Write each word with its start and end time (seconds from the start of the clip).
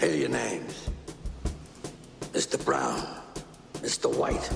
Here 0.00 0.12
are 0.12 0.14
your 0.14 0.28
names. 0.28 0.88
Mr. 2.32 2.64
Brown, 2.64 3.02
Mr. 3.82 4.06
White, 4.16 4.48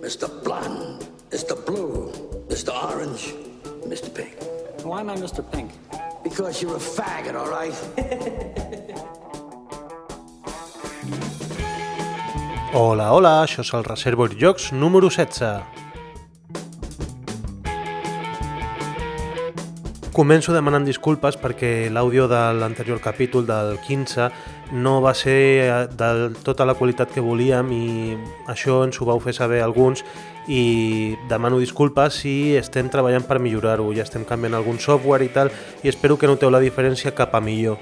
Mr. 0.00 0.26
Blonde, 0.42 1.06
Mr. 1.30 1.54
Blue, 1.66 2.10
Mr. 2.48 2.72
Orange, 2.72 3.34
Mr. 3.84 4.08
Pink. 4.14 4.34
Why 4.84 5.00
am 5.00 5.10
I 5.10 5.16
Mr. 5.16 5.44
Pink? 5.52 5.72
Because 6.24 6.62
you're 6.62 6.76
a 6.76 6.80
faggot, 6.80 7.34
all 7.34 7.50
right? 7.50 7.76
Hola, 12.72 13.10
hola, 13.12 13.42
això 13.44 13.60
és 13.60 13.74
el 13.76 13.84
Reservoir 13.84 14.32
Jocs 14.40 14.72
número 14.72 15.10
16. 15.10 15.85
Començo 20.16 20.54
demanant 20.54 20.86
disculpes 20.88 21.36
perquè 21.36 21.90
l'àudio 21.92 22.24
de 22.24 22.38
l'anterior 22.56 23.02
capítol, 23.04 23.44
del 23.44 23.74
15, 23.84 24.30
no 24.72 24.94
va 25.04 25.10
ser 25.12 25.68
de 25.92 26.30
tota 26.40 26.64
la 26.64 26.72
qualitat 26.72 27.12
que 27.12 27.20
volíem 27.20 27.68
i 27.76 28.16
això 28.48 28.78
ens 28.86 28.96
ho 28.96 29.04
vau 29.04 29.20
fer 29.20 29.34
saber 29.36 29.60
alguns 29.60 30.00
i 30.48 31.18
demano 31.28 31.58
disculpes 31.60 32.22
si 32.22 32.56
estem 32.56 32.88
treballant 32.88 33.28
per 33.28 33.36
millorar-ho, 33.44 33.90
ja 33.92 34.06
estem 34.08 34.24
canviant 34.24 34.56
algun 34.56 34.80
software 34.80 35.20
i 35.20 35.28
tal 35.36 35.52
i 35.84 35.92
espero 35.92 36.16
que 36.16 36.32
noteu 36.32 36.48
la 36.48 36.64
diferència 36.64 37.12
cap 37.12 37.36
a 37.36 37.44
millor. 37.44 37.76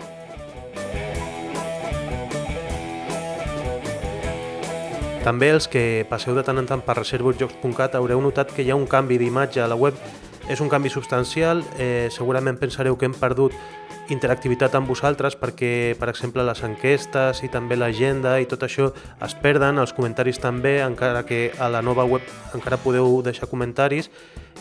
També 5.23 5.55
els 5.55 5.70
que 5.70 6.03
passeu 6.11 6.34
de 6.34 6.42
tant 6.42 6.59
en 6.59 6.66
tant 6.66 6.83
per 6.83 6.98
reservojocs.cat 6.98 7.95
haureu 7.95 8.27
notat 8.27 8.51
que 8.51 8.66
hi 8.66 8.75
ha 8.75 8.83
un 8.83 8.91
canvi 8.91 9.23
d'imatge 9.23 9.62
a 9.62 9.70
la 9.70 9.78
web 9.78 9.95
és 10.48 10.61
un 10.61 10.69
canvi 10.69 10.91
substancial, 10.93 11.65
eh, 11.79 12.09
segurament 12.11 12.59
pensareu 12.61 12.98
que 12.98 13.07
hem 13.07 13.15
perdut 13.16 13.53
interactivitat 14.12 14.75
amb 14.77 14.89
vosaltres 14.89 15.37
perquè, 15.41 15.95
per 15.97 16.11
exemple, 16.12 16.45
les 16.45 16.61
enquestes 16.67 17.41
i 17.47 17.48
també 17.48 17.79
l'agenda 17.79 18.37
i 18.41 18.48
tot 18.51 18.67
això 18.67 18.91
es 19.25 19.34
perden, 19.41 19.78
els 19.81 19.95
comentaris 19.97 20.41
també, 20.42 20.81
encara 20.84 21.25
que 21.25 21.53
a 21.59 21.70
la 21.72 21.81
nova 21.83 22.05
web 22.05 22.22
encara 22.55 22.77
podeu 22.77 23.22
deixar 23.25 23.48
comentaris, 23.48 24.11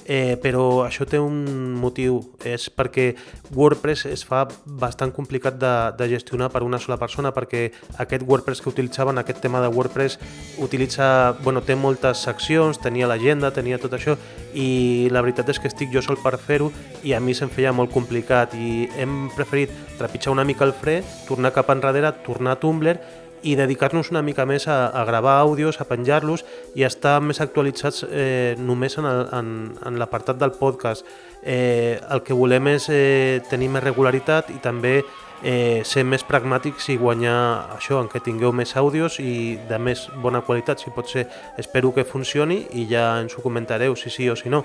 eh, 0.06 0.38
però 0.42 0.86
això 0.86 1.06
té 1.10 1.20
un 1.20 1.76
motiu, 1.80 2.22
és 2.44 2.70
perquè 2.72 3.14
WordPress 3.56 4.08
es 4.12 4.24
fa 4.28 4.46
bastant 4.66 5.12
complicat 5.12 5.60
de, 5.60 5.74
de 6.00 6.10
gestionar 6.16 6.50
per 6.54 6.64
una 6.64 6.80
sola 6.80 6.98
persona 6.98 7.34
perquè 7.36 7.70
aquest 8.00 8.24
WordPress 8.28 8.64
que 8.64 8.72
utilitzaven, 8.72 9.20
aquest 9.20 9.44
tema 9.44 9.62
de 9.62 9.68
WordPress 9.68 10.20
utilitza, 10.64 11.36
bueno, 11.44 11.62
té 11.62 11.76
moltes 11.76 12.24
seccions, 12.24 12.80
tenia 12.80 13.08
l'agenda, 13.08 13.52
tenia 13.52 13.80
tot 13.82 14.00
això 14.00 14.18
i 14.54 15.10
la 15.12 15.22
veritat 15.22 15.50
és 15.50 15.60
que 15.60 15.70
estic 15.72 15.92
jo 15.94 16.02
sol 16.06 16.20
per 16.22 16.38
fer-ho 16.38 16.72
i 17.04 17.14
a 17.14 17.20
mi 17.20 17.34
se'm 17.34 17.52
feia 17.54 17.74
molt 17.74 17.92
complicat 17.94 18.54
i 18.56 18.88
hem 19.00 19.28
preferit 19.36 19.74
trepitjar 19.98 20.34
una 20.34 20.46
mica 20.46 20.66
el 20.66 20.74
fre, 20.78 21.02
tornar 21.28 21.54
cap 21.54 21.70
enrere, 21.74 22.14
tornar 22.26 22.56
a 22.56 22.62
Tumblr 22.62 22.98
i 23.44 23.58
dedicar-nos 23.60 24.10
una 24.12 24.22
mica 24.24 24.46
més 24.48 24.68
a, 24.72 24.88
a 24.88 25.04
gravar 25.06 25.36
àudios, 25.44 25.82
a 25.82 25.88
penjar-los 25.88 26.46
i 26.80 26.86
estar 26.88 27.20
més 27.22 27.42
actualitzats 27.44 28.06
eh, 28.08 28.56
només 28.58 28.96
en, 28.98 29.08
el, 29.10 29.26
en, 29.36 29.50
en 29.84 30.00
l'apartat 30.00 30.40
del 30.40 30.56
podcast. 30.56 31.06
Eh, 31.44 32.00
el 32.10 32.24
que 32.24 32.38
volem 32.38 32.72
és 32.72 32.88
eh, 32.90 33.44
tenir 33.50 33.68
més 33.74 33.84
regularitat 33.84 34.54
i 34.56 34.62
també 34.64 35.02
eh, 35.44 35.84
ser 35.86 36.06
més 36.08 36.24
pragmàtics 36.24 36.88
i 36.90 36.98
guanyar 36.98 37.76
això, 37.76 38.00
en 38.02 38.10
que 38.10 38.24
tingueu 38.24 38.54
més 38.56 38.76
àudios 38.80 39.20
i 39.20 39.60
de 39.70 39.78
més 39.78 40.08
bona 40.24 40.42
qualitat, 40.42 40.80
si 40.80 40.94
pot 40.96 41.12
ser. 41.12 41.28
Espero 41.60 41.92
que 41.94 42.08
funcioni 42.08 42.64
i 42.72 42.88
ja 42.90 43.12
ens 43.22 43.36
ho 43.38 43.44
comentareu 43.44 43.96
si 44.00 44.10
sí 44.10 44.30
o 44.32 44.40
si 44.40 44.50
no. 44.50 44.64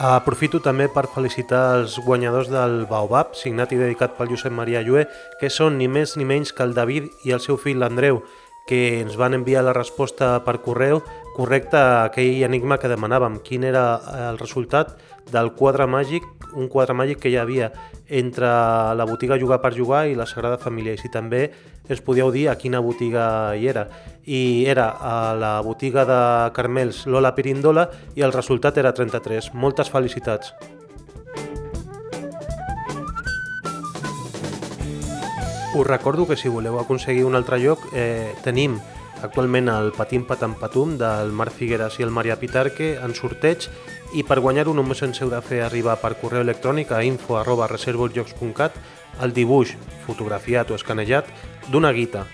Aprofito 0.00 0.62
també 0.64 0.86
per 0.88 1.10
felicitar 1.12 1.74
els 1.76 1.98
guanyadors 2.00 2.48
del 2.48 2.86
Baobab, 2.88 3.34
signat 3.36 3.74
i 3.74 3.80
dedicat 3.80 4.14
pel 4.16 4.30
Josep 4.32 4.54
Maria 4.56 4.80
Llué, 4.80 5.04
que 5.40 5.50
són 5.52 5.76
ni 5.76 5.90
més 5.92 6.14
ni 6.16 6.24
menys 6.24 6.54
que 6.56 6.64
el 6.64 6.72
David 6.72 7.10
i 7.28 7.34
el 7.36 7.42
seu 7.44 7.58
fill 7.60 7.82
l'Andreu, 7.82 8.22
que 8.64 9.02
ens 9.02 9.18
van 9.20 9.36
enviar 9.36 9.60
la 9.66 9.74
resposta 9.76 10.38
per 10.46 10.60
correu 10.64 11.02
correcta 11.36 11.80
a 11.80 12.04
aquell 12.08 12.42
enigma 12.44 12.78
que 12.78 12.90
demanàvem, 12.90 13.38
quin 13.44 13.64
era 13.64 13.84
el 14.30 14.38
resultat 14.40 14.96
del 15.30 15.52
quadre 15.54 15.86
màgic, 15.86 16.26
un 16.58 16.68
quadre 16.68 16.96
màgic 16.96 17.20
que 17.22 17.30
hi 17.30 17.38
havia 17.38 17.70
entre 18.08 18.48
la 18.98 19.06
botiga 19.06 19.38
Jugar 19.38 19.60
per 19.62 19.72
Jugar 19.76 20.06
i 20.10 20.16
la 20.18 20.26
Sagrada 20.26 20.58
Família, 20.58 20.94
i 20.94 20.98
si 20.98 21.10
també 21.12 21.44
ens 21.90 22.02
podíeu 22.02 22.30
dir 22.34 22.48
a 22.50 22.56
quina 22.58 22.82
botiga 22.82 23.54
hi 23.54 23.68
era. 23.70 23.86
I 24.26 24.66
era 24.68 24.90
a 24.98 25.34
la 25.34 25.54
botiga 25.62 26.04
de 26.06 26.20
Carmels 26.54 27.06
Lola 27.06 27.34
Pirindola 27.34 27.88
i 28.14 28.26
el 28.26 28.34
resultat 28.34 28.78
era 28.78 28.94
33. 28.94 29.54
Moltes 29.54 29.90
felicitats! 29.90 30.54
Us 35.70 35.86
recordo 35.86 36.26
que 36.26 36.36
si 36.36 36.50
voleu 36.50 36.80
aconseguir 36.80 37.24
un 37.24 37.38
altre 37.38 37.60
lloc, 37.62 37.78
eh, 37.94 38.34
tenim 38.42 38.80
actualment 39.22 39.68
el 39.68 39.92
Patim 39.92 40.24
Patam 40.26 40.54
Patum 40.58 40.96
del 41.00 41.32
Marc 41.36 41.54
Figueres 41.56 41.98
i 42.00 42.06
el 42.06 42.10
Maria 42.14 42.38
Pitarque 42.40 42.94
en 43.02 43.14
sorteig 43.14 43.68
i 44.16 44.24
per 44.26 44.40
guanyar-ho 44.40 44.74
només 44.74 45.02
ens 45.06 45.20
heu 45.22 45.30
de 45.30 45.40
fer 45.44 45.60
arribar 45.64 45.98
per 46.02 46.16
correu 46.20 46.42
electrònic 46.42 46.92
a 46.92 47.02
info 47.06 47.36
arroba 47.38 47.68
reservojocs.cat 47.70 48.78
el 49.20 49.34
dibuix, 49.36 49.74
fotografiat 50.06 50.70
o 50.70 50.78
escanejat, 50.78 51.28
d'una 51.68 51.92
guita. 51.92 52.24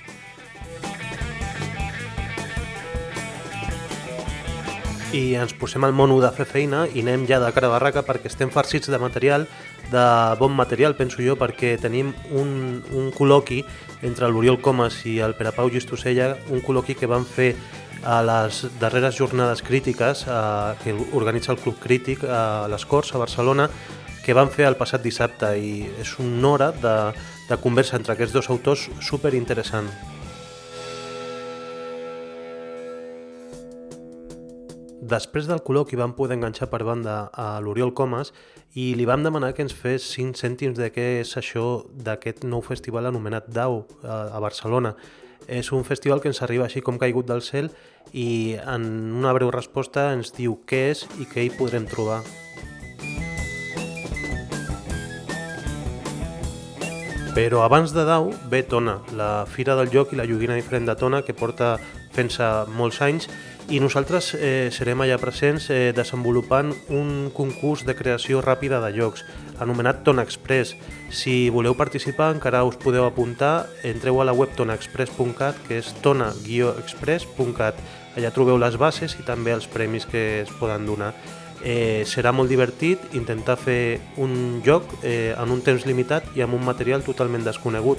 I 5.16 5.36
ens 5.40 5.54
posem 5.56 5.84
al 5.86 5.94
mono 5.96 6.18
de 6.20 6.30
fer 6.34 6.44
feina 6.46 6.84
i 6.92 7.02
anem 7.02 7.24
ja 7.28 7.38
de 7.40 7.48
cara 7.54 7.70
a 7.70 7.74
barraca 7.76 8.02
perquè 8.04 8.28
estem 8.30 8.50
farcits 8.52 8.90
de 8.92 8.98
material, 9.00 9.46
de 9.90 10.06
bon 10.38 10.54
material, 10.56 10.96
penso 10.98 11.22
jo, 11.22 11.36
perquè 11.38 11.76
tenim 11.80 12.12
un, 12.34 12.82
un 12.92 13.10
col·loqui 13.14 13.62
entre 14.06 14.28
l'Oriol 14.30 14.60
Comas 14.60 14.98
i 15.06 15.18
el 15.24 15.36
Pere 15.38 15.52
Pau 15.56 15.70
Gistosella, 15.70 16.34
un 16.50 16.62
col·loqui 16.64 16.96
que 16.98 17.10
van 17.10 17.26
fer 17.26 17.54
a 18.06 18.20
les 18.22 18.64
darreres 18.80 19.16
jornades 19.18 19.62
crítiques 19.62 20.26
eh, 20.28 20.74
que 20.82 20.94
organitza 21.12 21.52
el 21.52 21.58
Club 21.58 21.78
Crític 21.82 22.24
a 22.24 22.66
les 22.70 22.86
Corts, 22.86 23.14
a 23.14 23.22
Barcelona, 23.22 23.68
que 24.24 24.34
van 24.34 24.50
fer 24.50 24.66
el 24.66 24.78
passat 24.78 25.02
dissabte 25.02 25.52
i 25.58 25.86
és 26.02 26.16
una 26.22 26.52
hora 26.54 26.72
de, 26.74 26.96
de 27.46 27.58
conversa 27.62 27.98
entre 27.98 28.16
aquests 28.16 28.34
dos 28.34 28.50
autors 28.50 28.88
super 29.00 29.34
interessant. 29.38 29.90
Després 35.06 35.46
del 35.46 35.60
col·loqui 35.62 35.94
vam 35.98 36.16
poder 36.18 36.34
enganxar 36.34 36.66
per 36.72 36.80
banda 36.82 37.28
a 37.30 37.60
l'Oriol 37.62 37.92
Comas 37.94 38.32
i 38.74 38.88
li 38.98 39.04
vam 39.06 39.22
demanar 39.22 39.52
que 39.54 39.62
ens 39.62 39.74
fes 39.76 40.02
5 40.16 40.34
cèntims 40.40 40.80
de 40.80 40.88
què 40.90 41.04
és 41.20 41.36
això 41.38 41.84
d'aquest 41.94 42.42
nou 42.48 42.64
festival 42.64 43.06
anomenat 43.06 43.46
DAO 43.46 43.84
a 44.02 44.40
Barcelona. 44.42 44.96
És 45.46 45.70
un 45.70 45.86
festival 45.86 46.18
que 46.18 46.32
ens 46.32 46.42
arriba 46.42 46.66
així 46.66 46.82
com 46.82 46.98
caigut 46.98 47.28
del 47.28 47.44
cel 47.46 47.70
i 48.10 48.56
en 48.64 48.88
una 49.20 49.36
breu 49.36 49.52
resposta 49.54 50.08
ens 50.16 50.34
diu 50.34 50.58
què 50.66 50.82
és 50.90 51.06
i 51.22 51.28
què 51.30 51.46
hi 51.46 51.54
podrem 51.54 51.86
trobar. 51.86 52.24
Però 57.36 57.62
abans 57.62 57.92
de 57.92 58.02
Dau 58.08 58.32
ve 58.50 58.64
Tona, 58.64 59.02
la 59.12 59.44
Fira 59.46 59.76
del 59.78 59.92
Joc 59.92 60.14
i 60.14 60.18
la 60.18 60.24
Lloguina 60.26 60.56
Diferent 60.56 60.88
de 60.88 60.96
Tona 60.98 61.20
que 61.22 61.36
porta 61.36 61.76
fent-se 62.16 62.48
molts 62.74 63.02
anys 63.04 63.28
i 63.68 63.80
nosaltres 63.82 64.34
eh, 64.38 64.68
serem 64.70 65.00
allà 65.02 65.16
presents 65.18 65.70
eh, 65.74 65.92
desenvolupant 65.96 66.70
un 66.94 67.30
concurs 67.34 67.82
de 67.86 67.96
creació 67.98 68.38
ràpida 68.44 68.78
de 68.84 68.92
jocs 68.94 69.24
anomenat 69.58 70.04
Tona 70.06 70.22
Express. 70.22 70.76
Si 71.10 71.50
voleu 71.50 71.74
participar 71.74 72.34
encara 72.34 72.64
us 72.68 72.76
podeu 72.78 73.06
apuntar, 73.06 73.66
entreu 73.82 74.20
a 74.20 74.26
la 74.28 74.34
web 74.36 74.54
tonaexpress.cat 74.54 75.58
que 75.66 75.80
és 75.80 75.90
tona-express.cat. 76.04 77.74
Allà 78.16 78.30
trobeu 78.32 78.58
les 78.60 78.78
bases 78.78 79.16
i 79.18 79.26
també 79.26 79.52
els 79.56 79.66
premis 79.66 80.06
que 80.06 80.42
es 80.44 80.52
poden 80.60 80.86
donar. 80.86 81.14
Eh, 81.64 82.04
serà 82.06 82.30
molt 82.36 82.52
divertit 82.52 83.00
intentar 83.16 83.56
fer 83.58 83.98
un 84.22 84.62
joc 84.64 84.84
eh, 85.02 85.34
en 85.34 85.50
un 85.50 85.62
temps 85.64 85.86
limitat 85.88 86.36
i 86.36 86.44
amb 86.44 86.54
un 86.54 86.64
material 86.64 87.02
totalment 87.02 87.44
desconegut. 87.44 87.98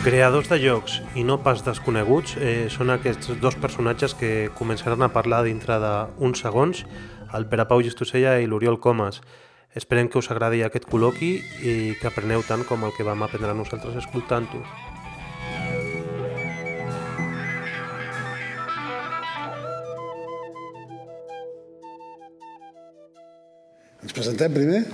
Creadors 0.00 0.48
de 0.48 0.56
jocs 0.56 0.94
i 1.12 1.20
no 1.28 1.34
pas 1.44 1.60
desconeguts 1.60 2.38
eh, 2.40 2.70
són 2.72 2.88
aquests 2.88 3.34
dos 3.42 3.58
personatges 3.60 4.14
que 4.16 4.48
començaran 4.56 5.04
a 5.04 5.10
parlar 5.12 5.42
dintre 5.44 5.76
d'uns 5.76 6.40
segons, 6.40 6.80
el 7.36 7.44
Pere 7.52 7.66
Pau 7.68 7.84
Gistosella 7.84 8.38
i 8.40 8.48
l'Oriol 8.48 8.80
Comas. 8.80 9.20
Esperem 9.76 10.08
que 10.08 10.16
us 10.16 10.30
agradi 10.32 10.64
aquest 10.64 10.88
col·loqui 10.88 11.34
i 11.60 11.76
que 12.00 12.08
apreneu 12.08 12.40
tant 12.48 12.64
com 12.64 12.88
el 12.88 12.96
que 12.96 13.04
vam 13.04 13.28
aprendre 13.28 13.52
nosaltres 13.52 14.00
escoltant-ho. 14.00 14.64
Ens 24.00 24.16
presentem 24.16 24.62
primer? 24.62 24.86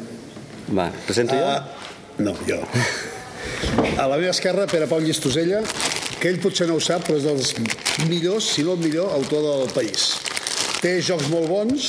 Va, 0.74 0.90
presento 1.06 1.38
jo? 1.38 1.46
Uh, 1.46 2.24
no, 2.26 2.34
jo. 2.50 2.64
A 3.96 4.06
la 4.06 4.16
meva 4.18 4.32
esquerra, 4.32 4.66
Pere 4.70 4.88
Pau 4.90 5.00
Llistosella, 5.00 5.62
que 6.20 6.28
ell 6.30 6.40
potser 6.42 6.66
no 6.68 6.76
ho 6.76 6.82
sap, 6.82 7.06
però 7.06 7.16
és 7.18 7.24
dels 7.26 7.54
millors, 8.10 8.50
si 8.56 8.64
no 8.66 8.74
el 8.76 8.82
millor, 8.84 9.12
autor 9.16 9.44
del 9.46 9.72
país. 9.74 10.14
té 10.82 11.00
jocs 11.02 11.30
molt 11.32 11.48
bons, 11.48 11.86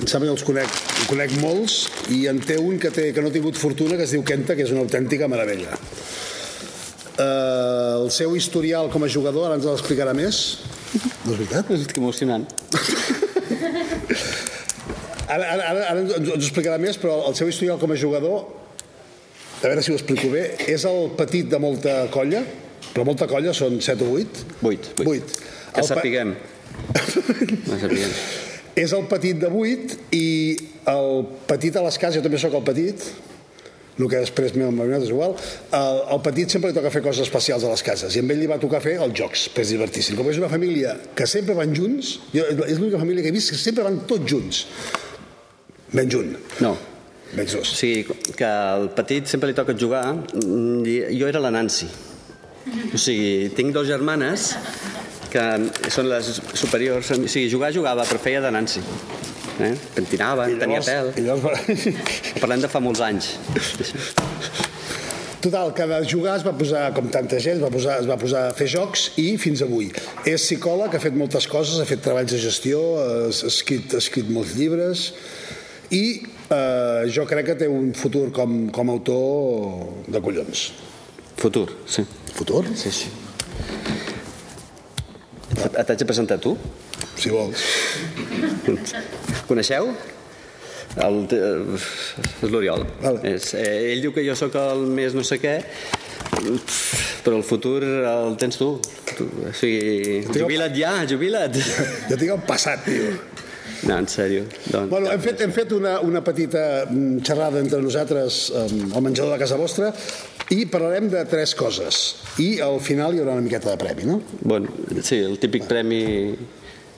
em 0.00 0.06
sembla 0.08 0.30
que 0.30 0.34
els 0.34 0.44
conec, 0.46 0.78
en 1.02 1.08
conec 1.10 1.34
molts, 1.42 1.76
i 2.10 2.24
en 2.30 2.40
té 2.40 2.56
un 2.58 2.78
que, 2.80 2.90
té, 2.90 3.10
que 3.12 3.22
no 3.22 3.28
ha 3.28 3.34
tingut 3.34 3.58
fortuna, 3.60 3.98
que 3.98 4.06
es 4.08 4.14
diu 4.16 4.24
Kenta, 4.26 4.56
que 4.56 4.64
és 4.64 4.72
una 4.72 4.82
autèntica 4.86 5.28
meravella. 5.28 5.76
Uh, 7.20 8.06
el 8.06 8.10
seu 8.14 8.34
historial 8.36 8.88
com 8.90 9.04
a 9.04 9.10
jugador, 9.12 9.50
ara 9.50 9.58
ens 9.60 9.68
l'explicarà 9.68 10.16
més. 10.16 10.40
No 11.26 11.34
és 11.34 11.42
veritat? 11.42 11.68
Que 11.68 12.00
emocionant. 12.00 12.48
Ara, 15.30 15.46
ara, 15.46 15.62
ara, 15.62 15.82
ara 15.92 16.00
ens, 16.00 16.10
ens 16.16 16.28
ho 16.32 16.36
explicarà 16.40 16.74
més, 16.82 16.96
però 16.98 17.20
el 17.28 17.36
seu 17.38 17.46
historial 17.46 17.78
com 17.78 17.92
a 17.94 17.98
jugador, 17.98 18.48
a 19.60 19.68
veure 19.68 19.82
si 19.84 19.92
ho 19.92 19.98
explico 19.98 20.30
bé, 20.32 20.44
és 20.72 20.84
el 20.88 21.10
petit 21.18 21.48
de 21.50 21.58
molta 21.60 22.06
colla, 22.12 22.42
però 22.90 23.04
molta 23.06 23.28
colla 23.30 23.52
són 23.56 23.80
7 23.84 24.06
o 24.06 24.14
8? 24.16 24.44
Vuit. 24.62 24.92
8. 25.04 25.40
Que 25.76 25.86
sapiguem. 25.86 26.34
No 27.68 27.76
sapiguem. 27.76 28.12
És 28.78 28.92
el 28.96 29.02
petit 29.10 29.36
de 29.36 29.50
8 29.52 29.98
i 30.16 30.26
el 30.88 31.26
petit 31.50 31.76
a 31.76 31.82
les 31.84 31.98
cases, 32.00 32.20
jo 32.20 32.24
també 32.24 32.38
sóc 32.40 32.54
el 32.56 32.64
petit, 32.64 33.04
el 34.00 34.08
que 34.08 34.20
després 34.22 34.54
m'ha 34.56 34.70
m'ha 34.72 34.86
és 34.96 35.10
igual, 35.10 35.34
el, 35.76 35.98
el 36.14 36.20
petit 36.24 36.54
sempre 36.54 36.70
li 36.70 36.76
toca 36.76 36.92
fer 36.94 37.02
coses 37.04 37.26
especials 37.26 37.66
a 37.66 37.72
les 37.72 37.82
cases 37.84 38.16
i 38.16 38.22
amb 38.22 38.32
ell 38.32 38.40
li 38.40 38.48
va 38.48 38.56
tocar 38.62 38.80
fer 38.80 38.96
els 39.02 39.12
jocs, 39.18 39.48
per 39.52 39.66
divertir-se. 39.68 40.16
Com 40.16 40.30
és 40.32 40.40
una 40.40 40.48
família 40.52 40.94
que 41.16 41.28
sempre 41.28 41.58
van 41.58 41.74
junts, 41.76 42.14
jo, 42.32 42.46
és 42.64 42.78
l'única 42.78 43.02
família 43.02 43.26
que 43.26 43.28
he 43.28 43.36
vist 43.36 43.52
que 43.52 43.60
sempre 43.60 43.84
van 43.84 44.00
tots 44.08 44.24
junts, 44.30 44.64
menys 45.92 46.16
un, 46.16 46.32
No. 46.64 46.78
Dos. 47.36 47.54
O 47.54 47.64
sigui, 47.64 48.04
que 48.36 48.44
al 48.46 48.88
petit 48.96 49.26
sempre 49.30 49.48
li 49.50 49.54
toca 49.54 49.74
jugar. 49.78 50.14
mm, 50.14 50.84
Jo 51.18 51.28
era 51.28 51.40
la 51.40 51.50
Nancy. 51.50 51.86
O 52.94 52.98
sigui, 52.98 53.48
tinc 53.56 53.72
dues 53.74 53.88
germanes 53.88 54.56
que 55.30 55.44
són 55.90 56.08
les 56.10 56.40
superiors. 56.54 57.10
O 57.12 57.26
sigui, 57.28 57.48
jugar 57.50 57.72
jugava, 57.72 58.04
però 58.04 58.18
feia 58.18 58.40
de 58.40 58.50
Nancy. 58.50 58.80
Eh? 59.60 59.74
Pentinava, 59.94 60.48
I 60.50 60.56
tenia 60.58 60.80
llavors- 60.80 60.88
pèl. 60.88 61.18
I 61.18 61.22
llavors, 61.26 62.40
Parlem 62.40 62.60
de 62.62 62.68
fa 62.68 62.80
molts 62.80 63.00
anys. 63.04 63.34
Total, 65.40 65.72
que 65.72 65.86
de 65.88 65.98
jugar 66.04 66.34
es 66.36 66.42
va 66.44 66.52
posar, 66.52 66.82
com 66.92 67.06
tanta 67.08 67.38
gent, 67.40 67.56
es 67.56 67.62
va 67.64 67.70
posar, 67.72 67.94
es 68.02 68.08
va 68.08 68.16
posar 68.20 68.42
a 68.50 68.52
fer 68.56 68.66
jocs 68.68 69.06
i 69.22 69.38
fins 69.40 69.62
avui. 69.64 69.86
És 70.28 70.42
psicòleg, 70.44 70.92
ha 70.96 71.00
fet 71.00 71.16
moltes 71.16 71.46
coses, 71.48 71.78
ha 71.80 71.86
fet 71.88 72.02
treballs 72.04 72.34
de 72.34 72.40
gestió, 72.42 72.80
ha 73.00 73.28
escrit, 73.30 73.94
ha 73.96 74.02
escrit 74.02 74.28
molts 74.28 74.52
llibres 74.58 75.06
i 75.96 76.02
eh, 76.50 77.08
jo 77.14 77.26
crec 77.30 77.52
que 77.52 77.58
té 77.62 77.68
un 77.70 77.92
futur 77.96 78.28
com, 78.34 78.68
com 78.74 78.90
a 78.90 78.96
autor 78.98 80.10
de 80.10 80.22
collons. 80.22 80.70
Futur, 81.40 81.66
sí. 81.86 82.04
Futur? 82.36 82.64
Sí, 82.76 82.92
sí. 82.92 83.10
T'haig 85.60 85.98
de 85.98 86.06
presentar 86.06 86.38
tu? 86.42 86.54
Si 87.18 87.32
vols. 87.32 87.64
Coneixeu? 89.48 89.90
El, 91.00 91.18
és 91.30 92.50
l'Oriol. 92.50 92.84
Vale. 93.02 93.34
És, 93.36 93.52
eh, 93.54 93.92
ell 93.92 94.02
diu 94.02 94.14
que 94.14 94.24
jo 94.26 94.34
sóc 94.38 94.56
el 94.58 94.86
més 94.90 95.14
no 95.14 95.22
sé 95.26 95.38
què, 95.42 95.60
però 97.24 97.36
el 97.36 97.44
futur 97.46 97.78
el 97.84 98.34
tens 98.40 98.58
tu. 98.58 98.72
tu 99.16 99.28
o 99.46 99.52
sigui, 99.54 100.24
jubila't 100.34 100.74
ja, 100.74 100.96
jubila't. 101.10 101.60
Jo 102.10 102.18
tinc 102.18 102.34
el 102.34 102.42
passat, 102.48 102.82
tio. 102.88 103.14
No, 103.88 103.96
en 103.96 104.08
sèrio. 104.10 104.44
Doncs, 104.66 104.90
Bueno, 104.90 105.10
hem 105.12 105.22
fet, 105.24 105.40
hem 105.44 105.52
fet 105.56 105.72
una, 105.72 105.98
una 106.04 106.22
petita 106.24 106.84
mm, 106.86 107.22
xerrada 107.26 107.60
entre 107.62 107.80
nosaltres 107.82 108.42
um, 108.52 108.92
al 108.96 109.04
menjador 109.06 109.32
de 109.34 109.40
casa 109.40 109.56
vostra 109.60 109.92
i 110.50 110.64
parlarem 110.66 111.08
de 111.12 111.24
tres 111.30 111.54
coses. 111.54 112.00
I 112.42 112.58
al 112.64 112.80
final 112.84 113.14
hi 113.14 113.22
haurà 113.22 113.36
una 113.38 113.44
miqueta 113.44 113.70
de 113.70 113.78
premi, 113.80 114.08
no? 114.08 114.20
bueno, 114.42 114.72
sí, 115.02 115.20
el 115.22 115.38
típic 115.38 115.68
premi 115.70 116.02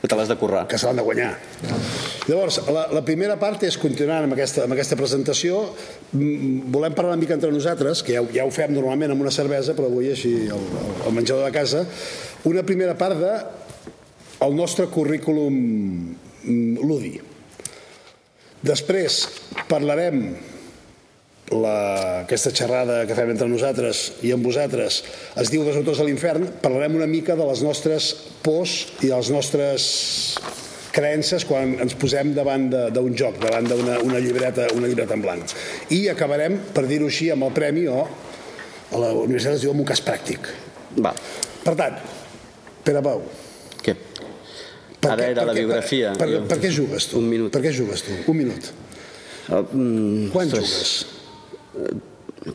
que 0.02 0.08
te 0.10 0.16
l'has 0.18 0.26
de 0.32 0.34
currar. 0.34 0.66
que 0.66 0.78
se 0.78 0.86
l'han 0.88 0.96
de 0.98 1.02
guanyar. 1.06 1.36
Llavors, 2.26 2.58
la, 2.74 2.88
la 2.90 3.04
primera 3.06 3.36
part 3.38 3.62
és 3.68 3.76
continuant 3.78 4.26
amb 4.26 4.34
aquesta, 4.34 4.64
amb 4.66 4.74
aquesta 4.74 4.98
presentació. 4.98 5.60
Mm, 6.10 6.72
Volem 6.74 6.96
parlar 6.96 7.12
una 7.14 7.20
mica 7.20 7.36
entre 7.36 7.52
nosaltres, 7.54 8.02
que 8.02 8.16
ja, 8.16 8.24
ja 8.34 8.46
ho 8.46 8.50
fem 8.50 8.74
normalment 8.74 9.14
amb 9.14 9.22
una 9.22 9.30
cervesa, 9.30 9.76
però 9.78 9.86
avui 9.92 10.10
així 10.10 10.32
al, 10.50 10.64
al, 11.06 11.14
menjador 11.14 11.46
de 11.46 11.54
casa. 11.54 11.84
Una 12.50 12.66
primera 12.66 12.96
part 12.98 13.20
de 13.20 13.32
el 14.42 14.56
nostre 14.58 14.88
currículum 14.90 15.54
ludi. 16.46 17.16
Després 18.62 19.24
parlarem 19.68 20.22
la, 21.52 21.74
aquesta 22.22 22.52
xerrada 22.54 23.02
que 23.08 23.16
fem 23.18 23.32
entre 23.34 23.48
nosaltres 23.50 24.04
i 24.24 24.30
amb 24.32 24.46
vosaltres 24.46 25.02
es 25.42 25.50
diu 25.52 25.64
Dos 25.66 25.76
autors 25.76 26.00
a 26.00 26.06
l'infern, 26.06 26.46
parlarem 26.62 26.94
una 26.96 27.08
mica 27.10 27.34
de 27.36 27.44
les 27.48 27.60
nostres 27.66 28.12
pors 28.44 28.76
i 29.02 29.10
de 29.10 29.16
les 29.16 29.30
nostres 29.34 29.88
creences 30.92 31.44
quan 31.48 31.74
ens 31.80 31.94
posem 31.96 32.34
davant 32.36 32.68
de- 32.70 32.88
d'un 32.92 33.14
joc, 33.16 33.38
davant 33.40 33.66
d'una 33.68 33.98
una 34.04 34.18
llibreta, 34.20 34.68
una 34.76 34.86
llibreta 34.86 35.14
en 35.16 35.22
blanc. 35.24 35.52
I 35.90 36.06
acabarem, 36.12 36.58
per 36.72 36.86
dir-ho 36.86 37.06
així, 37.08 37.30
amb 37.32 37.44
el 37.48 37.52
premi 37.56 37.86
o 37.88 38.02
a 38.92 38.98
la 39.00 39.12
universitat 39.16 39.56
es 39.56 39.62
diu 39.64 39.72
amb 39.72 39.80
un 39.80 39.88
cas 39.88 40.02
pràctic. 40.04 40.50
Va, 41.00 41.14
Per 41.64 41.74
tant, 41.78 41.94
Pere 42.84 43.00
Pau? 43.00 43.20
Per 45.02 45.10
Ara 45.16 45.22
què- 45.24 45.30
era 45.34 45.42
per 45.42 45.48
la 45.50 45.54
què- 45.56 45.64
biografia. 45.64 46.12
Per, 46.14 46.18
per, 46.22 46.28
Jo- 46.36 46.44
per 46.52 46.58
què 46.62 46.70
jugues 46.78 47.08
tu? 47.10 47.18
Un 47.18 47.28
minut. 47.28 47.50
Per 47.54 47.62
què 47.64 47.72
jugues 47.74 48.04
tu? 48.06 48.16
Un 48.30 48.36
minut. 48.38 48.70
Uh, 49.50 49.62
mm, 49.74 50.28
Quan 50.34 50.46
ostres. 50.46 50.70
jugues? 50.70 51.98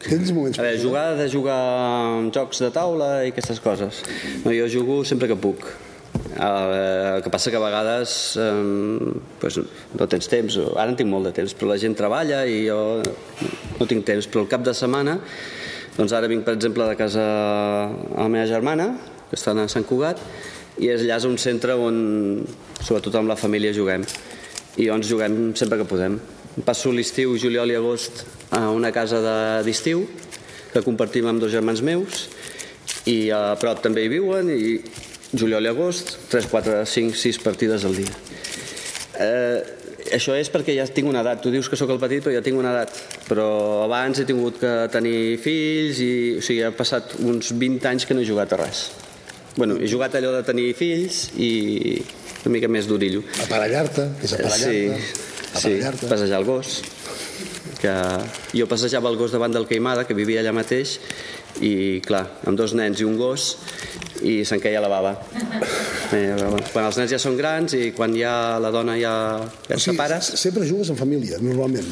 Tens 0.04 0.32
moments... 0.36 0.58
A 0.60 0.64
veure, 0.66 0.80
jugar 0.82 1.06
de 1.16 1.26
jugar 1.32 1.58
amb 1.58 2.32
jocs 2.36 2.60
de 2.64 2.70
taula 2.76 3.12
i 3.24 3.32
aquestes 3.32 3.60
coses. 3.64 4.02
No, 4.44 4.52
jo 4.56 4.66
jugo 4.72 5.02
sempre 5.08 5.30
que 5.32 5.36
puc. 5.40 5.64
Eh, 6.38 7.16
El 7.18 7.24
que 7.24 7.32
passa 7.34 7.52
que 7.54 7.58
a 7.60 7.64
vegades 7.64 8.12
eh, 8.40 9.14
pues, 9.40 9.60
no 9.98 10.08
tens 10.12 10.28
temps, 10.32 10.58
ara 10.76 10.90
en 10.92 10.98
tinc 11.00 11.10
molt 11.12 11.30
de 11.30 11.34
temps, 11.40 11.54
però 11.58 11.72
la 11.72 11.78
gent 11.82 11.96
treballa 11.98 12.42
i 12.50 12.66
jo 12.68 12.80
no 13.80 13.88
tinc 13.90 14.04
temps, 14.08 14.28
però 14.28 14.44
el 14.46 14.52
cap 14.52 14.64
de 14.66 14.74
setmana 14.78 15.18
doncs 15.98 16.14
ara 16.14 16.28
vinc 16.30 16.44
per 16.46 16.54
exemple 16.58 16.86
de 16.86 16.96
casa 17.00 17.24
a 17.24 18.22
la 18.22 18.28
meva 18.30 18.46
germana, 18.50 18.92
que 19.32 19.36
està 19.40 19.56
a 19.58 19.66
Sant 19.72 19.86
Cugat, 19.90 20.20
i 20.80 20.90
és 20.94 21.02
allà 21.04 21.18
és 21.18 21.26
un 21.26 21.38
centre 21.42 21.74
on 21.76 22.46
sobretot 22.84 23.16
amb 23.18 23.30
la 23.32 23.36
família 23.40 23.74
juguem. 23.74 24.04
I 24.78 24.86
llavors 24.88 25.10
juguem 25.10 25.38
sempre 25.58 25.80
que 25.80 25.88
podem. 25.90 26.20
Passo 26.66 26.92
l'estiu, 26.94 27.36
juliol 27.38 27.70
i 27.72 27.76
agost 27.78 28.24
a 28.54 28.70
una 28.74 28.92
casa 28.92 29.20
de- 29.22 29.64
d'estiu 29.66 30.06
que 30.74 30.82
compartim 30.86 31.26
amb 31.28 31.42
dos 31.42 31.52
germans 31.52 31.82
meus 31.82 32.28
i 33.06 33.30
a 33.32 33.56
prop 33.60 33.82
també 33.82 34.04
hi 34.06 34.10
viuen 34.10 34.50
i 34.50 34.82
juliol 35.34 35.66
i 35.66 35.70
agost 35.72 36.18
3, 36.30 36.48
4, 36.52 36.86
5, 36.86 37.16
6 37.18 37.40
partides 37.44 37.86
al 37.86 37.96
dia. 37.96 38.14
Eh, 39.20 39.64
això 40.14 40.36
és 40.38 40.50
perquè 40.54 40.76
ja 40.78 40.86
tinc 40.88 41.10
una 41.10 41.22
edat. 41.22 41.42
Tu 41.42 41.52
dius 41.52 41.68
que 41.70 41.76
sóc 41.80 41.90
el 41.90 42.00
petit 42.00 42.24
però 42.24 42.34
ja 42.36 42.42
tinc 42.46 42.58
una 42.60 42.72
edat. 42.76 42.94
Però 43.28 43.84
abans 43.86 44.20
he 44.20 44.26
tingut 44.26 44.60
que 44.62 44.74
tenir 44.94 45.38
fills 45.42 46.00
i 46.00 46.12
o 46.38 46.42
sigui, 46.42 46.62
ha 46.64 46.72
passat 46.72 47.18
uns 47.20 47.52
20 47.52 47.86
anys 47.90 48.06
que 48.06 48.14
no 48.14 48.22
he 48.22 48.26
jugat 48.30 48.54
a 48.54 48.62
res 48.62 48.86
bueno, 49.58 49.76
he 49.82 49.90
jugat 49.90 50.16
allò 50.20 50.32
de 50.38 50.44
tenir 50.48 50.72
fills 50.78 51.28
i 51.38 51.52
una 52.46 52.54
mica 52.54 52.70
més 52.72 52.88
d'orillo 52.88 53.24
Aparellar-te, 53.44 54.08
és 54.24 54.32
sí, 54.32 54.38
aparellar-te. 54.38 55.02
sí, 55.02 55.58
Aparellar-te. 55.58 56.08
passejar 56.12 56.40
el 56.44 56.46
gos 56.48 56.78
que 57.78 57.94
jo 58.58 58.66
passejava 58.70 59.10
el 59.12 59.18
gos 59.20 59.34
davant 59.36 59.54
del 59.54 59.68
Queimada 59.70 60.08
que 60.08 60.16
vivia 60.18 60.42
allà 60.42 60.54
mateix 60.56 60.96
i 61.62 62.00
clar, 62.06 62.24
amb 62.50 62.58
dos 62.58 62.74
nens 62.78 63.02
i 63.02 63.06
un 63.06 63.18
gos 63.18 63.52
i 64.26 64.40
se'n 64.46 64.62
queia 64.62 64.82
la 64.82 64.90
bava 64.90 65.12
eh, 66.14 66.34
quan 66.74 66.86
els 66.88 66.98
nens 66.98 67.12
ja 67.14 67.20
són 67.22 67.38
grans 67.38 67.74
i 67.78 67.92
quan 67.98 68.14
ja 68.18 68.58
la 68.62 68.72
dona 68.74 68.96
ja, 68.98 69.14
ja 69.68 69.76
et 69.78 69.82
separes 69.84 70.32
sempre 70.42 70.66
jugues 70.70 70.90
en 70.94 70.98
família, 70.98 71.38
normalment. 71.42 71.90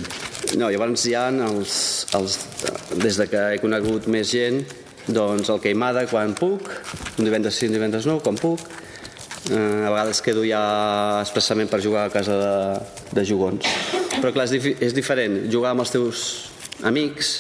no, 0.58 0.70
llavors 0.74 1.06
hi 1.10 1.14
ha 1.18 1.28
els, 1.30 1.76
els, 2.18 2.40
des 3.02 3.18
de 3.22 3.28
que 3.30 3.44
he 3.56 3.62
conegut 3.62 4.10
més 4.10 4.30
gent 4.34 4.62
doncs 5.08 5.50
el 5.54 5.60
Queimada 5.62 6.06
quan 6.10 6.34
puc 6.38 6.70
un 7.20 7.26
divendres 7.28 7.56
sí, 7.60 7.68
un 7.70 7.76
divendres 7.78 8.08
no, 8.10 8.18
quan 8.24 8.38
puc 8.40 8.62
eh, 9.52 9.86
a 9.86 9.92
vegades 9.94 10.22
quedo 10.26 10.44
ja 10.48 10.62
expressament 11.22 11.70
per 11.70 11.82
jugar 11.84 12.08
a 12.08 12.14
casa 12.14 12.38
de, 12.40 12.54
de 13.14 13.26
jugons. 13.28 13.68
Però 14.18 14.32
clar, 14.34 14.48
és, 14.50 14.56
difi- 14.56 14.76
és 14.82 14.96
diferent 14.98 15.44
jugar 15.54 15.76
amb 15.76 15.84
els 15.86 15.94
teus 15.94 16.22
amics 16.84 17.36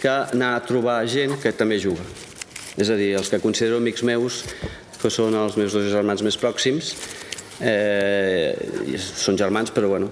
que 0.00 0.10
anar 0.10 0.54
a 0.56 0.62
trobar 0.66 1.00
gent 1.08 1.38
que 1.42 1.52
també 1.56 1.78
juga. 1.78 2.02
És 2.76 2.90
a 2.90 2.96
dir, 2.98 3.12
els 3.14 3.30
que 3.30 3.38
considero 3.38 3.78
amics 3.78 4.02
meus 4.02 4.42
que 5.00 5.10
són 5.12 5.36
els 5.38 5.54
meus 5.60 5.74
dos 5.76 5.86
germans 5.92 6.22
més 6.24 6.36
pròxims 6.40 6.94
eh, 7.60 8.54
són 8.98 9.36
germans 9.38 9.70
però 9.74 9.90
bueno 9.92 10.08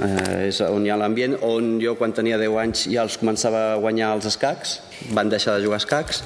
eh, 0.00 0.48
és 0.48 0.60
on 0.66 0.84
hi 0.86 0.90
ha 0.92 0.96
l'ambient 1.00 1.36
on 1.46 1.76
jo 1.82 1.94
quan 1.98 2.12
tenia 2.16 2.38
10 2.40 2.56
anys 2.62 2.86
ja 2.92 3.02
els 3.06 3.18
començava 3.20 3.72
a 3.74 3.76
guanyar 3.82 4.14
els 4.16 4.26
escacs 4.30 4.78
van 5.16 5.28
deixar 5.32 5.56
de 5.58 5.64
jugar 5.66 5.78
escacs 5.82 6.22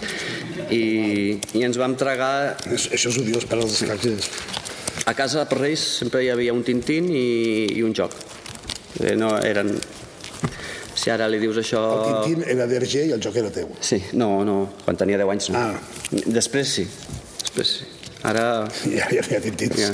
i, 0.71 1.39
i 1.55 1.63
ens 1.67 1.79
vam 1.81 1.95
tragar 1.99 2.57
Això, 2.67 2.93
això 2.97 3.11
és 3.13 3.19
odiós 3.23 3.45
per 3.49 3.59
als 3.61 3.83
escacs. 3.83 4.31
a 5.07 5.15
casa 5.15 5.45
per 5.49 5.61
Reis 5.61 5.83
sempre 6.01 6.25
hi 6.25 6.31
havia 6.33 6.53
un 6.57 6.63
tintín 6.67 7.11
i, 7.13 7.67
i 7.79 7.83
un 7.87 7.93
joc 7.95 8.15
eh, 9.03 9.15
no 9.19 9.35
eren 9.39 9.75
si 10.97 11.11
ara 11.13 11.27
li 11.29 11.39
dius 11.39 11.59
això 11.61 11.81
El 11.93 12.25
Tintín 12.25 12.47
era 12.51 12.65
d'Hergé 12.67 13.05
i 13.07 13.13
el 13.15 13.21
joc 13.23 13.37
era 13.37 13.51
teu. 13.53 13.69
sí, 13.85 13.99
no, 14.19 14.43
no, 14.49 14.57
quan 14.85 14.97
tenia 14.97 15.19
10 15.21 15.35
anys 15.37 15.51
no 15.53 15.61
Ah. 15.61 15.77
després 16.27 16.73
sí 16.81 16.87
després 16.87 17.75
sí 17.77 17.93
Ara 18.27 18.67
Ja, 18.91 19.05
ja, 19.13 19.23
ja 19.31 19.39
tintins. 19.45 19.77
ja, 19.79 19.91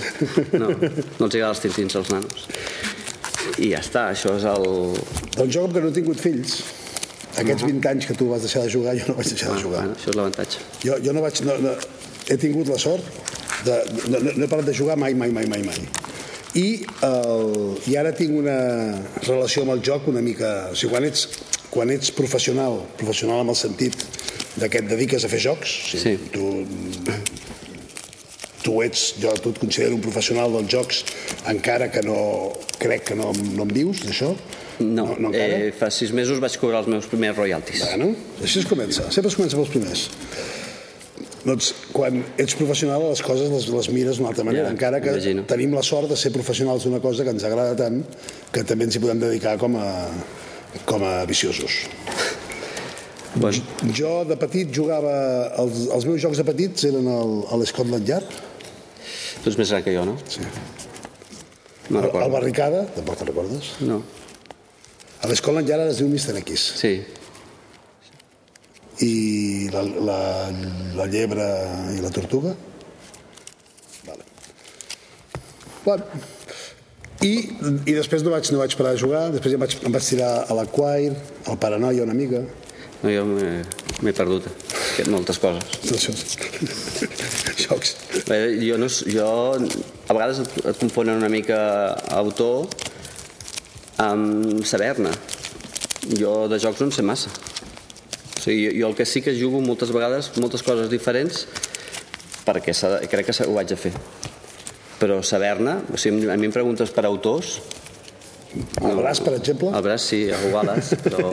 no, 0.56 0.68
no 0.70 1.26
els 1.26 1.34
agrada 1.34 1.50
els 1.50 1.60
tintins 1.60 1.96
als 1.98 2.08
nanos. 2.14 2.46
I 3.58 3.72
ja 3.72 3.80
està, 3.82 4.06
això 4.12 4.36
és 4.38 4.44
el... 4.48 4.66
Doncs 5.36 5.54
jo, 5.54 5.64
com 5.66 5.74
que 5.76 5.82
no 5.84 5.90
he 5.90 5.96
tingut 5.96 6.20
fills, 6.22 6.60
aquests 7.40 7.64
20 7.64 7.88
anys 7.92 8.06
que 8.10 8.14
tu 8.18 8.28
vas 8.30 8.44
deixar 8.44 8.62
de 8.66 8.70
jugar, 8.72 8.94
jo 8.98 9.08
no 9.10 9.16
vaig 9.18 9.28
deixar 9.32 9.54
de 9.54 9.60
jugar. 9.62 9.82
Bueno, 9.86 9.96
això 9.98 10.12
és 10.12 10.18
l'avantatge. 10.18 10.64
Jo, 10.84 10.98
jo 11.04 11.14
no 11.16 11.24
vaig... 11.24 11.42
No, 11.48 11.56
no, 11.64 11.74
he 12.30 12.36
tingut 12.38 12.68
la 12.70 12.78
sort 12.78 13.02
de... 13.66 13.78
No, 14.08 14.18
no, 14.20 14.34
no 14.36 14.44
he 14.46 14.50
parat 14.50 14.68
de 14.68 14.74
jugar 14.76 14.96
mai, 15.00 15.14
mai, 15.18 15.32
mai, 15.34 15.46
mai, 15.50 15.62
mai. 15.66 15.80
I, 16.60 16.66
el, 17.08 17.46
I 17.88 17.96
ara 17.96 18.12
tinc 18.12 18.34
una 18.36 18.56
relació 19.24 19.64
amb 19.64 19.74
el 19.78 19.82
joc 19.86 20.10
una 20.12 20.20
mica... 20.24 20.52
O 20.72 20.76
sigui, 20.76 20.92
quan 20.92 21.08
ets, 21.08 21.26
quan 21.72 21.90
ets 21.94 22.12
professional, 22.12 22.82
professional 23.00 23.40
amb 23.42 23.54
el 23.54 23.58
sentit 23.58 23.96
de 24.60 24.68
que 24.68 24.82
et 24.82 24.88
dediques 24.90 25.24
a 25.24 25.30
fer 25.32 25.40
jocs, 25.40 25.72
o 25.96 25.96
sigui, 25.96 26.02
Sí. 26.02 26.32
tu, 26.34 26.50
tu 28.62 28.78
ets, 28.84 29.14
jo 29.22 29.32
tu 29.42 29.50
et 29.52 29.58
considero 29.60 29.96
un 29.98 30.02
professional 30.04 30.52
dels 30.54 30.70
jocs, 30.72 31.02
encara 31.50 31.90
que 31.92 32.02
no 32.06 32.16
crec 32.78 33.04
que 33.10 33.16
no, 33.18 33.32
no 33.56 33.66
em 33.68 33.72
vius 33.74 34.02
d'això. 34.06 34.32
No, 34.82 35.04
no, 35.12 35.16
no 35.18 35.28
encara. 35.30 35.58
eh, 35.68 35.72
fa 35.78 35.90
sis 35.94 36.10
mesos 36.16 36.40
vaig 36.42 36.56
cobrar 36.58 36.80
els 36.82 36.88
meus 36.90 37.06
primers 37.06 37.36
royalties. 37.38 37.84
Bueno, 37.90 38.12
així 38.42 38.62
es 38.62 38.66
comença. 38.70 39.04
Sempre 39.14 39.30
es 39.30 39.36
comença 39.38 39.58
pels 39.60 39.70
primers. 39.74 40.06
Doncs 41.42 41.72
quan 41.90 42.20
ets 42.38 42.54
professional 42.54 43.02
les 43.08 43.20
coses 43.26 43.50
les, 43.50 43.64
les 43.74 43.88
mires 43.90 44.18
d'una 44.18 44.30
altra 44.30 44.44
manera, 44.46 44.68
Ja, 44.68 44.74
encara 44.76 45.00
que 45.02 45.10
imagino. 45.10 45.42
tenim 45.50 45.72
la 45.74 45.82
sort 45.82 46.08
de 46.10 46.16
ser 46.16 46.30
professionals 46.34 46.84
d'una 46.86 47.00
cosa 47.02 47.24
que 47.26 47.34
ens 47.34 47.42
agrada 47.44 47.74
tant 47.78 47.98
que 48.54 48.62
també 48.62 48.86
ens 48.86 48.94
hi 48.94 49.02
podem 49.02 49.18
dedicar 49.24 49.56
com 49.58 49.74
a, 49.76 49.88
com 50.86 51.02
a 51.02 51.24
viciosos. 51.26 51.80
Bueno, 53.34 53.58
Jo 53.96 54.24
de 54.28 54.36
petit 54.36 54.70
jugava... 54.76 55.12
Els, 55.62 55.86
els 55.94 56.04
meus 56.06 56.20
jocs 56.22 56.38
de 56.38 56.44
petits 56.44 56.84
eren 56.84 57.06
el, 57.08 57.30
a 57.50 57.56
l'Scotland 57.58 58.06
Yard, 58.08 58.34
tu 59.42 59.50
ets 59.50 59.58
més 59.58 59.70
gran 59.74 59.82
que 59.84 59.94
jo, 59.96 60.04
no? 60.08 60.16
sí. 60.30 60.40
No 61.90 61.98
el, 61.98 62.04
el 62.04 62.06
recordo. 62.06 62.30
Barricada, 62.36 62.84
tampoc 62.94 63.18
te'n 63.18 63.28
recordes? 63.32 63.72
No, 63.84 64.02
A 65.22 65.28
l'Scotland 65.30 65.68
Yard 65.68 65.84
ara 65.84 65.92
es 65.92 65.98
diu 66.00 66.08
Mr. 66.10 66.38
X. 66.42 66.62
sí. 66.80 66.94
I 69.02 69.68
la, 69.72 69.82
la, 69.82 70.18
la 70.94 71.06
llebre 71.10 71.42
i 71.96 72.00
la 72.04 72.10
tortuga? 72.14 72.52
Vale. 74.06 74.22
Bueno. 75.84 76.04
I, 77.22 77.32
I 77.86 77.94
després 77.94 78.22
no 78.26 78.30
vaig, 78.34 78.46
no 78.54 78.60
vaig 78.60 78.74
parar 78.78 78.92
de 78.94 79.00
jugar, 79.02 79.24
després 79.34 79.54
ja 79.54 79.58
em 79.58 79.62
vaig, 79.64 79.74
em 79.86 79.94
vaig 79.94 80.06
tirar 80.06 80.30
a 80.42 80.54
l'Aquire, 80.58 81.16
al 81.50 81.58
Paranoia 81.62 82.02
una 82.06 82.14
mica. 82.18 82.44
No, 83.02 83.10
jo 83.10 83.24
m'he 83.26 84.12
perdut. 84.14 84.46
Fet 84.92 85.08
moltes 85.10 85.40
coses. 85.42 85.64
Això, 85.90 86.14
jocs. 87.64 87.96
Bé, 88.28 88.38
jo, 88.62 88.78
no, 88.78 88.86
jo 89.10 89.28
a 89.58 90.14
vegades 90.14 90.42
et, 90.44 90.58
et 90.70 90.78
confonen 90.78 91.18
una 91.18 91.30
mica 91.32 91.58
autor 92.14 92.68
amb 94.02 94.62
saber-ne. 94.66 95.10
Jo 96.18 96.46
de 96.50 96.60
jocs 96.62 96.82
no 96.82 96.90
en 96.90 96.94
sé 96.94 97.02
massa. 97.06 97.32
O 97.32 98.42
sigui, 98.42 98.68
jo, 98.68 98.72
jo 98.78 98.92
el 98.92 98.96
que 98.98 99.06
sí 99.06 99.22
que 99.22 99.34
jugo 99.38 99.62
moltes 99.62 99.90
vegades, 99.94 100.30
moltes 100.42 100.62
coses 100.66 100.90
diferents, 100.90 101.46
perquè 102.46 102.74
crec 103.10 103.30
que 103.30 103.46
ho 103.46 103.58
haig 103.58 103.70
de 103.70 103.78
fer. 103.78 103.92
Però 105.02 105.18
saber-ne, 105.26 105.80
o 105.90 105.98
sigui, 105.98 106.30
a 106.30 106.38
mi 106.38 106.50
em 106.50 106.54
preguntes 106.54 106.94
per 106.94 107.06
autors, 107.06 107.58
El 108.52 108.98
braç, 108.98 109.20
per 109.24 109.32
exemple. 109.38 109.70
al 109.72 109.84
braç 109.84 110.02
sí, 110.04 110.18
a 110.32 110.38
Guales, 110.50 110.92
però 111.00 111.30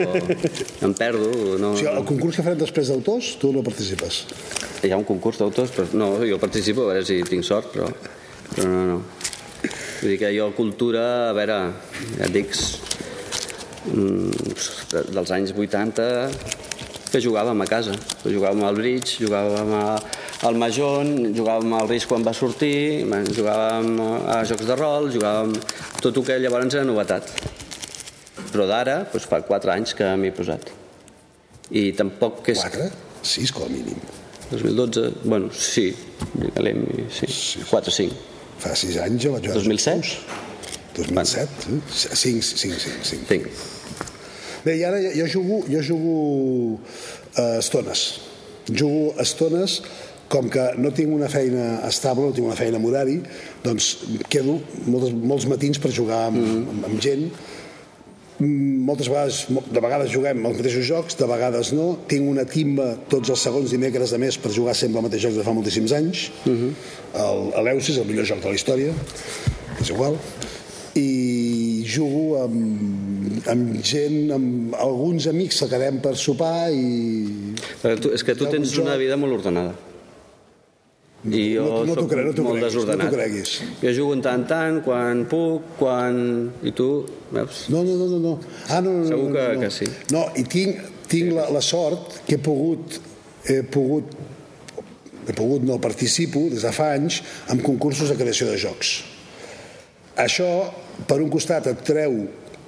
em 0.86 0.94
perdo. 0.96 1.28
No, 1.60 1.74
O 1.74 1.76
sigui, 1.76 1.90
el 1.92 2.06
concurs 2.08 2.38
que 2.38 2.44
farem 2.46 2.60
després 2.62 2.88
d'autors, 2.92 3.34
tu 3.40 3.52
no 3.52 3.64
participes. 3.66 4.22
Hi 4.84 4.92
ha 4.94 4.98
un 5.00 5.04
concurs 5.08 5.40
d'autors, 5.42 5.74
però 5.76 5.86
no, 6.00 6.10
jo 6.24 6.38
participo, 6.40 6.86
a 6.86 6.94
veure 6.94 7.04
si 7.04 7.18
tinc 7.28 7.44
sort, 7.44 7.74
però, 7.74 7.90
però 8.54 8.68
no, 8.70 8.84
no. 8.94 9.02
Vull 10.00 10.14
dir 10.14 10.16
que 10.22 10.30
jo 10.32 10.48
cultura, 10.56 11.04
a 11.28 11.34
veure, 11.36 11.58
ja 12.16 12.24
et 12.24 12.32
dic, 12.32 12.56
mm, 13.92 14.54
dels 15.12 15.34
anys 15.36 15.52
80, 15.52 16.08
que 17.10 17.20
jugàvem 17.20 17.60
a 17.60 17.68
casa. 17.68 17.92
Jugàvem 18.24 18.64
al 18.64 18.78
bridge, 18.78 19.18
jugàvem 19.20 19.74
a, 19.76 19.84
al 20.46 20.56
Mahjong, 20.56 21.34
jugàvem 21.36 21.74
al 21.76 21.88
risc 21.90 22.08
quan 22.08 22.24
va 22.24 22.32
sortir, 22.36 23.04
jugàvem 23.36 23.98
a 24.00 24.40
jocs 24.48 24.68
de 24.68 24.76
rol, 24.78 25.10
jugàvem... 25.12 25.52
Tot 26.00 26.16
el 26.16 26.24
que 26.24 26.38
llavors 26.40 26.76
era 26.78 26.86
novetat. 26.88 27.28
Però 28.50 28.64
d'ara, 28.66 29.02
doncs 29.12 29.28
fa 29.28 29.42
4 29.44 29.74
anys 29.74 29.92
que 29.98 30.08
m'hi 30.16 30.30
he 30.30 30.36
posat. 30.36 30.70
I 31.76 31.90
tampoc 31.98 32.48
és... 32.48 32.62
Quatre? 32.62 32.88
Sis, 33.20 33.52
com 33.52 33.68
a 33.68 33.70
mínim. 33.70 34.00
2012, 34.50 35.04
bueno, 35.28 35.50
sí, 35.54 35.90
diguem 36.34 36.86
sí, 37.14 37.28
4 37.68 37.92
o 37.92 37.94
5. 37.94 38.16
Fa 38.60 38.72
sis 38.76 38.96
anys 39.00 39.22
jo 39.22 39.34
vaig 39.36 39.46
jugar. 39.46 39.60
2007? 39.60 40.16
2007? 40.96 41.68
eh? 41.68 41.78
Cinc, 41.92 42.42
cinc, 42.44 42.80
cinc, 42.80 43.04
cinc. 43.06 43.28
Tinc. 43.28 43.46
Bé, 44.64 44.74
i 44.80 44.84
ara 44.84 44.98
jo 45.14 45.28
jugo, 45.36 45.62
jo 45.70 45.84
jugo 45.84 46.16
a 47.36 47.46
estones. 47.60 48.08
Jugo 48.68 49.14
a 49.16 49.24
estones 49.24 49.78
com 50.30 50.48
que 50.50 50.64
no 50.78 50.92
tinc 50.94 51.10
una 51.12 51.28
feina 51.30 51.80
estable, 51.88 52.28
no 52.28 52.34
tinc 52.36 52.46
una 52.46 52.58
feina 52.58 52.78
amb 52.78 52.86
horari, 52.86 53.18
doncs 53.64 53.96
quedo 54.30 54.60
moltes, 54.86 55.14
molts 55.14 55.48
matins 55.50 55.80
per 55.82 55.90
jugar 55.94 56.28
amb, 56.28 56.38
mm. 56.38 56.68
amb, 56.74 56.86
amb 56.90 57.02
gent. 57.02 57.24
Mm, 58.40 58.78
Moltes 58.88 59.10
vegades, 59.10 59.40
de 59.50 59.80
vegades 59.84 60.12
juguem 60.14 60.46
els 60.48 60.60
mateixos 60.62 60.86
jocs, 60.88 61.18
de 61.18 61.26
vegades 61.28 61.74
no. 61.76 61.90
Tinc 62.08 62.30
una 62.30 62.46
timba 62.48 62.92
tots 63.10 63.34
els 63.34 63.42
segons 63.44 63.74
dimecres 63.74 64.14
de 64.14 64.20
mes 64.22 64.38
per 64.40 64.54
jugar 64.54 64.76
sempre 64.78 65.02
el 65.02 65.08
mateix 65.08 65.26
joc 65.26 65.36
de 65.36 65.44
fa 65.44 65.52
moltíssims 65.56 65.92
anys. 65.98 66.30
Uh 66.46 66.54
-huh. 66.54 66.70
el, 67.24 67.66
L'Eusis, 67.66 67.98
el 67.98 68.06
millor 68.06 68.24
joc 68.24 68.40
de 68.40 68.48
la 68.48 68.54
història, 68.54 68.94
és 69.80 69.90
igual. 69.90 70.16
I 70.94 71.84
jugo 71.86 72.42
amb, 72.42 73.46
amb 73.46 73.82
gent, 73.82 74.32
amb 74.32 74.74
alguns 74.74 75.26
amics 75.26 75.60
que 75.60 75.68
quedem 75.68 76.00
per 76.00 76.16
sopar 76.16 76.72
i... 76.72 77.54
Però 77.82 77.98
tu, 77.98 78.08
és 78.14 78.24
que 78.24 78.34
tu 78.34 78.46
tens 78.46 78.78
una 78.78 78.96
vida 78.96 79.16
molt 79.16 79.32
ordenada. 79.32 79.89
I 81.24 81.54
jo 81.54 81.64
No- 81.66 81.84
no 81.84 81.94
soc 81.94 81.96
no 81.96 82.02
molt 82.02 82.12
creguis, 82.12 82.38
no 82.40 82.54
desordenat. 82.64 83.12
creguis. 83.12 83.50
Jo 83.82 83.90
jugo 83.92 84.14
en 84.16 84.22
tant 84.24 84.46
tant, 84.48 84.78
quan 84.84 85.26
puc, 85.28 85.62
quan... 85.78 86.50
I 86.64 86.72
tu, 86.72 86.86
veus? 87.30 87.66
No, 87.68 87.82
no, 87.84 87.96
no, 87.98 88.06
no. 88.08 88.18
no. 88.18 88.32
Ah, 88.70 88.80
no, 88.80 88.90
no, 88.90 89.02
no, 89.04 89.06
Segur 89.10 89.28
no, 89.28 89.34
que- 89.36 89.54
no. 89.54 89.60
que 89.60 89.70
sí. 89.70 89.88
No, 90.10 90.24
i 90.40 90.44
tinc, 90.48 90.80
tinc 91.12 91.32
la, 91.36 91.50
la 91.52 91.60
sort 91.60 92.22
que 92.26 92.36
he 92.38 92.38
pogut, 92.40 92.96
he 93.44 93.60
pogut, 93.62 94.14
he 95.28 95.32
pogut, 95.36 95.62
no, 95.62 95.76
participo 95.78 96.40
des 96.48 96.62
de 96.64 96.72
fa 96.72 96.94
anys 96.96 97.20
en 97.52 97.60
concursos 97.60 98.08
de 98.08 98.16
creació 98.16 98.48
de 98.48 98.56
jocs. 98.56 99.02
Això, 100.16 100.48
per 101.06 101.20
un 101.20 101.28
costat, 101.32 101.66
et 101.70 101.84
treu 101.86 102.16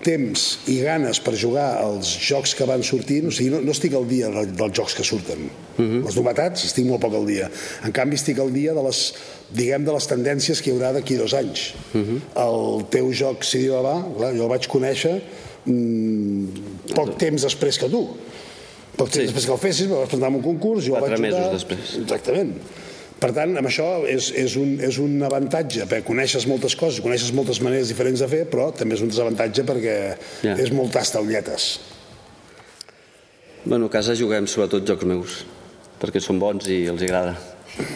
temps 0.02 0.58
i 0.68 0.80
ganes 0.82 1.20
per 1.22 1.32
jugar 1.38 1.78
als 1.80 2.08
jocs 2.28 2.54
que 2.58 2.66
van 2.68 2.82
sortint, 2.82 3.28
o 3.28 3.32
sigui, 3.34 3.50
no, 3.54 3.60
no 3.62 3.70
estic 3.74 3.94
al 3.94 4.06
dia 4.10 4.28
de- 4.34 4.46
dels 4.58 4.74
jocs 4.76 4.94
que 4.98 5.04
surten. 5.06 5.48
Uh 5.78 5.82
-huh. 5.84 6.04
Les 6.06 6.16
novetats 6.16 6.64
estic 6.64 6.84
molt 6.86 7.00
poc 7.00 7.14
al 7.14 7.26
dia. 7.26 7.50
En 7.84 7.92
canvi, 7.92 8.14
estic 8.16 8.38
al 8.38 8.52
dia 8.52 8.74
de 8.74 8.82
les, 8.82 9.14
diguem, 9.50 9.84
de 9.84 9.92
les 9.92 10.06
tendències 10.08 10.60
que 10.60 10.70
hi 10.70 10.74
haurà 10.74 10.92
d'aquí 10.92 11.16
dos 11.16 11.32
anys. 11.34 11.74
Uh 11.94 12.00
-huh. 12.00 12.20
El 12.36 12.84
teu 12.90 13.12
joc, 13.12 13.42
si 13.44 13.58
diu 13.58 13.74
va, 13.82 14.04
clar, 14.16 14.34
jo 14.36 14.42
el 14.42 14.48
vaig 14.48 14.66
conèixer 14.68 15.22
mm, 15.64 16.46
poc 16.94 17.16
temps 17.18 17.42
després 17.42 17.78
que 17.78 17.88
tu. 17.88 18.08
Poc 18.96 19.08
temps 19.08 19.22
Sí. 19.24 19.32
després 19.32 19.46
que 19.46 19.52
el 19.52 19.58
fessis, 19.58 19.86
me 19.88 19.94
vas 19.94 20.08
presentar 20.08 20.28
en 20.28 20.34
un 20.36 20.42
concurs, 20.42 20.84
jo 20.84 20.94
el 20.96 21.00
Quatre 21.00 21.16
vaig 21.16 21.30
jugar... 21.30 21.40
mesos 21.40 21.52
després. 21.62 22.02
Exactament. 22.02 22.52
Per 23.22 23.30
tant, 23.36 23.52
amb 23.60 23.68
això 23.70 23.86
és, 24.10 24.32
és, 24.34 24.56
un, 24.58 24.72
és 24.82 24.96
un 24.98 25.12
avantatge, 25.22 25.84
perquè 25.86 26.02
coneixes 26.08 26.46
moltes 26.50 26.74
coses, 26.78 26.98
coneixes 27.04 27.30
moltes 27.36 27.60
maneres 27.62 27.92
diferents 27.92 28.18
de 28.24 28.26
fer, 28.26 28.40
però 28.50 28.70
també 28.74 28.96
és 28.98 29.04
un 29.04 29.12
desavantatge 29.12 29.62
perquè 29.68 29.96
Ja. 30.42 30.56
és 30.58 30.72
molt 30.74 30.90
tastalletes. 30.96 31.68
Bueno, 33.64 33.86
a 33.86 33.90
casa 33.94 34.16
juguem 34.18 34.48
sobretot 34.50 34.82
jocs 34.88 35.06
meus, 35.06 35.36
perquè 36.02 36.18
són 36.20 36.40
bons 36.42 36.66
i 36.66 36.80
els 36.90 37.02
agrada. 37.06 37.36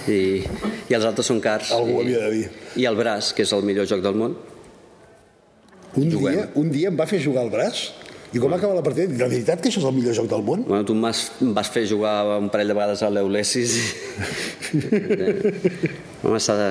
I, 0.09 0.45
i 0.89 0.95
els 0.95 1.05
altres 1.05 1.27
són 1.27 1.41
cars. 1.43 1.73
Algú 1.75 1.99
I, 1.99 2.05
havia 2.07 2.21
de 2.23 2.31
dir. 2.37 2.45
I 2.81 2.87
el 2.89 2.97
braç, 2.97 3.33
que 3.35 3.43
és 3.43 3.53
el 3.53 3.67
millor 3.67 3.89
joc 3.91 4.01
del 4.07 4.15
món. 4.17 4.37
Un 5.97 6.11
Juguem. 6.13 6.37
dia, 6.39 6.47
un 6.55 6.71
dia 6.71 6.89
em 6.93 6.97
va 6.97 7.07
fer 7.11 7.19
jugar 7.25 7.43
al 7.43 7.51
braç 7.51 7.89
i 8.37 8.41
com 8.43 8.53
va 8.53 8.59
acabar 8.61 8.77
la 8.77 8.85
partida, 8.85 9.09
de 9.09 9.17
veritat 9.25 9.63
que 9.63 9.71
això 9.71 9.81
és 9.81 9.87
el 9.89 9.95
millor 9.97 10.17
joc 10.19 10.27
del 10.29 10.43
món? 10.45 10.65
Bueno, 10.67 10.85
tu 10.85 10.93
em 10.97 11.05
vas, 11.07 11.23
em 11.41 11.55
vas 11.57 11.71
fer 11.73 11.87
jugar 11.89 12.17
un 12.37 12.51
parell 12.53 12.69
de 12.69 12.77
vegades 12.77 13.05
a 13.07 13.09
l'Eulesis 13.13 13.77
i... 13.81 13.85
Home, 16.27 16.41
s'ha 16.43 16.57
de... 16.59 16.69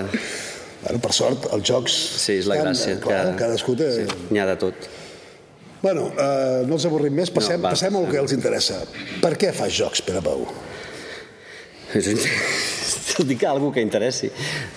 Bueno, 0.84 1.00
per 1.02 1.14
sort, 1.18 1.48
els 1.56 1.66
jocs... 1.66 1.96
Sí, 2.22 2.36
és 2.44 2.50
la 2.52 2.60
estan, 2.60 2.76
gràcia. 2.76 3.00
Clar, 3.02 3.24
cadascú 3.40 3.74
té... 3.80 3.88
Sí, 3.96 4.20
n'hi 4.30 4.44
ha 4.44 4.46
de 4.52 4.58
tot. 4.62 4.90
Bueno, 5.82 6.12
eh, 6.12 6.62
no 6.70 6.78
els 6.78 6.86
avorrim 6.86 7.18
més, 7.18 7.32
passem, 7.34 7.58
No, 7.58 7.66
va, 7.66 7.72
passem 7.74 7.98
al 7.98 8.06
que 8.12 8.20
els 8.22 8.36
interessa. 8.36 8.84
Per 9.24 9.34
què 9.42 9.50
fas 9.56 9.74
jocs, 9.74 10.04
Pere 10.06 10.22
Pau? 10.26 10.46
Dic 13.26 13.44
alguna 13.50 13.74
que 13.74 13.82
interessi. 13.86 14.30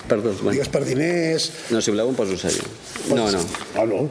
Perdó, 0.09 0.33
bueno. 0.39 0.55
Digues 0.57 0.73
per 0.73 0.85
diners... 0.87 1.51
No, 1.75 1.83
si 1.85 1.93
voleu 1.93 2.15
em 2.15 2.17
poso 2.17 2.39
sèrio. 2.41 2.65
No, 3.13 3.29
no. 3.35 3.45
Ah, 3.75 3.85
no. 3.89 4.07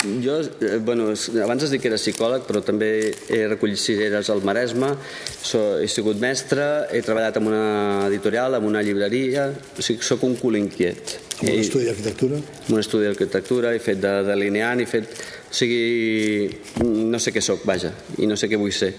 Jo, 0.00 0.40
eh, 0.40 0.78
bueno, 0.80 1.10
abans 1.44 1.64
es 1.66 1.72
dic 1.74 1.82
que 1.84 1.90
era 1.90 1.98
psicòleg, 2.00 2.46
però 2.48 2.62
també 2.64 2.88
he 3.28 3.40
recollit 3.50 3.80
cireres 3.82 4.30
al 4.32 4.40
Maresme, 4.46 4.94
so, 5.28 5.60
he 5.80 5.88
sigut 5.92 6.20
mestre, 6.22 6.86
he 6.88 7.02
treballat 7.04 7.36
en 7.36 7.50
una 7.50 8.06
editorial, 8.06 8.56
en 8.56 8.64
una 8.64 8.80
llibreria, 8.86 9.50
o 9.50 9.84
sigui, 9.84 10.00
sóc 10.06 10.24
un 10.24 10.38
cul 10.40 10.56
inquiet. 10.56 11.18
amb 11.40 11.52
un 11.52 11.60
estudi 11.60 11.84
d'arquitectura. 11.88 12.36
en 12.68 12.74
un 12.74 12.80
estudi 12.80 13.04
d'arquitectura, 13.08 13.74
he 13.74 13.78
fet 13.80 14.00
de 14.00 14.14
delineant, 14.24 14.80
he 14.80 14.88
fet... 14.88 15.12
O 15.50 15.52
sigui, 15.52 16.46
no 16.86 17.18
sé 17.18 17.32
què 17.34 17.40
sóc, 17.42 17.64
vaja, 17.66 17.90
i 18.22 18.26
no 18.30 18.36
sé 18.38 18.46
què 18.46 18.56
vull 18.56 18.70
ser. 18.70 18.92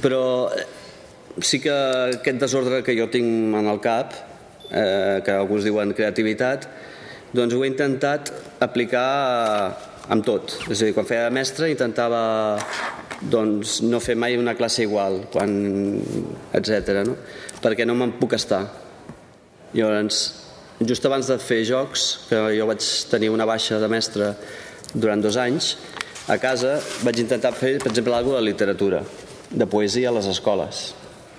Però 0.00 0.48
eh, 0.48 0.64
sí 1.44 1.60
que 1.60 1.74
aquest 2.16 2.38
desordre 2.40 2.82
que 2.82 2.96
jo 2.96 3.10
tinc 3.12 3.54
en 3.60 3.68
el 3.68 3.80
cap, 3.84 4.14
eh, 4.70 5.20
que 5.22 5.36
alguns 5.36 5.68
diuen 5.68 5.92
creativitat, 5.92 6.64
doncs 7.36 7.54
ho 7.54 7.62
he 7.62 7.68
intentat 7.68 8.32
aplicar 8.64 9.91
amb 10.12 10.26
tot. 10.26 10.58
És 10.68 10.82
a 10.82 10.88
dir, 10.88 10.94
quan 10.96 11.08
feia 11.08 11.26
de 11.28 11.34
mestre 11.34 11.70
intentava 11.72 12.22
doncs, 13.22 13.80
no 13.86 14.00
fer 14.02 14.16
mai 14.18 14.36
una 14.36 14.54
classe 14.58 14.82
igual, 14.84 15.22
quan, 15.32 15.52
etc. 16.58 17.02
no? 17.06 17.16
perquè 17.62 17.86
no 17.86 17.96
me'n 17.96 18.16
puc 18.18 18.34
estar. 18.36 18.64
Llavors, 19.72 20.22
just 20.82 21.06
abans 21.06 21.30
de 21.30 21.38
fer 21.40 21.62
jocs, 21.68 22.06
que 22.28 22.40
jo 22.56 22.66
vaig 22.68 22.86
tenir 23.10 23.30
una 23.32 23.46
baixa 23.48 23.78
de 23.80 23.88
mestre 23.88 24.32
durant 24.92 25.22
dos 25.22 25.38
anys, 25.40 25.76
a 26.30 26.36
casa 26.42 26.76
vaig 27.06 27.22
intentar 27.22 27.54
fer, 27.54 27.76
per 27.82 27.92
exemple, 27.92 28.14
alguna 28.14 28.42
de 28.42 28.48
literatura, 28.50 29.02
de 29.50 29.66
poesia 29.70 30.10
a 30.10 30.16
les 30.18 30.28
escoles. 30.30 30.90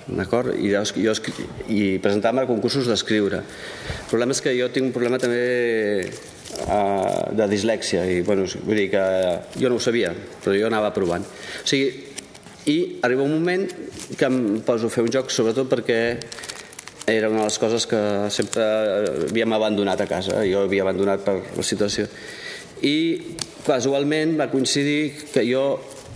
D'acord? 0.07 0.55
I, 0.59 0.73
jo, 0.99 1.13
I 1.71 1.83
presentar-me 2.03 2.43
a 2.43 2.49
concursos 2.49 2.87
d'escriure. 2.89 3.39
El 3.43 4.09
problema 4.09 4.35
és 4.35 4.41
que 4.43 4.55
jo 4.57 4.67
tinc 4.71 4.89
un 4.89 4.95
problema 4.95 5.19
també 5.21 6.09
de 7.33 7.47
dislèxia 7.49 8.05
i 8.09 8.21
bueno, 8.25 8.45
vull 8.63 8.77
dir 8.77 8.89
que 8.93 9.03
jo 9.59 9.71
no 9.71 9.79
ho 9.79 9.83
sabia 9.83 10.13
però 10.13 10.55
jo 10.57 10.69
anava 10.69 10.93
provant. 10.95 11.25
O 11.25 11.67
sigui, 11.67 11.89
i 12.69 12.77
arriba 13.03 13.25
un 13.25 13.33
moment 13.33 13.67
que 14.17 14.27
em 14.29 14.61
poso 14.63 14.87
a 14.87 14.93
fer 14.93 15.03
un 15.03 15.11
joc 15.11 15.31
sobretot 15.33 15.67
perquè 15.71 15.99
era 17.11 17.27
una 17.27 17.43
de 17.43 17.47
les 17.49 17.59
coses 17.59 17.85
que 17.89 17.99
sempre 18.31 18.63
havíem 19.27 19.53
abandonat 19.53 20.01
a 20.01 20.07
casa. 20.07 20.43
Jo 20.47 20.63
havia 20.63 20.85
abandonat 20.85 21.25
per 21.25 21.35
la 21.57 21.65
situació. 21.65 22.07
I 22.83 22.95
casualment 23.65 24.37
va 24.39 24.47
coincidir 24.51 25.11
que 25.33 25.43
jo 25.47 25.65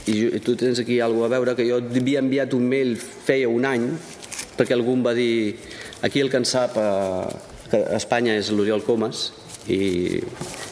i 0.08 0.40
tu 0.40 0.56
tens 0.56 0.80
aquí 0.80 1.02
alguna 1.04 1.28
a 1.28 1.34
veure 1.36 1.56
que 1.56 1.66
jo 1.68 1.82
havia 1.82 2.22
enviat 2.24 2.54
un 2.56 2.64
mail 2.72 2.96
feia 2.96 3.50
un 3.52 3.66
any 3.68 3.90
perquè 4.56 4.76
algú 4.76 4.96
em 4.96 5.04
va 5.04 5.14
dir 5.18 5.58
aquí 6.02 6.24
el 6.24 6.32
que 6.32 6.40
en 6.40 6.48
sap 6.48 6.78
a, 6.80 7.28
que 7.68 7.82
a 7.82 7.98
Espanya 8.00 8.38
és 8.40 8.54
l'Oriol 8.56 8.86
Comas 8.88 9.28
i, 9.74 10.20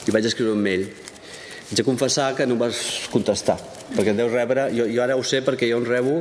i 0.08 0.14
vaig 0.14 0.28
escriure 0.30 0.56
un 0.56 0.64
mail 0.64 0.86
haig 0.86 1.80
de 1.80 1.86
confessar 1.88 2.34
que 2.38 2.46
no 2.48 2.58
vas 2.60 3.08
contestar 3.12 3.58
perquè 3.96 4.14
deus 4.18 4.32
rebre, 4.34 4.70
jo, 4.76 4.88
jo 4.90 5.02
ara 5.04 5.18
ho 5.18 5.24
sé 5.24 5.42
perquè 5.46 5.70
jo 5.72 5.80
en 5.82 5.88
rebo 5.90 6.20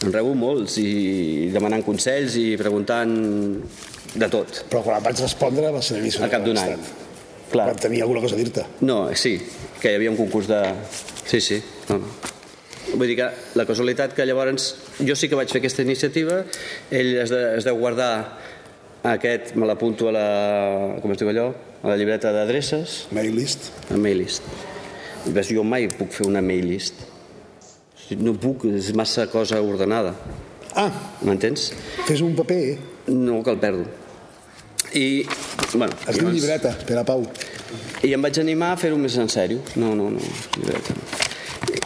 en 0.00 0.12
rebo 0.14 0.32
molts 0.34 0.78
i 0.80 1.48
demanant 1.52 1.84
consells 1.84 2.36
i 2.40 2.54
preguntant 2.60 3.12
de 4.14 4.28
tot 4.32 4.64
Però 4.70 4.82
quan 4.82 5.02
vaig 5.04 5.20
respondre 5.22 5.70
va 5.72 5.82
ser 5.84 5.98
l'inici 5.98 6.22
al 6.22 6.32
cap 6.32 6.44
d'un 6.44 6.58
any 6.58 6.76
clar, 7.50 7.66
Quan 7.70 7.80
tenia 7.82 8.04
alguna 8.06 8.22
cosa 8.24 8.36
a 8.36 8.40
dir-te. 8.40 8.64
no, 8.86 9.02
sí, 9.14 9.36
que 9.80 9.92
hi 9.92 9.98
havia 9.98 10.10
un 10.12 10.18
concurs 10.18 10.46
de... 10.50 10.60
Sí, 11.26 11.40
sí, 11.40 11.60
no, 11.88 11.98
no. 11.98 12.10
Vull 12.90 13.06
dir 13.06 13.16
que 13.20 13.26
la 13.54 13.64
casualitat 13.68 14.14
que 14.16 14.24
llavors 14.26 14.74
jo 14.98 15.14
sí 15.14 15.28
que 15.30 15.38
vaig 15.38 15.50
fer 15.52 15.60
aquesta 15.60 15.84
iniciativa, 15.86 16.40
ell 16.90 17.10
es, 17.22 17.30
de, 17.30 17.40
es 17.58 17.66
deu 17.66 17.78
guardar 17.78 18.10
aquest, 19.04 19.54
me 19.56 19.66
l'apunto 19.66 20.08
a 20.08 20.12
la... 20.12 20.26
com 21.00 21.12
es 21.14 21.18
diu 21.20 21.30
allò? 21.32 21.46
A 21.82 21.88
la 21.88 21.96
llibreta 21.96 22.32
d'adreces, 22.34 23.06
Mail 23.16 23.32
list. 23.34 23.70
a 23.90 23.96
mail 23.96 24.18
list. 24.20 24.42
Ves, 25.26 25.48
jo 25.52 25.64
mai 25.64 25.88
puc 25.88 26.12
fer 26.12 26.26
una 26.28 26.42
mail 26.44 26.66
list. 26.68 27.06
No 28.20 28.34
puc, 28.34 28.66
és 28.68 28.90
massa 28.98 29.26
cosa 29.30 29.60
ordenada. 29.62 30.12
Ah, 30.76 30.90
M'entens? 31.24 31.70
fes 32.06 32.20
un 32.22 32.34
paper, 32.36 32.58
eh? 32.74 32.78
No, 33.08 33.42
que 33.42 33.50
el 33.50 33.58
perdo. 33.58 33.84
I, 34.94 35.24
bueno... 35.74 35.94
Es 36.06 36.16
diu 36.18 36.26
llavors- 36.26 36.34
llibreta, 36.40 36.74
Pere 36.86 37.04
Pau. 37.06 37.24
I 38.02 38.12
em 38.16 38.22
vaig 38.22 38.38
animar 38.42 38.72
a 38.74 38.78
fer-ho 38.80 38.96
més 38.98 39.16
en 39.22 39.28
sèrio. 39.30 39.60
No, 39.78 39.94
no, 39.94 40.10
no, 40.10 40.20
llibreta. 40.58 40.94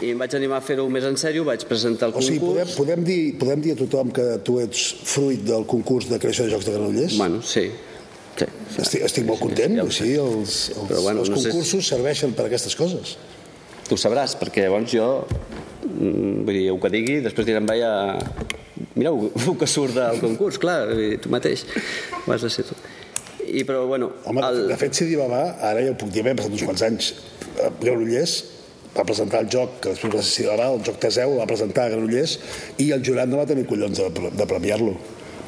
I 0.05 0.11
em 0.13 0.21
vaig 0.21 0.35
animar 0.37 0.59
a 0.61 0.63
fer-ho 0.65 0.85
més 0.91 1.05
en 1.07 1.15
sèrio, 1.17 1.45
vaig 1.47 1.63
presentar 1.69 2.11
el 2.11 2.15
O 2.19 2.21
sigui, 2.21 2.39
podem, 2.43 2.67
concurs... 2.67 2.77
podem, 2.77 3.03
dir, 3.07 3.19
podem 3.41 3.63
dir 3.63 3.73
a 3.73 3.79
tothom 3.79 4.11
que 4.13 4.25
tu 4.45 4.59
ets 4.61 4.83
fruit 5.07 5.41
del 5.47 5.65
concurs 5.69 6.09
de 6.11 6.19
creació 6.21 6.45
de 6.45 6.53
jocs 6.53 6.67
de 6.67 6.75
Granollers? 6.75 7.17
Bueno, 7.17 7.41
sí. 7.45 7.65
sí. 8.37 8.47
Estic, 8.83 9.05
estic 9.07 9.27
molt 9.29 9.41
content, 9.41 9.77
ja 9.79 9.85
o 9.87 9.93
sigui, 9.93 10.17
els, 10.21 10.59
els, 10.75 10.83
Però, 10.91 11.01
bueno, 11.07 11.25
els 11.25 11.33
no 11.33 11.41
sé 11.41 11.49
concursos 11.49 11.89
serveixen 11.95 12.35
per 12.37 12.47
aquestes 12.49 12.77
coses. 12.77 13.15
Tu 13.89 13.97
sabràs, 14.01 14.37
perquè 14.37 14.67
llavors 14.67 14.93
jo... 14.93 15.09
mm, 15.87 16.45
Vull 16.45 16.59
dir, 16.59 16.65
el 16.73 16.81
que 16.83 16.93
digui, 16.93 17.19
després 17.25 17.49
diran, 17.49 17.69
vaja... 17.69 17.93
Mira, 18.95 19.11
el 19.47 19.57
que 19.57 19.69
surt 19.69 19.97
del 19.97 20.21
concurs, 20.21 20.61
clar, 20.61 20.81
tu 21.23 21.33
mateix. 21.33 21.65
Ho 22.25 22.35
has 22.35 22.45
de 22.45 22.53
ser 22.53 22.69
tu. 22.69 22.77
I, 23.45 23.63
però, 23.65 23.85
bueno... 23.89 24.13
Home, 24.29 24.45
el... 24.45 24.67
de 24.69 24.77
fet, 24.81 24.97
si 24.97 25.09
Babà, 25.17 25.47
ara 25.65 25.81
ja 25.85 25.93
ho 25.93 25.97
puc 25.97 26.13
dir, 26.13 26.25
hem 26.25 26.37
passat 26.37 26.53
uns 26.53 26.67
quants 26.67 26.85
anys. 26.85 27.15
Granollers 27.81 28.41
va 28.95 29.03
presentar 29.03 29.43
el 29.43 29.51
joc, 29.51 29.79
que 29.83 29.93
després 29.93 30.15
va 30.15 30.23
ser 30.23 30.47
el 30.55 30.81
joc 30.87 31.01
Teseu, 31.03 31.35
el 31.35 31.43
va 31.43 31.49
presentar 31.49 31.85
a 31.85 31.93
Granollers, 31.93 32.39
i 32.79 32.91
el 32.95 33.03
jurat 33.05 33.29
no 33.29 33.41
va 33.41 33.49
tenir 33.49 33.67
collons 33.67 33.99
de, 33.99 34.31
de 34.31 34.49
premiar-lo, 34.49 34.95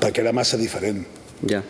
perquè 0.02 0.24
era 0.26 0.36
massa 0.36 0.60
diferent. 0.60 1.04
Ja. 1.48 1.64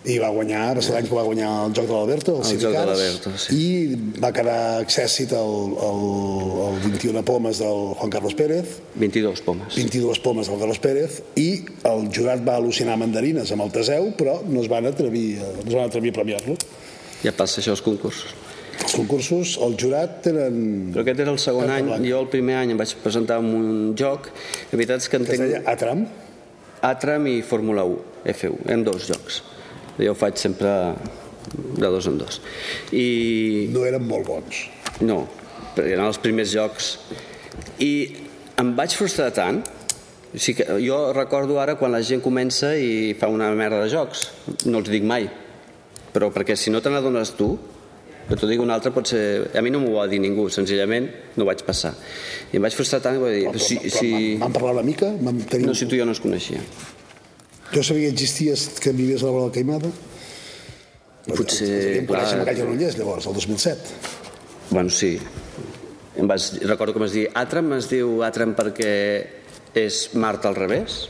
I 0.00 0.14
va 0.16 0.30
guanyar, 0.32 0.62
va 0.78 0.82
ser 0.82 0.94
l'any 0.94 1.10
que 1.10 1.12
va 1.14 1.26
guanyar 1.26 1.48
el 1.66 1.74
joc 1.76 1.84
de 1.84 1.92
l'Alberto, 1.92 2.34
el, 2.40 2.54
El 2.54 2.60
joc 2.62 2.72
de 2.72 2.84
l'Alberto, 2.88 3.32
sí. 3.36 3.56
i 3.60 4.20
va 4.22 4.30
quedar 4.32 4.56
accèssit 4.80 5.34
el, 5.36 5.74
el, 5.86 6.04
el 6.66 6.78
21 6.86 7.22
pomes 7.28 7.60
del 7.60 7.82
Juan 8.00 8.14
Carlos 8.16 8.36
Pérez, 8.38 8.78
22 8.96 9.44
pomes. 9.44 9.76
22 9.76 10.22
pomes 10.24 10.48
del 10.48 10.62
Carlos 10.64 10.80
Pérez, 10.80 11.20
i 11.36 11.50
el 11.92 12.08
jurat 12.16 12.42
va 12.48 12.56
al·lucinar 12.56 12.96
mandarines 12.98 13.52
amb 13.52 13.68
el 13.68 13.74
Teseu, 13.76 14.14
però 14.16 14.40
no 14.48 14.64
es 14.64 14.72
van 14.72 14.88
atrevir, 14.88 15.26
no 15.60 15.68
es 15.68 15.74
van 15.76 15.84
atrevir 15.92 16.16
a 16.16 16.22
premiar-lo. 16.22 16.56
Ja 17.20 17.36
passa 17.36 17.60
això 17.60 17.76
als 17.76 17.84
concursos. 17.84 18.32
Els 18.80 18.96
concursos, 18.96 19.54
el 19.62 19.76
jurat 19.80 20.20
tenen... 20.24 20.90
Però 20.94 21.04
aquest 21.04 21.22
era 21.22 21.32
el 21.34 21.38
segon 21.42 21.70
any. 21.70 21.90
Jo 22.06 22.22
el 22.24 22.28
primer 22.32 22.56
any 22.62 22.74
em 22.74 22.80
vaig 22.80 22.94
presentar 23.04 23.38
amb 23.42 23.54
un 23.54 23.70
joc. 23.98 24.30
La 24.72 24.80
veritat 24.80 25.04
és 25.04 25.10
que 25.12 25.20
en 25.20 25.28
que 25.28 25.36
es 25.36 25.42
deia 25.42 25.62
Atram, 25.70 26.06
Atram 26.86 27.26
i 27.28 27.40
Fórmula 27.44 27.84
1, 27.84 27.98
F1, 28.32 28.70
en 28.72 28.84
dos 28.86 29.08
jocs. 29.10 29.42
Jo 30.00 30.14
ho 30.14 30.16
faig 30.16 30.40
sempre 30.40 30.70
de 31.76 31.86
dos 31.86 32.06
en 32.08 32.16
dos. 32.20 32.40
I 32.96 33.68
no 33.74 33.84
eren 33.88 34.06
molt 34.08 34.28
bons. 34.28 34.64
no, 35.04 35.24
perquè 35.74 35.94
eren 35.94 36.06
els 36.06 36.20
primers 36.20 36.52
jocs. 36.52 36.94
I 37.80 37.92
em 38.60 38.72
vaig 38.76 38.96
frustrar 38.96 39.30
tant, 39.36 39.60
o 40.30 40.38
sigui 40.38 40.60
que 40.60 40.78
jo 40.84 40.98
recordo 41.16 41.58
ara 41.60 41.76
quan 41.80 41.92
la 41.92 42.02
gent 42.06 42.22
comença 42.22 42.74
i 42.76 43.14
fa 43.18 43.28
una 43.32 43.50
merda 43.56 43.82
de 43.84 43.90
jocs, 43.92 44.28
no 44.66 44.80
els 44.82 44.90
dic 44.92 45.04
mai, 45.04 45.28
però 46.14 46.30
perquè 46.34 46.56
si 46.56 46.70
no 46.70 46.82
te 46.82 46.92
n'adones 46.92 47.34
tu, 47.38 47.54
que 48.30 48.38
t'ho 48.38 48.48
digui 48.48 48.62
un 48.62 48.70
altre 48.70 48.92
pot 48.94 49.10
ser... 49.10 49.22
A 49.58 49.62
mi 49.64 49.72
no 49.74 49.80
m'ho 49.82 49.96
va 49.98 50.06
dir 50.10 50.20
ningú, 50.22 50.46
senzillament 50.54 51.08
no 51.36 51.46
vaig 51.48 51.64
passar. 51.66 51.92
I 52.52 52.60
em 52.60 52.64
vaig 52.64 52.76
frustrar 52.78 53.02
tant 53.04 53.18
vaig 53.20 53.34
dir... 53.40 53.48
Però, 53.50 53.62
si, 53.66 53.78
però, 53.82 53.96
si... 53.98 54.12
Vam, 54.40 54.54
parlar 54.54 54.76
una 54.78 54.86
mica, 54.86 55.10
vam 55.18 55.42
tenir... 55.50 55.66
No, 55.66 55.74
si 55.74 55.88
tu 55.90 55.98
i 55.98 56.00
jo 56.00 56.06
no 56.06 56.14
ens 56.14 56.22
coneixia. 56.22 56.62
Jo 57.74 57.82
sabia 57.86 58.08
que 58.08 58.14
existies, 58.14 58.68
que 58.82 58.94
vivies 58.94 59.22
a 59.22 59.28
la 59.28 59.34
Vora 59.34 59.50
de 59.50 59.56
Caimada. 59.58 59.90
Potser, 61.30 61.68
Em 62.00 62.06
coneixem 62.08 62.40
clar. 62.40 62.46
a 62.46 62.46
Call 62.48 62.62
Granollers, 62.62 62.96
llavors, 62.98 63.26
el 63.28 63.36
2007. 63.36 63.98
Bueno, 64.70 64.90
sí. 64.94 65.12
Em 66.18 66.26
vas, 66.30 66.52
recordo 66.66 66.94
que 66.94 67.02
m'has 67.02 67.14
dit 67.14 67.36
Atram, 67.38 67.74
es 67.76 67.90
diu 67.90 68.22
Atram 68.26 68.54
perquè 68.58 68.94
és 69.78 70.00
Marta 70.18 70.50
al 70.50 70.58
revés. 70.58 71.04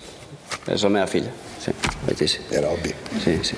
És 0.68 0.82
la 0.84 0.90
meva 0.92 1.06
filla. 1.08 1.32
Sí, 1.60 1.72
vaig 2.06 2.18
dir 2.20 2.28
sí. 2.28 2.42
Era 2.56 2.72
obvi. 2.72 2.92
Sí, 3.24 3.38
sí. 3.52 3.56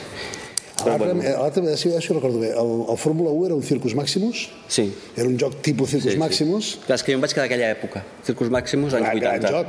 Però, 0.85 0.97
L'altre, 0.99 1.15
bueno, 1.15 1.43
l'altre, 1.43 1.77
si 1.77 1.89
ho 1.89 2.15
recordo 2.17 2.39
bé, 2.41 2.51
el, 2.51 2.71
el 2.91 2.99
Fórmula 2.99 3.31
1 3.31 3.47
era 3.47 3.55
un 3.55 3.63
Circus 3.63 3.95
Maximus, 3.95 4.49
sí. 4.69 4.93
era 5.17 5.29
un 5.29 5.39
joc 5.39 5.61
tipus 5.63 5.91
Circus 5.91 6.11
Sí, 6.11 6.17
sí. 6.17 6.19
Maximus, 6.19 6.79
Clar, 6.87 6.97
és 6.99 7.03
que 7.07 7.13
jo 7.13 7.19
em 7.21 7.25
vaig 7.25 7.33
quedar 7.35 7.47
aquella 7.47 7.71
època. 7.77 8.03
Circus 8.27 8.51
Maximus, 8.51 8.95
anys 8.99 9.07
Gran- 9.07 9.21
gran 9.21 9.41
80. 9.41 9.53
joc. 9.57 9.67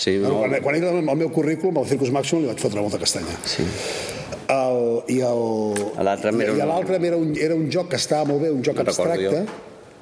Sí, 0.00 0.16
no, 0.22 0.36
quan, 0.40 0.54
quan 0.62 0.76
era 0.76 0.90
el 0.98 1.02
meu 1.16 1.30
currículum, 1.30 1.78
el 1.82 1.86
Circus 1.90 2.10
Maximus 2.14 2.42
li 2.44 2.48
vaig 2.52 2.60
fotre 2.62 2.80
molta 2.80 2.98
castanya. 2.98 3.36
sí. 3.44 3.64
El, 4.50 5.02
I. 5.14 5.20
L'altre 6.02 6.30
era 6.30 6.36
un- 6.36 7.04
era, 7.06 7.16
un, 7.16 7.36
era 7.38 7.54
un 7.54 7.68
joc 7.70 7.88
que 7.92 7.96
estava 7.96 8.24
molt 8.24 8.42
bé, 8.42 8.50
un 8.50 8.62
joc 8.66 8.74
No 8.74 8.82
abstracte, 8.82 9.44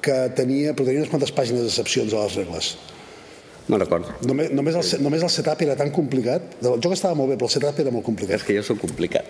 que 0.01 0.15
tenia, 0.35 0.71
però 0.73 0.85
tenia 0.87 1.03
unes 1.03 1.09
quantes 1.11 1.31
pàgines 1.35 1.61
d'excepcions 1.67 2.13
a 2.13 2.23
les 2.23 2.35
regles. 2.39 2.69
No 3.69 3.77
recordo. 3.77 4.07
Només, 4.25 4.49
només, 4.49 4.73
el, 4.79 4.83
se- 4.83 4.97
només 4.97 5.21
el 5.21 5.29
setup 5.29 5.61
era 5.61 5.75
tan 5.77 5.91
complicat. 5.93 6.55
El 6.63 6.79
joc 6.81 6.93
estava 6.95 7.13
molt 7.13 7.29
bé, 7.29 7.35
però 7.37 7.45
el 7.45 7.53
setup 7.53 7.77
era 7.83 7.91
molt 7.93 8.05
complicat. 8.07 8.39
És 8.39 8.43
que 8.47 8.55
jo 8.57 8.63
sóc 8.65 8.79
complicat. 8.81 9.25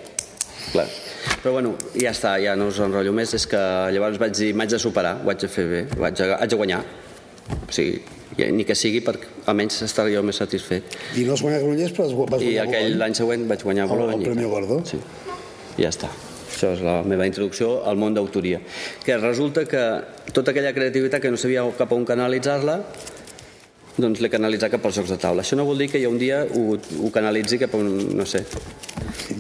Clar. 0.72 0.86
Però 1.44 1.52
bueno, 1.54 1.76
ja 1.96 2.12
està, 2.12 2.38
ja 2.42 2.56
no 2.56 2.68
us 2.68 2.80
enrotllo 2.80 3.14
més. 3.14 3.34
És 3.34 3.46
que 3.48 3.58
llavors 3.94 4.18
vaig 4.22 4.34
dir, 4.38 4.54
m'haig 4.54 4.70
de 4.70 4.80
superar, 4.80 5.18
ho 5.26 5.30
haig 5.30 5.40
de 5.40 5.48
fer 5.48 5.68
bé, 5.70 5.82
ho 5.98 6.04
haig 6.06 6.16
de, 6.18 6.30
haig 6.36 6.50
de 6.50 6.56
guanyar. 6.56 6.82
O 7.50 7.72
sigui, 7.74 8.02
ja- 8.38 8.50
ni 8.52 8.64
que 8.66 8.76
sigui 8.76 9.02
per 9.02 9.16
almenys 9.48 9.82
estar 9.82 10.08
jo 10.12 10.22
més 10.24 10.36
satisfet. 10.38 10.84
I 11.18 11.24
no 11.26 11.34
has 11.34 11.42
guanyat 11.42 11.62
Granollers, 11.64 11.94
però 11.94 12.08
vas 12.30 12.42
I 12.42 12.46
guanyar 12.46 12.64
aquell 12.68 12.84
Bolonya. 12.84 12.98
l'any 13.04 13.16
següent 13.16 13.48
vaig 13.50 13.64
guanyar 13.64 13.86
El- 13.86 13.92
el 13.92 13.98
Bolonya. 13.98 14.26
Premi 14.32 14.44
Gordo. 14.50 14.82
Sí. 14.86 14.98
I 15.78 15.82
ja 15.84 15.90
està. 15.90 16.10
Això 16.50 16.74
és 16.74 16.82
la 16.84 17.04
meva 17.04 17.26
introducció 17.26 17.86
al 17.88 17.96
món 17.96 18.14
d'autoria. 18.14 18.60
Que 19.06 19.16
resulta 19.18 19.64
que 19.66 19.84
tota 20.34 20.52
aquella 20.52 20.74
creativitat 20.74 21.22
que 21.22 21.32
no 21.32 21.38
sabia 21.38 21.64
cap 21.78 21.92
a 21.92 21.96
on 21.96 22.04
canalitzar-la, 22.06 22.82
doncs 24.02 24.22
l'he 24.24 24.32
canalitzat 24.32 24.72
cap 24.74 24.86
als 24.86 25.00
jocs 25.00 25.12
de 25.14 25.18
taula. 25.22 25.44
Això 25.44 25.58
no 25.60 25.66
vol 25.68 25.80
dir 25.82 25.90
que 25.92 26.02
jo 26.02 26.12
un 26.12 26.20
dia 26.22 26.42
ho, 26.46 26.64
ho 26.76 27.12
canalitzi 27.14 27.60
cap 27.62 27.76
a, 27.76 27.82
un, 27.82 28.16
no 28.18 28.26
sé, 28.30 28.44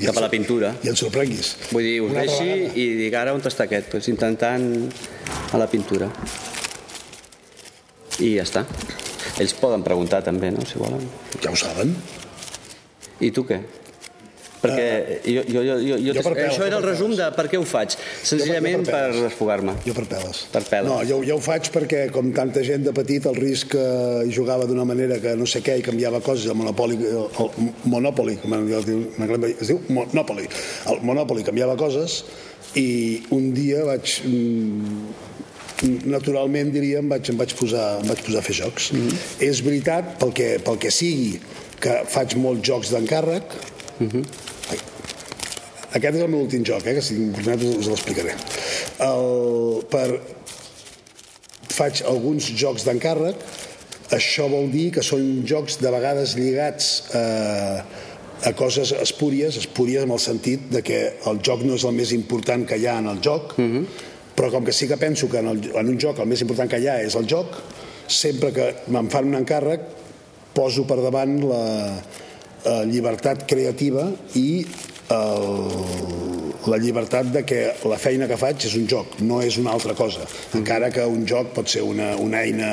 cap 0.03 0.17
a 0.17 0.25
la 0.25 0.29
pintura. 0.31 0.73
I 0.83 0.91
et 0.93 0.99
sorprenguis. 0.99 1.55
Vull 1.71 1.87
dir, 1.87 1.97
altra 2.05 2.25
deixi 2.27 2.79
i 2.79 2.87
dic 3.03 3.17
ara 3.19 3.33
on 3.35 3.43
està 3.45 3.67
aquest, 3.67 3.91
doncs 3.95 4.09
intentant 4.11 4.69
a 5.53 5.61
la 5.61 5.69
pintura. 5.71 6.09
I 8.19 8.35
ja 8.35 8.45
està. 8.47 8.65
Ells 9.39 9.55
poden 9.55 9.83
preguntar 9.85 10.21
també, 10.25 10.51
no?, 10.51 10.65
si 10.67 10.79
volen. 10.81 11.05
Ja 11.39 11.53
ho 11.53 11.59
saben. 11.59 11.93
I 13.23 13.31
tu 13.35 13.45
què? 13.47 13.61
Perquè 14.59 14.87
jo, 15.23 15.43
jo, 15.47 15.61
jo, 15.63 15.75
jo, 15.79 15.97
jo, 16.03 16.13
jo 16.13 16.23
per 16.25 16.33
peles, 16.35 16.51
això 16.51 16.65
era 16.67 16.79
el 16.81 16.83
resum 16.83 17.13
de 17.15 17.29
per 17.35 17.45
què 17.51 17.59
ho 17.59 17.63
faig. 17.67 17.95
Senzillament 18.27 18.81
jo 18.81 18.89
per 18.89 18.97
per 18.97 19.23
desfogar-me. 19.29 19.75
Jo 19.85 19.95
per 19.95 20.05
peles. 20.11 20.41
Per 20.51 20.63
peles. 20.67 20.89
No, 20.89 20.99
jo, 21.07 21.21
jo 21.27 21.37
ho 21.39 21.43
faig 21.43 21.71
perquè, 21.71 22.01
com 22.11 22.33
tanta 22.35 22.63
gent 22.67 22.83
de 22.87 22.93
petit, 22.95 23.29
el 23.29 23.39
risc 23.39 23.71
que 23.75 23.85
hi 24.27 24.35
jugava 24.35 24.67
d'una 24.69 24.85
manera 24.89 25.19
que 25.23 25.35
no 25.39 25.47
sé 25.47 25.63
què 25.65 25.79
i 25.79 25.85
canviava 25.85 26.19
coses, 26.25 26.49
el 26.51 26.59
Monopoly, 26.59 26.99
el, 27.07 27.71
Monopoly, 27.87 28.37
com 28.43 28.57
es 28.59 28.89
diu, 28.89 29.81
Monopoly. 29.87 30.49
El 30.91 31.03
Monopoly 31.07 31.47
canviava 31.47 31.77
coses 31.79 32.23
i 32.77 33.23
un 33.33 33.49
dia 33.55 33.81
vaig 33.87 34.19
mm, 34.27 35.29
naturalment 36.11 36.71
diríem 36.73 37.09
vaig, 37.09 37.31
em 37.31 37.39
vaig 37.39 37.55
posar, 37.57 37.87
em 38.01 38.11
vaig 38.11 38.21
posar 38.25 38.43
a 38.43 38.45
fer 38.45 38.55
jocs 38.59 38.91
mm 38.91 38.99
-hmm. 38.99 39.17
és 39.49 39.61
veritat 39.63 40.17
pel 40.19 40.33
que, 40.33 40.59
pel 40.63 40.77
que 40.77 40.91
sigui 40.91 41.39
que 41.79 42.03
faig 42.05 42.35
molts 42.35 42.61
jocs 42.67 42.91
d'encàrrec 42.91 43.43
mm 43.99 44.07
-hmm. 44.07 44.23
Aquest 45.93 46.15
és 46.15 46.21
el 46.21 46.29
meu 46.29 46.43
últim 46.45 46.65
joc, 46.65 46.85
eh, 46.85 46.93
que 46.97 47.01
si 47.01 47.15
m'ho 47.17 47.55
us 47.79 47.89
l'explicaré. 47.89 48.35
El, 49.05 49.81
per, 49.89 50.07
faig 51.79 52.03
alguns 52.09 52.51
jocs 52.59 52.85
d'encàrrec, 52.87 53.41
això 54.15 54.47
vol 54.49 54.69
dir 54.73 54.89
que 54.95 55.03
són 55.05 55.43
jocs 55.49 55.77
de 55.81 55.91
vegades 55.93 56.35
lligats 56.37 56.89
a, 57.15 57.23
a 58.49 58.53
coses 58.57 58.91
espúries, 58.97 59.57
espúries 59.61 60.05
en 60.05 60.13
el 60.15 60.21
sentit 60.23 60.69
de 60.73 60.81
que 60.85 60.99
el 61.29 61.41
joc 61.45 61.65
no 61.65 61.77
és 61.77 61.85
el 61.85 61.95
més 61.97 62.13
important 62.15 62.65
que 62.67 62.79
hi 62.79 62.87
ha 62.89 62.97
en 63.01 63.09
el 63.11 63.21
joc, 63.23 63.55
mm 63.57 63.69
-hmm. 63.69 63.85
però 64.35 64.51
com 64.51 64.65
que 64.65 64.73
sí 64.73 64.87
que 64.87 64.97
penso 64.97 65.29
que 65.29 65.39
en, 65.39 65.47
el, 65.47 65.71
en 65.75 65.89
un 65.89 65.99
joc 65.99 66.19
el 66.19 66.27
més 66.27 66.41
important 66.41 66.69
que 66.69 66.79
hi 66.79 66.87
ha 66.87 67.01
és 67.01 67.15
el 67.15 67.27
joc, 67.27 67.47
sempre 68.07 68.51
que 68.51 68.75
me'n 68.87 69.09
fan 69.09 69.25
un 69.25 69.35
encàrrec 69.35 69.79
poso 70.53 70.83
per 70.85 70.97
davant 71.01 71.39
la, 71.47 72.01
la 72.65 72.83
llibertat 72.85 73.45
creativa 73.47 74.11
i 74.35 74.65
el, 75.09 76.69
la 76.69 76.77
llibertat 76.77 77.31
de 77.33 77.43
que 77.47 77.61
la 77.89 77.97
feina 78.01 78.27
que 78.29 78.37
faig 78.39 78.65
és 78.67 78.75
un 78.77 78.85
joc, 78.89 79.17
no 79.25 79.39
és 79.45 79.57
una 79.61 79.73
altra 79.75 79.95
cosa. 79.97 80.25
Encara 80.57 80.91
que 80.93 81.05
un 81.07 81.25
joc 81.27 81.53
pot 81.55 81.71
ser 81.71 81.83
una, 81.87 82.11
una 82.21 82.43
eina 82.43 82.69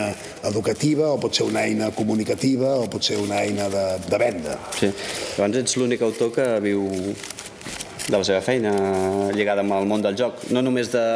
educativa, 0.49 1.13
o 1.13 1.21
pot 1.23 1.35
ser 1.35 1.47
una 1.49 1.65
eina 1.67 1.91
comunicativa, 1.97 2.77
o 2.83 2.91
pot 2.93 3.05
ser 3.07 3.19
una 3.23 3.43
eina 3.45 3.71
de, 3.73 3.87
de 4.09 4.21
venda. 4.21 4.59
Sí. 4.77 4.93
Llavors 5.37 5.63
ets 5.63 5.79
l'únic 5.81 6.05
autor 6.07 6.33
que 6.35 6.47
viu 6.65 6.87
de 8.07 8.15
la 8.15 8.23
seva 8.27 8.43
feina 8.45 8.73
lligada 9.35 9.65
amb 9.65 9.75
el 9.81 9.89
món 9.91 10.03
del 10.05 10.19
joc, 10.19 10.45
no 10.55 10.63
només 10.63 10.93
de, 10.93 11.07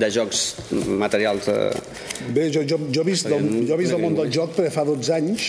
de 0.00 0.08
jocs 0.12 0.44
materials. 0.72 1.48
Eh, 1.52 2.28
Bé, 2.32 2.48
jo, 2.54 2.64
jo, 2.68 2.80
jo, 2.88 3.02
he 3.02 3.08
vist 3.10 3.28
del, 3.28 3.44
jo 3.68 3.76
he 3.76 3.80
vist 3.82 3.94
del 3.94 4.02
món 4.02 4.16
del 4.16 4.32
joc 4.32 4.56
perquè 4.56 4.72
fa 4.74 4.86
12 4.88 5.12
anys 5.18 5.48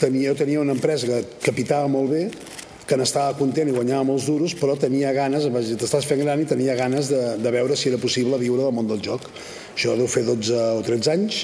tenia, 0.00 0.32
jo 0.32 0.34
tenia 0.38 0.60
una 0.60 0.74
empresa 0.76 1.08
que 1.08 1.22
capitava 1.46 1.88
molt 1.88 2.10
bé 2.12 2.24
que 2.86 2.96
n'estava 2.98 3.34
content 3.38 3.68
i 3.68 3.74
guanyava 3.74 4.06
molts 4.06 4.28
duros, 4.30 4.54
però 4.58 4.76
tenia 4.78 5.12
ganes, 5.16 5.46
t'estàs 5.80 6.06
fent 6.06 6.22
gran 6.22 6.42
i 6.42 6.46
tenia 6.46 6.76
ganes 6.78 7.10
de, 7.10 7.22
de 7.42 7.54
veure 7.54 7.76
si 7.76 7.90
era 7.90 7.98
possible 7.98 8.38
viure 8.38 8.62
del 8.62 8.74
món 8.74 8.86
del 8.90 9.02
joc. 9.02 9.26
Això 9.74 9.96
deu 9.98 10.06
fer 10.08 10.22
12 10.28 10.60
o 10.78 10.84
13 10.86 11.10
anys, 11.12 11.40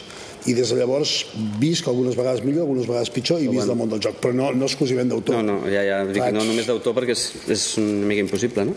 i 0.46 0.54
des 0.58 0.70
de 0.72 0.78
llavors 0.78 1.12
visc 1.60 1.86
algunes 1.90 2.16
vegades 2.18 2.42
millor, 2.46 2.66
algunes 2.66 2.88
vegades 2.88 3.10
pitjor, 3.14 3.42
i 3.42 3.50
visc 3.50 3.68
del 3.70 3.78
món 3.78 3.90
del 3.90 4.02
joc, 4.02 4.18
però 4.22 4.34
no, 4.34 4.50
no 4.56 4.68
exclusivament 4.70 5.12
d'autor. 5.12 5.38
no, 5.38 5.58
no, 5.58 5.70
ja, 5.70 5.82
ja, 5.86 6.02
dic, 6.08 6.22
Faig- 6.22 6.36
no 6.38 6.46
només 6.48 6.70
d'autor 6.70 6.96
perquè 6.98 7.14
és, 7.14 7.26
és 7.52 7.66
una 7.82 8.06
mica 8.10 8.24
impossible, 8.24 8.66
no? 8.70 8.76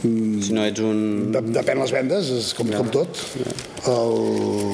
Mm. 0.00 0.40
Si 0.40 0.54
no 0.56 0.64
ets 0.64 0.80
un... 0.84 1.00
De, 1.32 1.42
depèn 1.52 1.80
les 1.82 1.92
vendes, 1.92 2.30
és 2.32 2.52
com, 2.56 2.68
com 2.72 2.88
tot. 2.92 3.20
El... 3.90 4.16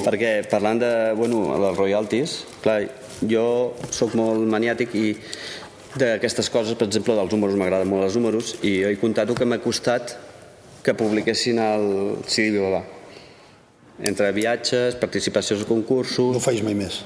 Perquè 0.06 0.36
parlant 0.50 0.78
de, 0.82 0.92
bueno, 1.18 1.48
dels 1.62 1.78
royalties, 1.78 2.36
clar, 2.62 2.80
jo 3.26 3.46
sóc 3.94 4.14
molt 4.18 4.46
maniàtic 4.50 4.94
i 4.94 5.06
d'aquestes 6.00 6.48
coses, 6.52 6.76
per 6.78 6.88
exemple, 6.88 7.14
dels 7.18 7.32
números, 7.32 7.56
m'agraden 7.58 7.88
molt 7.90 8.06
els 8.06 8.16
números, 8.18 8.54
i 8.66 8.78
he 8.86 8.94
comptat 9.00 9.30
el 9.32 9.38
que 9.38 9.48
m'ha 9.48 9.58
costat 9.64 10.16
que 10.86 10.94
publiquessin 10.94 11.58
el 11.58 11.88
CD 12.30 12.60
Viva 12.60 12.84
Entre 13.98 14.28
viatges, 14.36 14.94
participacions 15.00 15.62
a 15.62 15.64
No 15.64 15.70
concursos... 15.72 16.36
ho 16.36 16.40
facis 16.40 16.62
mai 16.62 16.76
més. 16.76 17.00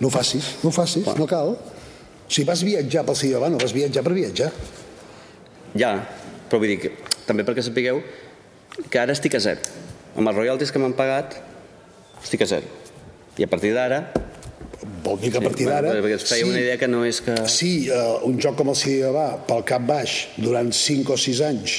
No 0.00 0.08
ho 0.08 0.10
facis, 0.10 0.56
no 0.64 0.70
ho 0.70 0.72
facis, 0.72 1.06
no 1.18 1.26
cal. 1.28 1.52
Si 2.32 2.46
vas 2.48 2.62
viatjar 2.64 3.04
pel 3.04 3.16
Cidi 3.16 3.36
no 3.36 3.60
vas 3.60 3.74
viatjar 3.76 4.02
per 4.02 4.14
viatjar. 4.16 4.48
Ja, 5.76 5.92
però 6.48 6.62
vull 6.62 6.72
dir 6.72 6.78
que, 6.80 6.94
també 7.28 7.44
perquè 7.44 7.62
sapigueu 7.62 8.00
que 8.88 8.98
ara 8.98 9.12
estic 9.12 9.36
a 9.36 9.40
zero. 9.44 9.60
Amb 10.16 10.32
els 10.32 10.36
royalties 10.36 10.72
que 10.72 10.80
m'han 10.80 10.96
pagat, 10.96 11.36
estic 12.22 12.42
a 12.42 12.48
zero. 12.56 12.68
I 13.36 13.44
a 13.44 13.52
partir 13.52 13.76
d'ara... 13.76 14.06
Vol 15.04 15.18
dir 15.22 15.30
que 15.30 15.38
a 15.38 15.42
partir 15.44 15.66
d'ara... 15.68 15.92
Perquè 16.02 16.16
es 16.18 16.24
feia 16.26 16.46
una 16.46 16.58
idea 16.58 16.76
que 16.78 16.88
no 16.90 17.04
és 17.06 17.20
que... 17.22 17.34
Si 17.50 17.88
uh, 17.90 18.18
un 18.26 18.38
joc 18.42 18.56
com 18.58 18.68
el 18.72 18.76
Cidi 18.78 19.02
pel 19.46 19.62
cap 19.68 19.84
baix, 19.86 20.16
durant 20.42 20.72
5 20.74 21.12
o 21.14 21.18
6 21.18 21.40
anys, 21.46 21.76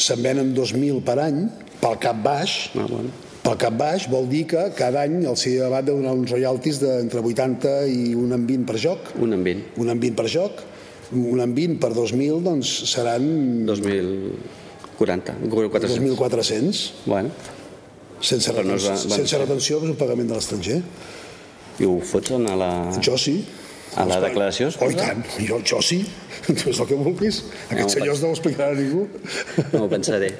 se'n 0.00 0.22
venen 0.24 0.54
2.000 0.56 1.02
per 1.06 1.18
any, 1.22 1.44
pel 1.82 1.98
cap 2.02 2.18
baix, 2.24 2.56
Ah, 2.74 2.86
bueno. 2.88 3.10
pel 3.46 3.58
cap 3.62 3.76
baix 3.78 4.08
vol 4.10 4.26
dir 4.30 4.44
que 4.50 4.62
cada 4.74 5.02
any 5.06 5.20
el 5.28 5.36
Cidi 5.38 5.60
de 5.62 5.68
Bat 5.70 5.84
deu 5.86 6.00
donar 6.00 6.16
uns 6.18 6.32
royalties 6.34 6.80
d'entre 6.82 7.20
80 7.22 7.74
i 7.92 8.14
un 8.18 8.32
en 8.34 8.46
20 8.48 8.66
per 8.72 8.78
joc. 8.82 9.12
Un 9.22 9.32
en 9.36 9.44
20. 9.46 9.76
Un 9.84 9.92
en 9.94 10.00
20 10.02 10.16
per 10.18 10.26
joc. 10.32 10.64
Un 11.14 11.38
en 11.44 11.52
20 11.54 11.78
per 11.78 11.92
2.000, 11.94 12.40
doncs 12.42 12.72
seran 12.90 13.22
2040, 13.68 15.36
400. 15.48 16.00
2.400, 16.00 16.92
Bueno, 17.06 17.30
sense, 18.20 18.50
no 18.52 18.58
retenció, 18.62 18.90
la- 18.90 18.96
bueno, 18.96 19.14
sense 19.14 19.38
retenció, 19.38 19.78
que 19.78 19.86
és 19.86 19.90
un 19.92 19.96
pagament 20.00 20.28
de 20.28 20.34
l'estranger. 20.34 20.80
I 21.80 21.86
ho 21.88 21.98
fots 22.00 22.32
a 22.36 22.56
la... 22.56 22.70
Jo 23.04 23.16
sí. 23.20 23.38
A 23.96 24.04
la 24.04 24.18
declaració 24.20 24.68
Oh, 24.82 24.90
i 24.92 24.96
tant, 24.98 25.22
jo, 25.40 25.60
jo 25.64 25.78
sí. 25.80 26.02
Tu 26.46 26.68
és 26.72 26.80
el 26.82 26.86
que 26.90 26.96
vulguis. 26.98 27.42
Aquests 27.70 27.86
No, 27.86 27.92
senyors 27.94 28.20
no 28.22 28.28
ho 28.28 28.34
explicaran 28.36 28.76
a 28.76 28.80
ningú. 28.80 29.06
No 29.72 29.84
ho 29.86 29.88
pensaré. 29.88 30.34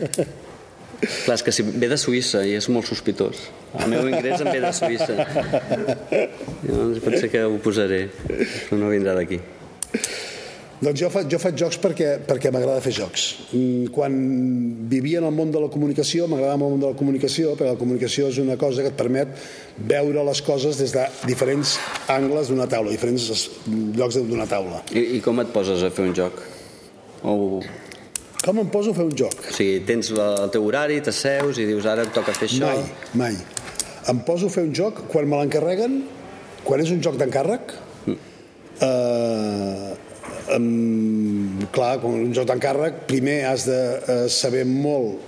Clar, 0.96 1.35
és 1.37 1.42
que 1.44 1.53
si 1.53 1.64
ve 1.64 1.88
de 1.92 1.96
Suïssa 2.01 2.40
i 2.49 2.55
és 2.57 2.68
molt 2.72 2.88
sospitós. 2.88 3.46
El 3.77 3.90
meu 3.92 4.07
ingrés 4.09 4.40
em 4.40 4.49
ve 4.51 4.61
de 4.64 4.72
Suïssa. 4.77 5.16
Llavors 6.66 7.03
potser 7.05 7.31
que 7.33 7.42
ho 7.44 7.57
posaré, 7.64 8.07
però 8.29 8.79
no 8.81 8.92
vindrà 8.92 9.14
d'aquí. 9.18 9.40
Doncs 10.77 11.01
jo, 11.01 11.09
fa, 11.09 11.23
jo 11.25 11.39
faig 11.41 11.57
jocs 11.57 11.79
perquè, 11.81 12.09
perquè 12.29 12.51
m'agrada 12.53 12.83
fer 12.85 12.93
jocs. 12.93 13.23
Mm, 13.57 13.87
Quan 13.95 14.17
vivia 14.91 15.23
en 15.23 15.25
el 15.31 15.33
món 15.33 15.49
de 15.55 15.62
la 15.62 15.71
comunicació, 15.73 16.27
m'agradava 16.29 16.59
molt 16.61 16.69
el 16.69 16.75
món 16.77 16.83
de 16.85 16.91
la 16.93 16.99
comunicació, 16.99 17.55
perquè 17.57 17.73
la 17.73 17.81
comunicació 17.81 18.29
és 18.29 18.37
una 18.43 18.59
cosa 18.61 18.85
que 18.85 18.91
et 18.93 18.99
permet 18.99 19.33
veure 19.89 20.25
les 20.29 20.43
coses 20.45 20.77
des 20.77 20.93
de 20.93 21.07
diferents 21.25 21.79
angles 22.12 22.53
d'una 22.53 22.69
taula, 22.69 22.93
diferents 22.93 23.25
llocs 23.97 24.21
d'una 24.21 24.45
taula. 24.51 24.83
I, 24.93 25.17
I 25.17 25.21
com 25.25 25.41
et 25.41 25.49
poses 25.55 25.81
a 25.83 25.91
fer 25.91 26.05
un 26.11 26.15
joc? 26.17 26.45
O, 27.25 27.62
Com 28.47 28.61
em 28.62 28.69
poso 28.71 28.93
a 28.93 28.95
fer 28.95 29.03
un 29.09 29.15
joc? 29.19 29.33
o 29.49 29.53
sigui, 29.57 29.81
tens 29.89 30.12
la, 30.15 30.27
el 30.45 30.51
teu 30.55 30.62
horari, 30.69 31.01
t'asseus 31.03 31.57
i 31.59 31.65
dius 31.67 31.87
ara 31.91 32.05
et 32.07 32.12
toca 32.15 32.31
fer 32.37 32.47
això... 32.47 32.69
Mai, 32.69 33.33
mai. 33.33 33.39
Em 34.12 34.21
poso 34.29 34.47
a 34.47 34.53
fer 34.55 34.62
un 34.69 34.75
joc 34.77 35.01
quan 35.11 35.27
me 35.27 35.41
l'encarreguen, 35.41 35.97
quan 36.62 36.85
és 36.85 36.93
un 36.95 37.01
joc 37.03 37.17
d'encàrrec, 37.19 37.73
eh, 38.87 39.97
em, 40.55 41.67
clar, 41.75 41.97
quan 42.03 42.21
un 42.29 42.35
joc 42.37 42.49
d'encàrrec, 42.51 43.05
primer 43.11 43.41
has 43.51 43.67
de 43.69 43.81
eh, 43.97 44.19
saber 44.33 44.65
molt, 44.69 45.19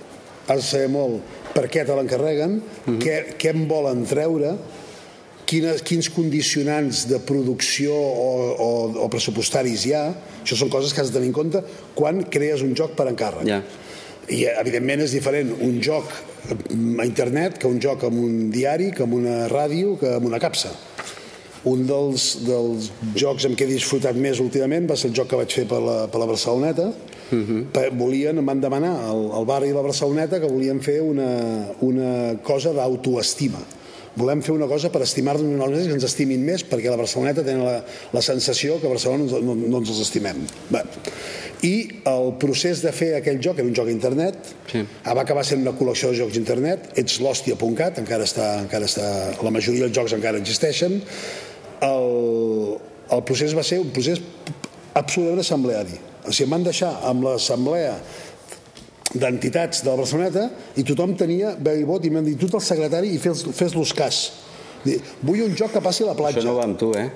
has 0.49 0.63
de 0.63 0.67
saber 0.67 0.91
molt 0.93 1.37
per 1.55 1.67
què 1.73 1.85
te 1.87 1.97
l'encarreguen, 1.97 2.61
què, 3.03 3.17
què 3.41 3.53
em 3.55 3.65
volen 3.71 4.05
treure, 4.09 4.55
quines, 5.49 5.83
quins 5.87 6.11
condicionants 6.13 7.07
de 7.09 7.19
producció 7.25 7.95
o, 7.95 8.31
o, 8.53 8.71
o 9.05 9.11
pressupostaris 9.13 9.87
hi 9.89 9.95
ha, 9.97 10.05
això 10.43 10.59
són 10.61 10.73
coses 10.73 10.95
que 10.95 11.03
has 11.03 11.13
de 11.13 11.19
tenir 11.19 11.33
en 11.33 11.37
compte 11.37 11.63
quan 11.97 12.23
crees 12.31 12.65
un 12.67 12.75
joc 12.79 12.95
per 12.99 13.09
encàrrec. 13.11 13.49
Ja. 13.49 13.63
I 14.29 14.43
evidentment 14.61 15.07
és 15.07 15.15
diferent 15.17 15.55
un 15.65 15.79
joc 15.85 16.13
a 16.53 17.07
internet 17.09 17.57
que 17.61 17.69
un 17.69 17.81
joc 17.81 18.05
amb 18.05 18.21
un 18.21 18.51
diari, 18.53 18.91
que 18.93 19.07
amb 19.07 19.17
una 19.17 19.47
ràdio, 19.49 19.97
que 20.01 20.13
amb 20.19 20.29
una 20.29 20.41
capsa. 20.43 20.75
Un 21.66 21.87
dels, 21.88 22.29
dels 22.47 22.90
jocs 23.18 23.49
amb 23.49 23.59
què 23.59 23.66
he 23.66 23.73
disfrutat 23.73 24.16
més 24.16 24.38
últimament 24.40 24.87
va 24.90 24.97
ser 24.97 25.11
el 25.11 25.16
joc 25.18 25.31
que 25.33 25.40
vaig 25.40 25.55
fer 25.55 25.66
per 25.71 25.81
la, 25.83 25.97
per 26.11 26.21
la 26.23 26.29
Barceloneta. 26.31 26.92
Uh 27.29 27.38
-huh. 27.38 27.90
Volien, 27.99 28.38
em 28.38 28.47
van 28.47 28.61
demanar 28.61 28.94
al, 29.09 29.31
al 29.33 29.44
barri 29.44 29.68
de 29.68 29.75
la 29.75 29.83
Barceloneta 29.83 30.40
que 30.40 30.47
volien 30.47 30.81
fer 30.81 31.01
una, 31.03 31.68
una 31.81 32.38
cosa 32.42 32.73
d'autoestima. 32.73 33.59
Volem 34.16 34.42
fer 34.42 34.55
una 34.55 34.66
cosa 34.66 34.90
per 34.90 35.03
estimar-nos 35.03 35.47
nosaltres 35.47 35.85
i 35.85 35.88
que 35.88 35.94
ens 35.94 36.05
estimin 36.05 36.44
més, 36.44 36.64
perquè 36.64 36.90
la 36.90 36.97
Barceloneta 36.97 37.44
tenen 37.44 37.64
la, 37.64 37.85
la 38.12 38.23
sensació 38.23 38.81
que 38.81 38.87
a 38.87 38.90
Barcelona 38.90 39.25
no, 39.25 39.40
no, 39.40 39.55
no 39.55 39.79
ens 39.79 39.90
els 39.90 40.01
estimem. 40.01 40.37
Bé, 40.71 40.83
i 41.62 41.88
el 42.07 42.33
procés 42.38 42.83
de 42.85 42.92
fer 42.94 43.12
aquell 43.18 43.40
joc 43.42 43.59
era 43.59 43.66
un 43.66 43.75
joc 43.75 43.88
a 43.88 43.94
internet 43.94 44.55
Sí. 44.68 44.83
ah, 45.05 45.14
va 45.16 45.23
acabar 45.23 45.44
sent 45.49 45.62
una 45.62 45.73
col·lecció 45.73 46.11
de 46.12 46.18
jocs 46.21 46.35
d'internet 46.37 46.90
ets 47.01 47.21
l'hòstia.cat 47.25 47.99
encara 48.03 48.27
està, 48.29 48.59
encara 48.61 48.85
està, 48.85 49.07
la 49.42 49.51
majoria 49.51 49.87
dels 49.87 49.97
jocs 49.97 50.12
encara 50.12 50.38
existeixen 50.38 51.01
el, 51.87 52.79
el 53.14 53.23
procés 53.29 53.55
va 53.57 53.62
ser 53.67 53.79
un 53.83 53.91
procés 53.95 54.21
absolutament 54.99 55.41
assembleari. 55.45 55.99
O 56.27 56.33
sigui, 56.33 56.47
em 56.49 56.57
van 56.57 56.64
deixar 56.67 56.91
amb 57.09 57.25
l'assemblea 57.29 57.95
d'entitats 59.14 59.81
de 59.85 59.88
la 59.88 59.97
Barceloneta 60.03 60.49
i 60.77 60.85
tothom 60.85 61.14
tenia 61.17 61.55
veu 61.57 61.79
i 61.81 61.87
vot 61.88 62.05
i 62.05 62.11
m'han 62.12 62.27
dit 62.27 62.37
tu 62.41 62.51
el 62.53 62.61
secretari 62.64 63.14
i 63.14 63.21
fes- 63.23 63.47
fes-los 63.57 63.95
cas. 63.97 64.19
Dir, 64.85 64.99
vull 65.25 65.41
un 65.47 65.57
joc 65.57 65.73
que 65.73 65.81
passi 65.83 66.05
a 66.05 66.11
la 66.11 66.17
platja. 66.19 66.38
Això 66.43 66.51
no 66.51 66.59
va 66.59 66.67
amb 66.69 66.79
tu, 66.79 66.93
eh? 66.99 67.09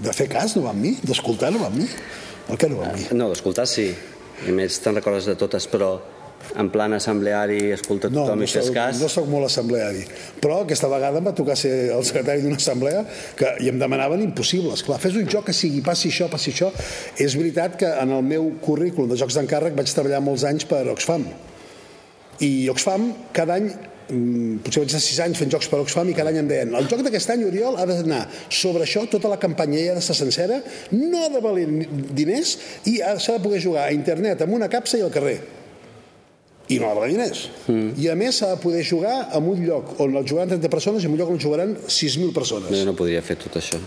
de 0.00 0.12
fer 0.16 0.28
cas 0.32 0.54
no 0.56 0.62
va 0.64 0.70
amb 0.72 0.80
mi, 0.80 0.94
d'escoltar 1.04 1.50
no 1.52 1.58
va 1.60 1.66
amb 1.68 1.76
mi. 1.82 1.88
El 2.48 2.56
que 2.56 2.68
no 2.72 2.78
va 2.80 2.86
amb 2.88 2.96
mi. 2.96 3.04
No, 3.18 3.26
d'escoltar 3.28 3.66
sí. 3.68 3.90
I 4.46 4.48
a 4.48 4.54
més 4.56 4.78
te'n 4.80 4.96
recordes 4.96 5.26
de 5.28 5.34
totes, 5.36 5.66
però 5.68 5.90
en 6.58 6.70
plan 6.72 6.92
assembleari, 6.96 7.70
escolta 7.76 8.08
no, 8.10 8.24
tothom 8.24 8.40
no, 8.40 8.46
i 8.46 8.50
fes 8.50 8.66
soc, 8.70 8.74
cas. 8.74 9.00
no 9.00 9.08
soc 9.12 9.28
molt 9.30 9.46
assembleari 9.46 10.02
però 10.40 10.62
aquesta 10.64 10.88
vegada 10.90 11.20
em 11.20 11.28
va 11.28 11.34
tocar 11.36 11.56
ser 11.60 11.72
el 11.94 12.02
secretari 12.08 12.42
d'una 12.42 12.56
assemblea 12.58 13.04
que, 13.38 13.52
i 13.64 13.68
em 13.70 13.78
demanaven 13.78 14.22
impossibles 14.24 14.82
clar, 14.86 14.98
fes 15.02 15.14
un 15.20 15.28
joc 15.30 15.46
que 15.50 15.54
sigui 15.56 15.82
passi 15.84 16.08
això, 16.10 16.26
passi 16.32 16.50
això. 16.54 16.70
És 17.20 17.36
veritat 17.38 17.76
que 17.80 17.86
en 18.02 18.10
el 18.16 18.24
meu 18.26 18.50
currículum 18.64 19.10
de 19.12 19.18
jocs 19.20 19.36
d'encàrrec 19.38 19.76
vaig 19.78 19.92
treballar 19.94 20.20
molts 20.24 20.44
anys 20.48 20.64
per 20.68 20.82
Oxfam. 20.92 21.24
I 22.40 22.68
Oxfam 22.72 23.10
cada 23.36 23.58
any 23.60 23.68
mm, 23.68 24.62
potser 24.64 24.80
vaig 24.82 24.90
estar 24.94 25.02
6 25.04 25.20
anys 25.26 25.38
fent 25.42 25.52
jocs 25.52 25.68
per 25.70 25.80
Oxfam 25.84 26.08
i 26.10 26.16
cada 26.16 26.32
any 26.32 26.40
em 26.40 26.48
deien 26.50 26.72
el 26.74 26.88
joc 26.90 27.04
d'aquest 27.04 27.30
any, 27.36 27.44
Oriol, 27.48 27.76
ha 27.76 27.84
d'anar 27.88 28.22
sobre 28.48 28.86
això 28.88 29.04
tota 29.12 29.28
la 29.32 29.38
campanya 29.42 29.78
ja 29.84 29.92
ha 29.94 29.98
d'estar 30.00 30.16
sencera 30.18 30.60
no 30.96 31.24
ha 31.26 31.30
de 31.36 31.42
valer 31.44 31.66
diners 32.16 32.56
i 32.90 32.98
ha- 33.04 33.18
s'ha 33.20 33.36
de 33.38 33.44
poder 33.44 33.60
jugar 33.62 33.86
a 33.88 33.92
internet 33.96 34.42
amb 34.46 34.56
una 34.56 34.68
capsa 34.72 34.98
i 34.98 35.04
al 35.04 35.12
carrer 35.14 35.38
i 36.70 36.78
valer 36.82 37.10
diners 37.12 37.46
mm. 37.66 37.88
i 38.00 38.10
a 38.12 38.16
més 38.18 38.38
s'ha 38.40 38.52
de 38.54 38.60
poder 38.62 38.84
jugar 38.86 39.16
en 39.36 39.48
un 39.52 39.64
lloc 39.66 39.96
on 40.00 40.14
jugaran 40.22 40.54
30 40.54 40.72
persones 40.72 41.04
i 41.04 41.10
en 41.10 41.16
un 41.16 41.20
lloc 41.20 41.34
on 41.34 41.42
jugaran 41.42 41.74
6.000 41.86 42.32
persones 42.36 42.70
Jo 42.70 42.86
no 42.88 42.96
podria 42.98 43.22
fer 43.24 43.38
tot 43.40 43.58
això. 43.60 43.80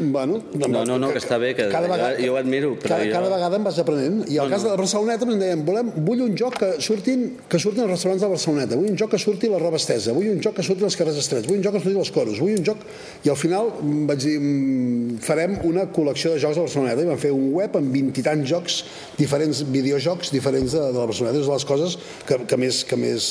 Bueno, 0.00 0.40
No, 0.56 0.66
no, 0.84 0.98
no, 0.98 1.08
que 1.12 1.18
està 1.20 1.36
bé, 1.38 1.50
que 1.54 1.66
jo 1.68 2.32
ho 2.32 2.36
admiro, 2.40 2.70
però 2.80 2.94
cada, 2.96 3.04
jo- 3.04 3.12
cada 3.12 3.28
vegada 3.28 3.56
em 3.58 3.64
vas 3.66 3.78
aprenent. 3.78 4.22
I 4.32 4.38
al 4.40 4.48
No, 4.48 4.54
cas 4.56 4.62
no. 4.64 4.70
de 4.70 4.74
la 4.74 4.80
Barceloneta 4.80 5.26
em 5.28 5.38
deien, 5.38 5.64
volem, 5.66 5.90
vull 6.06 6.22
un 6.24 6.32
joc 6.40 6.56
que 6.56 6.70
surtin, 6.80 7.36
que 7.48 7.58
surtin 7.60 7.82
els 7.84 7.90
restaurants 7.92 8.22
de 8.22 8.26
la 8.26 8.32
Barceloneta, 8.32 8.76
vull 8.80 8.88
un 8.90 8.96
joc 8.96 9.10
que 9.12 9.18
surti 9.20 9.50
la 9.52 9.58
roba 9.60 9.76
estesa, 9.76 10.14
vull 10.16 10.30
un 10.32 10.40
joc 10.40 10.56
que 10.56 10.62
surti 10.64 10.84
als 10.88 10.96
carrers 10.96 11.18
estrets, 11.20 11.46
vull 11.50 11.58
un 11.58 11.62
joc 11.66 11.76
que 11.76 11.82
surti 11.84 11.98
als 11.98 12.10
coros, 12.16 12.40
vull 12.40 12.56
un 12.56 12.64
joc... 12.64 12.78
I 13.24 13.28
al 13.28 13.36
final 13.36 13.68
mm, 13.82 14.06
vaig 14.08 14.24
dir, 14.24 14.38
mm, 14.40 15.18
farem 15.28 15.58
una 15.68 15.84
col·lecció 15.92 16.32
de 16.32 16.40
jocs 16.40 16.56
de 16.56 16.62
la 16.64 16.68
Barceloneta 16.70 17.04
i 17.04 17.10
vam 17.12 17.20
fer 17.20 17.34
un 17.36 17.52
web 17.52 17.76
amb 17.76 17.92
20 17.92 18.18
i 18.20 18.24
tants 18.24 18.48
jocs, 18.48 18.80
diferents 19.20 19.62
videojocs 19.68 20.32
diferents 20.32 20.72
de, 20.72 20.80
de 20.80 20.98
la 20.98 21.06
Barceloneta. 21.12 21.44
És 21.44 21.46
de 21.46 21.52
les 21.60 21.68
coses 21.68 21.98
que, 22.26 22.40
que 22.48 22.56
més... 22.56 22.82
Que 22.88 22.96
més... 22.96 23.30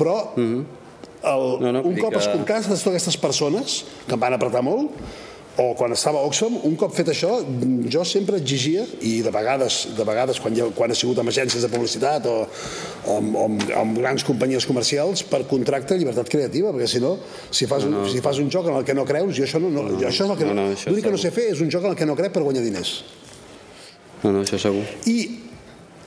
Però 0.00 0.18
el, 0.38 0.46
Mhm. 0.48 1.60
No, 1.60 1.72
no, 1.74 1.80
un 1.82 1.96
cop 1.98 2.12
que- 2.14 2.20
escoltar 2.22 2.60
totes 2.62 2.86
aquestes 2.86 3.16
persones 3.18 3.80
que 4.06 4.14
em 4.14 4.20
van 4.22 4.36
apretar 4.36 4.62
molt 4.62 4.92
o 5.58 5.72
quan 5.74 5.90
estava 5.90 6.20
a 6.20 6.26
Oxfam, 6.28 6.54
un 6.68 6.76
cop 6.78 6.92
fet 6.94 7.08
això 7.10 7.40
jo 7.90 8.04
sempre 8.06 8.38
exigia, 8.38 8.84
i 9.02 9.16
de 9.26 9.30
vegades 9.34 9.88
de 9.96 10.04
vegades 10.06 10.38
quan, 10.38 10.54
ha, 10.54 10.68
quan 10.76 10.92
ha 10.94 10.96
sigut 10.98 11.18
amb 11.18 11.32
agències 11.32 11.64
de 11.66 11.70
publicitat 11.72 12.28
o, 12.30 12.36
o, 12.46 13.16
amb, 13.16 13.34
o 13.34 13.44
amb, 13.48 13.64
amb 13.80 13.98
grans 13.98 14.22
companyies 14.28 14.66
comercials 14.70 15.24
per 15.26 15.40
contracte 15.50 15.98
llibertat 15.98 16.30
creativa, 16.30 16.70
perquè 16.70 16.86
si 16.92 17.00
no 17.02 17.16
si 17.50 17.66
fas, 17.66 17.84
un, 17.90 17.96
si 18.12 18.22
fas 18.22 18.38
un 18.38 18.50
joc 18.54 18.68
en 18.70 18.78
el 18.78 18.86
que 18.86 18.94
no 18.94 19.04
creus 19.08 19.34
jo 19.34 19.42
això, 19.48 19.58
no, 19.58 19.72
no, 19.74 19.88
jo 19.98 20.06
això 20.06 20.28
és 20.28 20.30
el 20.30 20.38
que 20.38 20.46
no, 20.46 20.54
no, 20.54 20.68
no, 20.70 20.78
l'únic 20.92 21.04
que 21.08 21.14
no 21.16 21.18
sé 21.18 21.32
fer 21.34 21.48
és 21.56 21.60
un 21.66 21.70
joc 21.74 21.84
en 21.88 21.96
el 21.96 21.98
que 21.98 22.06
no 22.06 22.14
crec 22.18 22.32
per 22.38 22.44
guanyar 22.46 22.62
diners 22.62 22.94
No, 24.22 24.32
no, 24.32 24.40
això 24.46 24.58
segur. 24.62 24.82
i 25.10 25.18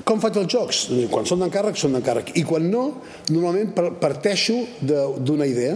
com 0.08 0.20
faig 0.20 0.36
els 0.42 0.50
jocs? 0.52 0.80
Quan 1.12 1.28
són 1.30 1.44
d'encàrrec, 1.44 1.78
són 1.80 1.94
d'encàrrec. 1.96 2.32
I 2.40 2.42
quan 2.44 2.66
no, 2.72 2.82
normalment 3.30 3.70
par- 3.76 3.92
parteixo 4.02 4.56
de- 4.82 5.06
d'una 5.22 5.46
idea. 5.48 5.76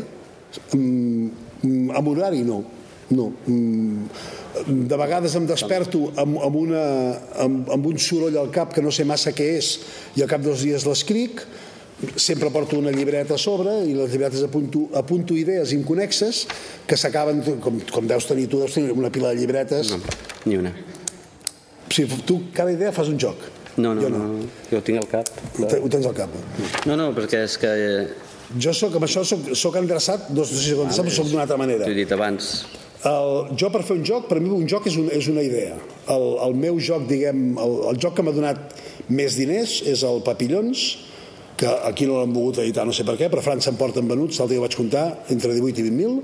Mm, 0.73 1.29
mm, 1.61 1.91
amb 1.95 2.07
horari, 2.09 2.41
no. 2.43 2.57
No. 3.11 3.31
Mm, 3.45 4.07
de 4.89 4.97
vegades 4.97 5.35
em 5.35 5.45
desperto 5.45 6.07
amb, 6.15 6.39
amb, 6.41 6.55
una, 6.55 6.83
amb, 7.43 7.69
amb 7.75 7.85
un 7.91 7.99
soroll 8.01 8.37
al 8.39 8.49
cap 8.55 8.73
que 8.73 8.81
no 8.81 8.91
sé 8.95 9.03
massa 9.05 9.33
què 9.35 9.49
és 9.59 9.75
i 10.15 10.23
al 10.23 10.29
cap 10.31 10.41
dels 10.45 10.63
dies 10.63 10.85
l'escric 10.87 11.43
sempre 12.19 12.49
porto 12.51 12.79
una 12.79 12.91
llibreta 12.91 13.35
a 13.35 13.39
sobre 13.39 13.71
i 13.87 13.93
les 13.95 14.11
llibretes 14.11 14.41
apunto, 14.43 14.87
apunto 14.99 15.35
idees 15.37 15.71
inconexes 15.75 16.45
que 16.87 16.97
s'acaben, 16.99 17.39
com, 17.63 17.77
com 17.91 18.07
deus 18.07 18.27
tenir 18.27 18.49
tu, 18.51 18.59
deus 18.63 18.73
tenir 18.75 18.91
una 18.95 19.11
pila 19.11 19.31
de 19.31 19.39
llibretes 19.39 19.91
No, 19.93 19.99
ni 20.45 20.57
una. 20.59 20.73
si 21.91 22.05
tu 22.25 22.41
cada 22.53 22.71
idea 22.73 22.91
fas 22.91 23.07
un 23.07 23.19
joc 23.19 23.37
No, 23.77 23.93
no, 23.93 24.01
jo 24.01 24.09
no, 24.09 24.17
no. 24.23 24.45
Jo 24.71 24.79
ho 24.79 24.83
tinc 24.87 25.01
al 25.01 25.07
cap. 25.11 25.27
Ho 25.59 25.67
ho 25.67 25.89
tens 25.91 26.05
al 26.07 26.13
cap. 26.15 26.31
No, 26.87 26.95
no, 26.95 27.09
perquè 27.11 27.41
és 27.43 27.57
que... 27.59 27.67
eh, 27.67 28.05
Jo 28.61 28.71
soc, 28.71 28.93
amb 28.95 29.03
això 29.03 29.23
soc, 29.27 29.49
soc 29.51 29.75
endreçat, 29.81 30.29
no 30.31 30.45
sé 30.47 30.55
si 30.61 30.75
però 30.77 31.11
soc 31.11 31.27
d'una 31.27 31.43
altra 31.43 31.57
manera. 31.59 31.83
T'ho 31.83 31.91
he 31.91 31.97
dit 31.97 32.11
abans. 32.15 32.53
El, 33.05 33.55
jo 33.59 33.69
per 33.69 33.83
fer 33.85 33.99
un 33.99 34.05
joc, 34.07 34.25
per 34.29 34.39
mi 34.41 34.49
un 34.49 34.65
joc 34.69 34.87
és, 34.89 34.95
un, 34.97 35.11
és 35.13 35.27
una 35.29 35.43
idea. 35.45 35.75
El, 36.09 36.23
el 36.47 36.55
meu 36.57 36.79
joc, 36.81 37.05
diguem, 37.09 37.51
el, 37.61 37.75
el 37.91 37.99
joc 38.01 38.17
que 38.17 38.25
m'ha 38.25 38.33
donat 38.33 38.79
més 39.13 39.37
diners 39.37 39.81
és 39.85 40.01
el 40.07 40.23
Papillons, 40.25 40.85
que 41.55 41.69
aquí 41.87 42.07
no 42.09 42.17
l'han 42.19 42.33
volgut 42.35 42.63
editar, 42.63 42.83
no 42.87 42.95
sé 42.95 43.05
per 43.07 43.15
què, 43.19 43.29
però 43.31 43.43
a 43.43 43.45
França 43.45 43.71
em 43.71 43.77
porten 43.79 44.09
venuts, 44.09 44.39
l'altre 44.39 44.55
dia 44.55 44.63
ho 44.63 44.65
vaig 44.65 44.77
comptar, 44.77 45.05
entre 45.31 45.53
18 45.53 45.83
i 45.83 45.85
20.000, 45.87 46.17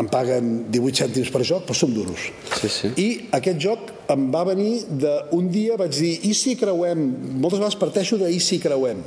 em 0.00 0.08
paguen 0.08 0.52
18 0.72 1.02
cèntims 1.02 1.32
per 1.34 1.42
joc, 1.44 1.66
però 1.66 1.76
són 1.76 1.92
duros. 1.98 2.30
Sí, 2.60 2.70
sí. 2.72 2.92
I 3.02 3.08
aquest 3.36 3.58
joc 3.60 3.90
em 4.14 4.30
va 4.32 4.44
venir 4.48 4.84
de... 5.02 5.12
Un 5.36 5.50
dia 5.52 5.76
vaig 5.80 5.92
dir, 5.98 6.14
i 6.30 6.32
si 6.36 6.54
creuem... 6.60 7.02
Moltes 7.42 7.58
vegades 7.58 7.78
parteixo 7.80 8.20
de 8.22 8.30
i 8.32 8.38
si 8.40 8.60
creuem. 8.62 9.02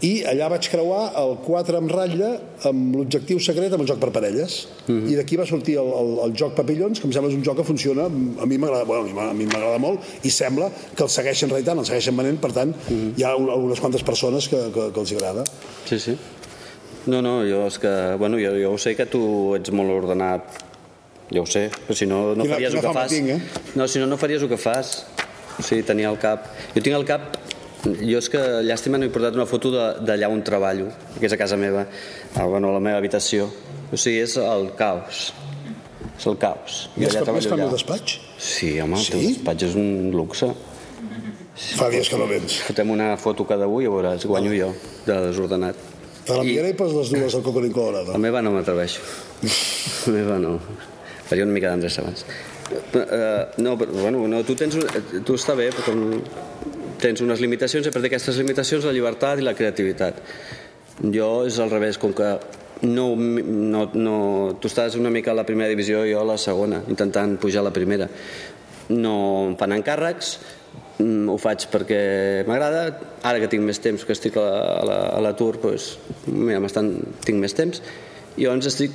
I 0.00 0.22
allà 0.24 0.46
vaig 0.48 0.64
creuar 0.72 1.10
el 1.20 1.34
4 1.44 1.76
amb 1.76 1.90
ratlla 1.92 2.30
amb 2.70 2.94
l'objectiu 2.96 3.36
secret 3.42 3.74
amb 3.76 3.82
el 3.84 3.88
joc 3.90 3.98
per 4.00 4.08
parelles. 4.14 4.54
I 4.88 5.14
d'aquí 5.18 5.36
va 5.36 5.44
sortir 5.44 5.74
el, 5.82 5.90
el, 6.00 6.12
el 6.24 6.32
joc 6.40 6.54
Papillons, 6.56 7.00
que 7.02 7.06
em 7.06 7.12
sembla 7.12 7.28
és 7.30 7.36
un 7.36 7.44
joc 7.44 7.58
que 7.60 7.66
funciona, 7.68 8.06
a 8.08 8.46
mi 8.48 8.56
m'agrada 8.56 8.84
bueno, 8.88 9.12
a 9.28 9.34
mi 9.36 9.44
m'agrada- 9.44 9.78
molt, 9.82 10.00
i 10.24 10.30
sembla 10.32 10.70
que 10.96 11.04
el 11.04 11.10
segueixen 11.12 11.52
reeditant, 11.52 11.78
el 11.84 11.88
segueixen 11.90 12.16
venent, 12.16 12.40
per 12.40 12.52
tant, 12.56 12.72
hi 12.90 13.22
ha 13.28 13.34
un- 13.36 13.50
algunes 13.52 13.80
quantes 13.80 14.02
persones 14.02 14.48
que, 14.48 14.62
que, 14.72 14.88
que 14.92 15.00
els 15.04 15.12
agrada. 15.18 15.44
Sí, 15.84 15.98
sí. 16.00 16.16
No, 17.06 17.20
no, 17.24 17.40
jo 17.48 17.66
és 17.68 17.78
que... 17.80 17.92
Bueno, 18.20 18.36
jo, 18.40 18.50
jo 18.60 18.72
sé 18.80 18.96
que 18.96 19.06
tu 19.08 19.20
ets 19.56 19.70
molt 19.72 19.92
ordenat. 19.92 20.58
Jo 21.32 21.44
ho 21.44 21.46
sé, 21.48 21.68
però 21.86 21.94
si 21.96 22.08
no, 22.08 22.34
no 22.34 22.44
faries 22.48 22.74
el 22.74 22.80
que 22.82 22.92
fas. 22.92 23.12
tinc, 23.12 23.28
eh? 23.36 23.40
No, 23.76 23.86
si 23.88 24.00
no, 24.02 24.06
no 24.10 24.16
faries 24.20 24.42
el 24.42 24.48
que 24.50 24.58
fas. 24.60 25.06
O 25.60 25.62
sigui, 25.62 25.82
tenia 25.84 26.08
al 26.08 26.18
cap... 26.20 26.48
Jo 26.74 26.80
tinc 26.84 26.96
al 26.96 27.04
cap... 27.08 27.36
Jo 27.84 28.18
és 28.18 28.28
que, 28.28 28.40
llàstima, 28.66 28.98
no 29.00 29.06
he 29.06 29.12
portat 29.12 29.34
una 29.38 29.46
foto 29.48 29.70
de- 29.72 30.04
d'allà 30.04 30.28
on 30.28 30.42
treballo, 30.44 30.90
que 31.18 31.26
és 31.26 31.32
a 31.32 31.38
casa 31.40 31.56
meva, 31.56 31.86
a, 32.36 32.44
bueno, 32.44 32.68
a 32.70 32.72
la 32.76 32.80
meva 32.80 32.98
habitació. 32.98 33.46
O 33.92 33.96
sigui, 33.96 34.18
és 34.20 34.36
el 34.36 34.72
caos. 34.76 35.32
És 36.18 36.26
el 36.28 36.36
caos. 36.36 36.90
Més 36.96 37.14
allà 37.16 37.32
més 37.32 37.46
el 37.46 37.56
meu 37.56 37.66
allà. 37.68 37.72
despatx? 37.72 38.18
Sí, 38.38 38.74
home, 38.80 38.98
el 38.98 39.04
Sí? 39.04 39.12
teu 39.12 39.20
despatx 39.20 39.62
és 39.70 39.74
un 39.80 40.10
luxe. 40.12 40.50
Fa 41.76 41.88
dies 41.92 42.08
que 42.08 42.16
no 42.16 42.26
vens. 42.28 42.58
Fotem 42.68 42.90
una 42.90 43.16
foto 43.16 43.46
cada 43.46 43.66
un 43.66 43.82
i 43.82 43.86
ja 43.86 43.90
veuràs, 43.90 44.24
guanyo 44.26 44.52
jo, 44.56 44.74
de 45.06 45.16
desordenat. 45.28 45.76
Te 46.24 46.36
l'enviaré 46.36 46.70
i 46.70 46.74
poses 46.74 46.96
les 46.96 47.10
dues 47.20 47.34
al 47.34 47.42
Coco 47.42 47.60
Colorado. 47.72 48.12
La 48.12 48.18
meva 48.18 48.40
no 48.42 48.50
m'atreveixo. 48.52 49.00
La 50.06 50.12
meva 50.12 50.38
no. 50.38 50.58
Faria 51.26 51.44
una 51.44 51.52
mica 51.52 51.70
d'endreç 51.70 51.98
abans. 51.98 52.24
Uh, 52.94 53.48
no, 53.62 53.76
però, 53.76 53.90
bueno, 53.92 54.28
no, 54.28 54.44
tu, 54.44 54.54
tens, 54.54 54.76
un- 54.76 55.24
tu 55.24 55.34
està 55.34 55.56
bé, 55.56 55.70
però 55.72 55.88
com 55.90 56.22
tens 57.00 57.20
unes 57.24 57.40
limitacions 57.40 57.86
i 57.86 57.88
a 57.88 57.92
partir 57.92 58.08
d'aquestes 58.08 58.38
limitacions 58.40 58.84
la 58.84 58.92
llibertat 58.92 59.40
i 59.40 59.46
la 59.46 59.54
creativitat. 59.56 60.20
Jo 61.00 61.46
és 61.48 61.58
al 61.58 61.70
revés, 61.72 61.98
com 61.98 62.12
que 62.12 62.30
no, 62.82 63.14
no, 63.16 63.90
no, 63.94 64.16
tu 64.60 64.68
estàs 64.68 64.96
una 64.96 65.10
mica 65.12 65.32
a 65.32 65.36
la 65.36 65.44
primera 65.48 65.68
divisió 65.68 66.04
i 66.04 66.12
jo 66.14 66.20
a 66.22 66.28
la 66.28 66.38
segona, 66.40 66.82
intentant 66.88 67.36
pujar 67.40 67.60
a 67.64 67.68
la 67.68 67.72
primera. 67.74 68.08
No 68.90 69.14
em 69.48 69.56
fan 69.60 69.72
encàrrecs, 69.76 70.38
mm, 70.98 71.28
ho 71.30 71.36
faig 71.38 71.66
perquè 71.72 72.00
m'agrada, 72.48 72.98
ara 73.22 73.40
que 73.40 73.48
tinc 73.52 73.64
més 73.64 73.80
temps, 73.80 74.04
que 74.04 74.12
estic 74.16 74.36
a 74.36 74.40
la- 74.44 74.64
a 74.80 74.84
la- 74.84 75.20
l'atur, 75.28 75.60
doncs, 75.60 75.98
mira, 76.26 76.60
m'estan- 76.60 76.98
tinc 77.24 77.38
més 77.38 77.54
temps, 77.54 77.82
i 78.36 78.44
llavors 78.44 78.66
estic 78.66 78.90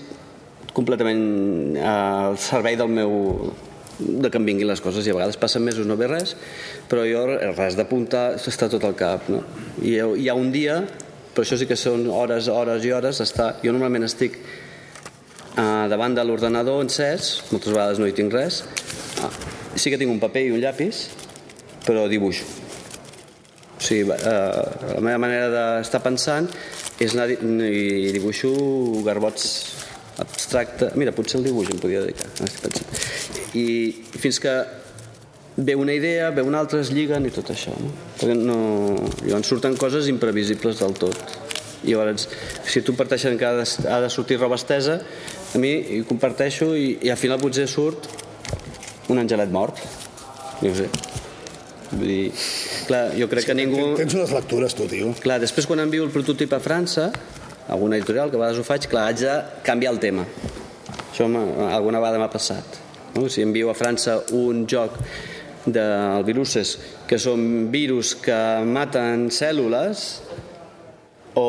completament 0.73 1.77
al 1.79 2.37
servei 2.37 2.75
del 2.75 2.89
meu 2.89 3.53
de 3.99 4.29
que 4.29 4.39
em 4.39 4.45
vinguin 4.47 4.67
les 4.67 4.81
coses 4.83 5.07
i 5.07 5.13
a 5.13 5.15
vegades 5.15 5.39
passen 5.39 5.63
mesos 5.63 5.87
no 5.87 5.95
ve 5.99 6.09
res 6.11 6.35
però 6.91 7.05
jo 7.07 7.25
res 7.55 7.77
d'apuntar 7.79 8.25
està 8.35 8.67
tot 8.71 8.83
al 8.83 8.95
cap 8.99 9.29
no? 9.31 9.41
I 9.81 9.95
hi 9.95 10.29
ha, 10.29 10.35
un 10.35 10.51
dia 10.51 10.81
però 11.35 11.45
això 11.45 11.57
sí 11.59 11.67
que 11.67 11.77
són 11.79 12.07
hores, 12.11 12.49
hores 12.51 12.83
i 12.85 12.91
hores 12.95 13.21
està, 13.23 13.53
jo 13.63 13.71
normalment 13.71 14.07
estic 14.07 14.37
uh, 15.55 15.87
davant 15.91 16.15
de 16.15 16.25
l'ordenador 16.27 16.83
encès 16.83 17.37
moltes 17.53 17.71
vegades 17.71 18.01
no 18.01 18.09
hi 18.09 18.15
tinc 18.17 18.35
res 18.35 18.63
uh, 19.23 19.31
sí 19.75 19.91
que 19.91 19.99
tinc 20.01 20.11
un 20.11 20.21
paper 20.23 20.47
i 20.49 20.53
un 20.55 20.61
llapis 20.63 21.07
però 21.87 22.07
dibuixo 22.11 22.47
o 23.75 23.83
sigui, 23.83 24.09
uh, 24.11 24.95
la 24.95 25.03
meva 25.03 25.19
manera 25.21 25.49
d'estar 25.51 26.03
pensant 26.03 26.51
és 26.99 27.15
anar 27.15 27.27
i 27.31 28.11
dibuixo 28.15 28.51
garbots 29.07 29.49
abstracte 30.23 30.91
mira, 30.95 31.11
potser 31.15 31.41
el 31.41 31.49
dibuix 31.49 31.71
em 31.71 31.79
podia 31.81 32.03
dedicar 32.03 32.29
estic 32.45 32.63
pensant. 32.69 33.04
I 33.55 33.67
fins 34.19 34.39
que 34.43 34.53
ve 35.55 35.75
una 35.75 35.93
idea, 35.93 36.29
ve 36.31 36.43
una 36.43 36.59
altra, 36.59 36.81
es 36.83 36.91
lliguen 36.91 37.25
i 37.25 37.31
tot 37.33 37.51
això. 37.53 37.73
No? 37.79 37.91
Perquè 38.19 38.35
no... 38.35 38.59
Llavors 39.23 39.51
surten 39.51 39.77
coses 39.79 40.09
imprevisibles 40.11 40.81
del 40.83 40.95
tot. 40.99 41.35
I 41.85 41.93
llavors, 41.93 42.27
si 42.67 42.83
tu 42.83 42.95
parteixes 42.97 43.37
que 43.39 43.47
ha 43.47 43.53
de, 43.55 43.65
ha 43.91 44.01
de 44.03 44.11
sortir 44.11 44.39
roba 44.41 44.59
estesa, 44.59 44.99
a 45.55 45.61
mi 45.61 45.71
hi 45.97 46.01
comparteixo 46.07 46.73
i, 46.75 46.97
i 47.05 47.13
al 47.13 47.19
final 47.19 47.39
potser 47.39 47.67
surt 47.71 48.09
un 49.13 49.21
angelet 49.21 49.53
mort. 49.53 49.79
No 50.61 50.71
ho 50.71 50.75
sé. 50.75 50.89
Vull 51.95 52.09
dir, 52.09 52.23
clar, 52.89 53.03
jo 53.15 53.29
crec 53.31 53.45
sí, 53.45 53.51
que 53.51 53.57
ningú... 53.61 53.91
Tens 53.99 54.15
unes 54.17 54.33
lectures, 54.35 54.75
tu, 54.75 54.89
tio. 54.91 55.13
Clar, 55.23 55.39
després 55.43 55.69
quan 55.69 55.83
envio 55.85 56.03
el 56.03 56.11
prototip 56.11 56.55
a 56.57 56.59
França, 56.59 57.11
alguna 57.71 57.99
editorial, 58.01 58.33
que 58.33 58.39
a 58.39 58.41
vegades 58.41 58.59
ho 58.59 58.65
faig, 58.67 58.89
clar, 58.91 59.07
haig 59.11 59.21
de 59.23 59.37
canviar 59.63 59.93
el 59.95 60.01
tema. 60.03 60.25
Això 61.11 61.29
alguna 61.69 62.01
vegada 62.01 62.19
m'ha 62.19 62.31
passat. 62.33 62.81
No? 63.15 63.29
Si 63.29 63.41
envio 63.41 63.69
a 63.71 63.75
França 63.77 64.19
un 64.35 64.65
joc 64.67 64.97
de 65.65 65.85
viruses 66.27 66.75
que 67.09 67.17
són 67.21 67.71
virus 67.73 68.13
que 68.21 68.37
maten 68.67 69.29
cèl·lules 69.33 70.05
o 71.39 71.47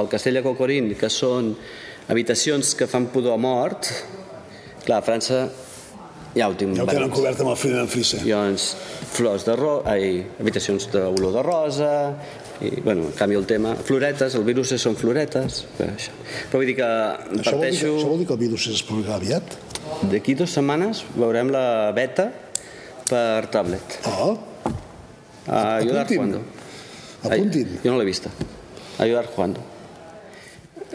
el 0.00 0.10
castell 0.12 0.38
de 0.38 0.44
Cocorín 0.44 0.92
que 0.98 1.10
són 1.10 1.54
habitacions 2.12 2.74
que 2.78 2.86
fan 2.86 3.08
pudor 3.10 3.34
a 3.34 3.40
mort 3.42 3.90
clar, 4.84 5.00
a 5.00 5.04
França 5.04 5.46
ja 6.36 6.46
ho 6.46 6.54
tinc 6.54 6.76
ja 6.78 6.86
ho 6.86 6.90
tenen 6.90 7.10
cobert 7.10 7.42
amb 7.42 7.52
el 7.52 7.58
fil 7.58 7.76
en 7.80 7.90
frisse 7.90 8.22
llavors 8.22 8.70
flors 9.16 9.46
de 9.48 9.56
ro 9.58 9.80
ai, 9.88 10.20
habitacions 10.38 10.90
d'olor 10.92 11.34
de 11.34 11.46
rosa 11.46 11.92
i, 12.56 12.70
bueno, 12.80 13.10
canvio 13.16 13.42
el 13.42 13.46
tema 13.48 13.74
floretes, 13.76 14.34
el 14.38 14.44
virus 14.46 14.72
són 14.80 14.94
floretes 14.96 15.64
però, 15.76 15.90
això. 15.92 16.14
però 16.52 16.62
vull 16.62 16.70
dir 16.70 16.78
que 16.78 16.86
això 16.86 17.56
parteixo... 17.56 17.58
vol 17.58 17.66
dir 17.66 17.80
que, 17.82 17.90
això 17.98 18.12
vol 18.12 18.22
dir 18.22 18.28
que 18.30 18.36
el 18.38 18.44
virus 18.46 18.68
es 18.72 18.84
publicarà 18.86 19.18
aviat? 19.18 19.56
D'aquí 20.10 20.34
dues 20.38 20.52
setmanes 20.52 21.04
veurem 21.16 21.50
la 21.54 21.92
beta 21.96 22.30
per 23.08 23.46
tablet. 23.52 23.98
Oh. 24.18 24.36
A 25.46 25.76
ayudar 25.76 26.06
jugando. 26.08 26.42
Apuntin. 27.22 27.78
jo 27.82 27.92
no 27.92 27.98
l'he 27.98 28.06
vista. 28.06 28.30
Ayudar 28.98 29.26
jugando. 29.26 29.62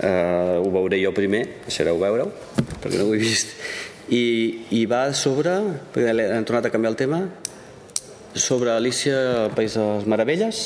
Uh, 0.01 0.63
ho 0.63 0.69
veuré 0.71 1.01
jo 1.01 1.11
primer, 1.13 1.43
deixareu 1.67 1.99
veure-ho, 1.99 2.31
perquè 2.81 2.97
no 2.97 3.09
ho 3.09 3.15
he 3.15 3.19
vist. 3.21 3.51
I, 4.11 4.23
i 4.75 4.85
va 4.89 5.11
sobre, 5.15 5.53
perquè 5.93 6.11
han 6.35 6.47
tornat 6.47 6.67
a 6.67 6.71
canviar 6.73 6.93
el 6.93 6.99
tema, 6.99 7.19
sobre 8.33 8.71
Alicia 8.71 9.45
al 9.45 9.51
País 9.55 9.75
de 9.75 9.83
les 9.83 10.07
Meravelles, 10.07 10.63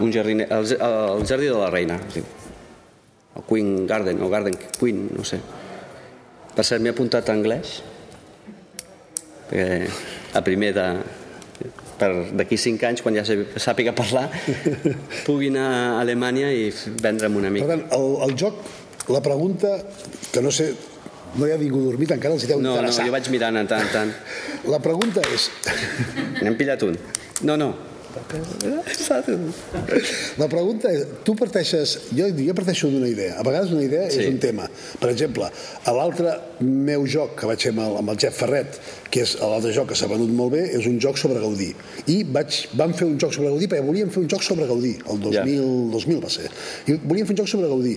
un 0.00 0.12
jardiner, 0.12 0.46
el, 0.52 0.76
el 0.76 1.26
jardí 1.26 1.48
de 1.48 1.58
la 1.58 1.70
reina, 1.72 1.98
es 2.08 2.20
diu. 2.20 2.28
El 3.32 3.44
Queen 3.48 3.86
Garden, 3.88 4.20
o 4.22 4.28
Garden 4.28 4.58
Queen, 4.78 5.06
no 5.16 5.24
sé. 5.24 5.40
Per 6.52 6.64
cert, 6.66 6.82
m'he 6.84 6.92
apuntat 6.92 7.30
a 7.30 7.34
anglès, 7.36 7.80
perquè 9.48 9.88
a 10.32 10.44
primer 10.44 10.72
de 10.76 10.86
d'aquí 12.34 12.56
cinc 12.58 12.82
anys, 12.82 13.02
quan 13.04 13.14
ja 13.14 13.22
sàpiga 13.22 13.92
parlar, 13.94 14.24
pugui 15.26 15.52
anar 15.52 15.66
a 15.70 15.82
Alemanya 16.00 16.48
i 16.50 16.64
vendre'm 17.04 17.36
una 17.38 17.52
mica. 17.52 17.68
Per 17.68 17.76
tant, 17.76 17.84
el, 17.94 18.06
el 18.26 18.34
joc, 18.34 18.58
la 19.14 19.20
pregunta, 19.22 19.76
que 20.32 20.42
no 20.42 20.50
sé, 20.50 20.72
no 21.36 21.46
hi 21.46 21.54
ha 21.54 21.60
ningú 21.60 21.84
dormit, 21.84 22.10
encara 22.16 22.34
els 22.34 22.42
hi 22.42 22.50
deu 22.50 22.58
no, 22.58 22.74
interessar. 22.74 23.04
No, 23.04 23.12
jo 23.12 23.14
vaig 23.14 23.30
mirant 23.30 23.60
en 23.60 23.70
tant, 23.70 23.86
tant. 23.94 24.10
La 24.72 24.82
pregunta 24.82 25.22
és... 25.30 25.46
N'hem 26.40 26.58
pillat 26.58 26.82
un. 26.86 26.98
No, 27.46 27.56
no, 27.60 27.70
la 30.40 30.48
pregunta 30.52 30.90
és, 30.92 31.04
tu 31.26 31.34
parteixes, 31.38 31.94
jo, 32.16 32.28
jo 32.36 32.56
parteixo 32.58 32.90
d'una 32.92 33.08
idea, 33.10 33.36
a 33.40 33.46
vegades 33.46 33.72
una 33.74 33.84
idea 33.86 34.08
sí. 34.10 34.20
és 34.22 34.32
un 34.32 34.40
tema. 34.42 34.68
Per 35.00 35.10
exemple, 35.12 35.48
a 35.48 35.94
l'altre 35.96 36.34
meu 36.62 37.06
joc 37.10 37.36
que 37.40 37.48
vaig 37.50 37.68
fer 37.68 37.72
amb 37.74 37.84
el, 37.86 37.96
amb 38.02 38.12
el 38.14 38.20
Jeff 38.22 38.42
Ferret, 38.42 38.80
que 39.12 39.24
és 39.26 39.36
l'altre 39.40 39.72
joc 39.76 39.92
que 39.92 39.98
s'ha 39.98 40.10
venut 40.10 40.32
molt 40.36 40.54
bé, 40.56 40.66
és 40.78 40.88
un 40.90 40.98
joc 41.02 41.20
sobre 41.20 41.40
Gaudí. 41.42 41.72
I 42.12 42.22
vaig, 42.36 42.62
vam 42.78 42.94
fer 42.96 43.08
un 43.08 43.18
joc 43.22 43.34
sobre 43.36 43.52
Gaudí 43.52 43.70
perquè 43.70 43.86
volíem 43.86 44.12
fer 44.12 44.24
un 44.24 44.30
joc 44.32 44.44
sobre 44.46 44.68
Gaudí, 44.68 44.94
el 45.02 45.24
2000, 45.24 45.48
yeah. 45.54 45.72
2000 45.96 46.22
va 46.22 46.32
ser. 46.32 46.52
I 46.88 47.00
volíem 47.00 47.28
fer 47.28 47.36
un 47.36 47.42
joc 47.44 47.52
sobre 47.56 47.72
Gaudí 47.72 47.96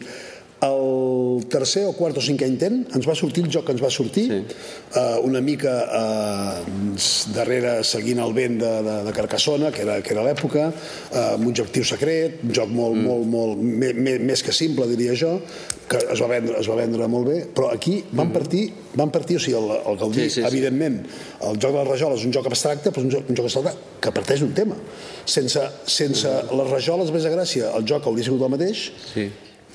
el 0.63 1.45
tercer 1.51 1.83
o 1.89 1.93
quart 1.97 2.15
o 2.15 2.23
cinquè 2.23 2.47
intent 2.47 2.85
ens 2.95 3.07
va 3.07 3.15
sortir 3.17 3.43
el 3.43 3.51
joc 3.51 3.65
que 3.67 3.73
ens 3.75 3.83
va 3.83 3.89
sortir 3.91 4.25
sí. 4.29 4.37
uh, 4.95 5.19
una 5.27 5.41
mica 5.43 5.73
uh, 5.83 6.95
darrere 7.35 7.81
seguint 7.83 8.21
el 8.23 8.33
vent 8.33 8.59
de, 8.61 8.71
de, 8.85 8.95
de 9.07 9.13
Carcassona 9.15 9.71
que 9.75 9.83
era, 9.83 9.99
que 10.01 10.13
era 10.15 10.23
l'època 10.23 10.69
uh, 10.71 11.17
amb 11.35 11.43
un 11.43 11.51
objectiu 11.51 11.83
secret 11.87 12.39
un 12.45 12.55
joc 12.55 12.71
molt, 12.71 12.95
mm. 12.95 13.03
molt, 13.03 13.27
molt 13.33 13.61
me, 13.61 13.91
me, 13.93 14.17
més 14.31 14.43
que 14.45 14.55
simple 14.55 14.87
diria 14.91 15.15
jo 15.19 15.35
que 15.85 15.99
es 15.99 16.21
va 16.23 16.29
vendre, 16.31 16.55
es 16.57 16.69
va 16.71 16.79
vendre 16.79 17.09
molt 17.11 17.29
bé 17.29 17.39
però 17.55 17.69
aquí 17.75 17.97
van 18.11 18.29
mm. 18.29 18.35
partir, 18.39 18.65
van 18.95 19.11
partir 19.13 19.37
o 19.41 19.43
sigui, 19.43 19.57
el, 19.59 19.73
el 19.91 19.99
Gaudí, 20.01 20.29
sí, 20.29 20.39
sí, 20.39 20.45
evidentment 20.47 21.01
el 21.03 21.59
joc 21.59 21.73
de 21.73 21.81
la 21.81 21.87
rajola 21.89 22.15
és 22.15 22.23
un 22.25 22.33
joc 22.35 22.47
abstracte 22.47 22.95
però 22.95 23.03
és 23.03 23.09
un 23.09 23.17
joc, 23.17 23.27
un 23.27 23.41
joc 23.41 23.51
abstracte 23.51 23.99
que 24.01 24.15
parteix 24.15 24.45
d'un 24.45 24.55
tema 24.55 24.79
sense, 25.25 25.67
sense 25.83 26.29
mm. 26.31 26.61
les 26.61 26.77
rajoles 26.77 27.11
més 27.11 27.27
a 27.27 27.33
gràcia 27.35 27.75
el 27.75 27.83
joc 27.91 28.07
hauria 28.07 28.31
sigut 28.31 28.47
el 28.47 28.55
mateix 28.55 28.87
sí 29.11 29.27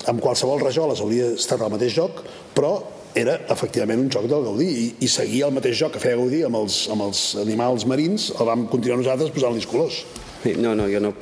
amb 0.09 0.21
qualsevol 0.23 0.61
rajoles 0.63 1.01
hauria 1.03 1.31
estat 1.35 1.61
el 1.61 1.71
mateix 1.73 1.93
joc, 1.95 2.23
però 2.55 2.73
era 3.17 3.35
efectivament 3.51 3.99
un 3.99 4.09
joc 4.11 4.27
del 4.31 4.45
Gaudí 4.45 4.67
i, 4.67 4.85
i 5.03 5.09
seguia 5.11 5.49
el 5.49 5.55
mateix 5.55 5.77
joc 5.81 5.95
que 5.95 6.01
feia 6.03 6.17
Gaudí 6.19 6.41
amb 6.47 6.61
els, 6.61 6.85
amb 6.93 7.05
els 7.07 7.23
animals 7.41 7.85
marins, 7.89 8.29
el 8.37 8.47
vam 8.47 8.65
continuar 8.71 9.01
nosaltres 9.01 9.33
posant-los 9.35 9.67
colors. 9.69 10.01
No, 10.57 10.73
no, 10.77 10.87
jo 10.91 11.03
no... 11.03 11.13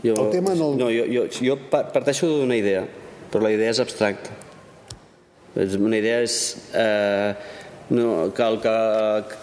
Jo, 0.00 0.14
el 0.14 0.30
tema 0.32 0.54
no... 0.56 0.72
No, 0.78 0.88
jo, 0.88 1.04
jo, 1.12 1.26
jo 1.44 1.58
parteixo 1.70 2.30
d'una 2.30 2.56
idea, 2.56 2.86
però 3.32 3.44
la 3.44 3.52
idea 3.52 3.74
és 3.74 3.82
abstracta. 3.82 4.32
Una 5.60 5.98
idea 5.98 6.22
és 6.24 6.36
eh, 6.78 7.34
no, 7.90 8.30
que, 8.32 8.46
el 8.46 8.60
que, 8.62 8.74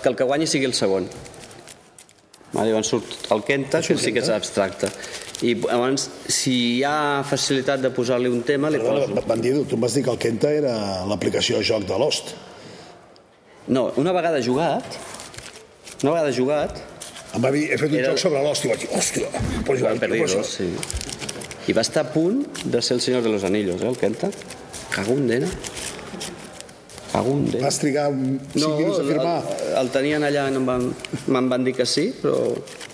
que 0.01 0.09
el 0.09 0.17
que 0.17 0.27
guanyi 0.31 0.47
sigui 0.49 0.69
el 0.71 0.73
segon. 0.73 1.05
Vale, 2.55 2.71
llavors 2.71 2.89
surt 2.89 3.27
el 3.35 3.43
Kenta, 3.45 3.83
que 3.83 3.99
sí 3.99 4.15
que 4.15 4.23
és 4.23 4.31
abstracte 4.33 4.89
i 5.45 5.53
llavors 5.59 6.07
si 6.33 6.53
hi 6.77 6.83
ha 6.87 7.23
facilitat 7.27 7.81
de 7.83 7.91
posar-li 7.93 8.29
un 8.31 8.41
tema 8.45 8.71
li 8.73 8.79
Perdona, 8.81 9.05
poso. 9.05 9.27
Bandido, 9.29 9.63
tu 9.69 9.77
em 9.77 9.83
vas 9.85 9.93
dir 9.93 10.03
que 10.05 10.13
el 10.13 10.19
Kenta 10.21 10.51
era 10.53 10.73
l'aplicació 11.09 11.61
joc 11.61 11.85
de 11.89 11.99
Lost. 12.01 12.33
No, 13.67 13.91
una 14.01 14.13
vegada 14.15 14.41
jugat 14.41 14.97
una 16.01 16.13
vegada 16.13 16.33
jugat 16.33 16.81
em 17.35 17.43
va 17.43 17.51
dir, 17.53 17.67
he 17.69 17.77
fet 17.77 17.91
un 17.91 17.99
era... 17.99 18.13
joc 18.13 18.23
sobre 18.25 18.41
Lost 18.45 18.65
i 18.65 18.71
vaig 18.71 18.85
dir, 18.85 18.91
hòstia, 18.97 19.43
pots 19.67 19.81
jugar 19.81 19.97
perdidos, 20.01 20.55
sí. 20.57 20.71
i 21.67 21.75
va 21.75 21.83
estar 21.85 22.07
a 22.07 22.13
punt 22.13 22.45
de 22.63 22.81
ser 22.81 22.97
el 22.97 23.03
senyor 23.03 23.25
de 23.25 23.33
los 23.35 23.43
anillos, 23.43 23.81
eh, 23.83 23.91
el 23.91 23.99
Kenta? 23.99 24.31
Cago 24.89 25.19
en 25.19 25.27
dena 25.27 25.51
cago 27.17 27.35
en 27.35 27.47
dena 27.51 27.65
vas 27.67 27.81
trigar 27.83 28.09
5 28.13 28.61
no, 28.61 28.73
minuts 28.77 29.01
a 29.01 29.07
firmar 29.11 29.37
el, 29.41 29.71
el 29.83 29.93
tenien 29.97 30.29
allà 30.29 30.47
no 30.53 30.61
em 30.63 30.69
van, 30.73 30.91
me'n 31.27 31.49
van 31.51 31.65
dir 31.67 31.75
que 31.77 31.89
sí 31.89 32.11
però 32.21 32.39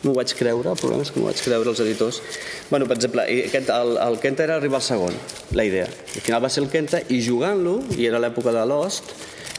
m'ho 0.04 0.14
vaig 0.16 0.34
creure, 0.36 0.74
el 0.74 0.80
problema 0.80 1.06
és 1.06 1.12
que 1.14 1.22
m'ho 1.22 1.30
vaig 1.30 1.42
creure 1.44 1.72
els 1.72 1.80
editors. 1.80 2.22
bueno, 2.70 2.88
per 2.88 2.98
exemple, 2.98 3.24
aquest, 3.24 3.70
el, 3.72 3.96
el 4.04 4.20
Kenta 4.20 4.44
era 4.44 4.58
arribar 4.60 4.82
al 4.82 4.86
segon, 4.86 5.16
la 5.56 5.64
idea. 5.66 5.86
Al 5.88 6.26
final 6.26 6.44
va 6.44 6.50
ser 6.52 6.64
el 6.64 6.70
Kenta 6.74 7.00
i 7.08 7.22
jugant-lo, 7.24 7.78
i 7.98 8.08
era 8.10 8.20
l'època 8.20 8.52
de 8.56 8.66
Lost, 8.68 9.14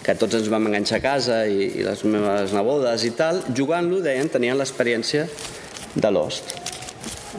que 0.05 0.17
tots 0.21 0.37
ens 0.37 0.51
vam 0.53 0.69
enganxar 0.69 1.01
a 1.01 1.05
casa 1.05 1.41
i, 1.49 1.71
i 1.81 1.87
les 1.87 2.05
meves 2.05 2.53
nebodes 2.53 3.07
i 3.09 3.15
tal, 3.17 3.41
jugant-lo, 3.57 4.03
deien, 4.05 4.29
tenien 4.29 4.61
l'experiència 4.61 5.25
de 5.95 6.13
Lost. 6.13 6.53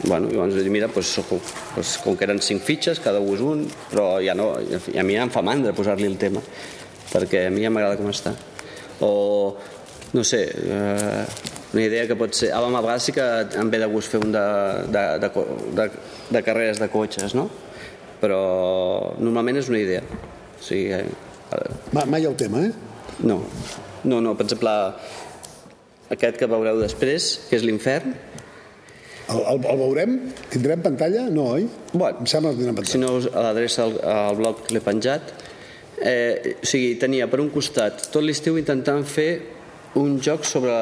Bueno, 0.02 0.28
llavors 0.28 0.66
mira, 0.68 0.90
doncs, 0.92 1.14
doncs, 1.30 1.92
com 2.04 2.18
que 2.18 2.26
eren 2.26 2.42
cinc 2.42 2.66
fitxes, 2.66 2.98
cada 3.00 3.22
un 3.22 3.36
és 3.36 3.44
un, 3.44 3.62
però 3.92 4.16
ja 4.24 4.34
no, 4.36 4.50
i 4.92 4.98
a 4.98 5.06
mi 5.06 5.16
em 5.16 5.30
fa 5.32 5.44
mandra 5.46 5.72
posar-li 5.76 6.10
el 6.10 6.18
tema, 6.20 6.42
perquè 7.12 7.46
a 7.46 7.52
mi 7.52 7.64
ja 7.64 7.72
m'agrada 7.72 7.98
com 8.00 8.08
està. 8.12 8.32
O, 9.04 9.56
no 10.16 10.24
sé, 10.24 10.42
eh, 10.48 11.24
una 11.74 11.84
idea 11.84 12.06
que 12.08 12.16
pot 12.16 12.34
ser... 12.34 12.52
A, 12.56 12.62
a 12.62 12.80
vegades 12.80 13.08
sí 13.08 13.14
que 13.16 13.26
em 13.60 13.70
ve 13.72 13.80
de 13.82 13.88
gust 13.92 14.12
fer 14.12 14.22
un 14.22 14.32
de, 14.34 14.46
de, 14.92 15.04
de, 15.22 15.30
de, 15.76 15.88
de 16.36 16.42
carreres 16.46 16.80
de 16.80 16.88
cotxes, 16.92 17.36
no? 17.36 17.48
Però 18.22 18.40
normalment 19.20 19.60
és 19.60 19.68
una 19.72 19.82
idea. 19.82 20.02
O 20.56 20.64
sigui, 20.64 20.96
eh, 20.96 22.06
mai 22.06 22.24
el 22.24 22.36
tema, 22.38 22.64
eh? 22.64 22.72
No, 23.26 23.42
no, 24.04 24.22
no. 24.24 24.34
Per 24.38 24.46
exemple, 24.46 24.72
aquest 26.16 26.40
que 26.40 26.48
veureu 26.48 26.80
després, 26.80 27.28
que 27.50 27.58
és 27.58 27.66
l'infern, 27.66 28.16
el, 29.26 29.40
el, 29.42 29.60
el 29.72 29.80
veurem? 29.80 30.12
Tindrem 30.52 30.82
pantalla? 30.84 31.24
No, 31.34 31.48
oi? 31.56 31.66
Bueno, 31.92 32.22
em 32.22 32.28
sembla 32.30 32.52
que 32.52 32.60
tindrem 32.60 32.76
pantalla. 32.78 32.92
Si 32.92 33.00
no, 33.02 33.42
l'adreça 33.42 33.82
al, 33.84 33.96
al 34.12 34.38
blog 34.38 34.70
l'he 34.70 34.82
penjat. 34.84 35.32
Eh, 35.96 36.56
o 36.60 36.66
sigui, 36.66 36.96
tenia 37.00 37.28
per 37.32 37.40
un 37.40 37.48
costat 37.48 38.10
tot 38.12 38.24
l'estiu 38.24 38.58
intentant 38.60 39.04
fer 39.08 39.30
un 39.96 40.18
joc 40.20 40.44
sobre 40.44 40.72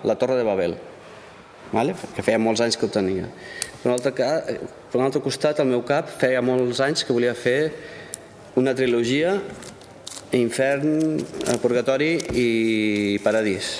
la 0.00 0.16
Torre 0.16 0.38
de 0.38 0.46
Babel, 0.48 0.76
vale? 1.74 1.92
que 2.16 2.24
feia 2.24 2.40
molts 2.40 2.62
anys 2.64 2.78
que 2.80 2.88
ho 2.88 2.92
tenia. 2.92 3.28
Per 3.82 3.90
un, 3.90 3.94
altre, 3.98 4.12
per 4.12 4.98
un 4.98 5.04
altre 5.04 5.20
costat, 5.20 5.60
al 5.60 5.68
meu 5.68 5.84
cap, 5.84 6.08
feia 6.22 6.40
molts 6.40 6.80
anys 6.80 7.04
que 7.04 7.12
volia 7.12 7.34
fer 7.36 7.58
una 8.56 8.72
trilogia 8.74 9.36
infern, 10.36 11.20
purgatori 11.60 12.14
i 12.40 12.48
paradís. 13.22 13.76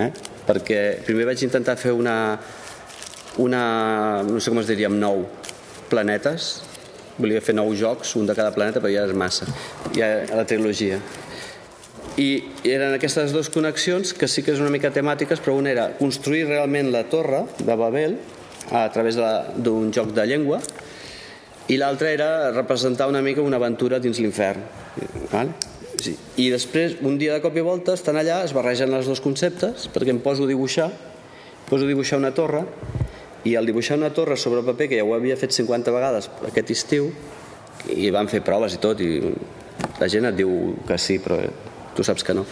Eh? 0.00 0.08
Perquè 0.46 0.80
primer 1.04 1.28
vaig 1.28 1.44
intentar 1.44 1.76
fer 1.80 1.92
una, 1.94 2.16
una 3.42 3.62
no 4.26 4.40
sé 4.40 4.52
com 4.52 4.62
es 4.62 4.70
diria, 4.70 4.88
nou 4.88 5.26
planetes. 5.90 6.56
Volia 7.16 7.40
fer 7.40 7.54
nou 7.56 7.72
jocs, 7.76 8.14
un 8.20 8.26
de 8.28 8.34
cada 8.36 8.52
planeta, 8.52 8.82
però 8.82 8.92
ja 8.92 9.06
és 9.08 9.14
massa. 9.16 9.48
Ja 9.96 10.08
la 10.36 10.44
trilogia 10.48 11.00
I 12.20 12.28
eren 12.64 12.94
aquestes 12.96 13.32
dues 13.32 13.48
connexions 13.52 14.12
que 14.16 14.28
sí 14.28 14.44
que 14.44 14.54
és 14.54 14.60
una 14.60 14.72
mica 14.72 14.92
temàtiques, 14.92 15.40
però 15.44 15.56
una 15.58 15.72
era 15.72 15.90
construir 15.98 16.46
realment 16.48 16.90
la 16.92 17.04
torre 17.12 17.44
de 17.58 17.76
Babel 17.76 18.16
a 18.72 18.86
través 18.92 19.16
d'un 19.16 19.92
joc 19.94 20.12
de 20.16 20.24
llengua 20.26 20.60
i 21.68 21.76
l'altra 21.80 22.12
era 22.14 22.52
representar 22.52 23.08
una 23.10 23.22
mica 23.22 23.42
una 23.42 23.58
aventura 23.58 23.98
dins 23.98 24.20
l'infern. 24.22 24.62
Vale? 25.32 25.74
Sí. 25.98 26.12
I 26.38 26.50
després, 26.52 26.98
un 27.02 27.16
dia 27.18 27.34
de 27.34 27.42
cop 27.42 27.56
i 27.56 27.64
volta, 27.64 27.96
estan 27.96 28.18
allà, 28.20 28.42
es 28.44 28.52
barregen 28.54 28.92
els 28.94 29.08
dos 29.08 29.22
conceptes, 29.24 29.88
perquè 29.92 30.12
em 30.12 30.20
poso 30.22 30.44
a 30.44 30.50
dibuixar, 30.50 30.90
poso 31.66 31.86
a 31.86 31.90
dibuixar 31.90 32.20
una 32.20 32.32
torre, 32.36 32.62
i 33.46 33.54
al 33.58 33.68
dibuixar 33.68 33.98
una 34.00 34.10
torre 34.14 34.36
sobre 34.40 34.64
paper, 34.66 34.88
que 34.90 34.98
ja 35.00 35.04
ho 35.06 35.14
havia 35.14 35.36
fet 35.38 35.54
50 35.54 35.94
vegades 35.94 36.30
aquest 36.48 36.72
estiu, 36.74 37.10
i 37.94 38.10
van 38.10 38.26
fer 38.32 38.42
proves 38.42 38.74
i 38.74 38.80
tot, 38.82 39.00
i 39.04 39.20
la 40.00 40.08
gent 40.10 40.26
et 40.30 40.36
diu 40.38 40.74
que 40.88 40.98
sí, 40.98 41.20
però 41.22 41.38
tu 41.96 42.04
saps 42.04 42.24
que 42.26 42.34
no, 42.36 42.44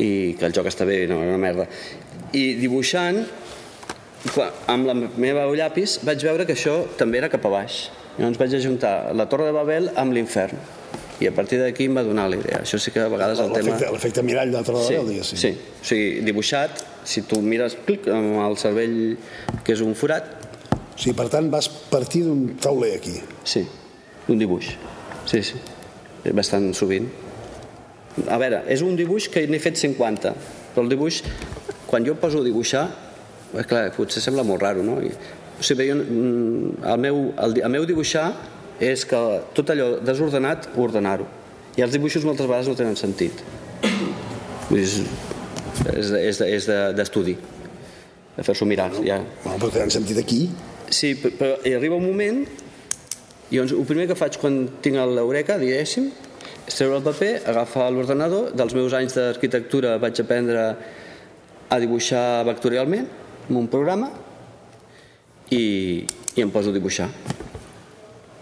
i 0.00 0.34
que 0.38 0.48
el 0.48 0.54
joc 0.56 0.70
està 0.70 0.86
bé, 0.88 1.02
no, 1.10 1.20
és 1.22 1.30
una 1.34 1.42
merda. 1.42 1.68
I 2.34 2.54
dibuixant, 2.58 3.20
amb 4.68 4.88
la 4.88 4.94
meva 4.96 5.46
llapis 5.54 6.00
vaig 6.06 6.24
veure 6.26 6.46
que 6.48 6.56
això 6.56 6.80
també 6.98 7.20
era 7.20 7.30
cap 7.32 7.44
a 7.46 7.52
baix. 7.52 7.84
Llavors 8.18 8.40
vaig 8.40 8.56
ajuntar 8.58 9.14
la 9.14 9.28
Torre 9.30 9.46
de 9.46 9.54
Babel 9.54 9.92
amb 9.96 10.16
l'infern. 10.16 10.58
I 11.22 11.26
a 11.26 11.32
partir 11.34 11.58
d'aquí 11.58 11.86
em 11.90 11.96
va 11.98 12.02
donar 12.06 12.28
la 12.30 12.38
idea. 12.38 12.60
Això 12.62 12.78
sí 12.78 12.92
que 12.94 13.02
a 13.02 13.08
vegades 13.10 13.38
el 13.42 13.52
tema... 13.54 13.78
L'efecte 13.94 14.22
mirall 14.26 14.52
de 14.54 14.62
Torre 14.66 14.82
de 14.82 14.86
Sí, 14.86 14.96
Babel, 14.98 15.12
diguéssim. 15.12 15.38
sí, 15.38 15.50
o 15.54 15.86
sigui, 15.86 16.08
dibuixat, 16.26 16.82
si 17.06 17.22
tu 17.26 17.40
mires 17.42 17.74
clic, 17.86 18.06
amb 18.10 18.38
el 18.44 18.58
cervell 18.58 18.98
que 19.66 19.74
és 19.74 19.82
un 19.82 19.94
forat, 19.98 20.37
O 20.98 21.00
sigui, 21.00 21.14
per 21.14 21.28
tant, 21.30 21.46
vas 21.50 21.68
partir 21.90 22.24
d'un 22.26 22.56
tauler 22.58 22.96
aquí. 22.96 23.20
sí, 23.44 23.62
un 24.28 24.38
dibuix. 24.38 24.72
Sí, 25.30 25.42
sí, 25.46 25.54
bastant 26.34 26.72
sovint. 26.74 27.06
A 28.28 28.36
veure, 28.40 28.64
és 28.68 28.82
un 28.82 28.96
dibuix 28.98 29.28
que 29.30 29.44
n'he 29.46 29.60
fet 29.62 29.76
50, 29.78 30.32
però 30.74 30.82
el 30.82 30.88
dibuix, 30.90 31.22
quan 31.86 32.04
jo 32.04 32.16
poso 32.18 32.40
a 32.40 32.44
dibuixar, 32.44 32.88
eh, 33.54 33.62
clar, 33.64 33.92
potser 33.94 34.20
sembla 34.24 34.42
molt 34.44 34.60
raro, 34.62 34.82
no? 34.82 34.98
I, 35.00 35.12
o 35.60 35.62
sigui, 35.62 35.86
jo, 35.88 35.94
mm, 36.02 36.82
el, 36.84 36.98
meu, 37.04 37.20
el, 37.46 37.54
el 37.62 37.70
meu 37.70 37.86
dibuixar 37.86 38.32
és 38.80 39.04
que 39.06 39.20
tot 39.54 39.70
allò 39.70 40.00
desordenat, 40.04 40.68
ordenar-ho. 40.76 41.26
I 41.78 41.82
els 41.86 41.94
dibuixos 41.94 42.24
moltes 42.26 42.46
vegades 42.50 42.66
no 42.68 42.74
tenen 42.74 42.96
sentit. 42.98 43.38
És, 44.74 44.98
és, 45.94 46.10
de- 46.10 46.20
és, 46.26 46.38
de- 46.42 46.48
és 46.58 46.66
de- 46.66 46.92
d'estudi, 46.98 47.36
de, 47.38 47.70
de 48.36 48.42
fer-s'ho 48.44 48.66
mirar, 48.66 48.90
ja. 49.06 49.20
Bueno, 49.44 49.58
però 49.62 49.70
tenen 49.72 49.90
sentit 49.94 50.18
aquí. 50.18 50.48
Sí, 50.90 51.14
però, 51.20 51.58
hi 51.66 51.74
arriba 51.76 51.96
un 51.98 52.06
moment 52.06 52.40
i 53.50 53.56
doncs 53.58 53.72
el 53.72 53.84
primer 53.88 54.06
que 54.10 54.16
faig 54.18 54.36
quan 54.40 54.58
tinc 54.84 54.96
l'eureka, 54.96 55.56
diguéssim, 55.60 56.10
és 56.68 56.76
treure 56.76 56.98
el 56.98 57.04
paper, 57.06 57.30
agafar 57.48 57.86
l'ordenador, 57.92 58.50
dels 58.56 58.74
meus 58.76 58.92
anys 58.96 59.14
d'arquitectura 59.16 59.96
vaig 60.02 60.20
aprendre 60.20 60.64
a 61.68 61.78
dibuixar 61.80 62.44
vectorialment 62.48 63.06
amb 63.48 63.56
un 63.62 63.68
programa 63.72 64.10
i, 65.50 66.04
i 66.36 66.42
em 66.44 66.50
poso 66.52 66.70
a 66.72 66.76
dibuixar. 66.76 67.08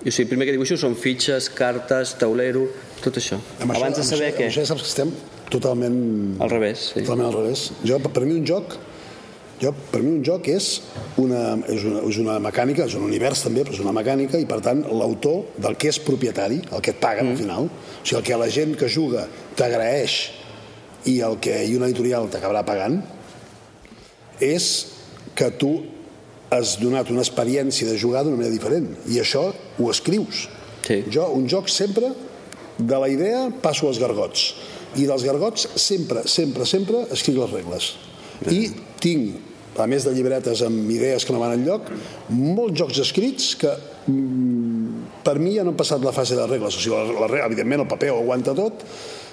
I, 0.02 0.08
o 0.10 0.12
sigui, 0.12 0.26
el 0.26 0.30
primer 0.32 0.46
que 0.48 0.54
dibuixo 0.54 0.76
són 0.78 0.94
fitxes, 0.98 1.48
cartes, 1.54 2.14
taulero, 2.20 2.66
tot 3.02 3.18
això. 3.18 3.38
Amb 3.60 3.70
això- 3.72 3.80
Abans 3.82 3.96
de 3.98 4.02
amb 4.04 4.10
saber 4.10 4.28
això, 4.32 4.36
què, 4.38 4.44
amb 4.46 4.52
Això 4.54 4.62
ja 4.66 4.70
saps 4.72 4.82
que 4.84 4.90
estem 4.92 5.14
totalment... 5.50 5.96
al 6.42 6.50
revés. 6.50 6.90
Sí. 6.92 7.00
Totalment 7.02 7.28
al 7.30 7.38
revés. 7.40 7.64
Jo, 7.86 7.98
per 8.02 8.22
mi 8.26 8.34
un 8.38 8.46
joc 8.46 8.76
jo, 9.62 9.72
per 9.92 10.02
mi 10.02 10.12
un 10.18 10.22
joc 10.26 10.48
és 10.52 10.68
una, 11.22 11.56
és, 11.72 11.84
una, 11.88 12.02
és 12.04 12.20
una 12.20 12.36
mecànica, 12.42 12.86
és 12.86 12.96
un 12.98 13.06
univers 13.08 13.44
també, 13.46 13.64
però 13.64 13.76
és 13.76 13.82
una 13.84 13.94
mecànica 13.96 14.40
i 14.40 14.48
per 14.48 14.60
tant 14.64 14.82
l'autor 14.84 15.58
del 15.62 15.78
que 15.80 15.90
és 15.92 16.00
propietari, 16.04 16.60
el 16.70 16.84
que 16.84 16.92
et 16.92 17.00
paga 17.02 17.24
mm. 17.24 17.32
al 17.32 17.40
final, 17.40 17.70
o 17.70 18.02
sigui, 18.02 18.18
el 18.20 18.26
que 18.28 18.40
la 18.42 18.50
gent 18.52 18.76
que 18.78 18.90
juga 18.92 19.26
t'agraeix 19.56 20.18
i 21.06 21.20
el 21.24 21.38
que 21.42 21.56
i 21.64 21.76
una 21.78 21.88
editorial 21.88 22.28
t'acabarà 22.32 22.64
pagant 22.66 23.00
és 24.42 24.70
que 25.36 25.50
tu 25.56 25.72
has 26.52 26.76
donat 26.80 27.10
una 27.10 27.24
experiència 27.24 27.88
de 27.88 27.96
jugar 27.98 28.22
d'una 28.24 28.38
manera 28.38 28.54
diferent 28.54 28.92
i 29.10 29.20
això 29.22 29.48
ho 29.52 29.90
escrius 29.90 30.46
Sí. 30.86 31.00
jo, 31.10 31.24
un 31.34 31.48
joc 31.50 31.66
sempre 31.66 32.12
de 32.78 32.98
la 33.02 33.08
idea 33.10 33.48
passo 33.62 33.88
als 33.88 33.98
gargots 33.98 34.52
i 34.94 35.06
dels 35.08 35.24
gargots 35.26 35.66
sempre, 35.74 36.22
sempre, 36.30 36.66
sempre 36.68 37.00
escric 37.10 37.40
les 37.40 37.50
regles 37.50 37.88
i 38.52 38.60
tinc 39.02 39.45
a 39.82 39.86
més 39.90 40.06
de 40.06 40.12
llibretes 40.14 40.62
amb 40.66 40.90
idees 40.92 41.26
que 41.26 41.34
no 41.34 41.42
van 41.42 41.56
enlloc 41.56 41.90
molts 42.32 42.78
jocs 42.80 43.02
escrits 43.04 43.52
que 43.60 43.72
mm, 44.06 45.20
per 45.26 45.36
mi 45.42 45.56
ja 45.56 45.64
no 45.66 45.74
han 45.74 45.78
passat 45.78 46.04
la 46.04 46.14
fase 46.16 46.38
de 46.38 46.46
regles. 46.46 46.78
O 46.78 46.82
sigui, 46.82 46.96
la, 46.96 47.26
la, 47.26 47.44
evidentment 47.46 47.84
el 47.84 47.90
paper 47.90 48.12
ho 48.14 48.20
aguanta 48.22 48.54
tot 48.56 48.84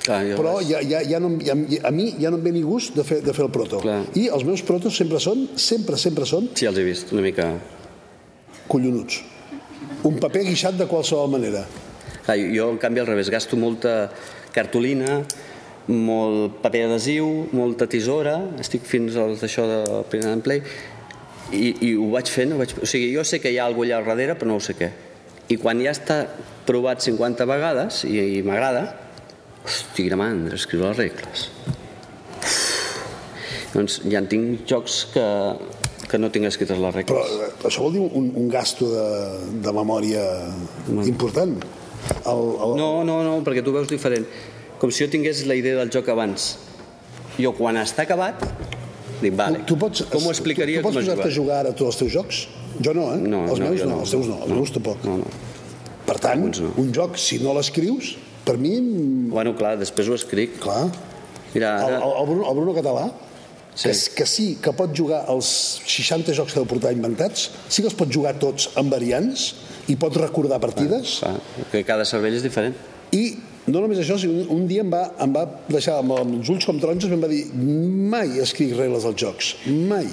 Clar, 0.03 0.19
ja 0.27 0.37
però 0.39 0.57
ja, 0.59 0.81
ja, 0.83 0.99
ja 1.07 1.19
no, 1.23 1.29
ja, 1.39 1.55
a 1.55 1.91
mi 1.95 2.09
ja 2.19 2.31
no 2.33 2.39
em 2.41 2.43
ve 2.43 2.51
ni 2.51 2.63
gust 2.65 2.97
de 2.97 3.05
fer, 3.07 3.21
de 3.23 3.35
fer 3.35 3.45
el 3.45 3.53
proto. 3.55 3.79
Clar. 3.83 4.01
i 4.19 4.27
els 4.27 4.43
meus 4.47 4.63
protos 4.67 4.97
sempre 4.99 5.21
són 5.23 5.47
sempre, 5.55 5.99
sempre 6.01 6.27
són 6.27 6.49
Sí, 6.59 6.67
els 6.67 6.79
he 6.79 6.83
vist, 6.87 7.13
una 7.15 7.23
mica... 7.23 7.53
collonuts. 8.67 9.21
Un 10.07 10.19
paper 10.19 10.43
guixat 10.47 10.75
de 10.79 10.87
qualsevol 10.91 11.29
manera. 11.31 11.63
Clar, 12.25 12.37
jo, 12.51 12.69
en 12.73 12.79
canvi, 12.81 12.99
al 13.03 13.07
revés, 13.07 13.29
gasto 13.31 13.59
molta 13.59 14.11
cartolina, 14.55 15.21
molt 15.91 16.59
paper 16.63 16.85
adhesiu, 16.87 17.27
molta 17.55 17.87
tisora, 17.91 18.37
estic 18.63 18.85
fins 18.87 19.17
als 19.19 19.43
d'això 19.43 19.65
de 19.67 19.79
Print 20.11 20.29
and 20.29 20.45
Play, 20.45 20.63
i, 21.53 21.73
i 21.89 21.93
ho 21.99 22.09
vaig 22.13 22.31
fent, 22.31 22.53
ho 22.55 22.59
vaig... 22.61 22.75
o 22.79 22.87
sigui, 22.89 23.11
jo 23.13 23.25
sé 23.27 23.41
que 23.43 23.51
hi 23.51 23.59
ha 23.59 23.67
alguna 23.67 23.91
allà 23.91 24.01
al 24.01 24.09
darrere, 24.13 24.37
però 24.39 24.53
no 24.53 24.59
ho 24.59 24.63
sé 24.63 24.77
què. 24.79 24.89
I 25.51 25.59
quan 25.59 25.81
ja 25.83 25.91
està 25.91 26.23
provat 26.67 27.03
50 27.03 27.47
vegades, 27.49 28.03
i, 28.07 28.15
i 28.39 28.41
m'agrada, 28.45 28.85
hosti, 29.63 30.05
quina 30.05 30.19
mandra, 30.19 30.55
escriure 30.59 30.91
les 30.91 31.01
regles. 31.03 31.47
Doncs 33.73 34.01
ja 34.05 34.21
en 34.21 34.29
tinc 34.29 34.67
jocs 34.69 34.99
que, 35.13 35.27
que 36.09 36.19
no 36.21 36.29
tinc 36.33 36.47
escrites 36.49 36.79
les 36.79 36.95
regles. 36.95 37.11
Però 37.11 37.47
eh, 37.47 37.53
això 37.69 37.85
vol 37.85 37.95
dir 37.97 38.03
un, 38.05 38.31
un 38.39 38.49
gasto 38.51 38.89
de, 38.91 39.07
de 39.65 39.75
memòria 39.75 40.23
important. 41.03 41.55
El, 42.27 42.41
el, 42.53 42.75
No, 42.77 42.89
no, 43.07 43.21
no, 43.25 43.37
perquè 43.45 43.63
tu 43.65 43.73
veus 43.75 43.89
diferent. 43.91 44.27
Com 44.83 44.91
si 44.91 45.05
jo 45.05 45.07
tingués 45.13 45.45
la 45.47 45.55
idea 45.55 45.77
del 45.79 45.87
joc 45.95 46.09
abans. 46.11 46.57
Jo, 47.39 47.53
quan 47.55 47.79
està 47.79 48.03
acabat, 48.03 48.41
dic, 49.21 49.31
vale, 49.39 49.61
tu, 49.63 49.73
tu 49.73 49.77
pots, 49.79 50.03
com 50.11 50.27
ho 50.27 50.33
explicaria 50.33 50.81
tu, 50.81 50.83
tu 50.83 50.89
pots 50.89 50.99
posar-te 50.99 51.23
a 51.23 51.31
juga? 51.31 51.35
jugar 51.37 51.59
ara 51.63 51.71
a 51.71 51.77
tots 51.79 51.93
els 51.93 51.99
teus 52.01 52.11
jocs? 52.17 52.41
Jo 52.83 52.91
no, 52.97 53.05
eh? 53.15 53.21
No, 53.23 53.45
els 53.47 53.61
no, 53.63 53.69
meus 53.71 53.85
no, 53.85 53.89
no. 53.93 53.99
els 54.03 54.11
teus 54.11 54.27
no, 54.27 54.41
els 54.43 54.51
No. 54.51 54.57
meus 54.59 54.73
tampoc. 54.75 55.05
No, 55.07 55.15
no. 55.23 55.31
Per 56.03 56.17
tant, 56.19 56.43
no. 56.59 56.73
un 56.83 56.89
joc, 56.93 57.15
si 57.17 57.39
no 57.39 57.53
l'escrius, 57.55 58.17
per 58.43 58.57
mi, 58.59 58.73
mm, 58.81 59.29
Bueno, 59.31 59.55
clar, 59.55 59.77
després 59.79 60.09
ho 60.11 60.17
escric. 60.19 60.59
clar, 60.59 60.89
Mira, 61.53 61.77
ara... 61.79 62.01
el, 62.03 62.11
el, 62.19 62.27
Bruno, 62.27 62.49
el 62.51 62.55
Bruno 62.59 62.73
Català, 62.75 63.05
Sí. 63.73 63.87
que, 63.89 63.95
que 64.19 64.25
sí, 64.29 64.43
que 64.61 64.69
pot 64.77 64.91
jugar 64.93 65.23
els 65.33 65.47
60 65.87 66.35
jocs 66.37 66.53
que 66.53 66.59
deu 66.59 66.67
portar 66.69 66.91
inventats, 66.93 67.47
sí 67.69 67.81
que 67.81 67.87
els 67.89 67.95
pot 67.97 68.11
jugar 68.13 68.35
tots 68.37 68.67
amb 68.77 68.91
variants 68.93 69.55
i 69.89 69.95
pot 69.97 70.13
recordar 70.19 70.59
partides, 70.61 71.15
Clar, 71.23 71.39
que 71.71 71.81
cada 71.87 72.05
cervell 72.05 72.35
és 72.37 72.43
diferent. 72.45 72.75
I 73.17 73.23
no 73.67 73.79
només 73.79 73.99
això, 74.03 74.17
sinó 74.19 74.41
un, 74.41 74.47
un 74.57 74.63
dia 74.67 74.81
em 74.83 74.89
va, 74.91 75.03
em 75.23 75.31
va 75.35 75.45
deixar 75.71 75.99
amb, 76.01 76.15
els 76.19 76.49
ulls 76.51 76.65
com 76.67 76.79
taronges 76.81 77.11
i 77.11 77.15
em 77.15 77.21
va 77.23 77.29
dir 77.31 77.43
mai 77.55 78.39
escric 78.43 78.73
regles 78.77 79.05
dels 79.07 79.19
jocs, 79.21 79.53
mai. 79.89 80.09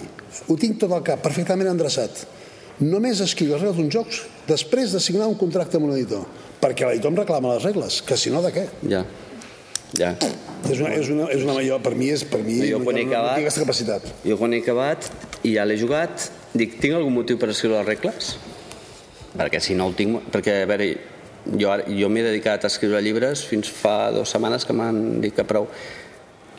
Ho 0.46 0.54
tinc 0.60 0.78
tot 0.82 0.92
al 0.94 1.02
cap, 1.06 1.22
perfectament 1.24 1.70
endreçat. 1.72 2.22
Només 2.80 3.18
escric 3.20 3.50
les 3.50 3.60
regles 3.60 3.76
d'uns 3.76 3.92
jocs 3.92 4.20
després 4.48 4.94
de 4.94 5.00
signar 5.02 5.26
un 5.28 5.34
contracte 5.36 5.76
amb 5.80 5.88
un 5.90 5.96
editor, 5.96 6.22
perquè 6.62 6.86
l'editor 6.86 7.10
em 7.12 7.18
reclama 7.18 7.56
les 7.56 7.66
regles, 7.66 7.98
que 8.06 8.16
si 8.16 8.30
no, 8.32 8.40
de 8.44 8.52
què? 8.54 8.68
Ja, 8.88 9.02
ja. 9.98 10.14
És 10.70 10.78
una, 10.78 10.92
és 10.94 11.10
una, 11.12 11.26
és 11.34 11.42
una 11.44 11.56
millor, 11.58 11.82
per 11.84 11.92
mi 11.98 12.08
és, 12.14 12.22
per 12.24 12.40
mi, 12.46 12.60
Jo 12.70 12.78
quan 12.84 12.96
he 12.96 13.02
no, 13.04 13.10
no, 13.10 13.16
acabat- 13.16 13.34
tinc 13.40 13.48
aquesta 13.48 13.64
capacitat. 13.66 14.08
Jo 14.24 14.38
quan 14.40 14.54
he 14.54 14.62
acabat 14.62 15.10
i 15.42 15.56
ja 15.58 15.66
l'he 15.66 15.76
jugat, 15.80 16.30
dic, 16.54 16.78
tinc 16.80 16.94
algun 16.96 17.12
motiu 17.18 17.36
per 17.40 17.50
escriure 17.52 17.80
les 17.82 17.88
regles? 17.90 18.34
Perquè 19.36 19.60
si 19.62 19.74
no 19.78 19.86
el 19.90 19.94
tinc... 19.98 20.24
Perquè, 20.32 20.62
a 20.64 20.68
veure, 20.70 20.88
jo, 21.56 21.70
jo 21.88 22.08
m'he 22.12 22.22
dedicat 22.26 22.64
a 22.64 22.70
escriure 22.70 23.00
llibres 23.02 23.44
fins 23.48 23.68
fa 23.72 24.10
dues 24.14 24.28
setmanes 24.30 24.64
que 24.68 24.72
m'han 24.76 25.20
dit 25.22 25.34
que 25.34 25.44
prou. 25.44 25.68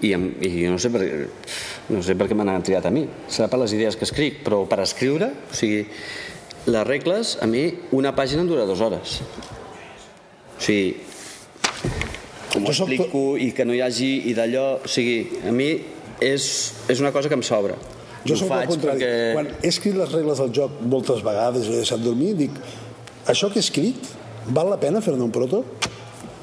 I, 0.01 0.13
em, 0.17 0.23
i 0.41 0.63
no 0.65 0.79
sé 0.81 0.89
per, 0.89 1.03
no 1.93 2.01
sé 2.01 2.15
per 2.17 2.25
què 2.27 2.33
m'han 2.37 2.63
triat 2.65 2.87
a 2.89 2.91
mi. 2.93 3.03
Serà 3.29 3.47
per 3.51 3.59
les 3.61 3.73
idees 3.77 3.95
que 3.95 4.07
escric, 4.07 4.39
però 4.45 4.63
per 4.67 4.79
escriure, 4.81 5.27
o 5.51 5.53
sigui, 5.53 5.83
les 6.65 6.87
regles, 6.87 7.35
a 7.41 7.45
mi, 7.49 7.67
una 7.93 8.15
pàgina 8.17 8.41
em 8.41 8.49
dura 8.49 8.65
dues 8.65 8.81
hores. 8.81 9.19
O 10.57 10.61
sigui, 10.61 10.95
com 12.51 12.65
ho 12.65 12.73
explico 12.73 13.21
i 13.39 13.51
que 13.55 13.63
no 13.65 13.73
hi 13.77 13.81
hagi 13.85 14.11
i 14.31 14.33
d'allò... 14.37 14.65
O 14.83 14.89
sigui, 14.91 15.19
a 15.47 15.53
mi 15.55 15.69
és, 16.21 16.47
és 16.91 16.99
una 16.99 17.13
cosa 17.15 17.29
que 17.31 17.37
em 17.37 17.45
sobra. 17.45 17.77
Jo 18.25 18.35
al 18.35 18.41
faig 18.49 18.67
contrari. 18.73 18.99
perquè- 18.99 19.33
Quan 19.37 19.47
he 19.61 19.69
escrit 19.71 19.95
les 19.97 20.11
regles 20.13 20.41
del 20.43 20.51
joc 20.53 20.81
moltes 20.85 21.23
vegades 21.25 21.65
i 21.69 21.71
he 21.73 21.79
deixat 21.83 22.01
dormir, 22.03 22.33
dic, 22.41 22.57
això 23.31 23.49
que 23.53 23.61
he 23.61 23.65
escrit, 23.65 24.11
val 24.49 24.69
la 24.69 24.77
pena 24.81 25.01
fer-ne 25.01 25.23
un 25.23 25.31
proto? 25.31 25.63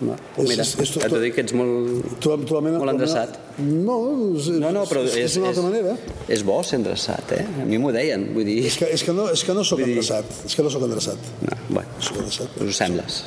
No, 0.00 0.14
És- 0.38 0.46
mira, 0.48 0.62
és- 0.62 0.76
és 0.78 0.90
et 1.02 1.12
he 1.12 1.18
dit 1.24 1.34
que 1.34 1.40
ets 1.42 1.52
molt... 1.58 2.04
Tu, 2.22 2.30
tu, 2.46 2.60
Molt 2.62 2.92
endreçat. 2.92 3.32
No, 3.58 3.96
és, 4.38 4.46
No, 4.62 4.70
no, 4.70 4.84
però 4.86 5.02
és, 5.02 5.16
és, 5.16 5.24
és, 5.32 5.36
una 5.40 5.48
altra 5.48 5.62
és, 5.64 5.66
manera. 5.66 5.96
és 6.28 6.44
bo 6.46 6.60
ser 6.62 6.78
endreçat, 6.78 7.32
eh? 7.34 7.44
A 7.62 7.66
mi 7.66 7.78
m'ho 7.82 7.90
deien, 7.90 8.28
vull 8.32 8.44
dir... 8.46 8.60
És 8.70 8.76
que, 8.78 8.86
és 8.94 9.02
que, 9.02 9.12
no, 9.12 9.26
és 9.34 9.42
que 9.42 9.52
no 9.58 9.64
sóc 9.66 9.80
dir- 9.82 9.88
endreçat. 9.88 10.24
És 10.46 10.54
que 10.54 10.62
no 10.62 10.70
sóc 10.70 10.84
endreçat. 10.86 11.18
No, 11.42 11.56
bueno, 11.68 11.88
Sóc 11.98 12.20
endreçat. 12.22 12.54
us 12.62 12.68
ho 12.68 12.76
sembles. 12.78 13.24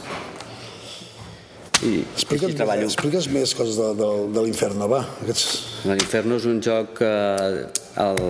i 1.84 1.95
Explica'ns, 2.15 2.55
treballo. 2.55 2.86
explica'ns 2.88 3.28
més 3.34 3.55
coses 3.57 3.76
de, 3.76 3.88
de, 3.97 4.09
de 4.36 4.41
l'inferno, 4.45 4.88
va. 4.88 5.01
Aquests... 5.26 5.47
L'Inferno 5.89 6.38
és 6.39 6.45
un 6.45 6.59
joc 6.63 6.93
que 7.01 7.11
el... 8.05 8.22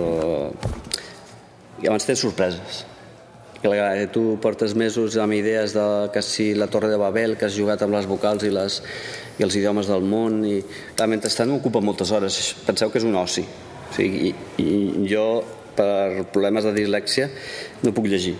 i 1.82 1.90
abans 1.90 2.06
tens 2.08 2.22
sorpreses 2.24 2.82
que 3.62 4.08
tu 4.12 4.38
portes 4.42 4.74
mesos 4.74 5.16
amb 5.22 5.36
idees 5.36 5.72
de 5.76 6.10
que 6.12 6.22
si 6.22 6.52
la 6.54 6.66
Torre 6.66 6.90
de 6.90 6.98
Babel 6.98 7.36
que 7.38 7.46
has 7.46 7.54
jugat 7.54 7.82
amb 7.82 7.94
les 7.94 8.08
vocals 8.10 8.42
i, 8.42 8.50
les, 8.50 8.80
i 9.38 9.46
els 9.46 9.56
idiomes 9.56 9.86
del 9.86 10.02
món 10.02 10.42
i 10.44 10.58
clar, 10.96 11.06
mentrestant 11.08 11.50
m'ocupa 11.52 11.80
moltes 11.80 12.10
hores. 12.10 12.40
Penseu 12.66 12.90
que 12.90 12.98
és 12.98 13.06
un 13.06 13.14
oci. 13.16 13.46
O 13.46 13.94
sigui, 13.94 14.32
i, 14.32 14.64
i 14.64 15.06
jo 15.06 15.26
per 15.76 16.26
problemes 16.34 16.66
de 16.66 16.74
dislèxia 16.74 17.30
no 17.84 17.94
puc 17.94 18.10
llegir. 18.10 18.34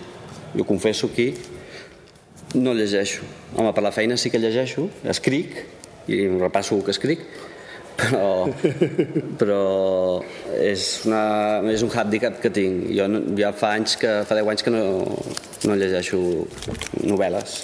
Jo 0.53 0.67
confesso 0.67 1.07
aquí 1.07 1.31
no 2.53 2.75
llegeixo. 2.75 3.23
Home, 3.55 3.71
per 3.73 3.83
la 3.85 3.93
feina 3.95 4.17
sí 4.19 4.29
que 4.29 4.41
llegeixo 4.41 4.89
escric 5.09 5.63
i 6.11 6.27
repasso 6.27 6.75
el 6.75 6.83
que 6.83 6.91
escric 6.91 7.23
però, 7.97 8.47
però 9.39 9.59
és, 10.57 11.05
una, 11.07 11.23
és 11.71 11.83
un 11.85 11.91
handicap 11.93 12.39
que 12.41 12.51
tinc 12.53 12.89
jo 12.95 13.07
no, 13.11 13.21
ja 13.39 13.53
fa 13.55 13.73
anys 13.77 13.97
que 14.01 14.11
fa 14.27 14.37
10 14.39 14.51
anys 14.53 14.65
que 14.65 14.73
no, 14.73 14.83
no 15.69 15.77
llegeixo 15.79 16.19
novel·les 17.03 17.57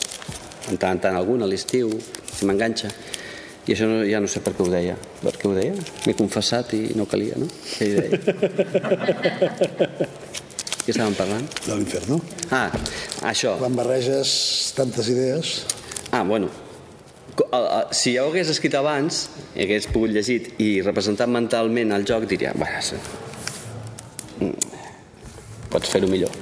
en 0.69 0.77
tant 0.77 0.97
en 0.97 1.03
tant 1.05 1.17
alguna 1.17 1.47
a 1.47 1.51
l'estiu 1.51 1.91
si 2.30 2.45
m'enganxa 2.45 2.91
i 3.67 3.75
això 3.75 3.89
no, 3.89 4.01
ja 4.07 4.21
no 4.21 4.30
sé 4.32 4.41
per 4.45 4.53
què 4.57 4.65
ho 4.65 4.71
deia 4.71 4.95
per 5.23 5.36
què 5.38 5.49
ho 5.49 5.55
deia? 5.57 5.75
m'he 6.05 6.15
confessat 6.17 6.73
i 6.77 6.84
no 6.99 7.09
calia 7.09 7.36
no? 7.41 7.49
què 7.75 7.89
hi 7.89 7.93
deia? 7.97 8.11
què 10.86 10.93
estàvem 10.95 11.17
parlant? 11.17 11.45
De 11.65 11.75
l'inferno. 11.75 12.21
ah, 12.55 12.69
això 13.30 13.57
Quan 13.61 13.77
barreges 13.77 14.30
tantes 14.77 15.11
idees... 15.13 15.59
Ah, 16.09 16.23
bueno. 16.25 16.49
Si 17.95 18.15
jo 18.15 18.25
ho 18.25 18.31
hagués 18.31 18.51
escrit 18.51 18.75
abans, 18.75 19.25
i 19.55 19.63
hagués 19.63 19.87
pogut 19.91 20.11
llegit 20.15 20.51
i 20.61 20.69
representat 20.85 21.31
mentalment 21.31 21.93
el 21.95 22.05
joc, 22.07 22.27
diria, 22.29 22.51
bueno, 22.57 22.81
sí. 22.83 22.99
Mm, 24.39 24.69
pots 25.71 25.91
fer-ho 25.93 26.09
millor. 26.11 26.33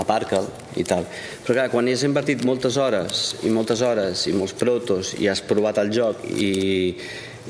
Aparca'l 0.00 0.48
i 0.80 0.84
tal. 0.86 1.06
Però 1.44 1.56
clar, 1.58 1.68
quan 1.72 1.88
hi 1.88 1.94
has 1.96 2.04
invertit 2.06 2.44
moltes 2.46 2.78
hores 2.80 3.24
i 3.44 3.52
moltes 3.54 3.82
hores 3.84 4.26
i 4.30 4.34
molts 4.36 4.56
protos 4.58 5.14
i 5.20 5.28
has 5.30 5.42
provat 5.44 5.78
el 5.82 5.92
joc 5.94 6.24
i, 6.30 6.52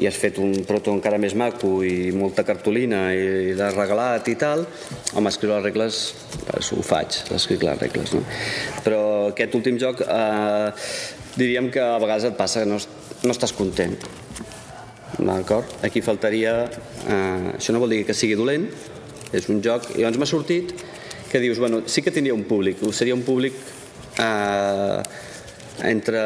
i 0.03 0.09
has 0.09 0.17
fet 0.19 0.39
un 0.43 0.53
proto 0.67 0.93
encara 0.95 1.21
més 1.23 1.37
maco 1.39 1.77
i 1.87 2.11
molta 2.15 2.43
cartolina 2.47 3.07
i 3.15 3.55
l'has 3.55 3.77
regalat 3.77 4.27
i 4.31 4.35
tal, 4.39 4.65
home, 5.15 5.31
escriure 5.31 5.61
les 5.61 5.69
regles 5.69 6.01
pues, 6.49 6.73
ho 6.75 6.83
faig, 6.83 7.21
escric 7.37 7.63
les 7.67 7.79
regles 7.79 8.15
no? 8.17 8.25
però 8.87 9.03
aquest 9.31 9.55
últim 9.55 9.79
joc 9.79 10.03
eh, 10.03 10.73
diríem 11.39 11.71
que 11.75 11.83
a 11.83 12.01
vegades 12.03 12.27
et 12.31 12.39
passa 12.39 12.65
que 12.65 12.71
no, 12.71 12.81
no 13.23 13.37
estàs 13.37 13.55
content 13.55 13.95
d'acord? 15.21 15.79
aquí 15.87 16.03
faltaria 16.03 16.57
eh, 16.67 17.55
això 17.55 17.75
no 17.75 17.85
vol 17.85 17.95
dir 17.95 18.03
que 18.09 18.17
sigui 18.19 18.39
dolent 18.39 18.67
és 19.35 19.47
un 19.51 19.63
joc, 19.63 19.93
i 19.95 20.03
llavors 20.03 20.19
m'ha 20.19 20.31
sortit 20.31 20.75
que 21.31 21.41
dius, 21.43 21.59
bueno, 21.59 21.83
sí 21.91 22.03
que 22.03 22.13
tindria 22.15 22.35
un 22.35 22.45
públic 22.51 22.83
seria 22.95 23.15
un 23.15 23.23
públic 23.27 23.55
eh, 24.19 25.03
entre 25.83 26.21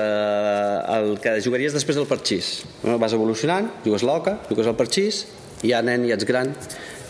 el 0.99 1.15
que 1.23 1.39
jugaries 1.45 1.73
després 1.73 1.97
del 1.97 2.07
parxís 2.11 2.65
no? 2.85 2.99
vas 3.01 3.15
evolucionant, 3.17 3.71
jugues 3.85 4.03
l'oca 4.05 4.37
jugues 4.51 4.67
al 4.69 4.77
parxís, 4.77 5.23
i 5.65 5.71
ja 5.73 5.81
nen, 5.83 6.05
ja 6.09 6.15
ets 6.19 6.27
gran 6.29 6.53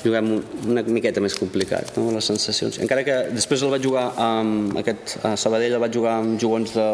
juguem 0.05 0.29
un- 0.37 0.45
una 0.71 0.83
miqueta 0.87 1.21
més 1.21 1.35
complicat 1.35 1.97
no? 1.99 2.13
les 2.15 2.25
sensacions, 2.31 2.79
encara 2.79 3.03
que 3.05 3.17
després 3.35 3.63
el 3.67 3.73
vaig 3.75 3.83
jugar 3.83 4.13
amb 4.17 4.77
aquest, 4.79 5.17
a 5.27 5.35
Sabadell 5.37 5.75
el 5.75 5.83
vaig 5.83 5.95
jugar 5.99 6.19
amb 6.21 6.39
jugons 6.41 6.73
de, 6.77 6.87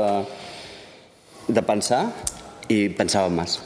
de 1.53 1.63
pensar 1.63 2.07
i 2.73 2.89
pensava 2.97 3.29
massa 3.29 3.61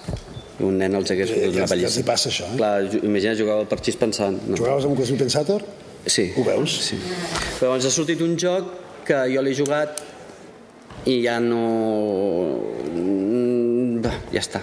un 0.59 0.75
nen 0.81 0.97
els 0.99 1.13
hagués 1.15 1.31
fotut 1.31 1.45
ja- 1.45 1.51
una 1.55 1.67
ja 1.69 1.71
pallissa 1.71 1.95
t'hi 2.01 2.07
passa 2.09 2.33
això, 2.33 2.49
eh? 2.51 2.57
Clar, 2.59 3.05
imagina 3.07 3.37
jugar 3.39 3.61
al 3.63 3.69
parxís 3.71 3.95
pensant 4.01 4.41
no. 4.49 4.57
Jugaves 4.59 4.89
amb 4.89 4.97
un 4.97 4.99
Cosmo 4.99 5.17
Pensator? 5.21 5.63
Sí. 6.09 6.33
Ho 6.35 6.43
veus? 6.43 6.73
Sí. 6.89 6.97
Però 7.61 7.69
llavors 7.69 7.87
ha 7.87 7.91
sortit 7.95 8.21
un 8.27 8.35
joc 8.41 8.73
que 9.07 9.21
jo 9.31 9.43
l'he 9.45 9.55
jugat 9.55 10.03
i 11.09 11.21
ja 11.25 11.39
no... 11.43 11.63
Mm, 12.93 13.59
Ja 14.33 14.43
està. 14.43 14.61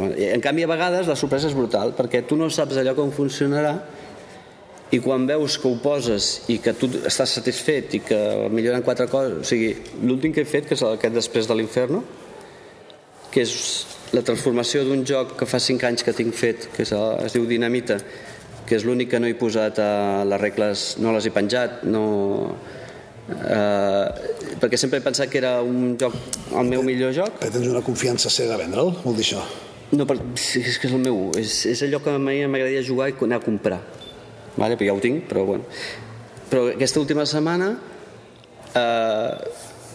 En 0.00 0.40
canvi, 0.44 0.64
a 0.64 0.70
vegades 0.70 1.08
la 1.08 1.16
sorpresa 1.18 1.48
és 1.50 1.56
brutal, 1.56 1.94
perquè 1.96 2.22
tu 2.28 2.36
no 2.38 2.48
saps 2.52 2.78
allò 2.80 2.94
com 2.96 3.10
funcionarà 3.12 3.74
i 4.90 4.98
quan 5.02 5.26
veus 5.28 5.56
que 5.60 5.68
ho 5.68 5.76
poses 5.82 6.48
i 6.50 6.58
que 6.62 6.72
tu 6.74 6.88
estàs 7.06 7.36
satisfet 7.38 7.94
i 7.98 8.00
que 8.04 8.18
milloren 8.50 8.84
quatre 8.86 9.06
coses... 9.10 9.38
O 9.44 9.46
sigui, 9.46 9.70
l'últim 10.02 10.34
que 10.34 10.42
he 10.42 10.48
fet, 10.48 10.66
que 10.66 10.74
és 10.74 10.82
aquest 10.86 11.14
després 11.14 11.48
de 11.50 11.56
l'inferno, 11.58 12.02
que 13.30 13.44
és 13.44 13.54
la 14.16 14.24
transformació 14.26 14.82
d'un 14.86 15.04
joc 15.06 15.36
que 15.38 15.46
fa 15.46 15.60
5 15.62 15.86
anys 15.86 16.06
que 16.06 16.16
tinc 16.16 16.34
fet, 16.34 16.66
que 16.74 16.82
és, 16.82 16.92
es 17.26 17.36
diu 17.36 17.46
Dinamita, 17.46 18.00
que 18.66 18.78
és 18.78 18.86
l'únic 18.86 19.12
que 19.12 19.20
no 19.22 19.30
he 19.30 19.36
posat 19.38 19.78
a 19.82 19.92
les 20.26 20.42
regles, 20.42 20.90
no 21.02 21.14
les 21.16 21.28
he 21.28 21.34
penjat, 21.34 21.84
no... 21.86 22.04
Eh, 23.28 24.56
perquè 24.60 24.78
sempre 24.80 24.98
he 24.98 25.04
pensat 25.04 25.30
que 25.30 25.38
era 25.38 25.58
un 25.62 25.96
joc, 26.00 26.16
el 26.56 26.70
meu 26.70 26.82
millor 26.86 27.14
joc. 27.16 27.38
Que 27.42 27.50
tens 27.52 27.68
una 27.70 27.82
confiança 27.86 28.32
cega 28.32 28.56
a 28.56 28.60
vendre'l, 28.60 28.92
vol 29.04 29.18
dir 29.18 29.26
això. 29.28 29.44
No, 29.90 30.06
per, 30.06 30.18
sí, 30.38 30.62
és 30.62 30.78
que 30.78 30.86
és 30.88 30.94
el 30.94 31.02
meu, 31.02 31.30
és, 31.38 31.54
és 31.70 31.82
allò 31.86 31.98
que 32.02 32.14
m'agradaria 32.18 32.82
jugar 32.86 33.10
i 33.10 33.16
anar 33.26 33.40
a 33.40 33.44
comprar. 33.44 33.80
Vale? 34.56 34.76
Però 34.76 34.90
ja 34.90 34.94
ho 34.96 35.02
tinc, 35.02 35.26
però 35.30 35.44
bueno. 35.46 35.66
Però 36.50 36.66
aquesta 36.72 37.02
última 37.02 37.26
setmana, 37.26 37.72
eh, 38.74 39.50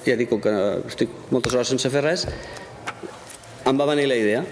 ja 0.05 0.15
dic, 0.19 0.35
que 0.43 0.55
estic 0.91 1.15
moltes 1.31 1.55
hores 1.55 1.71
sense 1.73 1.91
fer 1.91 2.03
res, 2.03 2.27
em 3.65 3.79
va 3.79 3.87
venir 3.89 4.05
la 4.07 4.17
idea 4.19 4.43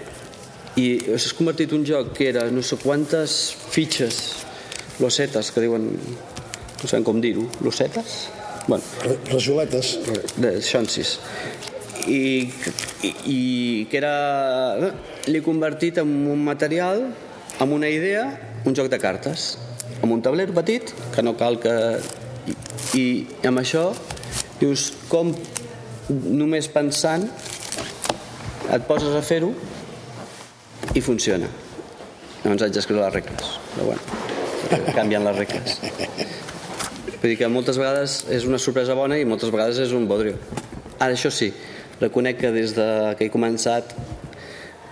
i 0.80 0.86
s'ha 1.14 1.36
convertit 1.38 1.72
un 1.76 1.84
joc 1.86 2.10
que 2.16 2.26
era 2.32 2.48
no 2.50 2.62
sé 2.66 2.76
quantes 2.82 3.54
fitxes 3.70 4.16
losetes 4.98 5.52
que 5.54 5.62
diuen 5.62 5.86
no 5.94 6.88
sabem 6.88 7.04
com 7.06 7.20
dir-ho, 7.22 7.46
losetes? 7.62 8.24
Bueno, 8.66 8.84
Rajoletes. 9.30 9.98
de 10.40 10.56
xonsis 10.64 11.18
i, 12.08 12.48
i, 13.04 13.10
i 13.28 13.40
que 13.90 13.98
era 14.00 14.14
l'he 15.28 15.42
convertit 15.44 16.00
en 16.00 16.10
un 16.32 16.40
material 16.44 17.04
amb 17.60 17.76
una 17.76 17.90
idea, 17.92 18.24
un 18.64 18.74
joc 18.76 18.88
de 18.92 18.98
cartes. 19.00 19.54
Amb 20.02 20.12
un 20.16 20.22
tabler 20.24 20.48
petit 20.56 20.90
que 21.14 21.22
no 21.22 21.34
cal 21.40 21.58
que 21.60 21.74
i, 22.48 22.54
i 23.00 23.06
amb 23.48 23.60
això 23.60 23.86
dius 24.60 24.90
com 25.12 25.32
només 26.08 26.68
pensant 26.72 27.28
et 28.72 28.88
poses 28.88 29.12
a 29.12 29.22
fer-ho 29.24 29.52
i 30.94 31.04
funciona. 31.04 31.48
Llavors 32.44 32.66
haig 32.66 32.74
d'escriure 32.76 33.04
les 33.04 33.14
regles 33.20 33.54
però 33.74 33.92
bueno, 33.92 34.92
canvien 34.96 35.24
les 35.28 35.40
regles 35.44 35.78
Vull 37.24 37.32
dir 37.32 37.38
que 37.40 37.48
moltes 37.48 37.78
vegades 37.80 38.14
és 38.28 38.44
una 38.44 38.58
sorpresa 38.60 38.92
bona 38.92 39.16
i 39.16 39.22
moltes 39.24 39.48
vegades 39.48 39.78
és 39.80 39.94
un 39.96 40.02
bodrio. 40.04 40.34
Ara, 40.98 41.14
això 41.14 41.30
sí, 41.32 41.46
reconec 41.96 42.36
que 42.42 42.50
des 42.52 42.74
de 42.76 42.84
que 43.16 43.24
he 43.24 43.32
començat, 43.32 43.94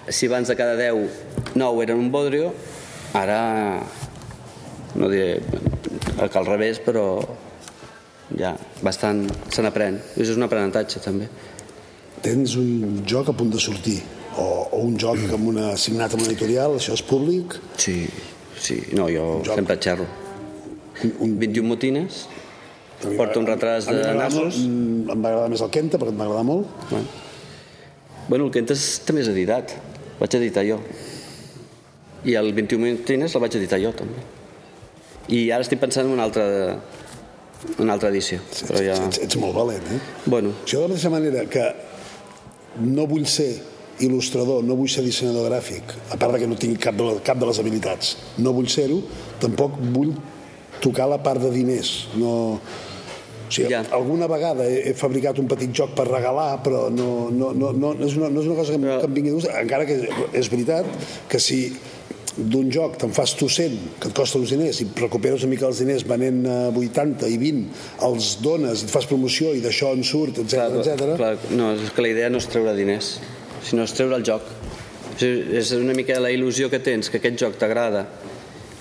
si 0.08 0.30
abans 0.30 0.48
de 0.48 0.56
cada 0.56 0.78
10, 0.78 1.52
9 1.60 1.82
eren 1.84 2.00
un 2.00 2.08
bodrio, 2.14 2.54
ara 3.12 3.36
no 4.96 5.10
diré 5.12 5.42
que 6.22 6.40
al 6.40 6.48
revés, 6.48 6.80
però 6.80 7.04
ja, 8.40 8.54
bastant 8.80 9.26
se 9.52 9.66
n'aprèn. 9.68 10.00
És 10.16 10.32
un 10.32 10.48
aprenentatge, 10.48 11.04
també. 11.04 11.28
Tens 12.24 12.56
un 12.56 13.04
joc 13.12 13.28
a 13.28 13.36
punt 13.36 13.52
de 13.52 13.60
sortir, 13.60 13.98
o, 14.38 14.48
o 14.72 14.80
un 14.86 14.96
joc 14.96 15.20
amb 15.28 15.52
una, 15.52 15.68
signat 15.76 16.16
amb 16.16 16.24
una 16.24 16.32
editorial, 16.32 16.80
això 16.80 16.96
és 16.96 17.04
públic, 17.04 17.60
Sí, 17.76 18.06
sí. 18.56 18.80
No, 18.96 19.12
jo 19.12 19.42
sempre 19.52 19.76
xerro. 19.76 20.08
Un, 21.04 21.14
un 21.26 21.38
21 21.38 21.68
motines, 21.68 22.26
A 23.02 23.08
mi 23.08 23.16
porto 23.16 23.40
un 23.40 23.46
retras 23.46 23.86
de 23.86 23.98
mm, 23.98 25.10
Em 25.10 25.22
va 25.22 25.32
agradar 25.32 25.48
més 25.50 25.62
el 25.64 25.70
Kenta, 25.74 25.98
perquè 25.98 26.12
em 26.14 26.20
va 26.20 26.28
agradar 26.28 26.44
molt. 26.46 26.68
Bueno, 26.90 27.06
bueno 28.28 28.46
el 28.46 28.52
Quentes 28.54 28.84
també 29.06 29.24
és 29.24 29.30
editat. 29.32 29.74
Vaig 30.20 30.36
editar 30.38 30.62
jo. 30.66 30.78
I 32.24 32.36
el 32.38 32.52
21 32.54 32.84
Mintines 32.84 33.34
el 33.34 33.42
vaig 33.42 33.56
editar 33.58 33.80
jo, 33.82 33.90
també. 33.98 34.22
I 35.34 35.48
ara 35.50 35.66
estic 35.66 35.80
pensant 35.82 36.06
en 36.06 36.14
una 36.14 36.28
altra, 36.28 36.44
una 37.82 37.96
altra 37.96 38.12
edició. 38.12 38.38
Però 38.68 38.84
ja... 38.84 38.98
Ets, 39.08 39.24
ets 39.26 39.38
molt 39.42 39.56
valent, 39.58 39.90
eh? 39.90 39.98
Bueno, 40.26 40.54
Jo 40.62 40.84
de 40.84 40.86
la 40.86 40.94
mateixa 40.94 41.10
manera 41.10 41.46
que 41.50 41.66
no 42.86 43.08
vull 43.10 43.26
ser 43.26 43.50
il·lustrador, 44.02 44.62
no 44.64 44.76
vull 44.78 44.90
ser 44.90 45.02
dissenyador 45.04 45.50
gràfic, 45.50 45.96
a 46.14 46.18
part 46.18 46.36
de 46.36 46.42
que 46.42 46.48
no 46.50 46.56
tinc 46.58 46.78
cap 46.82 46.96
de, 46.96 47.04
la, 47.06 47.18
cap 47.24 47.38
de 47.38 47.48
les 47.50 47.58
habilitats, 47.60 48.14
no 48.38 48.54
vull 48.56 48.70
ser-ho, 48.72 49.02
tampoc 49.42 49.76
vull 49.92 50.14
tocar 50.82 51.06
la 51.10 51.20
part 51.22 51.40
de 51.42 51.50
diners. 51.54 51.92
No... 52.18 52.32
O 53.52 53.54
sigui, 53.54 53.68
Ja. 53.68 53.82
alguna 53.92 54.24
vegada 54.32 54.64
he, 54.64 54.78
he 54.90 54.92
fabricat 54.96 55.36
un 55.38 55.46
petit 55.50 55.72
joc 55.76 55.90
per 55.96 56.06
regalar, 56.08 56.62
però 56.64 56.86
no, 56.88 57.28
no, 57.30 57.50
no, 57.52 57.68
no, 57.76 57.90
no, 57.92 58.06
és, 58.06 58.14
una, 58.16 58.30
no 58.32 58.40
és 58.40 58.46
una 58.48 58.56
cosa 58.56 58.72
que, 58.72 58.78
Però- 58.80 59.00
que 59.02 59.08
em 59.10 59.16
vingui 59.18 59.28
de 59.34 59.34
gust, 59.36 59.50
encara 59.60 59.84
que 59.84 59.98
és 60.32 60.48
veritat 60.48 60.88
que 61.28 61.40
si 61.42 61.58
d'un 62.32 62.70
joc 62.72 62.94
te'n 62.96 63.12
fas 63.12 63.34
tu 63.36 63.44
100, 63.52 63.74
que 64.00 64.08
et 64.08 64.14
costa 64.16 64.38
uns 64.40 64.54
diners, 64.54 64.78
i 64.80 64.86
recuperes 64.96 65.44
una 65.44 65.50
mica 65.52 65.66
els 65.68 65.82
diners 65.84 66.06
venent 66.08 66.38
a 66.48 66.56
80 66.72 67.28
i 67.28 67.36
20, 67.36 67.66
els 68.08 68.30
dones, 68.40 68.86
et 68.86 68.94
fas 68.94 69.04
promoció 69.10 69.52
i 69.52 69.60
d'això 69.60 69.90
en 69.92 70.00
surt, 70.02 70.40
etc 70.40 70.80
etc. 70.80 71.12
clar, 71.20 71.34
no, 71.52 71.74
és 71.76 71.92
que 71.92 72.06
la 72.06 72.14
idea 72.14 72.30
no 72.32 72.40
és 72.40 72.48
treure 72.48 72.72
diners. 72.78 73.18
sinó 73.68 73.84
és 73.84 73.92
treure 73.92 74.16
el 74.16 74.24
joc. 74.24 74.48
O 75.12 75.18
sigui, 75.20 75.58
és 75.60 75.74
una 75.76 75.92
mica 75.92 76.16
la 76.24 76.32
il·lusió 76.32 76.70
que 76.72 76.80
tens, 76.80 77.12
que 77.12 77.20
aquest 77.20 77.36
joc 77.44 77.60
t'agrada. 77.60 78.06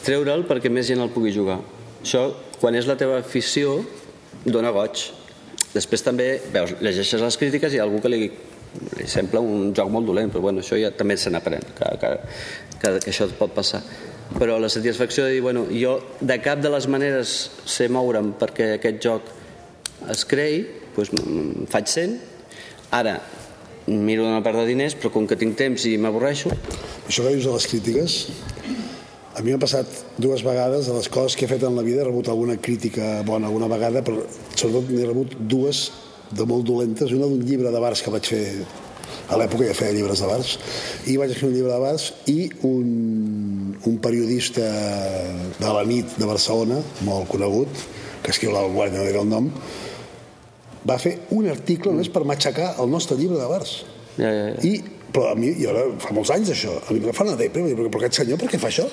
Treure'l 0.08 0.48
perquè 0.48 0.72
més 0.72 0.88
gent 0.88 1.04
el 1.04 1.12
pugui 1.12 1.36
jugar. 1.36 1.60
Això, 2.02 2.28
quan 2.60 2.76
és 2.78 2.88
la 2.90 2.98
teva 2.98 3.20
afició, 3.22 3.80
dona 4.46 4.72
goig. 4.74 5.08
Després 5.72 6.04
també, 6.04 6.30
veus, 6.54 6.76
llegeixes 6.82 7.22
les 7.22 7.38
crítiques 7.40 7.74
i 7.74 7.82
algú 7.82 8.02
que 8.04 8.12
li, 8.12 8.26
li 8.98 9.08
sembla 9.08 9.42
un 9.44 9.72
joc 9.78 9.92
molt 9.94 10.10
dolent, 10.10 10.32
però 10.34 10.44
bueno, 10.48 10.64
això 10.64 10.80
ja 10.80 10.92
també 10.98 11.18
se 11.18 11.32
n'aprèn, 11.32 11.64
que, 11.78 11.92
que, 12.02 12.12
que, 12.82 12.96
que 13.06 13.14
això 13.14 13.30
et 13.30 13.38
pot 13.40 13.54
passar. 13.56 13.84
Però 14.32 14.58
la 14.60 14.70
satisfacció 14.72 15.28
de 15.28 15.36
dir, 15.36 15.44
bueno, 15.44 15.66
jo 15.72 15.98
de 16.20 16.40
cap 16.44 16.62
de 16.64 16.72
les 16.72 16.88
maneres 16.88 17.36
sé 17.68 17.90
moure'm 17.92 18.34
perquè 18.40 18.74
aquest 18.78 19.02
joc 19.04 19.32
es 20.12 20.26
creï, 20.28 20.64
doncs 20.96 21.14
faig 21.72 21.92
100, 21.92 22.18
ara 22.98 23.20
miro 23.88 24.26
de 24.26 24.34
no 24.34 24.44
perdre 24.46 24.66
diners, 24.68 24.96
però 24.96 25.12
com 25.14 25.28
que 25.28 25.38
tinc 25.40 25.58
temps 25.60 25.86
i 25.90 25.98
m'avorreixo, 26.00 26.52
Això 27.12 27.26
que 27.26 27.32
dius 27.34 27.44
de 27.44 27.52
les 27.52 27.66
crítiques, 27.68 28.14
a 29.42 29.44
mi 29.44 29.56
m'ha 29.56 29.62
passat 29.62 29.90
dues 30.22 30.44
vegades 30.46 30.86
de 30.86 30.94
les 30.94 31.10
coses 31.10 31.36
que 31.36 31.48
he 31.48 31.50
fet 31.50 31.64
en 31.66 31.74
la 31.76 31.82
vida, 31.82 32.04
he 32.04 32.06
rebut 32.06 32.28
alguna 32.30 32.60
crítica 32.62 33.24
bona 33.26 33.50
alguna 33.50 33.68
vegada, 33.72 34.04
però 34.06 34.22
sobretot 34.54 34.92
n'he 34.94 35.08
rebut 35.08 35.34
dues 35.50 35.88
de 36.32 36.46
molt 36.46 36.68
dolentes, 36.68 37.10
una 37.12 37.26
d'un 37.26 37.42
llibre 37.42 37.72
de 37.74 37.82
bars 37.82 38.04
que 38.06 38.14
vaig 38.14 38.30
fer 38.30 38.44
a 39.32 39.40
l'època 39.40 39.66
ja 39.66 39.74
feia 39.74 39.96
llibres 39.96 40.22
de 40.22 40.30
bars 40.30 40.54
i 41.10 41.18
vaig 41.18 41.34
escriure 41.34 41.52
un 41.52 41.58
llibre 41.58 41.74
de 41.74 41.82
bars 41.82 42.08
i 42.30 42.38
un, 42.68 43.74
un 43.90 43.98
periodista 44.04 44.68
de 45.58 45.74
la 45.74 45.84
nit 45.90 46.18
de 46.20 46.30
Barcelona 46.30 46.78
molt 47.08 47.32
conegut 47.32 47.86
que 48.22 48.36
escriu 48.36 48.54
la 48.54 48.62
Vanguardia, 48.68 49.00
no 49.00 49.08
diré 49.10 49.24
el 49.24 49.30
nom 49.32 49.50
va 50.88 51.00
fer 51.02 51.18
un 51.34 51.50
article 51.50 51.96
només 51.96 52.12
per 52.14 52.28
matxacar 52.30 52.76
el 52.84 52.92
nostre 52.94 53.18
llibre 53.18 53.40
de 53.42 53.50
bars 53.50 53.78
ja, 54.20 54.30
ja, 54.30 54.50
ja. 54.54 54.62
i, 54.68 55.02
però 55.12 55.32
a 55.32 55.36
mi, 55.40 55.54
i 55.58 55.68
ara 55.68 55.88
fa 56.02 56.14
molts 56.16 56.32
anys 56.36 56.54
això, 56.54 56.78
a 56.84 56.94
mi 56.94 57.02
em 57.02 57.16
fa 57.16 57.26
una 57.28 57.40
depre, 57.40 57.66
però 57.80 58.04
aquest 58.04 58.22
senyor 58.22 58.40
per 58.42 58.52
què 58.52 58.60
fa 58.62 58.70
això? 58.72 58.88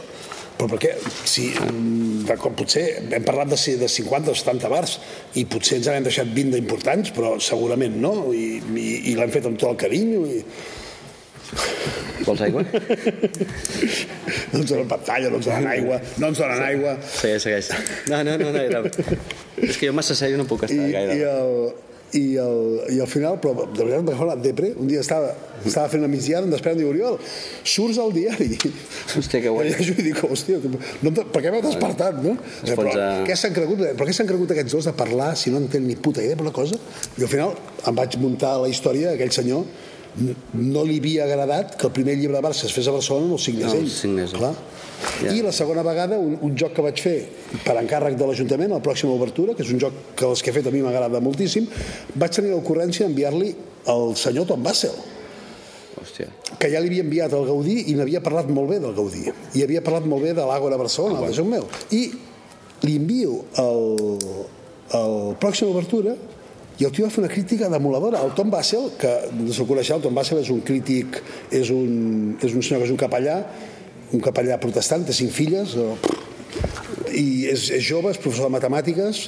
Però 0.58 0.66
per 0.72 0.78
què? 0.82 0.92
Si, 1.28 1.48
mm, 1.54 2.24
de 2.26 2.34
com 2.40 2.56
potser 2.58 2.84
hem 3.14 3.22
parlat 3.26 3.52
de, 3.52 3.58
si- 3.60 3.76
de 3.78 3.86
50 3.88 4.32
o 4.32 4.34
70 4.34 4.70
bars 4.72 4.96
i 5.38 5.44
potser 5.46 5.78
ens 5.78 5.86
n'hem 5.92 6.08
deixat 6.08 6.32
20 6.34 6.56
d'importants, 6.56 7.12
però 7.14 7.36
segurament 7.42 7.94
no, 8.02 8.32
i, 8.34 8.58
i, 8.74 8.88
i 9.12 9.14
l'hem 9.18 9.30
fet 9.30 9.46
amb 9.46 9.58
tot 9.60 9.70
el 9.76 9.80
carinyo 9.86 10.24
i 10.26 10.42
Vols 12.26 12.40
aigua? 12.44 12.60
no 14.52 14.58
ens 14.60 14.68
donen 14.68 14.88
pantalla, 14.90 15.30
no 15.30 15.38
ens 15.38 15.46
donen 15.48 15.68
aigua, 15.70 16.00
no 16.20 16.28
ens 16.28 16.40
donen 16.42 16.60
aigua. 16.66 16.96
Segueix, 17.08 17.42
segueix. 17.46 17.70
No, 18.10 18.18
no, 18.26 18.34
no, 18.42 18.50
no 18.52 18.60
era... 18.60 18.82
És 19.58 19.78
que 19.78 19.88
jo 19.88 19.94
massa 19.96 20.16
sèrio 20.18 20.36
no 20.40 20.44
puc 20.50 20.66
I, 20.66 20.68
estar 20.68 20.90
gaire. 20.92 21.16
i, 21.16 21.22
el, 21.24 21.87
i, 22.16 22.36
el, 22.40 22.60
i 22.94 23.00
al 23.04 23.08
final, 23.10 23.36
però 23.42 23.52
de 23.66 23.84
veritat 23.84 24.06
agafar 24.08 24.26
una 24.30 24.36
depre, 24.40 24.70
un 24.80 24.86
dia 24.88 25.00
estava, 25.04 25.34
estava 25.66 25.90
fent 25.92 26.00
una 26.00 26.08
migdiada, 26.08 26.46
em 26.46 26.52
despert 26.54 26.78
i 26.78 26.80
diu, 26.80 26.88
Oriol, 26.92 27.18
surts 27.68 27.98
al 28.00 28.14
diari. 28.16 28.50
Hòstia, 28.56 29.42
que 29.44 29.50
guai. 29.54 29.74
I 29.74 29.88
jo 29.90 29.96
dic, 29.98 30.22
hòstia, 30.24 30.60
no, 30.64 31.12
per 31.18 31.42
què 31.44 31.52
m'heu 31.52 31.64
despertat, 31.66 32.22
no? 32.24 32.36
Es 32.62 32.72
Però, 32.72 32.86
posa- 32.88 33.10
què 33.28 33.36
s'han 33.36 33.52
cregut, 33.58 33.82
però 33.98 34.08
què 34.08 34.16
s'han 34.16 34.30
cregut 34.30 34.54
aquests 34.56 34.78
dos 34.78 34.88
de 34.88 34.94
parlar 34.96 35.34
si 35.36 35.52
no 35.52 35.60
en 35.60 35.68
tenen 35.68 35.90
ni 35.92 35.98
puta 36.00 36.24
idea 36.24 36.38
per 36.38 36.46
una 36.48 36.54
cosa? 36.56 36.80
I 37.18 37.26
al 37.26 37.32
final 37.34 37.54
em 37.84 38.00
vaig 38.00 38.16
muntar 38.22 38.54
la 38.62 38.72
història 38.72 39.12
aquell 39.16 39.34
senyor 39.34 39.66
no 40.54 40.84
li 40.84 40.98
havia 40.98 41.24
agradat 41.24 41.76
que 41.78 41.86
el 41.86 41.92
primer 41.92 42.16
llibre 42.18 42.36
de 42.36 42.42
Barça 42.42 42.64
es 42.66 42.72
fes 42.74 42.88
a 42.88 42.94
Barcelona 42.94 43.26
no 43.28 43.34
el 43.38 43.40
signés 43.40 43.66
No, 43.68 43.74
el 43.78 43.84
ell. 43.84 43.90
signés. 43.90 44.32
Clar. 44.32 44.54
Ja. 45.22 45.30
I 45.32 45.42
la 45.42 45.52
segona 45.52 45.82
vegada, 45.86 46.18
un, 46.18 46.38
un 46.42 46.56
joc 46.58 46.72
que 46.74 46.82
vaig 46.82 46.98
fer 47.00 47.16
per 47.64 47.76
encàrrec 47.78 48.16
de 48.18 48.26
l'Ajuntament, 48.26 48.72
a 48.72 48.80
la 48.80 48.82
pròxima 48.82 49.12
obertura, 49.14 49.54
que 49.54 49.62
és 49.62 49.70
un 49.70 49.78
joc 49.78 49.92
que 50.18 50.26
els 50.26 50.42
que 50.42 50.50
he 50.50 50.56
fet 50.56 50.66
a 50.66 50.72
mi 50.74 50.80
m'agrada 50.82 51.20
moltíssim, 51.22 51.68
vaig 52.18 52.34
tenir 52.34 52.50
l'ocurrència 52.50 53.06
d'enviar-li 53.06 53.52
al 53.94 54.16
senyor 54.18 54.48
Tom 54.50 54.62
Bassel, 54.66 54.96
Hòstia. 56.00 56.26
que 56.58 56.70
ja 56.72 56.80
li 56.82 56.90
havia 56.90 57.04
enviat 57.06 57.32
al 57.32 57.46
Gaudí 57.46 57.84
i 57.92 57.94
n'havia 57.94 58.20
parlat 58.22 58.50
molt 58.50 58.70
bé 58.70 58.80
del 58.82 58.94
Gaudí. 58.94 59.22
I 59.54 59.62
havia 59.62 59.82
parlat 59.86 60.04
molt 60.06 60.22
bé 60.26 60.34
de 60.34 60.42
l'Àgora 60.46 60.76
Barcelona, 60.78 61.22
ah, 61.22 61.30
el 61.30 61.44
meu. 61.46 61.66
I 61.94 62.02
li 62.82 62.96
envio 62.96 63.44
el, 63.58 64.18
el 64.98 65.14
pròxima 65.38 65.70
obertura 65.70 66.16
i 66.78 66.86
el 66.86 66.92
tio 66.94 67.06
va 67.06 67.10
fer 67.10 67.24
una 67.24 67.30
crítica 67.32 67.68
demoladora. 67.72 68.20
El 68.22 68.34
Tom 68.38 68.50
Bassel, 68.54 68.92
que 69.00 69.10
no 69.34 69.52
se'l 69.52 69.66
coneixeu, 69.66 69.98
el 69.98 70.04
Tom 70.04 70.14
Bassel 70.14 70.38
és 70.44 70.50
un 70.54 70.60
crític, 70.62 71.20
és 71.50 71.72
un, 71.74 72.36
és 72.38 72.54
un 72.54 72.62
senyor 72.62 72.84
que 72.84 72.88
és 72.88 72.94
un 72.94 73.00
capellà, 73.00 73.38
un 74.14 74.22
capellà 74.24 74.60
protestant, 74.62 75.04
té 75.08 75.16
cinc 75.16 75.34
filles, 75.34 75.74
o, 75.76 75.96
i 77.12 77.48
és, 77.50 77.68
és 77.74 77.82
jove, 77.84 78.12
és 78.14 78.20
professor 78.22 78.46
de 78.46 78.54
matemàtiques, 78.54 79.24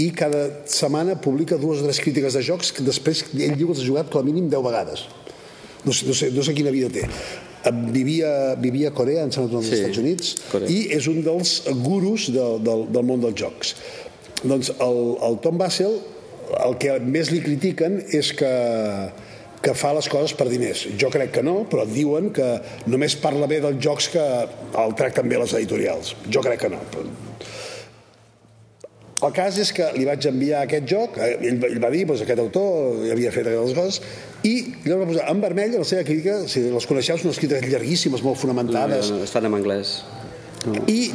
i 0.00 0.08
cada 0.16 0.46
setmana 0.66 1.14
publica 1.22 1.54
dues 1.60 1.82
o 1.82 1.86
tres 1.86 2.00
crítiques 2.02 2.34
de 2.34 2.42
jocs 2.42 2.72
que 2.74 2.82
després 2.82 3.20
ell 3.36 3.52
diu 3.54 3.68
que 3.68 3.76
els 3.76 3.82
ha 3.84 3.86
jugat 3.86 4.08
com 4.10 4.24
a 4.24 4.26
mínim 4.26 4.48
10 4.50 4.64
vegades 4.66 5.04
no 5.86 5.92
sé, 5.94 6.08
no 6.08 6.16
sé, 6.18 6.30
no 6.34 6.42
sé 6.42 6.54
quina 6.56 6.72
vida 6.74 6.88
té 6.90 7.04
Eh, 7.64 7.70
vivia, 7.72 8.54
vivia 8.60 8.90
a 8.90 8.92
Corea, 8.92 9.22
em 9.24 9.30
sembla, 9.32 9.56
als 9.56 9.70
Sí, 9.70 9.76
Estats 9.78 9.96
Units, 10.02 10.32
Corea. 10.50 10.68
i 10.68 10.90
és 10.92 11.06
un 11.08 11.22
dels 11.24 11.52
gurus 11.80 12.26
del, 12.34 12.58
del, 12.60 12.82
del 12.92 13.06
món 13.08 13.22
dels 13.22 13.38
jocs. 13.40 13.70
Doncs 14.42 14.68
el, 14.84 14.98
el 15.24 15.38
Tom 15.40 15.56
Bassel, 15.56 15.94
el 16.64 16.76
que 16.80 16.98
més 17.00 17.30
li 17.32 17.40
critiquen 17.44 18.00
és 18.14 18.32
que, 18.36 18.52
que 19.64 19.74
fa 19.78 19.92
les 19.96 20.08
coses 20.12 20.34
per 20.36 20.48
diners. 20.50 20.86
Jo 21.00 21.10
crec 21.12 21.32
que 21.38 21.44
no, 21.46 21.62
però 21.70 21.86
diuen 21.88 22.30
que 22.36 22.48
només 22.90 23.16
parla 23.20 23.48
bé 23.50 23.60
dels 23.64 23.80
jocs 23.82 24.10
que 24.14 24.24
el 24.84 24.96
tracten 24.98 25.28
bé 25.30 25.40
les 25.40 25.54
editorials. 25.56 26.14
Jo 26.28 26.44
crec 26.44 26.66
que 26.66 26.72
no. 26.74 26.82
El 29.24 29.32
cas 29.32 29.56
és 29.62 29.70
que 29.72 29.86
li 29.94 30.04
vaig 30.04 30.26
enviar 30.28 30.64
aquest 30.66 30.84
joc, 30.90 31.16
eh, 31.16 31.36
ell, 31.48 31.62
ell 31.70 31.80
va 31.80 31.88
dir, 31.92 32.02
doncs, 32.08 32.20
aquest 32.26 32.42
autor 32.42 33.06
havia 33.14 33.30
fet 33.32 33.46
aquelles 33.48 33.72
coses, 33.76 34.00
i 34.44 34.52
llavors 34.84 35.00
va 35.00 35.08
posar 35.12 35.28
en 35.32 35.40
vermell 35.40 35.78
la 35.78 35.86
seva 35.88 36.04
crítica, 36.04 36.42
si 36.50 36.66
les 36.74 36.88
coneixeu, 36.90 37.16
són 37.16 37.30
unes 37.30 37.40
crítiques 37.40 37.72
llarguíssimes, 37.72 38.24
molt 38.26 38.36
fonamentades, 38.42 39.08
No, 39.08 39.22
no, 39.22 39.24
estan 39.24 39.48
en 39.48 39.56
anglès. 39.56 39.94
No. 40.66 40.82
i 40.88 41.10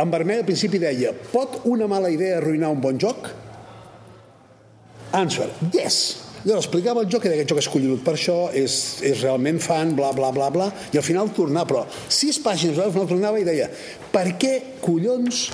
en 0.00 0.12
vermell 0.12 0.42
al 0.42 0.46
principi 0.48 0.80
deia 0.80 1.10
pot 1.32 1.62
una 1.68 1.88
mala 1.88 2.10
idea 2.12 2.38
arruïnar 2.38 2.70
un 2.72 2.80
bon 2.80 3.00
joc? 3.00 3.30
Answer, 5.14 5.50
yes. 5.74 5.98
Llavors 6.46 6.66
explicava 6.66 7.02
el 7.02 7.08
joc 7.10 7.24
i 7.26 7.30
deia 7.30 7.40
aquest 7.40 7.50
joc 7.50 7.60
és 7.62 7.68
collonut 7.70 8.02
per 8.06 8.14
això, 8.14 8.36
és, 8.54 8.74
és 9.06 9.22
realment 9.24 9.58
fan, 9.62 9.96
bla, 9.98 10.12
bla, 10.14 10.30
bla, 10.34 10.50
bla, 10.54 10.68
i 10.94 11.00
al 11.00 11.06
final 11.06 11.32
tornava, 11.34 11.66
però 11.66 11.82
sis 12.06 12.38
pàgines, 12.42 12.78
al 12.78 12.92
final 12.94 13.08
tornava 13.10 13.40
i 13.42 13.46
deia 13.46 13.66
per 14.12 14.28
què 14.38 14.52
collons 14.84 15.48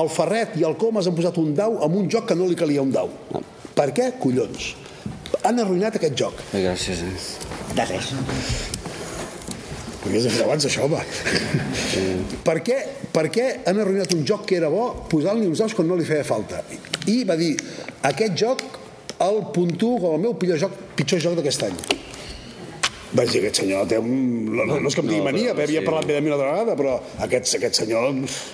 el 0.00 0.08
Ferret 0.12 0.56
i 0.60 0.64
el 0.68 0.76
Comas 0.80 1.08
han 1.08 1.16
posat 1.16 1.36
un 1.40 1.52
dau 1.56 1.78
amb 1.84 2.00
un 2.00 2.08
joc 2.12 2.30
que 2.30 2.36
no 2.38 2.48
li 2.48 2.56
calia 2.58 2.84
un 2.84 2.92
dau? 2.92 3.12
Per 3.76 3.90
què 3.96 4.12
collons? 4.20 4.72
Han 5.44 5.60
arruïnat 5.60 6.00
aquest 6.00 6.16
joc. 6.18 6.40
Gràcies. 6.52 7.04
Eh? 7.04 7.76
De 7.76 7.88
res. 7.92 8.12
Fer 10.06 10.44
abans, 10.44 10.66
això, 10.68 10.86
home. 10.86 11.02
per, 12.46 12.56
què, 12.64 12.78
per 13.14 13.26
què 13.32 13.46
han 13.66 13.80
arruïnat 13.82 14.14
un 14.16 14.24
joc 14.28 14.46
que 14.48 14.58
era 14.60 14.70
bo 14.72 14.88
posant-li 15.10 15.46
uns 15.50 15.62
daus 15.64 15.74
quan 15.76 15.88
no 15.90 15.98
li 15.98 16.06
feia 16.08 16.24
falta? 16.26 16.62
I 17.10 17.22
va 17.28 17.36
dir, 17.38 17.54
aquest 18.06 18.36
joc 18.38 18.64
el 19.26 19.42
puntuo 19.54 19.98
com 20.02 20.18
el 20.18 20.26
meu 20.26 20.36
pitjor 20.38 20.60
joc, 20.66 20.76
pitjor 20.98 21.22
joc 21.22 21.38
d'aquest 21.38 21.68
any. 21.70 21.78
Vaig 23.16 23.30
dir, 23.30 23.40
aquest 23.40 23.62
senyor 23.62 23.86
té 23.88 23.96
un... 24.02 24.10
No, 24.50 24.64
no, 24.66 24.76
és 24.90 24.96
que 24.96 25.00
em 25.00 25.06
digui 25.08 25.20
No, 25.22 25.26
mania, 25.28 25.52
però 25.54 25.64
havia 25.68 25.80
sí. 25.80 25.86
parlat 25.86 26.08
bé 26.08 26.16
de 26.16 26.22
mi 26.24 26.28
una 26.32 26.36
altra 26.36 26.50
vegada, 26.52 26.74
però 26.76 26.96
aquest, 27.24 27.52
aquest 27.56 27.78
senyor... 27.78 28.08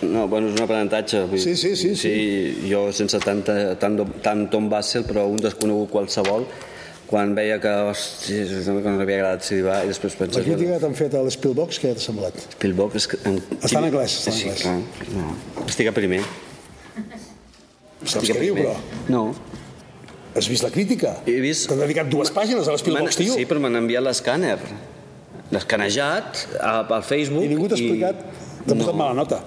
No, 0.04 0.26
bueno, 0.30 0.50
és 0.52 0.58
un 0.58 0.64
aprenentatge. 0.66 1.24
vull 1.30 1.40
dir, 1.40 1.42
Sí, 1.42 1.56
sí, 1.56 1.72
sí, 1.80 1.94
sí. 1.98 2.12
Jo 2.68 2.84
sense 2.94 3.18
tanta, 3.24 3.56
tant, 3.80 3.96
tant 4.22 4.44
Tom 4.52 4.68
Bassel, 4.70 5.06
però 5.08 5.24
un 5.32 5.40
desconegut 5.42 5.90
qualsevol, 5.90 6.46
quan 7.12 7.34
veia 7.36 7.58
que, 7.60 7.68
hosti, 7.90 8.38
que 8.48 8.72
no 8.88 9.02
havia 9.04 9.18
agradat 9.20 9.44
si 9.44 9.58
va, 9.60 9.82
i 9.84 9.90
després 9.90 10.14
La 10.16 10.22
penses... 10.24 10.46
crítica 10.46 10.78
que 10.78 10.80
t'han 10.80 10.94
fet 10.96 11.16
a 11.18 11.20
l'Spielbox, 11.26 11.80
què 11.82 11.90
t'ha 11.92 12.00
semblat? 12.06 12.38
Spielberg 12.54 12.96
és 12.96 13.06
que... 13.12 13.18
En... 13.28 13.36
Està 13.58 13.82
en 13.82 13.88
anglès, 13.90 14.14
està 14.22 14.32
en 14.32 14.38
sí, 14.38 14.46
anglès. 14.48 14.62
clar. 14.64 15.18
No. 15.18 15.66
Estic 15.68 15.90
a 15.90 15.94
primer. 15.98 16.22
Saps 18.02 18.16
Estic 18.22 18.30
què 18.32 18.46
diu, 18.46 18.56
però? 18.56 18.72
No. 19.12 19.22
Has 20.32 20.48
vist 20.48 20.64
la 20.64 20.70
crítica? 20.72 21.18
He 21.28 21.36
vist- 21.44 21.68
T'han 21.68 21.82
dedicat 21.84 22.08
dues 22.10 22.32
pàgines 22.32 22.64
a 22.64 22.72
l'Spielbox, 22.78 23.20
tio. 23.20 23.36
Sí, 23.36 23.44
però 23.50 23.60
m'han 23.60 23.76
enviat 23.82 24.06
l'escàner. 24.08 24.56
L'escanejat 25.52 26.46
al 26.64 27.04
Facebook. 27.04 27.44
I 27.44 27.52
ningú 27.52 27.68
t'ha 27.68 27.76
explicat, 27.76 28.24
t'ha 28.64 28.72
posat 28.78 28.96
mala 28.96 29.12
nota. 29.20 29.42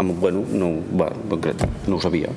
Amb, 0.00 0.16
bueno, 0.24 0.40
no, 0.48 0.72
va, 0.96 1.10
no, 1.28 1.36
no 1.92 1.98
ho 1.98 2.00
sabia. 2.00 2.32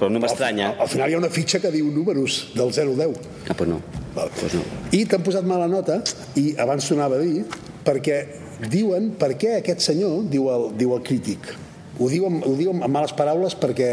Però 0.00 0.08
no 0.08 0.20
m'estranya. 0.22 0.70
Al, 0.72 0.86
al 0.86 0.88
final 0.88 1.12
hi 1.12 1.16
ha 1.18 1.20
una 1.20 1.28
fitxa 1.32 1.60
que 1.60 1.70
diu 1.74 1.90
números 1.92 2.46
del 2.56 2.72
0 2.72 2.94
al 2.94 3.02
10. 3.04 3.32
Ah, 3.52 3.56
pues 3.56 3.68
no. 3.68 3.80
Val. 4.14 4.30
Pues 4.40 4.54
no. 4.56 4.62
I 4.96 5.04
t'han 5.06 5.24
posat 5.26 5.44
mala 5.44 5.68
nota, 5.68 6.00
i 6.40 6.54
abans 6.60 6.88
sonava 6.88 7.20
a 7.20 7.24
dir, 7.24 7.44
perquè 7.84 8.22
diuen 8.70 9.12
per 9.20 9.34
què 9.40 9.58
aquest 9.58 9.84
senyor, 9.84 10.22
diu 10.32 10.48
el, 10.52 10.70
diu 10.80 10.96
el 10.96 11.04
crític, 11.04 11.52
ho 12.00 12.08
diu, 12.08 12.24
amb, 12.30 12.46
ho 12.48 12.54
diu 12.56 12.70
amb 12.72 12.86
males 12.88 13.12
paraules 13.12 13.52
perquè 13.60 13.88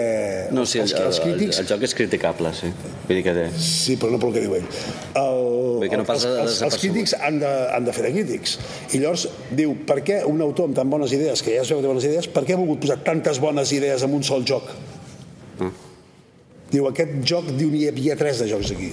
No, 0.56 0.64
sí, 0.64 0.80
el, 0.80 0.86
els, 0.86 0.94
el, 0.96 1.08
els 1.10 1.18
crítics... 1.20 1.58
el, 1.60 1.66
el 1.66 1.72
joc 1.74 1.82
és 1.84 1.96
criticable, 1.98 2.54
sí. 2.56 2.70
Vull 3.04 3.20
dir 3.20 3.24
que 3.26 3.34
té... 3.36 3.48
Sí, 3.60 3.98
però 4.00 4.14
no 4.14 4.20
pel 4.22 4.32
que 4.38 4.44
diu 4.46 4.56
ell. 4.56 4.68
El, 5.12 5.42
Vull 5.82 5.92
que 5.92 6.00
no 6.00 6.06
passa 6.08 6.32
els, 6.32 6.54
els, 6.54 6.62
els 6.70 6.78
crítics 6.80 7.18
han 7.20 7.42
de, 7.44 7.52
han 7.76 7.88
de 7.88 7.96
fer 7.96 8.06
de 8.08 8.14
crítics. 8.16 8.56
I 8.96 9.02
llavors 9.04 9.28
diu, 9.60 9.76
per 9.90 10.00
què 10.08 10.22
un 10.30 10.40
autor 10.46 10.72
amb 10.72 10.80
tan 10.80 10.94
bones 10.94 11.12
idees, 11.20 11.44
que 11.44 11.58
ja 11.58 11.66
es 11.68 11.74
veu 11.74 11.82
que 11.82 11.88
té 11.88 11.92
bones 11.92 12.08
idees, 12.08 12.32
per 12.32 12.46
què 12.48 12.56
ha 12.56 12.62
volgut 12.62 12.86
posar 12.86 13.02
tantes 13.04 13.44
bones 13.44 13.76
idees 13.76 14.08
en 14.08 14.16
un 14.16 14.24
sol 14.24 14.48
joc? 14.48 14.72
Ah. 15.60 15.74
Diu, 16.72 16.88
aquest 16.90 17.20
joc, 17.28 17.48
diu, 17.56 17.70
n'hi 17.72 17.86
havia 17.88 18.18
tres 18.20 18.42
de 18.44 18.50
jocs 18.50 18.74
aquí. 18.76 18.92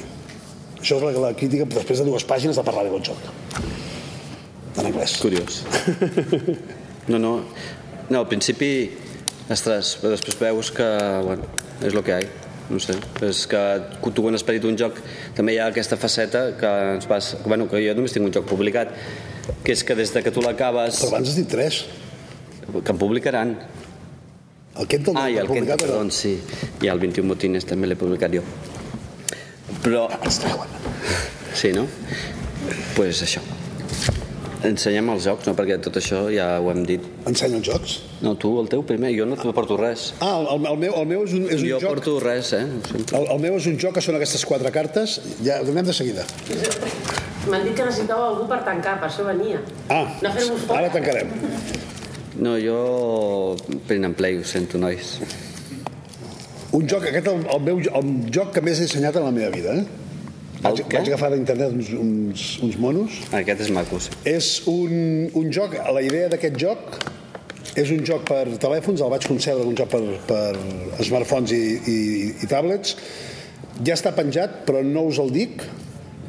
Això 0.78 0.98
és 1.00 1.04
la, 1.06 1.12
la 1.30 1.32
crítica 1.38 1.66
després 1.70 2.02
de 2.02 2.06
dues 2.06 2.26
pàgines 2.28 2.58
de 2.58 2.64
parlar 2.66 2.86
del 2.86 3.02
joc. 3.02 3.28
En 4.78 4.86
anglès. 4.90 5.18
Curiós. 5.22 5.62
No, 7.04 7.18
no. 7.20 7.34
No, 8.08 8.22
al 8.22 8.28
principi, 8.30 8.88
ostres, 9.52 9.90
però 10.00 10.14
després 10.14 10.38
veus 10.40 10.70
que, 10.72 10.86
bueno, 11.26 11.44
és 11.84 11.92
el 11.92 12.00
que 12.00 12.16
hi 12.16 12.24
ha. 12.24 12.44
No 12.70 12.78
sé, 12.80 12.94
és 13.26 13.42
que 13.44 13.60
tu 14.00 14.22
quan 14.24 14.32
has 14.38 14.44
pedit 14.48 14.64
un 14.64 14.78
joc 14.80 14.96
també 15.36 15.52
hi 15.52 15.58
ha 15.60 15.66
aquesta 15.68 15.98
faceta 16.00 16.46
que 16.56 16.70
ens 16.94 17.04
vas... 17.10 17.34
Bueno, 17.44 17.66
que 17.68 17.82
jo 17.84 17.92
només 17.98 18.16
tinc 18.16 18.24
un 18.24 18.32
joc 18.32 18.46
publicat, 18.48 18.94
que 19.66 19.74
és 19.76 19.84
que 19.84 19.96
des 19.98 20.14
de 20.14 20.22
que 20.24 20.32
tu 20.32 20.40
l'acabes... 20.40 21.02
Però 21.02 21.10
abans 21.12 21.28
has 21.28 21.36
dit 21.36 21.50
tres. 21.50 21.82
Que 22.72 22.94
em 22.94 23.00
publicaran. 23.02 23.52
El 24.74 24.88
Kent 24.90 25.08
el 25.12 25.16
Ah, 25.16 25.28
i 25.30 25.36
el 25.38 25.46
Kent, 25.46 25.52
publicat, 25.54 25.80
perdó, 25.84 26.00
sí. 26.10 26.34
I 26.82 26.90
el 26.90 26.98
21 27.02 27.28
Botines 27.30 27.66
també 27.68 27.86
l'he 27.90 27.98
publicat 27.98 28.34
jo. 28.34 28.42
Però... 29.84 30.08
Els 30.24 30.40
treuen. 30.42 30.72
Sí, 31.54 31.70
no? 31.76 31.86
Doncs 32.64 32.96
pues 32.96 33.20
això. 33.22 33.42
Ensenyem 34.64 35.10
els 35.12 35.26
jocs, 35.28 35.44
no? 35.46 35.52
Perquè 35.58 35.76
tot 35.84 35.98
això 36.00 36.22
ja 36.32 36.46
ho 36.56 36.70
hem 36.72 36.80
dit. 36.88 37.04
Ensenya 37.28 37.58
els 37.60 37.66
jocs? 37.68 37.96
No, 38.24 38.32
tu, 38.40 38.54
el 38.62 38.70
teu 38.72 38.80
primer, 38.88 39.10
jo 39.12 39.26
no 39.28 39.36
te 39.36 39.52
porto 39.52 39.76
res. 39.76 40.06
Ah, 40.24 40.38
el, 40.40 40.64
el, 40.70 40.78
meu, 40.80 40.94
el 41.02 41.06
meu 41.10 41.24
és 41.26 41.34
un, 41.36 41.44
és 41.52 41.60
un 41.60 41.68
jo 41.68 41.80
joc... 41.82 41.90
porto 41.92 42.16
res, 42.24 42.54
eh? 42.56 42.64
El, 42.64 43.28
el 43.36 43.42
meu 43.44 43.58
és 43.60 43.68
un 43.68 43.76
joc 43.82 43.98
que 43.98 44.04
són 44.04 44.16
aquestes 44.16 44.46
quatre 44.48 44.72
cartes. 44.74 45.18
Ja, 45.44 45.60
anem 45.60 45.84
de 45.84 45.96
seguida. 45.96 46.24
M'han 47.44 47.66
dit 47.68 47.74
que 47.76 47.84
necessitàveu 47.84 48.30
algú 48.30 48.48
per 48.48 48.62
tancar, 48.64 48.96
per 49.02 49.10
això 49.12 49.28
venia. 49.28 49.60
Ah, 49.92 50.06
No 50.24 50.32
ara 50.78 50.88
tancarem. 50.96 51.36
No, 52.42 52.56
jo 52.58 53.56
print 53.86 54.08
and 54.08 54.16
play, 54.18 54.38
ho 54.38 54.46
sento, 54.46 54.78
nois. 54.78 55.18
Un 56.74 56.88
joc, 56.90 57.06
aquest 57.06 57.28
el, 57.30 57.44
el, 57.54 57.60
meu, 57.62 57.82
el 58.00 58.08
joc 58.34 58.56
que 58.56 58.62
més 58.64 58.80
he 58.80 58.88
dissenyat 58.88 59.20
en 59.20 59.28
la 59.28 59.34
meva 59.34 59.52
vida, 59.54 59.76
eh? 59.78 59.84
Vaig, 60.64 60.80
què? 60.80 60.96
vaig 60.96 61.10
agafar 61.12 61.30
d'internet 61.34 61.74
uns, 61.76 61.90
uns, 62.00 62.46
uns 62.64 62.78
monos. 62.80 63.20
Aquest 63.36 63.66
és 63.66 63.70
maco, 63.74 64.00
sí. 64.02 64.14
És 64.26 64.48
un, 64.70 65.28
un 65.36 65.52
joc, 65.54 65.76
la 65.76 66.02
idea 66.02 66.30
d'aquest 66.32 66.58
joc 66.58 66.98
és 67.78 67.90
un 67.90 68.02
joc 68.06 68.26
per 68.28 68.44
telèfons, 68.62 69.02
el 69.02 69.12
vaig 69.12 69.26
concebre 69.28 69.66
un 69.66 69.76
joc 69.78 69.90
per, 69.92 70.02
per 70.28 71.04
smartphones 71.04 71.54
i, 71.54 71.62
i, 71.90 71.98
i 72.42 72.50
tablets. 72.50 72.96
Ja 73.84 73.96
està 73.98 74.14
penjat, 74.16 74.62
però 74.66 74.82
no 74.86 75.06
us 75.10 75.20
el 75.22 75.32
dic 75.34 75.62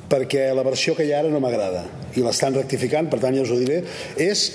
perquè 0.09 0.51
la 0.53 0.65
versió 0.65 0.93
que 0.97 1.05
hi 1.05 1.13
ha 1.13 1.23
ara 1.23 1.33
no 1.33 1.41
m'agrada 1.41 1.85
i 2.15 2.23
l'estan 2.23 2.53
rectificant, 2.57 3.09
per 3.09 3.19
tant 3.23 3.35
ja 3.37 3.43
us 3.45 3.53
ho 3.53 3.59
diré. 3.59 3.81
És 4.21 4.45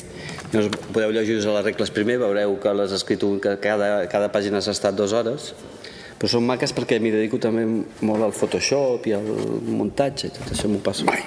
Llavors, 0.53 0.69
podeu 0.93 1.09
llegir-vos 1.09 1.47
les 1.49 1.65
regles 1.65 1.89
primer, 1.93 2.19
veureu 2.21 2.51
que 2.61 2.73
les 2.77 2.91
he 2.93 2.97
escrit 2.99 3.23
que 3.41 3.55
cada, 3.61 4.05
cada 4.11 4.29
pàgina 4.29 4.61
s'ha 4.61 4.75
estat 4.75 4.93
dues 4.93 5.15
hores, 5.17 5.47
però 6.19 6.29
són 6.29 6.45
maques 6.45 6.75
perquè 6.77 6.99
m'hi 7.01 7.09
dedico 7.15 7.39
també 7.41 7.65
molt 8.05 8.27
al 8.27 8.35
Photoshop 8.37 9.07
i 9.09 9.15
al 9.17 9.25
muntatge, 9.65 10.29
i 10.29 10.35
tot 10.35 10.53
això 10.53 10.69
m'ho 10.69 10.81
passo. 10.85 11.07
Mai. 11.09 11.25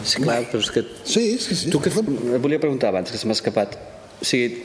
Sí, 0.00 0.22
clar, 0.22 0.40
però 0.48 0.62
és 0.64 0.70
que... 0.72 0.86
Sí, 1.04 1.24
sí, 1.36 1.56
sí. 1.66 1.70
Tu 1.70 1.80
que 1.84 1.92
et 1.92 2.40
volia 2.40 2.60
preguntar 2.62 2.88
abans, 2.94 3.12
que 3.12 3.20
se 3.20 3.28
m'ha 3.28 3.36
escapat. 3.36 3.76
O 4.20 4.24
sigui, 4.24 4.62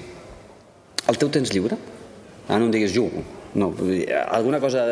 el 1.12 1.20
teu 1.20 1.30
temps 1.36 1.52
lliure? 1.52 1.76
Ah, 2.48 2.56
no 2.56 2.70
em 2.70 2.74
diguis 2.74 2.96
jugo. 2.96 3.26
No, 3.56 3.70
alguna 4.36 4.60
cosa 4.64 4.84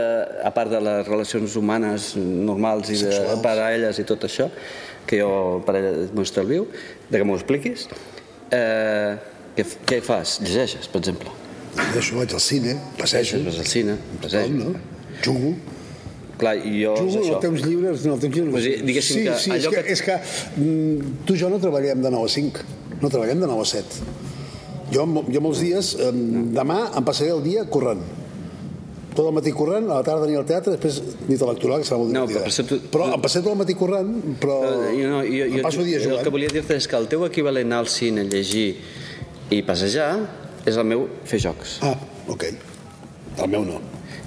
a 0.43 0.51
part 0.55 0.71
de 0.71 0.79
les 0.83 1.07
relacions 1.07 1.55
humanes 1.59 2.13
normals 2.15 2.91
i 2.91 2.99
de 2.99 3.11
Sexuals. 3.11 3.41
parelles 3.43 3.99
i 3.99 4.05
tot 4.07 4.23
això, 4.27 4.47
que 5.07 5.19
jo 5.19 5.61
parella 5.67 6.07
m'ho 6.15 6.23
estalvio, 6.23 6.67
de 7.09 7.19
que 7.19 7.27
m'ho 7.27 7.35
expliquis, 7.39 7.87
eh, 8.53 9.13
què, 9.57 9.65
què 9.89 9.99
fas? 10.05 10.37
Llegeixes, 10.45 10.87
per 10.93 11.01
exemple? 11.03 11.31
Això 11.97 12.17
vaig 12.19 12.33
al 12.37 12.41
cine, 12.43 12.75
passejo, 12.99 13.39
Vas 13.47 13.59
al 13.63 13.69
cine, 13.69 13.95
passeig. 14.21 14.51
no? 14.53 14.73
jugo. 15.23 15.53
Clar, 16.37 16.55
i 16.65 16.79
jo... 16.83 16.95
Jugo 16.97 17.19
en 17.19 17.23
això. 17.23 17.35
els 17.37 17.43
temps 17.45 17.61
lliures, 17.67 18.05
en 18.05 18.11
el 18.15 18.19
temps 18.23 18.35
lliures. 18.35 18.55
O 18.57 18.61
sigui, 18.65 18.85
diguéssim 18.89 19.17
sí, 19.19 19.23
que 19.27 19.35
sí, 19.39 19.51
allò 19.53 19.69
és 19.69 19.75
que, 19.75 19.83
que- 19.83 19.93
és 19.93 20.01
que 20.01 20.15
mm, 20.61 21.13
tu 21.29 21.35
i 21.37 21.39
jo 21.39 21.49
no 21.53 21.59
treballem 21.61 22.01
de 22.03 22.09
9 22.13 22.25
a 22.29 22.33
5, 22.33 22.65
no 23.01 23.09
treballem 23.13 23.39
de 23.43 23.49
9 23.51 23.61
a 23.61 23.69
7. 23.69 24.01
Jo, 24.93 25.05
jo 25.33 25.41
molts 25.41 25.61
dies, 25.63 25.93
eh, 26.01 26.09
demà 26.57 26.79
em 26.97 27.05
passaré 27.07 27.31
el 27.33 27.41
dia 27.45 27.63
corrent. 27.69 28.01
Tot 29.13 29.27
el 29.29 29.33
matí 29.35 29.51
corrent, 29.53 29.85
a 29.91 29.99
la 29.99 30.03
tarda 30.03 30.25
aniré 30.25 30.39
al 30.39 30.45
teatre, 30.49 30.71
després 30.73 30.95
nit 31.29 31.41
electoral, 31.45 31.81
que 31.83 31.85
serà 31.85 31.99
molt 32.01 32.11
No, 32.15 32.25
divertida. 32.25 32.49
però 32.49 32.67
tu- 32.67 32.89
però 32.89 33.13
em 33.13 33.21
passaré 33.21 33.43
tot 33.45 33.53
el 33.53 33.59
matí 33.59 33.75
corrent, 33.77 34.09
però 34.41 34.55
Eh, 34.63 34.95
jo, 35.03 35.07
no, 35.09 35.19
jo, 35.21 35.29
jo, 35.29 35.43
em 35.57 35.61
passo 35.61 35.79
el 35.81 35.85
dia 35.85 35.99
jo, 35.99 36.03
el 36.03 36.09
que 36.09 36.17
jugant. 36.17 36.31
volia 36.31 36.49
dir-te 36.49 36.75
és 36.75 36.87
que 36.87 36.95
el 36.97 37.07
teu 37.07 37.25
equivalent 37.25 37.71
al 37.73 37.87
cine, 37.87 38.23
llegir 38.25 38.77
i 39.51 39.61
passejar 39.61 40.17
és 40.65 40.75
el 40.77 40.83
meu 40.85 41.07
fer 41.25 41.39
jocs. 41.39 41.77
Ah, 41.83 41.95
ok. 42.27 42.43
El 43.43 43.49
meu 43.49 43.63
no. 43.65 43.79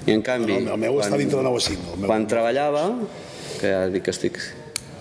I 0.05 0.11
en 0.13 0.21
canvi... 0.21 0.53
El 0.53 0.63
meu- 0.63 0.73
el 0.73 0.79
meu 0.79 0.99
està 1.01 1.17
dintre 1.17 1.37
de 1.37 1.43
9 1.43 1.57
a 1.57 1.59
5, 1.59 1.93
el 1.93 1.99
meu. 1.99 2.07
Quan 2.07 2.27
treballava, 2.27 2.85
que 3.59 3.67
ja 3.67 3.87
dic 3.91 4.03
que 4.03 4.11
estic 4.11 4.37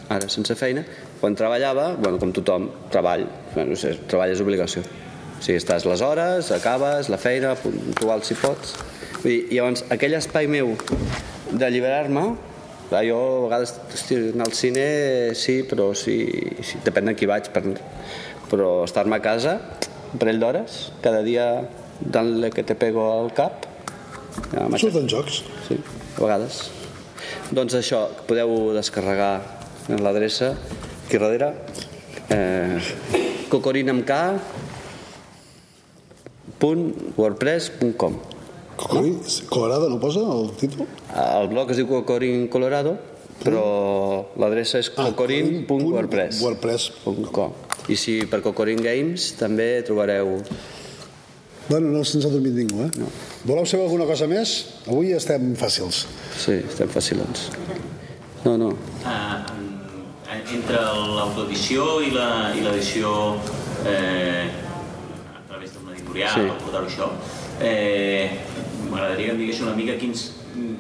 ara 0.09 0.28
sense 0.28 0.55
feina, 0.57 0.84
quan 1.20 1.34
treballava, 1.37 1.95
bueno, 1.95 2.18
com 2.18 2.32
tothom, 2.32 2.70
treball, 2.91 3.26
bueno, 3.55 3.70
no 3.70 3.76
sé, 3.76 3.95
treball 4.09 4.30
és 4.32 4.41
obligació. 4.41 4.82
O 4.82 5.43
sigui, 5.43 5.59
estàs 5.59 5.84
les 5.87 6.01
hores, 6.03 6.51
acabes, 6.51 7.09
la 7.09 7.18
feina, 7.18 7.55
puntual 7.55 8.24
si 8.24 8.34
pots. 8.34 8.74
Vull 9.23 9.31
dir, 9.31 9.41
llavors, 9.57 9.85
aquell 9.93 10.17
espai 10.19 10.49
meu 10.51 10.75
d'alliberar-me, 11.53 12.27
jo 12.91 13.19
a 13.19 13.45
vegades 13.47 13.75
estic 13.95 14.33
anar 14.35 14.47
al 14.47 14.55
cine, 14.55 14.87
sí, 15.35 15.61
però 15.67 15.91
sí, 15.99 16.19
sí 16.62 16.83
depèn 16.87 17.11
de 17.11 17.17
qui 17.19 17.29
vaig, 17.29 17.51
per, 17.55 17.64
però 18.51 18.85
estar-me 18.87 19.19
a 19.19 19.25
casa 19.25 19.59
un 20.12 20.21
parell 20.23 20.39
d'hores, 20.41 20.79
cada 21.03 21.23
dia 21.27 21.47
dant-le 22.01 22.53
que 22.55 22.62
te 22.67 22.77
pego 22.79 23.09
al 23.11 23.33
cap, 23.35 23.67
ja. 24.53 24.67
Surten 24.79 25.09
jocs. 25.11 25.43
Sí, 25.67 25.79
a 26.17 26.21
vegades. 26.21 26.61
Doncs 27.57 27.77
això, 27.79 28.07
podeu 28.29 28.73
descarregar 28.77 29.41
en 29.89 30.03
l'adreça 30.03 30.53
aquí 31.07 31.19
darrere 31.23 31.53
eh, 32.35 32.79
cocorinamk 33.49 34.11
Cocorí, 38.77 39.16
Colorado 39.49 39.89
no 39.89 39.99
posa 40.01 40.20
el 40.20 40.51
títol? 40.61 40.87
El 41.16 41.49
blog 41.49 41.70
es 41.72 41.77
diu 41.81 41.87
Cocorin 41.89 42.47
Colorado, 42.53 42.97
però 43.43 44.27
l'adreça 44.37 44.79
és 44.83 44.91
Ah, 44.97 45.09
cocorin.wordpress.com 45.11 46.43
wordpress. 46.45 46.91
I 47.89 47.97
si 47.97 48.18
per 48.27 48.43
Cocorin 48.43 48.83
Games 48.83 49.33
també 49.39 49.83
trobareu... 49.87 50.43
Bueno, 51.68 51.89
no 51.91 52.05
se'ns 52.07 52.24
ha 52.27 52.31
dormit 52.31 52.53
ningú, 52.55 52.85
eh? 52.85 52.91
No. 53.01 53.07
Voleu 53.47 53.66
saber 53.66 53.87
alguna 53.89 54.05
cosa 54.07 54.27
més? 54.31 54.53
Avui 54.87 55.11
estem 55.16 55.55
fàcils. 55.59 56.05
Sí, 56.39 56.61
estem 56.62 56.89
facilons. 56.93 57.49
No, 58.45 58.57
no. 58.61 58.68
Ah, 59.05 59.43
en- 60.31 60.47
entre 60.61 60.79
l'autoedició 60.79 62.01
i 62.07 62.11
la- 62.14 62.53
i 62.55 62.61
l'edició 62.62 63.35
eh, 63.87 64.47
a 65.35 65.43
través 65.49 65.72
d'una 65.74 65.93
editorial, 65.97 66.31
Sí. 66.35 66.41
sí. 66.41 66.47
per 66.47 66.59
portar-ho 66.62 66.87
això, 66.87 67.09
eh, 67.61 68.31
m'agradaria 68.97 69.30
que 69.30 69.36
em 69.36 69.44
digués 69.44 69.62
una 69.64 69.76
mica 69.76 69.97
quins, 70.01 70.30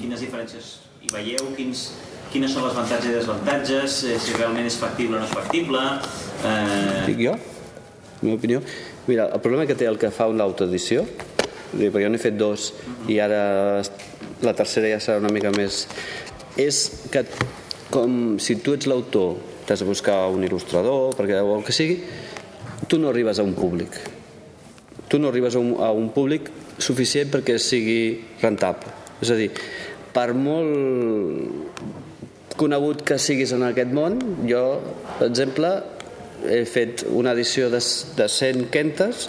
quines 0.00 0.24
diferències 0.24 0.72
hi 1.04 1.12
veieu, 1.12 1.52
quins, 1.56 1.86
quines 2.32 2.52
són 2.52 2.66
els 2.66 2.74
avantatges 2.74 3.10
i 3.12 3.14
desavantatges, 3.14 3.98
eh, 4.08 4.18
si 4.22 4.34
realment 4.38 4.66
és 4.66 4.78
factible 4.80 5.18
o 5.18 5.22
no 5.22 5.28
és 5.28 5.34
factible... 5.36 5.82
Eh, 6.42 7.02
Dic 7.10 7.20
jo? 7.28 7.36
La 7.36 8.24
meva 8.24 8.38
opinió? 8.40 8.62
Mira, 9.06 9.28
el 9.28 9.42
problema 9.44 9.68
que 9.68 9.76
té 9.78 9.86
el 9.86 10.00
que 10.00 10.10
fa 10.10 10.26
una 10.32 10.46
autoedició, 10.48 11.04
perquè 11.76 12.06
jo 12.06 12.10
n'he 12.10 12.22
fet 12.22 12.38
dos 12.40 12.72
i 13.12 13.20
ara 13.20 13.82
la 14.42 14.54
tercera 14.56 14.88
ja 14.90 15.02
serà 15.02 15.20
una 15.20 15.32
mica 15.34 15.52
més, 15.54 15.84
és 16.58 16.80
que 17.12 17.26
com 17.92 18.36
si 18.42 18.58
tu 18.64 18.74
ets 18.74 18.88
l'autor 18.90 19.36
t'has 19.66 19.82
de 19.82 19.86
buscar 19.86 20.24
un 20.32 20.44
il·lustrador, 20.46 21.14
perquè 21.18 21.38
o 21.42 21.56
el 21.58 21.64
que 21.66 21.74
sigui, 21.74 22.00
tu 22.88 22.98
no 23.02 23.10
arribes 23.10 23.40
a 23.42 23.46
un 23.46 23.54
públic. 23.54 23.98
Tu 25.10 25.18
no 25.18 25.30
arribes 25.30 25.56
a 25.58 25.62
un, 25.62 25.74
a 25.82 25.90
un 25.94 26.10
públic 26.14 26.50
suficient 26.78 27.30
perquè 27.32 27.58
sigui 27.62 28.20
rentable. 28.42 28.92
És 29.22 29.30
a 29.32 29.36
dir, 29.38 29.50
per 30.12 30.32
molt 30.36 31.76
conegut 32.56 33.02
que 33.06 33.18
siguis 33.20 33.52
en 33.52 33.62
aquest 33.66 33.92
món, 33.96 34.18
jo, 34.48 34.80
per 35.18 35.28
exemple, 35.28 35.70
he 36.46 36.64
fet 36.68 37.04
una 37.08 37.32
edició 37.36 37.70
de, 37.72 37.80
de 38.16 38.28
100 38.28 38.68
quentes, 38.72 39.28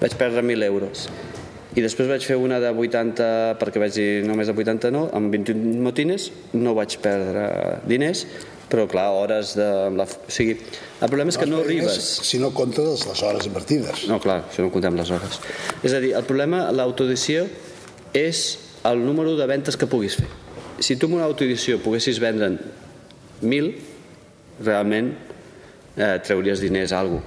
vaig 0.00 0.16
perdre 0.20 0.42
1.000 0.44 0.68
euros. 0.68 1.08
I 1.74 1.82
després 1.82 2.06
vaig 2.06 2.22
fer 2.22 2.36
una 2.38 2.60
de 2.62 2.70
80, 2.70 3.58
perquè 3.58 3.80
vaig 3.82 3.94
dir 3.96 4.08
només 4.28 4.46
de 4.46 4.54
80 4.54 4.92
no, 4.94 5.08
amb 5.16 5.32
21 5.34 5.82
motines, 5.82 6.28
no 6.54 6.74
vaig 6.76 6.98
perdre 7.02 7.48
diners, 7.90 8.26
però 8.74 8.88
clar, 8.90 9.06
hores 9.14 9.54
de... 9.54 9.68
La, 9.94 10.02
o 10.02 10.34
sigui, 10.34 10.56
el 10.58 11.10
problema 11.12 11.30
és 11.30 11.38
que 11.38 11.46
no 11.46 11.60
arribes... 11.62 11.98
Si 12.26 12.40
no 12.42 12.50
comptes 12.56 13.06
les 13.06 13.22
hores 13.22 13.46
invertides. 13.46 14.08
No, 14.10 14.18
clar, 14.22 14.40
si 14.50 14.64
no 14.64 14.72
comptem 14.74 14.98
les 14.98 15.12
hores. 15.14 15.38
És 15.86 15.94
a 15.94 16.00
dir, 16.02 16.10
el 16.18 16.26
problema, 16.26 16.64
l'autoedició, 16.74 17.46
és 18.18 18.42
el 18.90 19.04
número 19.06 19.36
de 19.38 19.46
ventes 19.46 19.78
que 19.78 19.86
puguis 19.90 20.18
fer. 20.18 20.26
Si 20.82 20.98
tu 20.98 21.06
amb 21.06 21.20
una 21.20 21.28
autoedició 21.30 21.78
poguessis 21.84 22.18
vendre'n 22.18 22.58
1.000, 23.44 23.70
realment 24.66 25.14
eh, 25.94 26.18
trauries 26.26 26.58
diners 26.62 26.90
a 26.90 27.04
alguna 27.04 27.22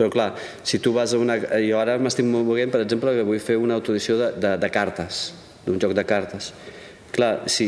però 0.00 0.08
clar, 0.08 0.30
si 0.64 0.78
tu 0.80 0.94
vas 0.96 1.12
a 1.12 1.18
una... 1.20 1.34
Jo 1.60 1.76
ara 1.76 1.98
m'estic 2.00 2.24
movent, 2.24 2.70
per 2.72 2.80
exemple, 2.80 3.12
que 3.12 3.24
vull 3.28 3.40
fer 3.44 3.58
una 3.60 3.76
autoedició 3.76 4.14
de, 4.16 4.28
de, 4.40 4.54
de 4.56 4.70
cartes, 4.72 5.18
d'un 5.66 5.76
joc 5.82 5.92
de 5.92 6.04
cartes. 6.08 6.54
Clar, 7.10 7.48
si 7.50 7.66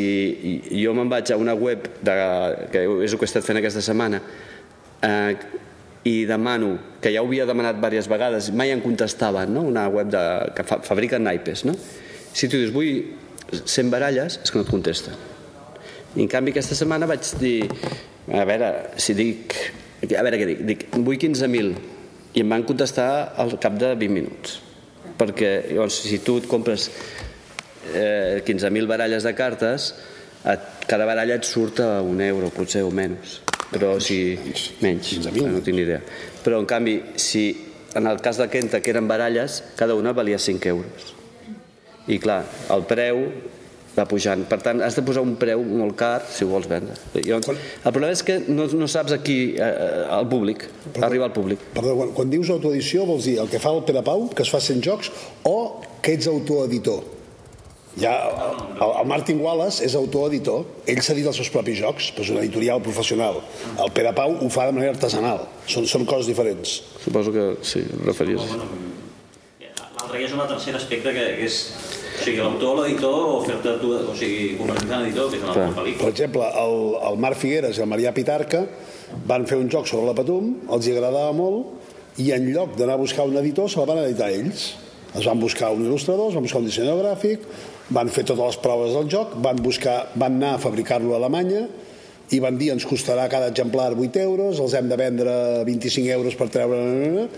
jo 0.71 0.93
me'n 0.95 1.11
vaig 1.11 1.33
a 1.33 1.39
una 1.41 1.55
web, 1.59 1.89
de, 2.05 2.15
que 2.73 2.85
és 3.05 3.13
el 3.13 3.19
que 3.19 3.27
he 3.27 3.31
estat 3.31 3.47
fent 3.47 3.59
aquesta 3.59 3.83
setmana, 3.83 4.21
eh, 5.03 5.35
i 6.07 6.15
demano, 6.27 6.77
que 7.03 7.13
ja 7.15 7.23
ho 7.23 7.29
havia 7.29 7.47
demanat 7.47 7.79
diverses 7.79 8.11
vegades, 8.11 8.51
mai 8.55 8.75
em 8.75 8.83
contestaven, 8.83 9.53
no? 9.55 9.67
una 9.71 9.89
web 9.91 10.11
de, 10.11 10.23
que 10.57 10.67
fa, 10.67 10.81
fabriquen 10.83 11.23
naipes, 11.27 11.65
no? 11.67 11.77
Si 12.33 12.49
tu 12.49 12.59
dius, 12.59 12.73
vull 12.75 13.05
100 13.53 13.93
baralles, 13.93 14.41
és 14.43 14.51
que 14.51 14.59
no 14.59 14.67
et 14.67 14.73
contesten. 14.73 15.15
I 16.17 16.25
en 16.25 16.33
canvi 16.33 16.55
aquesta 16.55 16.79
setmana 16.79 17.07
vaig 17.11 17.27
dir, 17.39 17.69
a 18.33 18.47
veure, 18.49 18.73
si 18.99 19.15
dic, 19.19 19.55
a 20.07 20.25
veure 20.27 20.41
què 20.41 20.51
dic, 20.51 20.67
dic, 20.73 20.85
vull 20.99 21.21
15.000, 21.23 21.73
i 22.33 22.43
em 22.43 22.55
van 22.55 22.67
contestar 22.67 23.09
al 23.39 23.59
cap 23.63 23.79
de 23.79 23.95
20 23.95 24.15
minuts 24.17 24.61
perquè 25.23 25.51
llavors, 25.71 26.03
si 26.07 26.21
tu 26.25 26.39
et 26.41 26.49
compres 26.51 26.89
eh, 27.95 28.43
15.000 28.47 28.89
baralles 28.91 29.27
de 29.27 29.35
cartes 29.35 29.93
et, 30.45 30.69
cada 30.89 31.07
baralla 31.09 31.39
et 31.39 31.49
surt 31.49 31.83
a 31.85 32.03
un 32.03 32.21
euro 32.21 32.51
potser 32.55 32.85
o 32.87 32.91
menys 32.91 33.41
però 33.73 33.95
si 34.01 34.37
menys, 34.83 35.15
no 35.25 35.63
tinc 35.65 35.77
ni 35.77 35.87
idea 35.87 36.03
però 36.45 36.61
en 36.61 36.69
canvi 36.69 36.99
si 37.17 37.47
en 37.95 38.07
el 38.09 38.21
cas 38.25 38.39
de 38.41 38.49
Kenta 38.49 38.81
que 38.81 38.93
eren 38.93 39.09
baralles 39.09 39.63
cada 39.77 39.95
una 39.95 40.13
valia 40.13 40.39
5 40.39 40.69
euros 40.69 41.13
i 42.11 42.19
clar, 42.19 42.43
el 42.75 42.83
preu 42.91 43.27
va 43.97 44.07
pujant. 44.09 44.45
Per 44.49 44.59
tant, 44.65 44.81
has 44.85 44.97
de 44.97 45.05
posar 45.07 45.23
un 45.25 45.35
preu 45.41 45.63
molt 45.63 45.97
car 45.99 46.23
si 46.33 46.47
ho 46.47 46.51
vols 46.51 46.69
vendre. 46.71 46.97
Llavors, 47.15 47.53
el 47.53 47.93
problema 47.95 48.17
és 48.17 48.25
que 48.27 48.39
no, 48.49 48.67
no 48.79 48.89
saps 48.91 49.15
aquí, 49.19 49.39
eh, 49.55 50.05
al 50.11 50.29
públic, 50.31 50.67
perdó, 50.89 51.07
arriba 51.09 51.29
al 51.29 51.35
públic. 51.37 51.63
Perdó, 51.77 51.97
quan, 52.01 52.15
quan 52.17 52.33
dius 52.33 52.51
autoedició 52.55 53.07
vols 53.09 53.29
dir 53.29 53.39
el 53.43 53.51
que 53.53 53.61
fa 53.63 53.75
el 53.77 53.85
Pere 53.89 54.05
Pau, 54.07 54.29
que 54.33 54.47
es 54.47 54.53
fa 54.53 54.63
100 54.65 54.85
jocs, 54.87 55.13
o 55.49 55.59
que 56.03 56.17
ets 56.17 56.31
autoeditor? 56.33 57.05
Ja, 58.01 58.13
el, 58.81 58.91
el 59.03 59.07
Martin 59.07 59.41
Wallace 59.45 59.85
és 59.85 59.95
autoeditor, 59.99 60.65
ell 60.89 61.03
s'ha 61.05 61.17
dit 61.17 61.27
els 61.29 61.37
seus 61.37 61.51
propis 61.53 61.77
jocs, 61.77 62.09
però 62.17 62.25
és 62.25 62.31
una 62.33 62.41
editorial 62.41 62.81
professional. 62.85 63.43
El 63.77 63.93
Pere 63.93 64.15
Pau 64.17 64.39
ho 64.41 64.49
fa 64.53 64.65
de 64.71 64.77
manera 64.79 64.95
artesanal, 64.95 65.45
són, 65.69 65.85
són 65.91 66.07
coses 66.09 66.31
diferents. 66.31 66.79
Suposo 67.05 67.35
que 67.35 67.51
sí, 67.69 67.85
referies. 68.07 68.55
L'altre 69.61 70.23
és 70.25 70.33
un 70.33 70.41
tercer 70.49 70.73
aspecte 70.79 71.13
que, 71.13 71.27
que 71.37 71.51
és 71.51 71.59
o 72.13 72.25
sigui, 72.25 72.41
l'autor, 72.41 72.81
l'editor, 72.81 73.19
o 73.35 73.37
fer-te 73.45 73.77
tu, 73.83 73.93
o 73.97 74.15
sigui, 74.17 74.55
convertir-te 74.59 74.95
en 74.95 75.07
editor, 75.07 75.29
que 75.29 75.39
és 75.39 75.45
una 75.45 75.53
altra 75.53 75.69
pel·lícula. 75.77 76.01
Per 76.01 76.11
exemple, 76.13 76.49
el, 76.63 76.77
el 77.11 77.21
Marc 77.25 77.41
Figueres 77.41 77.79
i 77.79 77.85
el 77.85 77.91
Marià 77.91 78.13
Pitarca 78.17 78.63
van 79.29 79.45
fer 79.51 79.59
un 79.61 79.69
joc 79.73 79.89
sobre 79.91 80.09
la 80.09 80.17
Patum, 80.17 80.53
els 80.73 80.87
hi 80.87 80.95
agradava 80.95 81.33
molt, 81.37 81.93
i 82.23 82.31
en 82.37 82.49
lloc 82.53 82.77
d'anar 82.79 82.97
a 82.97 83.01
buscar 83.01 83.29
un 83.29 83.37
editor, 83.41 83.69
se 83.73 83.81
la 83.81 83.89
van 83.89 84.03
editar 84.05 84.31
ells. 84.33 84.73
Es 85.13 85.27
van 85.29 85.41
buscar 85.41 85.73
un 85.75 85.85
il·lustrador, 85.85 86.31
es 86.31 86.37
van 86.39 86.45
buscar 86.47 86.63
un 86.63 86.69
dissenyador 86.69 87.03
gràfic, 87.05 87.43
van 87.95 88.11
fer 88.13 88.25
totes 88.29 88.55
les 88.55 88.61
proves 88.65 88.97
del 88.97 89.09
joc, 89.13 89.37
van, 89.45 89.61
buscar, 89.63 89.97
van 90.15 90.39
anar 90.41 90.57
a 90.57 90.63
fabricar-lo 90.63 91.15
a 91.15 91.21
Alemanya, 91.21 91.67
i 92.33 92.41
van 92.41 92.57
dir 92.57 92.71
ens 92.73 92.87
costarà 92.89 93.29
cada 93.33 93.51
exemplar 93.53 93.93
8 93.93 94.23
euros, 94.25 94.61
els 94.63 94.77
hem 94.79 94.89
de 94.89 94.99
vendre 95.01 95.35
25 95.69 96.17
euros 96.19 96.39
per 96.39 96.51
treure... 96.53 97.29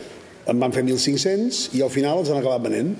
En 0.45 0.59
van 0.61 0.75
fer 0.77 0.83
1.500 0.85 1.71
i 1.73 1.81
al 1.81 1.89
final 1.89 2.19
els 2.21 2.29
han 2.29 2.43
acabat 2.43 2.67
venent. 2.67 2.91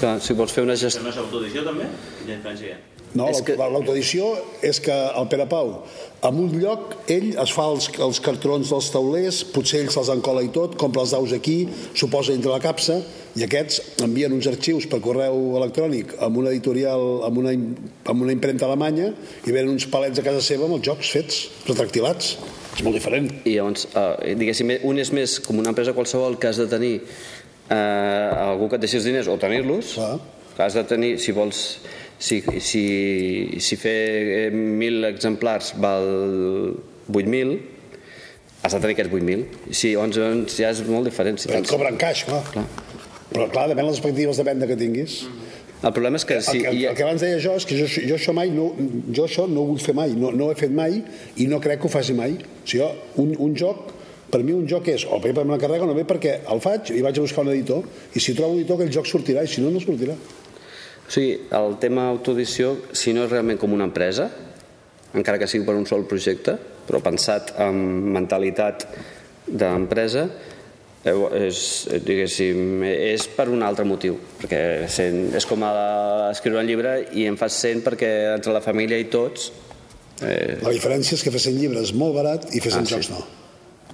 Clar, 0.00 0.16
si 0.18 0.34
vols 0.34 0.50
fer 0.50 0.66
una 0.66 0.74
gestió... 0.74 1.06
És 1.06 1.20
autoedició, 1.22 1.62
també? 1.68 1.86
Quina 2.24 2.40
diferència 2.40 2.80
No, 3.18 3.26
l'autoedició 3.28 4.30
és 4.64 4.78
que 4.80 4.94
el 4.94 5.26
Pere 5.28 5.44
Pau, 5.50 5.74
en 6.24 6.38
un 6.38 6.54
lloc, 6.62 6.94
ell 7.12 7.32
es 7.42 7.52
fa 7.52 7.66
els, 7.68 7.90
els 8.00 8.20
cartrons 8.24 8.70
dels 8.72 8.88
taulers, 8.94 9.42
potser 9.52 9.82
ell 9.82 9.90
se'ls 9.92 10.08
encola 10.14 10.44
i 10.46 10.48
tot, 10.54 10.78
compra 10.80 11.02
els 11.04 11.12
daus 11.12 11.34
aquí, 11.36 11.66
s'ho 11.92 12.08
posa 12.12 12.32
dintre 12.32 12.52
la 12.54 12.62
capsa, 12.62 13.00
i 13.36 13.44
aquests 13.44 14.00
envien 14.04 14.32
uns 14.32 14.48
arxius 14.48 14.86
per 14.88 15.02
correu 15.04 15.58
electrònic 15.60 16.16
amb 16.24 16.40
una 16.40 16.52
editorial, 16.52 17.22
amb 17.28 17.42
una, 17.42 17.52
amb 17.52 18.24
una 18.24 18.32
impremta 18.32 18.68
alemanya, 18.68 19.12
i 19.44 19.52
venen 19.52 19.74
uns 19.74 19.88
palets 19.92 20.20
a 20.20 20.26
casa 20.26 20.44
seva 20.44 20.68
amb 20.68 20.78
els 20.78 20.88
jocs 20.88 21.12
fets, 21.12 21.44
retractilats. 21.68 22.36
És 22.72 22.84
molt 22.84 22.96
diferent. 22.96 23.28
I 23.44 23.58
llavors, 23.58 23.88
eh, 23.92 24.36
diguéssim, 24.40 24.72
un 24.88 25.00
és 25.04 25.12
més 25.12 25.38
com 25.44 25.60
una 25.60 25.74
empresa 25.74 25.92
qualsevol 25.96 26.38
que 26.40 26.48
has 26.48 26.60
de 26.60 26.68
tenir 26.70 26.94
eh, 27.68 27.76
algú 27.76 28.70
que 28.70 28.80
et 28.80 28.86
deixi 28.86 29.00
els 29.00 29.08
diners 29.08 29.28
o 29.28 29.36
tenir-los, 29.40 29.98
has 30.62 30.76
de 30.76 30.84
tenir, 30.84 31.16
si 31.20 31.32
vols 31.32 31.80
si, 32.22 32.38
si, 32.62 32.84
si 33.58 33.78
fer 33.80 34.52
1.000 34.54 35.08
exemplars 35.10 35.72
val 35.82 36.06
8.000 37.10 37.56
has 38.62 38.76
de 38.76 38.78
tenir 38.78 38.94
aquests 38.94 39.10
8.000 39.10 39.72
si, 39.74 39.90
llavors, 39.96 40.18
doncs 40.22 40.58
ja 40.62 40.70
és 40.70 40.82
molt 40.86 41.10
diferent 41.10 41.40
si 41.42 41.50
tens... 41.50 41.70
cobren 41.70 41.98
caix, 41.98 42.22
clar. 42.28 42.44
clar. 42.52 42.66
però 43.32 43.48
clar, 43.50 43.66
depèn 43.72 43.88
de 43.88 43.90
les 43.90 43.98
expectatives 43.98 44.38
de 44.38 44.44
venda 44.46 44.68
que 44.70 44.76
tinguis. 44.78 45.22
El 45.82 45.90
problema 45.96 46.20
és 46.20 46.26
que... 46.28 46.36
Si, 46.46 46.60
el, 46.60 46.68
que, 46.68 46.84
el 46.92 46.98
que 46.98 47.02
abans 47.02 47.24
deia 47.24 47.40
jo 47.42 47.56
és 47.58 47.66
que 47.66 47.78
jo, 47.80 47.88
jo 47.90 48.14
això 48.14 48.34
mai 48.36 48.52
no, 48.54 48.68
jo 49.10 49.24
això 49.26 49.48
no 49.50 49.64
ho 49.64 49.72
vull 49.72 49.82
fer 49.82 49.96
mai 49.98 50.14
no, 50.14 50.30
no 50.30 50.46
ho 50.46 50.54
he 50.54 50.58
fet 50.60 50.70
mai 50.70 51.00
i 51.42 51.48
no 51.50 51.58
crec 51.64 51.82
que 51.82 51.90
ho 51.90 51.92
faci 51.92 52.14
mai. 52.14 52.36
O 52.38 52.62
sigui, 52.62 52.84
jo, 52.84 52.92
un, 53.24 53.34
un 53.48 53.58
joc 53.58 53.90
per 54.32 54.44
mi 54.46 54.54
un 54.54 54.62
joc 54.70 54.86
és 54.94 55.02
o 55.10 55.18
bé 55.20 55.34
per 55.34 55.42
una 55.44 55.58
carrega 55.60 55.84
o 55.84 55.90
no 55.90 55.98
bé 55.98 56.06
perquè 56.08 56.38
el 56.54 56.62
faig 56.62 56.94
i 56.94 57.02
vaig 57.04 57.18
a 57.18 57.26
buscar 57.26 57.42
un 57.42 57.50
editor 57.52 57.82
i 58.14 58.22
si 58.22 58.36
trobo 58.38 58.54
un 58.54 58.62
editor 58.62 58.78
aquell 58.78 58.94
joc 58.94 59.10
sortirà 59.10 59.42
i 59.42 59.50
si 59.50 59.60
no, 59.64 59.74
no 59.74 59.82
sortirà 59.82 60.14
sigui, 61.12 61.32
el 61.58 61.76
tema 61.82 62.08
autoedició 62.10 62.76
si 62.96 63.14
no 63.16 63.26
és 63.26 63.32
realment 63.32 63.60
com 63.60 63.74
una 63.74 63.88
empresa 63.88 64.30
encara 65.12 65.38
que 65.40 65.48
sigui 65.50 65.66
per 65.68 65.76
un 65.76 65.86
sol 65.88 66.06
projecte 66.08 66.56
però 66.86 67.02
pensat 67.04 67.54
amb 67.62 68.08
mentalitat 68.16 68.86
d'empresa 69.46 70.24
eh, 71.04 71.14
és, 71.46 71.60
diguéssim, 72.06 72.82
és 72.88 73.26
per 73.36 73.48
un 73.52 73.62
altre 73.66 73.86
motiu 73.88 74.16
perquè 74.40 74.62
és 74.88 75.48
com 75.50 75.66
a 75.68 75.74
escriure 76.30 76.62
un 76.62 76.70
llibre 76.70 76.96
i 77.12 77.28
en 77.30 77.38
fas 77.40 77.60
100 77.60 77.84
perquè 77.86 78.10
entre 78.38 78.56
la 78.56 78.64
família 78.64 78.98
i 78.98 79.10
tots 79.12 79.50
eh... 80.24 80.58
la 80.62 80.74
diferència 80.74 81.18
és 81.18 81.26
que 81.26 81.34
fer 81.34 81.44
100 81.50 81.60
llibres 81.60 81.94
molt 81.94 82.16
barat 82.18 82.50
i 82.54 82.64
fer 82.64 82.74
100 82.74 82.82
ah, 82.82 82.90
jocs 82.96 83.12
sí. 83.12 83.16
no 83.18 83.40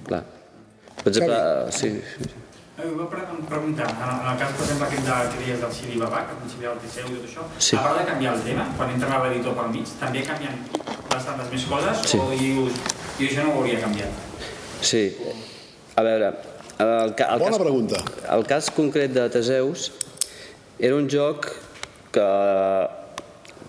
clar. 0.09 0.23
Per 0.99 1.11
exemple, 1.11 1.39
sí. 1.71 1.91
Eh, 2.79 2.87
vull 2.95 3.07
preguntar, 3.11 3.87
en 3.91 4.27
el 4.31 4.37
cas, 4.39 4.53
per 4.55 4.63
exemple, 4.63 4.85
aquest 4.87 5.03
de, 5.03 5.15
que 5.33 5.39
deies 5.41 5.57
del 5.59 5.71
Siri 5.75 5.97
Babà, 5.99 6.21
que 6.29 6.35
principi 6.39 6.63
del 6.63 6.77
TCU 6.79 7.09
i 7.11 7.17
tot 7.17 7.25
això, 7.27 7.47
sí. 7.57 7.75
a 7.75 7.81
part 7.83 7.97
de 7.99 8.05
canviar 8.07 8.35
el 8.37 8.43
tema, 8.45 8.67
quan 8.77 8.93
entra 8.93 9.17
l'editor 9.25 9.57
pel 9.57 9.73
mig, 9.73 9.91
també 9.99 10.21
canvien 10.23 10.61
bastantes 11.09 11.49
més 11.51 11.65
coses 11.67 12.05
sí. 12.07 12.19
o 12.23 12.29
dius, 12.39 12.77
jo 13.17 13.27
això 13.27 13.43
no 13.43 13.51
ho 13.51 13.57
hauria 13.59 13.81
canviat? 13.83 14.21
Sí. 14.79 15.01
A 15.99 16.05
veure, 16.07 16.29
el, 16.79 17.11
el 17.11 17.43
Bona 17.43 17.49
cas, 17.49 17.59
pregunta. 17.59 18.03
El 18.37 18.47
cas 18.47 18.69
concret 18.77 19.11
de 19.17 19.25
Teseus 19.33 19.89
era 20.79 20.95
un 20.95 21.09
joc 21.11 21.49
que, 22.15 22.29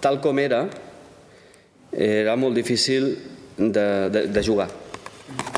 tal 0.06 0.20
com 0.22 0.38
era, 0.38 0.68
era 1.90 2.38
molt 2.38 2.54
difícil 2.54 3.10
de, 3.58 3.88
de, 4.14 4.28
de 4.30 4.46
jugar 4.46 4.70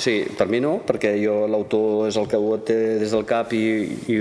Sí, 0.03 0.17
per 0.39 0.49
mi 0.51 0.59
no, 0.63 0.81
perquè 0.87 1.15
jo 1.23 1.45
l'autor 1.51 2.09
és 2.09 2.19
el 2.19 2.27
que 2.31 2.41
ho 2.41 2.57
té 2.67 2.77
des 2.99 3.15
del 3.15 3.25
cap 3.29 3.53
i, 3.55 3.63
i, 4.11 4.19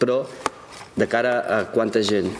però 0.00 0.22
de 0.96 1.06
cara 1.10 1.38
a 1.58 1.60
quanta 1.74 2.02
gent. 2.02 2.30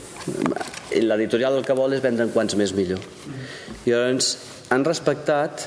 L'editorial 0.95 1.59
el 1.59 1.67
que 1.67 1.77
vol 1.77 1.93
és 1.97 2.03
vendre 2.05 2.25
en 2.25 2.33
quants 2.33 2.57
més 2.57 2.73
millor. 2.77 3.03
I 3.85 3.93
llavors 3.93 4.35
han 4.73 4.87
respectat 4.87 5.67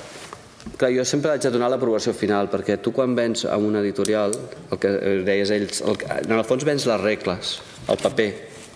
clar, 0.76 0.91
jo 0.91 1.05
sempre 1.05 1.32
haig 1.32 1.43
de 1.45 1.51
donar 1.53 1.70
l'aprovació 1.72 2.13
final 2.18 2.49
perquè 2.51 2.80
tu 2.82 2.91
quan 2.95 3.15
vens 3.15 3.45
a 3.45 3.57
una 3.61 3.82
editorial 3.86 4.34
el 4.72 4.82
que 4.82 4.91
deies 5.28 5.51
ells 5.53 5.82
el, 5.86 5.99
en 6.18 6.36
el 6.36 6.45
fons 6.47 6.65
vens 6.68 6.88
les 6.89 7.01
regles 7.01 7.57
el 7.88 7.99
paper, 8.01 8.30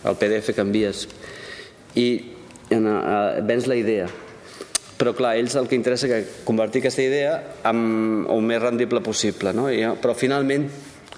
el 0.08 0.20
PDF 0.22 0.56
que 0.56 0.64
envies 0.64 1.08
i 2.00 2.08
en, 2.72 2.88
uh, 2.88 3.42
vens 3.48 3.68
la 3.68 3.76
idea 3.76 4.08
però 5.02 5.16
clar, 5.18 5.34
ells 5.42 5.58
el 5.58 5.66
que 5.66 5.78
interessa 5.80 6.06
que 6.06 6.22
convertir 6.46 6.84
aquesta 6.84 7.02
idea 7.02 7.34
en 7.66 8.26
el 8.30 8.46
més 8.46 8.62
rendible 8.62 9.02
possible, 9.02 9.50
no? 9.58 9.66
I, 9.74 9.82
però 9.98 10.14
finalment, 10.14 10.68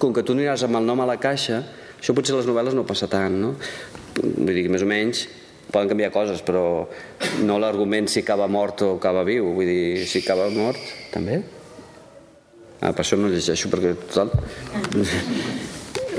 com 0.00 0.14
que 0.16 0.24
tu 0.24 0.32
aniràs 0.32 0.64
amb 0.64 0.80
el 0.80 0.88
nom 0.88 1.04
a 1.04 1.08
la 1.10 1.18
caixa, 1.20 1.60
això 1.98 2.16
potser 2.16 2.38
les 2.38 2.48
novel·les 2.48 2.76
no 2.76 2.86
passa 2.88 3.10
tant, 3.12 3.36
no? 3.42 3.52
Vull 4.16 4.54
dir 4.56 4.70
més 4.72 4.84
o 4.84 4.88
menys 4.88 5.26
poden 5.74 5.90
canviar 5.90 6.12
coses, 6.14 6.42
però 6.46 6.86
no 7.42 7.58
l'argument 7.58 8.08
si 8.10 8.22
acaba 8.22 8.46
mort 8.46 8.84
o 8.86 8.94
acaba 8.96 9.24
viu. 9.26 9.50
Vull 9.56 9.68
dir, 9.68 10.06
si 10.06 10.22
acaba 10.22 10.48
mort, 10.54 10.80
també. 11.14 11.40
Ah, 12.80 12.92
per 12.92 13.02
això 13.02 13.18
no 13.18 13.32
llegeixo, 13.32 13.72
perquè 13.72 13.96
total... 14.06 15.72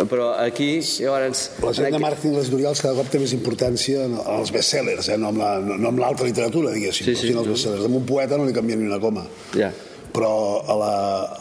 però 0.04 0.34
aquí, 0.36 0.82
llavors... 1.00 1.46
La 1.64 1.72
gent 1.74 1.94
de 1.96 2.00
màrqueting 2.04 2.34
de 2.36 2.42
les 2.42 2.50
editorials 2.50 2.82
cada 2.84 2.96
cop 3.00 3.08
té 3.14 3.20
més 3.24 3.32
importància 3.38 4.04
en 4.10 4.18
els 4.20 4.52
bestsellers, 4.52 5.08
eh? 5.14 5.18
no 5.18 5.30
amb 5.32 5.40
la- 5.40 5.60
no 5.64 5.88
amb 5.94 6.00
l'altra 6.04 6.28
literatura, 6.28 6.74
diguéssim, 6.76 7.08
Sí, 7.08 7.16
sí, 7.16 7.28
els 7.32 7.40
no. 7.40 7.46
bestsellers. 7.54 7.86
Amb 7.88 7.96
un 8.02 8.06
poeta 8.06 8.38
no 8.38 8.46
li 8.46 8.54
canvien 8.54 8.82
ni 8.84 8.88
una 8.92 9.00
coma. 9.00 9.24
Ja. 9.56 9.72
Però 10.16 10.34
a 10.64 10.76
la, 10.80 10.92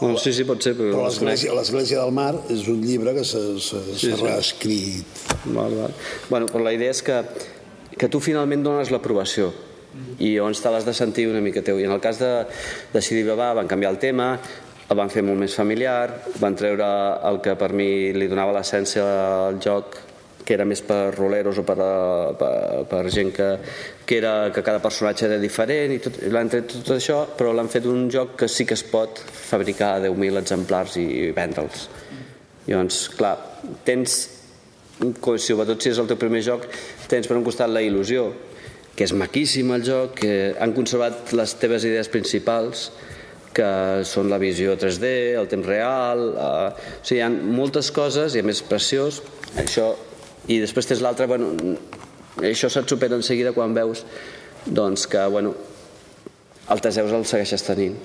Bueno, 0.01 0.19
sí, 0.19 0.33
sí, 0.35 0.43
pot 0.47 0.63
ser, 0.63 0.73
però... 0.79 0.91
però 0.95 1.59
l'Església 1.59 2.01
del 2.01 2.11
Mar 2.15 2.33
és 2.51 2.65
un 2.71 2.81
llibre 2.83 3.13
que 3.15 3.23
s'ha 3.27 3.43
Sí, 3.59 3.83
sí. 3.99 4.11
reescrit. 4.19 5.05
Val, 5.47 5.75
val. 5.79 5.93
Bueno, 6.31 6.49
però 6.51 6.63
la 6.65 6.73
idea 6.75 6.91
és 6.91 7.03
que, 7.07 7.21
que 7.99 8.09
tu 8.11 8.19
finalment 8.21 8.63
dones 8.67 8.91
l'aprovació 8.91 9.53
i 10.19 10.33
llavors 10.35 10.59
te 10.59 10.71
l'has 10.75 10.83
de 10.83 10.93
sentir 10.93 11.29
una 11.31 11.39
mica 11.41 11.63
teu. 11.63 11.79
I 11.79 11.85
en 11.87 11.93
el 11.95 12.01
cas 12.03 12.19
de, 12.19 12.33
de 12.93 13.01
Sidi 13.03 13.23
Babà 13.23 13.53
van 13.55 13.69
canviar 13.71 13.93
el 13.95 14.01
tema, 14.03 14.33
el 14.89 14.99
van 14.99 15.13
fer 15.13 15.23
molt 15.25 15.41
més 15.41 15.55
familiar, 15.57 16.09
van 16.43 16.57
treure 16.59 16.89
el 17.29 17.41
que 17.45 17.55
per 17.61 17.71
mi 17.73 18.13
li 18.13 18.29
donava 18.29 18.53
l'essència 18.57 19.05
al 19.49 19.61
joc, 19.63 19.97
que 20.45 20.53
era 20.53 20.67
més 20.69 20.83
per 20.85 21.15
roleros 21.15 21.57
o 21.59 21.65
per, 21.65 21.77
per, 22.37 22.51
per 22.91 23.01
gent 23.13 23.31
que, 23.33 23.49
que, 24.05 24.19
era, 24.19 24.51
que 24.53 24.63
cada 24.67 24.83
personatge 24.85 25.25
era 25.31 25.39
diferent 25.41 25.95
i 25.95 25.99
tot, 26.05 26.21
i 26.21 26.33
l'han 26.33 26.53
tret 26.53 26.69
tot 26.75 26.93
això, 26.99 27.23
però 27.39 27.55
l'han 27.57 27.71
fet 27.73 27.89
un 27.89 28.11
joc 28.13 28.37
que 28.43 28.49
sí 28.53 28.67
que 28.69 28.77
es 28.77 28.85
pot 28.85 29.23
fabricar 29.25 29.97
10.000 30.05 30.43
exemplars 30.43 30.99
i, 31.01 31.07
i 31.25 31.31
vendre'ls. 31.37 31.89
Llavors, 32.69 33.01
clar, 33.17 33.35
tens 33.89 34.19
sobretot 35.01 35.83
si 35.83 35.91
és 35.91 35.99
el 35.99 36.09
teu 36.11 36.21
primer 36.21 36.45
joc, 36.45 36.69
tens 37.09 37.27
per 37.29 37.39
un 37.39 37.45
costat 37.47 37.73
la 37.73 37.83
il·lusió, 37.85 38.29
que 38.95 39.09
és 39.09 39.17
maquíssim 39.17 39.73
el 39.75 39.83
joc, 39.85 40.21
que 40.21 40.37
han 40.61 40.77
conservat 40.77 41.33
les 41.35 41.57
teves 41.59 41.89
idees 41.89 42.13
principals, 42.13 42.91
que 43.55 43.71
són 44.09 44.31
la 44.33 44.39
visió 44.43 44.77
3D, 44.81 45.11
el 45.41 45.51
temps 45.51 45.67
real, 45.69 46.25
eh, 46.35 46.71
o 46.75 47.03
sigui, 47.03 47.21
hi 47.21 47.25
ha 47.25 47.31
moltes 47.31 47.91
coses, 47.95 48.35
i 48.35 48.43
a 48.43 48.47
més 48.47 48.63
preciós, 48.67 49.23
això, 49.63 49.93
i 50.51 50.61
després 50.63 50.91
tens 50.91 51.03
l'altre, 51.05 51.29
bueno, 51.31 51.53
això 52.43 52.71
se't 52.71 52.91
supera 52.91 53.17
en 53.17 53.27
seguida 53.27 53.55
quan 53.57 53.75
veus 53.77 54.05
doncs 54.67 55.07
que, 55.11 55.23
bueno, 55.31 55.55
el 56.73 56.81
Teseus 56.81 57.13
el 57.13 57.27
segueixes 57.29 57.65
tenint. 57.67 57.99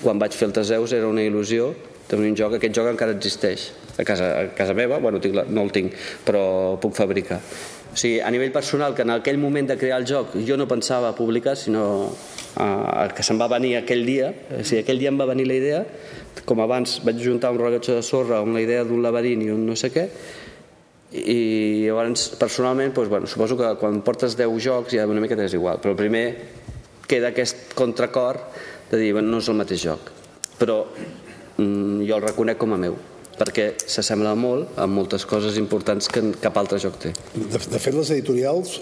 Quan 0.00 0.20
vaig 0.20 0.34
fer 0.36 0.48
el 0.48 0.54
Teseus 0.54 0.92
era 0.94 1.08
una 1.10 1.24
il·lusió 1.24 1.72
tenir 2.08 2.30
un 2.30 2.36
joc, 2.36 2.58
aquest 2.58 2.76
joc 2.76 2.90
encara 2.90 3.14
existeix. 3.16 3.70
A 3.98 4.04
casa, 4.04 4.26
a 4.40 4.46
casa 4.56 4.74
meva, 4.76 4.98
bueno, 5.02 5.20
tinc 5.22 5.36
la, 5.38 5.44
no 5.48 5.64
el 5.64 5.72
tinc, 5.74 5.94
però 6.26 6.76
puc 6.82 6.96
fabricar. 6.96 7.40
O 7.92 7.96
sigui, 7.96 8.18
a 8.20 8.30
nivell 8.34 8.52
personal, 8.52 8.94
que 8.94 9.04
en 9.06 9.14
aquell 9.14 9.38
moment 9.38 9.70
de 9.70 9.78
crear 9.80 10.00
el 10.02 10.08
joc 10.08 10.34
jo 10.46 10.58
no 10.58 10.66
pensava 10.70 11.14
publicar, 11.16 11.56
sinó 11.56 11.84
uh, 12.60 13.08
que 13.14 13.24
se'm 13.26 13.40
va 13.40 13.48
venir 13.52 13.76
aquell 13.78 14.04
dia, 14.06 14.32
o 14.50 14.62
sigui, 14.62 14.82
aquell 14.82 15.02
dia 15.02 15.12
em 15.12 15.20
va 15.20 15.28
venir 15.30 15.46
la 15.50 15.58
idea, 15.58 15.82
com 16.44 16.60
abans 16.60 16.98
vaig 17.06 17.20
juntar 17.22 17.52
un 17.54 17.60
rellotge 17.62 17.94
de 17.96 18.02
sorra 18.02 18.40
amb 18.42 18.56
la 18.56 18.64
idea 18.64 18.84
d'un 18.84 19.02
laberint 19.04 19.44
i 19.44 19.52
un 19.54 19.62
no 19.68 19.76
sé 19.78 19.92
què, 19.94 20.08
i 21.14 21.86
llavors 21.86 22.32
personalment 22.40 22.92
doncs, 22.94 23.08
bueno, 23.08 23.30
suposo 23.30 23.56
que 23.56 23.70
quan 23.78 24.00
portes 24.02 24.34
10 24.34 24.58
jocs 24.64 24.96
ja 24.96 25.06
una 25.06 25.22
mica 25.22 25.38
t'és 25.38 25.54
igual 25.54 25.78
però 25.78 25.94
primer 25.94 26.24
queda 27.06 27.30
aquest 27.30 27.76
contracor 27.78 28.40
de 28.90 28.98
dir 28.98 29.12
bueno, 29.14 29.30
no 29.30 29.38
és 29.38 29.48
el 29.48 29.60
mateix 29.60 29.84
joc 29.86 30.10
però 30.58 30.80
mm, 30.90 32.02
jo 32.02 32.16
el 32.18 32.24
reconec 32.26 32.58
com 32.58 32.74
a 32.74 32.80
meu 32.82 32.98
perquè 33.38 33.72
s'assembla 33.78 34.34
molt 34.38 34.78
a 34.78 34.88
moltes 34.90 35.26
coses 35.26 35.58
importants 35.60 36.10
que 36.10 36.22
cap 36.42 36.58
altre 36.60 36.78
joc 36.82 36.98
té. 37.02 37.10
De, 37.34 37.58
de 37.58 37.80
fet, 37.82 37.94
les 37.94 38.12
editorials, 38.14 38.76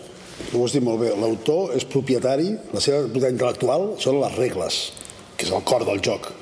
ho 0.53 0.65
has 0.65 0.73
dit 0.75 0.83
molt 0.85 1.01
bé, 1.01 1.13
l'autor 1.17 1.73
és 1.77 1.85
propietari, 1.89 2.51
la 2.73 2.81
seva 2.81 3.05
propietat 3.07 3.37
intel·lectual 3.37 3.89
són 4.03 4.21
les 4.21 4.37
regles, 4.37 4.93
que 5.37 5.47
és 5.47 5.53
el 5.53 5.63
cor 5.69 5.85
del 5.89 6.01
joc. 6.05 6.33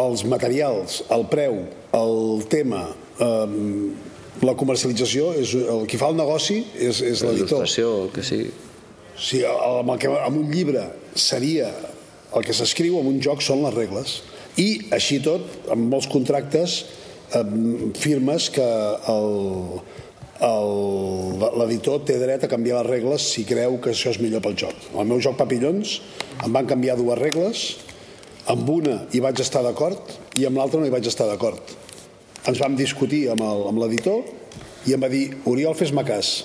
Els 0.00 0.24
materials, 0.24 1.02
el 1.12 1.26
preu, 1.28 1.58
el 1.92 2.44
tema, 2.48 2.86
eh, 3.20 4.42
la 4.42 4.54
comercialització, 4.56 5.34
és, 5.38 5.52
el 5.54 5.84
qui 5.90 6.00
fa 6.00 6.08
el 6.08 6.16
negoci 6.16 6.62
és, 6.78 7.02
és 7.04 7.22
la 7.22 7.32
l'editor. 7.32 7.62
il·lustració, 7.62 7.90
el 8.06 8.12
que 8.14 8.22
sigui 8.24 8.50
Si 9.22 9.42
amb, 9.44 9.90
el 9.92 9.98
que, 10.00 10.08
amb 10.08 10.38
un 10.40 10.50
llibre 10.50 10.86
seria 11.14 11.68
el 12.34 12.44
que 12.46 12.54
s'escriu, 12.56 12.96
amb 12.98 13.10
un 13.10 13.20
joc 13.20 13.42
són 13.44 13.60
les 13.62 13.74
regles. 13.74 14.22
I 14.56 14.88
així 14.90 15.20
tot, 15.22 15.44
amb 15.70 15.92
molts 15.92 16.08
contractes, 16.08 16.78
eh, 17.34 17.42
firmes 17.94 18.48
que 18.50 18.64
el- 19.12 19.80
l'editor 20.42 22.02
té 22.06 22.16
dret 22.20 22.42
a 22.44 22.50
canviar 22.50 22.80
les 22.82 22.90
regles 22.90 23.22
si 23.34 23.44
creu 23.48 23.78
que 23.82 23.92
això 23.92 24.10
és 24.12 24.18
millor 24.22 24.42
pel 24.44 24.56
joc. 24.58 24.74
El 24.94 25.06
meu 25.08 25.20
joc 25.22 25.36
Papillons 25.38 26.00
em 26.44 26.52
van 26.54 26.66
canviar 26.66 26.96
dues 26.98 27.18
regles, 27.20 27.62
amb 28.50 28.68
una 28.68 28.96
hi 29.14 29.20
vaig 29.22 29.38
estar 29.44 29.62
d'acord 29.62 30.14
i 30.40 30.46
amb 30.48 30.58
l'altra 30.58 30.80
no 30.80 30.86
hi 30.88 30.94
vaig 30.94 31.06
estar 31.06 31.28
d'acord. 31.30 31.60
Ens 32.50 32.58
vam 32.58 32.74
discutir 32.76 33.28
amb 33.30 33.78
l'editor 33.78 34.24
i 34.90 34.96
em 34.96 35.02
va 35.04 35.08
dir, 35.12 35.28
Oriol, 35.46 35.76
fes-me 35.78 36.02
cas, 36.04 36.42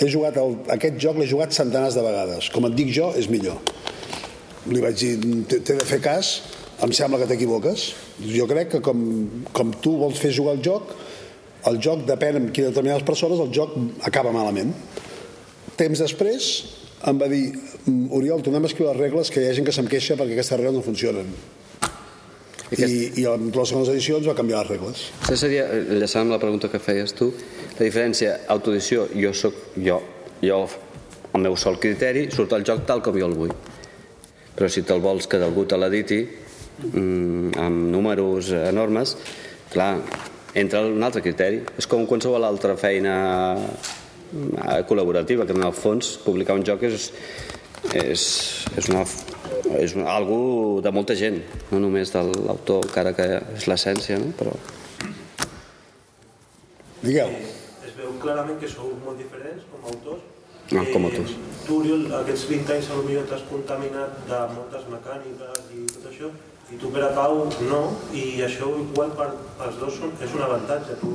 he 0.00 0.08
jugat 0.10 0.34
el, 0.42 0.56
aquest 0.74 0.96
joc 0.98 1.20
l'he 1.20 1.28
jugat 1.30 1.54
centenars 1.54 1.94
de 1.94 2.02
vegades 2.02 2.48
com 2.50 2.64
et 2.66 2.74
dic 2.74 2.88
jo 2.90 3.12
és 3.14 3.28
millor 3.30 3.60
li 4.66 4.80
vaig 4.82 4.96
dir 4.98 5.12
"T'he- 5.46 5.60
t'he 5.62 5.76
de 5.78 5.84
fer 5.86 6.00
cas 6.02 6.40
em 6.82 6.90
sembla 6.90 7.20
que 7.20 7.28
t'equivoques 7.30 7.84
jo 8.26 8.46
crec 8.50 8.72
que 8.72 8.80
com, 8.82 8.98
com 9.54 9.70
tu 9.84 9.92
vols 10.00 10.18
fer 10.18 10.32
jugar 10.34 10.56
el 10.58 10.64
joc 10.66 10.90
el 11.70 11.80
joc 11.82 12.04
depèn 12.08 12.40
amb 12.40 12.52
quines 12.52 12.72
determinades 12.72 13.06
persones 13.06 13.40
el 13.40 13.52
joc 13.54 13.74
acaba 14.04 14.32
malament. 14.34 14.72
Temps 15.78 16.00
després 16.00 16.48
em 17.08 17.18
va 17.20 17.28
dir 17.28 17.52
"Mm, 17.86 18.08
Oriol, 18.16 18.42
tornem 18.42 18.64
a 18.64 18.66
escriure 18.66 18.92
les 18.92 19.00
regles 19.00 19.30
que 19.30 19.42
hi 19.42 19.48
ha 19.48 19.54
gent 19.54 19.66
que 19.66 19.72
se'm 19.72 19.88
queixa 19.88 20.16
perquè 20.16 20.32
aquestes 20.32 20.58
regles 20.58 20.74
no 20.74 20.82
funcionen. 20.82 21.26
I, 22.74 23.20
i 23.20 23.26
amb 23.28 23.54
les 23.54 23.68
segones 23.68 23.90
edicions 23.92 24.26
va 24.26 24.34
canviar 24.34 24.62
les 24.62 24.70
regles. 24.72 25.02
Això 25.22 25.36
seria, 25.36 25.66
enllaçant 25.68 26.24
amb 26.24 26.32
la 26.32 26.40
pregunta 26.42 26.70
que 26.72 26.80
feies 26.82 27.12
tu, 27.14 27.28
la 27.78 27.84
diferència, 27.84 28.40
autoedició, 28.48 29.06
jo 29.14 29.32
soc 29.36 29.54
jo, 29.76 30.00
jo, 30.42 30.68
el 31.34 31.40
meu 31.44 31.56
sol 31.60 31.78
criteri, 31.78 32.30
surt 32.32 32.52
el 32.56 32.64
joc 32.64 32.86
tal 32.88 33.02
com 33.02 33.14
jo 33.18 33.26
el 33.26 33.36
vull. 33.36 33.52
Però 34.56 34.68
si 34.70 34.82
te'l 34.82 35.02
vols 35.04 35.26
que 35.26 35.36
algú 35.36 35.66
te 35.66 35.76
l'editi, 35.76 36.20
mm, 36.24 37.54
amb 37.58 37.90
números 37.92 38.50
enormes, 38.50 39.16
clar, 39.70 40.00
entra 40.54 40.84
un 40.86 41.02
altre 41.02 41.22
criteri. 41.24 41.62
És 41.78 41.88
com 41.90 42.06
qualsevol 42.06 42.46
altra 42.46 42.76
feina 42.80 43.16
eh, 43.58 44.80
col·laborativa, 44.88 45.46
que 45.46 45.56
en 45.56 45.66
el 45.66 45.74
fons 45.76 46.16
publicar 46.24 46.58
un 46.58 46.64
joc 46.66 46.86
és, 46.88 47.10
és, 47.92 48.28
és 48.78 48.90
una 48.92 49.04
és 49.74 49.94
una, 49.96 50.06
algú 50.12 50.80
de 50.84 50.90
molta 50.94 51.16
gent, 51.18 51.40
no 51.72 51.80
només 51.82 52.12
de 52.14 52.22
l'autor, 52.22 52.84
encara 52.88 53.14
que 53.16 53.26
és 53.56 53.68
l'essència, 53.70 54.18
no? 54.20 54.30
però 54.38 54.54
Digueu. 57.04 57.28
Es 57.84 57.92
veu 57.98 58.14
clarament 58.22 58.56
que 58.60 58.68
sou 58.70 58.94
molt 59.04 59.18
diferents 59.20 59.66
com 59.68 59.82
a 59.82 59.90
autors. 59.92 60.22
Ah, 60.72 60.84
com 60.88 61.04
a 61.04 61.10
autors. 61.10 61.34
Tu, 61.66 61.76
Oriol, 61.76 62.06
aquests 62.22 62.46
20 62.48 62.72
anys 62.78 62.88
potser 62.94 63.24
t'has 63.28 63.44
contaminat 63.50 64.22
de 64.30 64.38
moltes 64.54 64.86
mecàniques 64.88 65.66
i 65.76 65.84
tot 65.92 66.06
això, 66.08 66.30
i 66.72 66.78
tu, 66.80 66.90
Pere 66.94 67.10
Pau, 67.16 67.44
no, 67.68 67.80
i 68.16 68.40
això 68.44 68.70
igual 68.80 69.12
per, 69.18 69.28
pels 69.58 69.80
dos 69.80 69.98
és 70.24 70.36
un 70.36 70.44
avantatge. 70.46 70.96
Tu, 71.02 71.10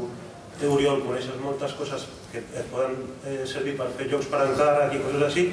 tu, 0.59 0.73
Oriol, 0.75 1.01
coneixes 1.05 1.39
moltes 1.41 1.73
coses 1.79 2.05
que 2.31 2.43
et 2.43 2.67
poden 2.69 2.99
eh, 3.25 3.41
servir 3.49 3.73
per 3.79 3.89
fer 3.97 4.09
jocs 4.11 4.29
per 4.29 4.43
encàrrec 4.45 4.93
i 4.95 5.01
coses 5.07 5.25
així, 5.29 5.47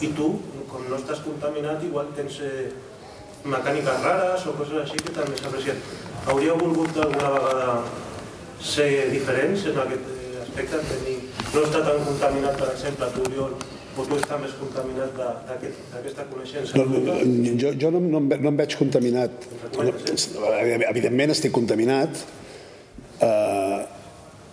i 0.00 0.12
tu, 0.16 0.30
com 0.70 0.88
no 0.88 0.96
estàs 0.96 1.20
contaminat, 1.26 1.84
igual 1.84 2.08
tens 2.16 2.38
eh, 2.46 2.70
mecàniques 3.44 4.00
rares 4.06 4.46
o 4.48 4.56
coses 4.56 4.80
així 4.86 5.02
que 5.02 5.12
també 5.18 5.36
s'aprecien. 5.36 5.82
Hauríeu 6.30 6.56
volgut 6.56 6.96
d'alguna 6.96 7.34
vegada 7.36 7.76
ser 8.62 9.10
diferents 9.12 9.66
en 9.68 9.84
aquest 9.84 10.10
eh, 10.16 10.32
aspecte, 10.46 10.80
tenir, 10.88 11.18
no 11.52 11.66
estar 11.66 11.84
tan 11.84 12.02
contaminat, 12.08 12.56
per 12.56 12.72
exemple, 12.72 13.10
tu, 13.12 13.28
Oriol, 13.28 13.56
tu 13.96 14.16
estar 14.16 14.38
més 14.40 14.52
contaminat 14.58 15.16
d'aquesta 15.18 16.26
coneixença. 16.30 16.76
No, 16.78 17.16
jo, 17.60 17.72
jo 17.78 17.90
no, 17.94 18.00
no, 18.00 18.20
em 18.22 18.30
no 18.44 18.52
em 18.52 18.60
veig 18.60 18.76
contaminat. 18.80 19.48
No, 19.76 20.52
evidentment 20.90 21.34
estic 21.34 21.54
contaminat, 21.56 22.22
eh, 23.20 23.78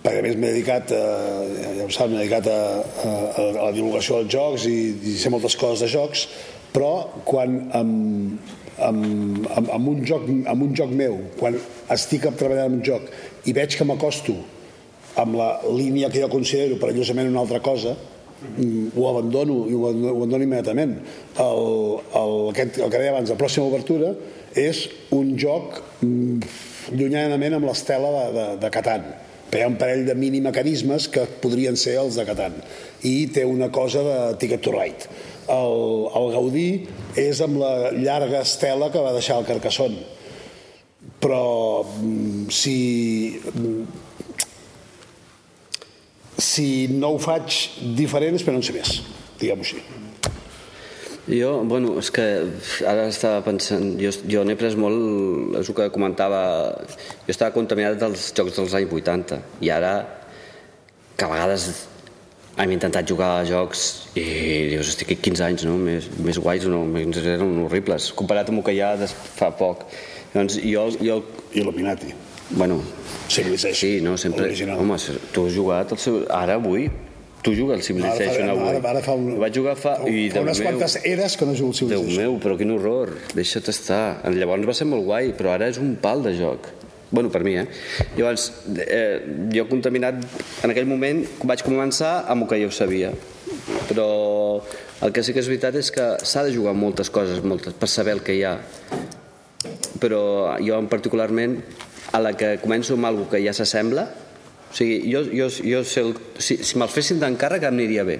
perquè 0.04 0.20
a 0.22 0.26
més 0.26 0.38
m'he 0.40 0.54
dedicat, 0.54 0.94
eh, 0.96 1.66
ja 1.80 1.88
ho 1.88 1.90
saps, 1.92 2.12
m'he 2.12 2.22
dedicat 2.22 2.52
a, 2.52 2.60
a, 2.84 3.16
a 3.30 3.48
la 3.70 3.74
divulgació 3.76 4.22
dels 4.22 4.36
jocs 4.36 4.68
i, 4.70 4.78
i 5.14 5.18
sé 5.22 5.32
moltes 5.34 5.58
coses 5.60 5.86
de 5.86 5.92
jocs, 5.92 6.28
però 6.76 6.94
quan 7.28 7.60
amb, 7.80 8.54
amb, 8.78 9.50
amb, 9.56 9.74
amb, 9.80 9.92
un 9.92 10.06
joc, 10.08 10.30
amb 10.52 10.68
un 10.68 10.76
joc 10.78 10.94
meu, 10.96 11.20
quan 11.40 11.58
estic 11.96 12.28
treballant 12.40 12.74
en 12.74 12.80
un 12.80 12.86
joc 12.86 13.10
i 13.50 13.56
veig 13.56 13.76
que 13.76 13.88
m'acosto 13.88 14.36
amb 15.20 15.36
la 15.40 15.50
línia 15.66 16.10
que 16.12 16.22
jo 16.22 16.30
considero 16.32 16.78
perillosament 16.80 17.32
una 17.32 17.42
altra 17.44 17.60
cosa, 17.64 17.96
ho 18.40 19.08
abandono 19.10 19.66
i 19.68 19.76
ho 19.76 19.88
abandono, 19.90 20.44
immediatament. 20.44 20.98
El, 21.40 21.64
el, 22.16 22.36
aquest, 22.54 22.80
el 22.80 22.92
que 22.92 23.02
deia 23.02 23.14
abans, 23.14 23.32
la 23.32 23.40
pròxima 23.40 23.68
obertura 23.68 24.14
és 24.58 24.86
un 25.16 25.34
joc 25.40 25.80
mm, 26.02 26.52
llunyanament 26.96 27.58
amb 27.58 27.68
l'estela 27.70 28.12
de, 28.16 28.28
de, 28.36 28.46
de 28.64 28.72
Catan. 28.74 29.10
Hi 29.50 29.64
ha 29.66 29.70
un 29.72 29.80
parell 29.82 30.06
de 30.06 30.14
mini 30.14 30.44
mecanismes 30.46 31.08
que 31.10 31.26
podrien 31.42 31.78
ser 31.80 31.98
els 32.02 32.20
de 32.20 32.26
Catan. 32.28 32.60
I 33.04 33.32
té 33.34 33.46
una 33.50 33.72
cosa 33.74 34.04
de 34.06 34.18
Ticket 34.42 34.64
to 34.66 34.74
Ride. 34.76 35.10
El, 35.50 36.08
el 36.16 36.32
Gaudí 36.36 36.70
és 37.18 37.42
amb 37.42 37.58
la 37.62 37.92
llarga 37.96 38.44
estela 38.46 38.92
que 38.94 39.02
va 39.02 39.16
deixar 39.16 39.40
el 39.42 39.48
Carcassonne. 39.50 40.06
Però 41.20 41.84
mm, 41.84 42.48
si 42.54 42.78
si 46.44 46.88
no 46.92 47.16
ho 47.16 47.22
faig 47.22 47.56
diferent 47.98 48.38
és 48.38 48.46
per 48.46 48.56
no 48.56 48.62
en 48.62 48.68
sé 48.68 48.76
més 48.76 49.00
diguem-ho 49.40 49.66
així 49.66 49.82
jo, 51.30 51.52
bueno, 51.70 51.94
és 52.02 52.10
que 52.10 52.26
ara 52.90 53.06
estava 53.12 53.44
pensant, 53.46 53.92
jo, 54.02 54.10
jo 54.26 54.42
n'he 54.48 54.56
pres 54.58 54.74
molt, 54.80 55.60
és 55.60 55.70
el 55.70 55.76
que 55.78 55.86
comentava, 55.94 56.40
jo 57.28 57.36
estava 57.36 57.54
contaminat 57.54 58.00
dels 58.02 58.32
jocs 58.34 58.58
dels 58.58 58.74
anys 58.80 58.96
80 58.98 59.38
i 59.62 59.70
ara, 59.70 59.94
que 61.20 61.28
a 61.28 61.30
vegades 61.30 61.68
hem 62.60 62.74
intentat 62.74 63.08
jugar 63.08 63.30
a 63.38 63.44
jocs 63.48 63.84
i 64.18 64.24
dius, 64.72 64.90
estic 64.92 65.14
aquí 65.14 65.30
15 65.30 65.46
anys, 65.46 65.68
no? 65.70 65.78
Més, 65.80 66.10
més 66.18 66.40
guais 66.42 66.66
o 66.66 66.72
no? 66.74 66.82
Més, 66.90 67.22
eren 67.22 67.62
horribles, 67.66 68.10
comparat 68.18 68.50
amb 68.50 68.64
el 68.64 68.66
que 68.68 68.76
hi 68.76 68.82
ha 68.84 68.96
de 69.00 69.08
fa 69.12 69.52
poc. 69.60 69.86
Llavors, 70.34 70.58
jo... 70.64 70.88
jo... 71.04 71.22
Il·luminati. 71.50 72.12
Bueno, 72.52 72.82
Civilization. 73.30 73.76
sí, 73.76 74.02
no, 74.02 74.18
sempre... 74.18 74.46
Original. 74.46 74.80
Home, 74.80 74.98
tu 75.32 75.46
has 75.46 75.54
jugat 75.54 75.92
el 75.94 76.00
seu... 76.02 76.24
Ara, 76.34 76.56
avui, 76.58 76.90
tu 77.46 77.54
jugues 77.56 77.78
al 77.78 77.84
Civilization 77.86 78.50
ara, 78.50 78.56
avui. 78.56 78.70
ara, 78.72 78.82
ara 78.90 79.04
fa 79.06 79.14
un, 79.14 79.36
Ho 79.38 79.44
vaig 79.44 79.54
jugar 79.56 79.76
fa... 79.78 79.96
fa, 80.02 80.10
i, 80.10 80.28
fa 80.32 80.40
Déu 80.40 80.48
unes 80.48 80.60
meu, 80.60 80.68
quantes 80.72 80.98
eres 81.06 81.38
que 81.38 81.46
no 81.46 81.54
jugo 81.54 81.72
al 81.72 81.78
Déu 81.78 82.02
Civilization 82.02 82.24
meu, 82.24 82.40
però 82.42 82.58
quin 82.60 82.74
horror, 82.74 83.14
deixa't 83.38 83.70
estar. 83.72 84.02
Llavors 84.34 84.66
va 84.68 84.76
ser 84.78 84.90
molt 84.90 85.06
guai, 85.06 85.32
però 85.38 85.54
ara 85.54 85.70
és 85.70 85.78
un 85.82 85.94
pal 86.02 86.26
de 86.26 86.34
joc. 86.40 86.72
Bueno, 87.12 87.30
per 87.34 87.42
mi, 87.46 87.56
eh? 87.58 87.66
Llavors, 88.18 88.50
eh, 88.86 89.22
jo 89.54 89.66
contaminat 89.70 90.20
en 90.66 90.74
aquell 90.74 90.86
moment 90.90 91.24
vaig 91.50 91.64
començar 91.66 92.20
amb 92.30 92.46
el 92.46 92.50
que 92.52 92.60
jo 92.62 92.70
sabia. 92.74 93.14
Però 93.90 94.10
el 95.06 95.14
que 95.14 95.24
sí 95.26 95.34
que 95.34 95.42
és 95.42 95.50
veritat 95.50 95.78
és 95.80 95.90
que 95.94 96.10
s'ha 96.22 96.44
de 96.46 96.54
jugar 96.54 96.76
moltes 96.78 97.10
coses 97.14 97.42
moltes, 97.42 97.74
per 97.74 97.90
saber 97.90 98.18
el 98.18 98.22
que 98.26 98.36
hi 98.38 98.44
ha. 98.46 98.60
Però 100.00 100.22
jo 100.62 100.78
en 100.78 100.90
particularment, 100.92 101.58
a 102.12 102.22
la 102.22 102.34
que 102.38 102.58
començo 102.64 102.98
amb 102.98 103.10
alguna 103.10 103.30
que 103.34 103.42
ja 103.44 103.54
s'assembla, 103.56 104.06
o 104.70 104.76
sigui, 104.76 105.00
jo, 105.10 105.24
jo, 105.34 105.50
jo 105.66 105.82
sé 105.88 106.04
el, 106.06 106.14
si, 106.38 106.60
si 106.64 106.78
me'ls 106.78 106.94
fessin 106.94 107.22
d'encàrrec 107.22 107.66
em 107.66 107.74
aniria 107.74 108.06
bé. 108.06 108.20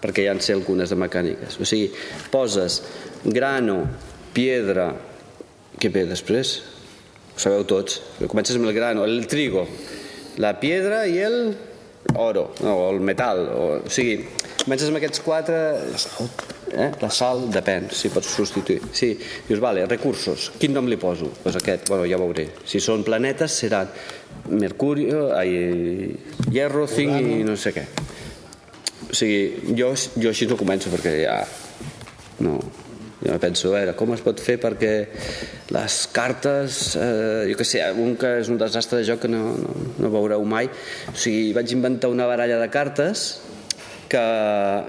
Perquè 0.00 0.24
ja 0.24 0.32
en 0.32 0.40
sé 0.40 0.54
algunes 0.56 0.88
de 0.88 0.96
mecàniques. 0.96 1.58
O 1.60 1.68
sigui, 1.68 1.90
poses 2.32 2.80
grano 3.24 3.82
piedra 4.32 4.90
què 5.80 5.92
ve 5.92 6.06
després? 6.08 6.60
ho 7.30 7.40
sabeu 7.40 7.64
tots. 7.64 8.00
Comences 8.28 8.56
amb 8.56 8.68
el 8.68 8.74
grano, 8.76 9.04
el 9.08 9.26
trigo 9.28 9.66
la 10.40 10.58
piedra 10.60 11.06
i 11.06 11.18
el 11.18 11.56
oro 12.14 12.50
o 12.64 12.90
el 12.90 13.00
metal 13.00 13.42
o, 13.52 13.64
o 13.84 13.92
sigui, 13.92 14.22
comences 14.64 14.88
amb 14.88 15.00
aquests 15.00 15.22
quatre 15.24 15.58
eh? 16.72 16.90
la 17.00 17.10
sal 17.14 17.46
depèn 17.52 17.88
si 17.94 18.10
pots 18.12 18.34
substituir. 18.36 18.90
Sí, 18.96 19.12
dius, 19.48 19.60
vale, 19.62 19.86
recursos, 19.90 20.50
quin 20.60 20.74
nom 20.76 20.88
li 20.90 20.98
poso? 21.00 21.30
pues 21.42 21.56
aquest, 21.56 21.88
bueno, 21.88 22.06
ja 22.08 22.18
veuré. 22.20 22.48
Si 22.66 22.80
són 22.80 23.04
planetes 23.06 23.60
seran 23.62 23.90
mercurio 24.50 25.30
ai, 25.36 26.16
hierro, 26.50 26.86
zinc 26.90 27.16
i 27.20 27.40
no 27.46 27.56
sé 27.56 27.74
què. 27.76 27.86
O 29.10 29.16
sigui, 29.16 29.74
jo, 29.78 29.92
jo 30.16 30.30
així 30.30 30.46
no 30.46 30.58
començo 30.58 30.92
perquè 30.92 31.16
ja 31.24 31.40
no, 32.40 32.58
jo 33.20 33.36
penso, 33.40 33.68
a 33.68 33.80
veure, 33.80 33.94
com 33.98 34.14
es 34.14 34.22
pot 34.24 34.40
fer 34.40 34.56
perquè 34.62 34.92
les 35.74 35.96
cartes, 36.14 36.80
eh, 36.96 37.50
jo 37.50 37.58
què 37.58 37.66
sé, 37.68 37.82
un 38.00 38.16
que 38.20 38.38
és 38.40 38.48
un 38.52 38.58
desastre 38.60 39.00
de 39.00 39.06
joc 39.10 39.24
que 39.24 39.30
no, 39.30 39.42
no, 39.60 39.74
no 40.00 40.12
veureu 40.12 40.44
mai, 40.48 40.70
o 41.12 41.16
sigui, 41.16 41.50
vaig 41.56 41.74
inventar 41.76 42.10
una 42.12 42.28
baralla 42.30 42.58
de 42.62 42.70
cartes 42.72 43.28
que, 44.10 44.24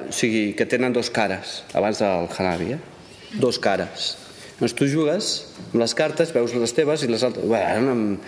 o 0.10 0.16
sigui, 0.16 0.52
que 0.58 0.66
tenen 0.70 0.94
dos 0.96 1.12
cares, 1.14 1.62
abans 1.78 2.02
del 2.02 2.28
Hanabi, 2.32 2.74
eh? 2.76 2.82
dos 3.40 3.60
cares. 3.62 4.16
Doncs 4.62 4.76
tu 4.78 4.86
jugues 4.86 5.32
amb 5.72 5.80
les 5.82 5.94
cartes, 5.98 6.34
veus 6.36 6.54
les 6.54 6.74
teves 6.78 7.02
i 7.06 7.10
les 7.10 7.24
altres... 7.26 7.48
Bé, 7.50 7.62
eren 7.62 7.90
amb, 7.90 8.28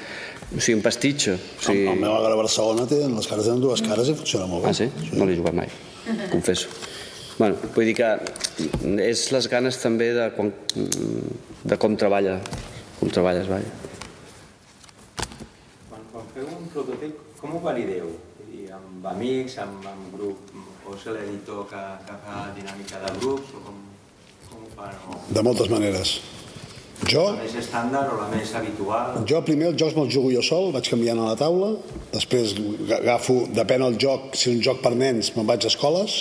o 0.50 0.60
sigui, 0.60 0.80
un 0.80 0.86
pastitxo. 0.86 1.36
O 1.38 1.66
sigui... 1.68 1.84
el, 1.86 1.94
el 1.94 2.02
meu 2.02 2.16
agra 2.16 2.34
a 2.34 2.40
Barcelona 2.40 2.88
té, 2.90 3.04
les 3.06 3.30
cares 3.30 3.50
tenen 3.50 3.62
dues 3.62 3.84
cares 3.86 4.10
i 4.10 4.18
funciona 4.18 4.48
molt 4.50 4.66
bé 4.66 4.72
Ah, 4.72 4.78
sí? 4.78 4.90
No 5.14 5.28
l'he 5.30 5.38
jugat 5.38 5.58
mai, 5.58 5.70
confesso. 6.32 6.72
Bueno, 7.38 7.58
vull 7.74 7.90
dir 7.90 7.96
que 7.98 8.10
és 9.02 9.24
les 9.34 9.48
ganes 9.50 9.80
també 9.82 10.12
de, 10.14 10.28
quan, 10.36 10.52
de 11.66 11.78
com 11.82 11.98
treballa, 11.98 12.38
com 13.00 13.10
treballes, 13.14 13.50
vaja. 13.50 13.72
Quan, 15.90 16.06
quan 16.12 16.30
feu 16.36 16.50
un 16.50 16.70
prototip, 16.74 17.18
com 17.40 17.58
ho 17.58 17.64
valideu? 17.64 18.12
Dir, 18.52 18.68
amb 18.78 19.08
amics, 19.16 19.58
amb, 19.62 19.86
amb 19.90 20.14
grup, 20.14 20.53
o 20.86 20.96
és 20.98 21.10
l'editor 21.16 21.66
que, 21.72 21.82
que 22.08 22.16
fa 22.26 22.46
dinàmica 22.58 23.02
de 23.04 23.12
grups, 23.20 23.52
o 23.58 23.62
com, 23.66 23.82
com 24.50 24.64
ho 24.66 24.72
fan? 24.76 24.96
O 25.10 25.20
de 25.34 25.44
moltes 25.46 25.70
maneres 25.72 26.18
jo, 27.10 27.24
la 27.34 27.40
més 27.42 27.56
estàndard 27.60 28.14
o 28.14 28.20
la 28.22 28.28
més 28.32 28.52
habitual? 28.56 29.24
jo 29.30 29.42
primer 29.48 29.72
els 29.72 29.80
jocs 29.82 29.96
me'ls 29.98 30.14
jugo 30.14 30.32
jo 30.34 30.44
sol 30.46 30.72
vaig 30.76 30.90
canviant 30.92 31.20
a 31.20 31.32
la 31.32 31.40
taula 31.40 31.74
després 32.14 32.54
agafo, 33.00 33.44
depèn 33.56 33.84
del 33.88 33.98
joc 34.00 34.38
si 34.38 34.50
és 34.50 34.58
un 34.58 34.62
joc 34.70 34.84
per 34.84 34.94
nens 34.96 35.34
me'n 35.36 35.50
vaig 35.50 35.66
a 35.66 35.72
escoles 35.72 36.20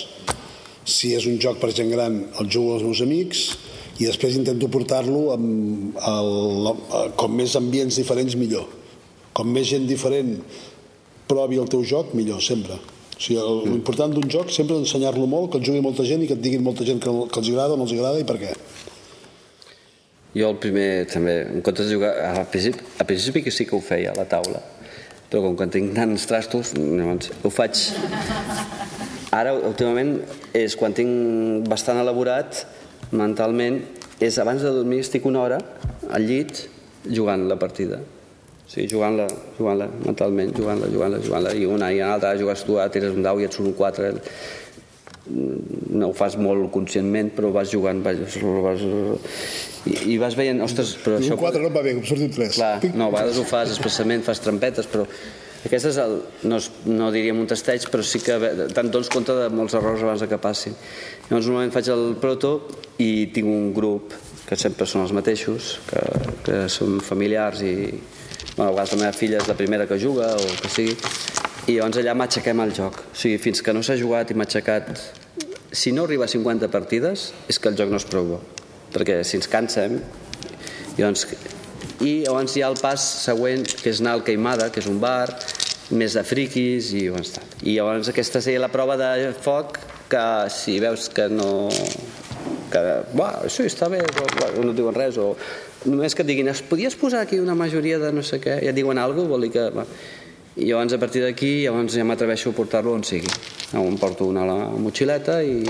si 0.89 1.13
és 1.15 1.29
un 1.31 1.39
joc 1.43 1.61
per 1.63 1.71
gent 1.77 1.93
gran 1.93 2.19
el 2.41 2.51
jugo 2.51 2.77
als 2.77 2.87
meus 2.87 3.03
amics 3.05 3.45
i 4.01 4.09
després 4.09 4.39
intento 4.39 4.71
portar-lo 4.73 5.29
amb 5.35 5.99
el, 6.11 6.73
com 7.21 7.37
més 7.39 7.55
ambients 7.61 8.01
diferents 8.01 8.39
millor 8.41 8.67
com 9.37 9.53
més 9.53 9.69
gent 9.71 9.87
diferent 9.87 10.35
provi 11.31 11.61
el 11.63 11.71
teu 11.71 11.85
joc 11.87 12.17
millor 12.19 12.43
sempre 12.43 12.81
o 13.23 13.25
sigui, 13.25 13.43
l'important 13.71 14.11
d'un 14.11 14.27
joc 14.27 14.51
sempre 14.51 14.75
és 14.75 14.83
ensenyar-lo 14.83 15.29
molt, 15.31 15.53
que 15.53 15.61
el 15.61 15.67
jugui 15.69 15.81
molta 15.85 16.03
gent 16.03 16.25
i 16.25 16.27
que 16.27 16.35
et 16.35 16.43
diguin 16.43 16.63
molta 16.67 16.83
gent 16.83 16.99
que, 16.99 17.11
que 17.31 17.39
els 17.39 17.51
agrada 17.53 17.77
o 17.77 17.79
no 17.79 17.87
els 17.87 17.95
agrada 17.95 18.19
i 18.19 18.27
per 18.27 18.35
què. 18.41 18.51
Jo 20.35 20.49
el 20.51 20.57
primer 20.59 21.07
també, 21.13 21.37
en 21.45 21.63
comptes 21.63 21.87
de 21.87 21.95
jugar, 21.95 22.11
al 22.33 22.49
principi, 22.51 22.83
al 22.99 23.07
principi 23.07 23.43
que 23.45 23.53
sí 23.55 23.67
que 23.69 23.77
ho 23.77 23.83
feia 23.85 24.11
a 24.11 24.17
la 24.19 24.25
taula, 24.27 24.59
però 25.31 25.45
com 25.45 25.55
que 25.61 25.69
tinc 25.71 25.95
tants 25.95 26.27
trastos, 26.27 26.73
llavors 26.75 27.31
ho 27.45 27.53
faig... 27.53 27.85
Ara, 29.33 29.55
últimament, 29.55 30.17
és 30.53 30.75
quan 30.77 30.93
tinc 30.93 31.69
bastant 31.71 32.03
elaborat 32.03 32.67
mentalment, 33.15 33.79
és 34.21 34.37
abans 34.43 34.67
de 34.67 34.75
dormir 34.75 34.99
estic 35.05 35.25
una 35.31 35.41
hora 35.45 35.61
al 36.11 36.27
llit 36.27 36.67
jugant 37.07 37.47
la 37.49 37.57
partida. 37.61 38.03
Sigui, 38.73 38.89
jugant-la 38.89 39.27
jugant 39.59 39.83
mentalment, 40.07 40.55
jugant-la, 40.57 40.89
jugant-la, 40.89 41.21
jugant-la, 41.27 41.53
i 41.53 41.67
una 41.69 41.91
i 41.93 42.01
una 42.01 42.15
altra, 42.15 42.33
jugues 42.41 42.65
tu, 42.65 42.79
ara 42.81 42.93
tires 42.93 43.13
un 43.13 43.27
dau 43.27 43.41
i 43.41 43.45
et 43.45 43.53
surt 43.53 43.69
un 43.69 43.75
4, 43.77 44.13
no 45.93 46.09
ho 46.09 46.15
fas 46.17 46.35
molt 46.41 46.67
conscientment 46.75 47.29
però 47.37 47.53
vas 47.55 47.71
jugant 47.71 48.01
vas, 48.03 48.19
vas, 48.65 48.81
i, 49.87 49.95
i 50.15 50.17
vas 50.19 50.35
veient 50.39 50.59
ostres, 50.65 50.97
però 51.05 51.21
això 51.21 51.37
un 51.37 51.43
4 51.45 51.63
no 51.63 51.71
va 51.75 51.85
bé, 51.85 51.93
em 51.95 52.03
surt 52.07 52.25
un 52.25 52.33
3. 52.33 52.57
Clar, 52.57 52.73
no, 52.97 53.11
a 53.11 53.15
vegades 53.15 53.39
ho 53.39 53.45
fas 53.47 53.75
expressament, 53.75 54.25
fas 54.27 54.41
trampetes, 54.43 54.89
però 54.91 55.05
aquest 55.63 55.91
és 55.93 56.01
el, 56.03 56.17
no, 56.49 56.59
és, 56.59 56.71
no 56.89 57.13
diríem 57.15 57.39
un 57.39 57.47
testeig, 57.51 57.87
però 57.93 58.03
sí 58.07 58.19
que 58.25 58.39
te'n 58.73 58.91
dones 58.91 59.13
compte 59.13 59.37
de 59.37 59.47
molts 59.55 59.77
errors 59.79 60.03
abans 60.03 60.25
que 60.27 60.41
passin. 60.43 60.75
Llavors 61.29 61.47
normalment 61.47 61.77
faig 61.77 61.93
el 61.93 62.17
proto 62.23 62.57
i 63.05 63.29
tinc 63.37 63.47
un 63.47 63.71
grup 63.77 64.17
que 64.49 64.59
sempre 64.59 64.89
són 64.91 65.05
els 65.05 65.15
mateixos, 65.15 65.77
que, 65.87 66.03
que 66.49 66.59
són 66.73 66.99
familiars 67.05 67.63
i 67.63 67.77
bueno, 68.57 68.71
a 68.71 68.75
vegades 68.75 68.93
la 68.95 69.01
meva 69.05 69.13
filla 69.17 69.41
és 69.41 69.49
la 69.51 69.57
primera 69.59 69.87
que 69.91 69.99
juga 70.01 70.33
o 70.37 70.51
que 70.61 70.71
sigui, 70.73 70.97
i 71.69 71.77
llavors 71.77 72.01
allà 72.03 72.15
m'aixequem 72.19 72.61
el 72.65 72.75
joc. 72.77 72.99
O 73.13 73.17
sigui, 73.17 73.39
fins 73.43 73.63
que 73.63 73.75
no 73.75 73.85
s'ha 73.87 73.99
jugat 74.01 74.31
i 74.33 74.39
m'ha 74.39 74.49
aixecat... 74.49 74.93
Si 75.73 75.89
no 75.97 76.03
arriba 76.05 76.27
a 76.27 76.29
50 76.29 76.69
partides, 76.69 77.31
és 77.49 77.57
que 77.57 77.71
el 77.71 77.79
joc 77.79 77.89
no 77.89 77.97
és 77.97 78.05
prou 78.05 78.27
bo. 78.35 78.41
Perquè 78.93 79.23
si 79.25 79.39
ens 79.39 79.49
cansem, 79.49 79.95
llavors 80.99 81.25
i 82.03 82.23
llavors 82.27 82.57
hi 82.57 82.63
ha 82.65 82.69
el 82.71 82.79
pas 82.83 83.03
següent 83.25 83.63
que 83.79 83.91
és 83.93 84.01
anar 84.03 84.17
al 84.17 84.25
Queimada, 84.27 84.69
que 84.75 84.83
és 84.83 84.89
un 84.91 84.99
bar 85.03 85.31
més 85.95 86.17
de 86.17 86.23
friquis 86.27 86.93
i 86.97 87.07
llavors, 87.07 87.35
tal. 87.37 87.51
i 87.63 87.77
llavors 87.77 88.11
aquesta 88.11 88.41
seria 88.43 88.63
la 88.63 88.71
prova 88.73 88.97
de 88.99 89.31
foc 89.45 89.79
que 90.11 90.25
si 90.53 90.79
veus 90.83 91.09
que 91.15 91.29
no 91.31 91.69
que, 92.73 92.83
buah, 93.13 93.45
sí, 93.53 93.69
està 93.69 93.91
bé 93.93 94.01
no 94.03 94.71
et 94.73 94.79
diuen 94.79 94.97
res 94.97 95.19
o 95.21 95.33
només 95.87 96.15
que 96.15 96.23
et 96.25 96.29
diguin, 96.29 96.51
es 96.53 96.63
podies 96.67 96.97
posar 96.99 97.23
aquí 97.23 97.39
una 97.41 97.55
majoria 97.59 97.99
de 97.99 98.13
no 98.13 98.23
sé 98.27 98.41
què, 98.43 98.59
i 98.63 98.71
et 98.71 98.77
diuen 98.77 98.99
alguna 98.99 99.23
cosa 99.23 99.33
vol 99.35 99.47
dir 99.47 99.53
que 99.55 99.69
va. 99.75 99.87
i 100.57 100.69
llavors 100.69 100.93
a 100.93 101.01
partir 101.01 101.23
d'aquí 101.25 101.65
llavors 101.65 101.95
ja 101.97 102.05
m'atreveixo 102.05 102.51
a 102.53 102.57
portar-lo 102.57 102.93
on 102.93 103.05
sigui 103.09 103.31
em 103.73 103.97
porto 103.97 104.27
una 104.29 104.43
a 104.43 104.47
la 104.51 104.57
motxileta 104.77 105.41
i, 105.43 105.63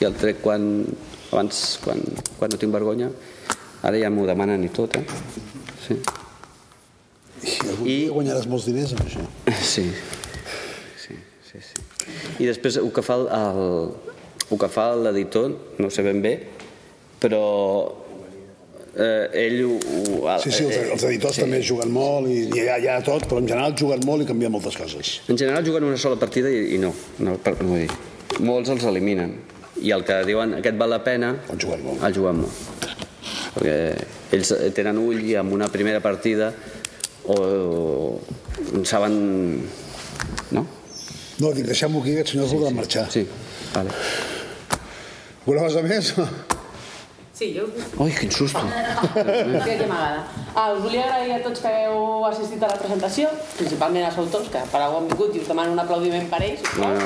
i 0.00 0.04
el 0.04 0.14
trec 0.20 0.42
quan 0.44 0.84
abans 1.32 1.78
quan, 1.84 2.02
quan 2.38 2.52
no 2.52 2.60
tinc 2.60 2.72
vergonya 2.72 3.08
ara 3.82 3.98
ja 3.98 4.10
m'ho 4.10 4.26
demanen 4.28 4.64
i 4.64 4.68
tot 4.68 4.98
eh? 5.00 5.04
sí. 5.86 5.96
I 7.42 7.68
algun 7.70 7.86
I... 7.86 7.94
dia 7.94 8.14
guanyaràs 8.14 8.48
molts 8.50 8.66
diners 8.68 8.94
amb 8.96 9.06
això. 9.06 9.24
Sí. 9.74 9.84
Sí, 10.98 11.16
sí, 11.46 11.60
sí. 11.62 11.84
I 12.42 12.48
després 12.48 12.78
el 12.80 12.90
que 12.94 13.04
fa 13.04 13.18
el, 13.20 13.28
el, 13.32 13.62
el 14.50 14.60
que 14.60 14.70
fa 14.72 14.90
l'editor, 14.98 15.54
no 15.78 15.88
ho 15.88 15.94
sé 15.94 16.04
ben 16.06 16.20
bé, 16.24 16.34
però 17.22 17.42
eh, 18.98 19.44
ell 19.46 19.60
ho... 19.64 19.76
ho 19.78 20.36
Sí, 20.42 20.52
sí, 20.52 20.66
els, 20.66 20.92
els 20.94 21.04
editors 21.08 21.38
sí. 21.38 21.44
també 21.44 21.60
juguen 21.64 21.92
molt 21.94 22.28
i 22.30 22.40
hi 22.50 22.66
ha, 22.66 22.78
hi 22.82 22.88
ha 22.92 22.98
tot, 23.04 23.26
però 23.30 23.40
en 23.42 23.48
general 23.48 23.76
juguen 23.78 24.02
molt 24.06 24.24
i 24.24 24.28
canvien 24.28 24.52
moltes 24.52 24.76
coses. 24.78 25.18
En 25.30 25.38
general 25.38 25.66
juguen 25.66 25.86
una 25.88 25.98
sola 26.00 26.18
partida 26.20 26.50
i, 26.52 26.74
i 26.76 26.80
no, 26.82 26.92
no, 27.24 27.36
per, 27.42 27.56
no 27.62 27.78
dir. 27.78 27.88
Molts 28.44 28.72
els 28.74 28.84
eliminen. 28.90 29.36
I 29.78 29.92
el 29.94 30.02
que 30.06 30.18
diuen 30.26 30.58
aquest 30.58 30.78
val 30.78 30.90
la 30.90 31.02
pena... 31.06 31.34
Han 31.52 31.60
jugat 31.62 31.84
molt. 31.84 32.02
Han 32.02 32.14
jugat 32.16 32.38
molt. 32.38 32.88
Perquè 33.54 33.76
ells 34.36 34.52
tenen 34.76 34.98
ull 35.00 35.22
i 35.24 35.36
amb 35.38 35.54
una 35.54 35.70
primera 35.72 36.02
partida 36.04 36.50
o, 37.28 37.38
o 38.18 38.84
saben... 38.88 39.14
No? 40.54 40.66
No, 41.38 41.52
dic, 41.54 41.68
deixem-ho 41.68 42.02
aquí, 42.02 42.16
aquests 42.16 42.34
senyors 42.34 42.50
sí, 42.50 42.58
volen 42.58 42.78
marxar. 42.78 43.06
Sí, 43.14 43.22
vale. 43.70 43.94
Una 45.48 45.62
cosa 45.64 45.84
més? 45.86 46.10
Sí, 47.38 47.54
jo... 47.54 47.68
Ui, 48.02 48.10
quin 48.10 48.32
susto. 48.32 48.58
Sí, 49.64 49.74
que 49.78 49.86
m'agrada. 49.86 50.24
Ah, 50.56 50.72
us 50.74 50.80
volia 50.82 51.04
agrair 51.06 51.36
a 51.36 51.42
tots 51.44 51.60
que 51.62 51.70
heu 51.84 52.24
assistit 52.26 52.64
a 52.66 52.70
la 52.72 52.78
presentació, 52.80 53.28
principalment 53.54 54.08
als 54.08 54.18
autors, 54.18 54.48
que 54.50 54.62
per 54.72 54.80
algú 54.82 54.98
han 54.98 55.06
vingut 55.12 55.36
i 55.36 55.42
us 55.44 55.46
demano 55.46 55.76
un 55.76 55.78
aplaudiment 55.78 56.26
per 56.32 56.40
ells. 56.42 56.64
No. 56.80 56.88
I 56.88 56.98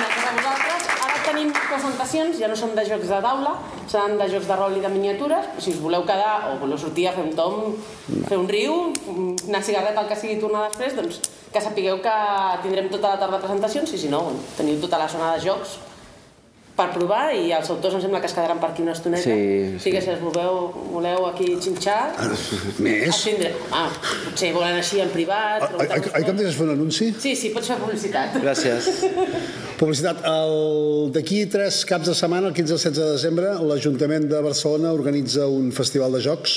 gràcies 0.00 0.26
a 0.26 0.34
vosaltres. 0.40 0.90
Ara 1.06 1.22
tenim 1.28 1.54
presentacions, 1.60 2.42
ja 2.42 2.50
no 2.50 2.58
són 2.58 2.74
de 2.74 2.86
jocs 2.90 3.06
de 3.14 3.22
taula, 3.28 3.54
seran 3.86 4.18
de 4.18 4.26
jocs 4.34 4.50
de 4.50 4.58
rol 4.58 4.74
i 4.74 4.82
de 4.82 4.92
miniatures. 4.96 5.54
Si 5.62 5.76
us 5.76 5.80
voleu 5.86 6.02
quedar 6.10 6.50
o 6.50 6.58
voleu 6.66 6.82
sortir 6.82 7.06
a 7.12 7.14
fer 7.14 7.28
un 7.28 7.34
tom, 7.38 7.78
fer 8.26 8.42
un 8.42 8.50
riu, 8.50 8.90
una 9.14 9.62
cigarreta, 9.62 10.02
el 10.02 10.10
que 10.10 10.18
sigui 10.18 10.42
tornar 10.42 10.66
després, 10.66 10.98
doncs 10.98 11.22
que 11.54 11.62
sapigueu 11.62 12.02
que 12.02 12.20
tindrem 12.66 12.90
tota 12.90 13.14
la 13.14 13.22
tarda 13.22 13.38
presentacions 13.38 13.94
i 13.94 14.02
si 14.02 14.10
no, 14.10 14.26
teniu 14.58 14.82
tota 14.82 14.98
la 14.98 15.06
zona 15.06 15.36
de 15.36 15.44
jocs 15.46 15.78
per 16.74 16.88
provar 16.90 17.28
i 17.38 17.52
els 17.54 17.68
autors 17.70 17.94
em 17.94 18.00
sembla 18.02 18.18
que 18.18 18.26
es 18.26 18.32
quedaran 18.34 18.58
per 18.58 18.72
aquí 18.72 18.82
una 18.82 18.92
estoneta. 18.96 19.22
Sí, 19.22 19.76
sí. 19.78 19.92
que 19.94 20.00
si 20.02 20.10
els 20.10 20.20
voleu, 20.24 20.72
voleu 20.90 21.26
aquí 21.28 21.52
xinxar... 21.62 22.00
Més? 22.84 23.06
Els 23.12 23.20
tindrem. 23.28 23.60
Ah, 23.70 23.86
potser 24.24 24.50
volen 24.56 24.80
així 24.80 24.98
en 25.04 25.12
privat... 25.14 25.68
Ai, 25.78 25.86
ai, 25.86 26.00
ai, 26.00 26.24
que 26.26 26.32
em 26.34 26.40
deixes 26.40 26.58
fer 26.58 26.66
un 26.66 26.72
anunci? 26.74 27.12
Sí, 27.22 27.36
sí, 27.38 27.52
pots 27.54 27.70
fer 27.70 27.78
publicitat. 27.78 28.34
Gràcies. 28.42 28.90
Publicitat. 29.80 30.24
El- 30.30 31.12
D'aquí 31.14 31.44
tres 31.50 31.82
caps 31.86 32.10
de 32.10 32.14
setmana, 32.18 32.50
el 32.50 32.56
15 32.56 32.72
i 32.72 32.74
el 32.74 32.80
16 32.82 32.98
de 32.98 33.10
desembre, 33.12 33.54
l'Ajuntament 33.70 34.26
de 34.30 34.42
Barcelona 34.42 34.90
organitza 34.96 35.46
un 35.50 35.70
festival 35.74 36.14
de 36.18 36.22
jocs 36.26 36.56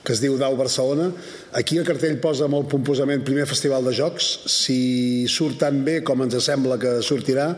que 0.00 0.14
es 0.14 0.20
diu 0.24 0.38
Dau 0.40 0.54
Barcelona. 0.56 1.10
Aquí 1.60 1.76
el 1.76 1.84
cartell 1.84 2.16
posa 2.24 2.46
molt 2.48 2.70
pomposament 2.72 3.20
primer 3.26 3.44
festival 3.44 3.84
de 3.84 3.92
jocs. 3.92 4.30
Si 4.48 5.26
surt 5.28 5.58
tan 5.60 5.82
bé 5.84 5.98
com 6.00 6.22
ens 6.24 6.38
sembla 6.46 6.78
que 6.80 6.94
sortirà, 7.04 7.50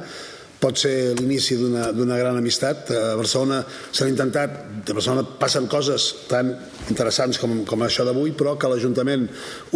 pot 0.62 0.78
ser 0.78 1.14
l'inici 1.18 1.56
d'una 1.58 2.18
gran 2.18 2.38
amistat. 2.38 2.92
A 2.94 3.16
Barcelona 3.18 3.62
s'han 3.66 4.12
intentat, 4.12 4.54
a 4.86 4.94
Barcelona 4.94 5.24
passen 5.40 5.66
coses 5.70 6.06
tan 6.30 6.52
interessants 6.88 7.40
com, 7.42 7.64
com 7.66 7.82
això 7.82 8.06
d'avui, 8.06 8.34
però 8.38 8.54
que 8.58 8.70
l'Ajuntament 8.70 9.26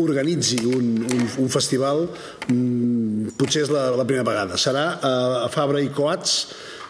organitzi 0.02 0.60
un, 0.70 0.92
un, 1.02 1.26
un 1.42 1.50
festival 1.52 2.06
mm, 2.06 3.34
potser 3.40 3.66
és 3.66 3.74
la, 3.74 3.88
la 3.98 4.06
primera 4.06 4.26
vegada. 4.28 4.60
Serà 4.60 4.86
a, 5.00 5.14
a 5.42 5.50
Fabra 5.52 5.82
i 5.82 5.90
Coats, 5.94 6.38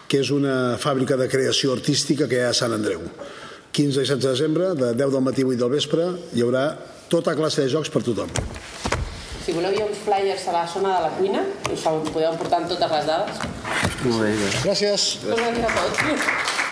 que 0.07 0.21
és 0.23 0.29
una 0.31 0.77
fàbrica 0.79 1.17
de 1.19 1.27
creació 1.31 1.73
artística 1.75 2.29
que 2.29 2.37
hi 2.37 2.45
ha 2.45 2.53
a 2.53 2.57
Sant 2.57 2.77
Andreu. 2.77 3.03
15 3.77 3.97
i 4.01 4.05
16 4.05 4.21
de 4.23 4.29
desembre, 4.29 4.69
de 4.77 4.93
10 4.97 5.17
del 5.17 5.25
matí 5.25 5.43
a 5.43 5.49
8 5.49 5.61
del 5.65 5.73
vespre, 5.73 6.07
hi 6.33 6.45
haurà 6.45 6.69
tota 7.11 7.35
classe 7.37 7.65
de 7.65 7.73
jocs 7.73 7.91
per 7.93 8.05
tothom. 8.05 8.31
Si 9.47 9.53
voleu, 9.55 9.71
hi 9.71 9.79
ha 9.79 9.85
uns 9.87 9.99
flyers 10.03 10.47
a 10.51 10.55
la 10.57 10.63
zona 10.67 10.89
de 10.97 11.03
la 11.05 11.11
cuina, 11.15 11.45
us 11.71 11.85
podeu 11.87 12.35
portar 12.41 12.59
amb 12.59 12.67
totes 12.73 12.91
les 12.97 13.07
dades. 13.13 13.41
Molt 14.03 14.19
bé, 14.25 14.35
gràcies. 14.43 14.61
Gràcies. 14.67 15.09
Gràcies 15.23 15.67
a 15.71 15.75
tots. 15.79 16.66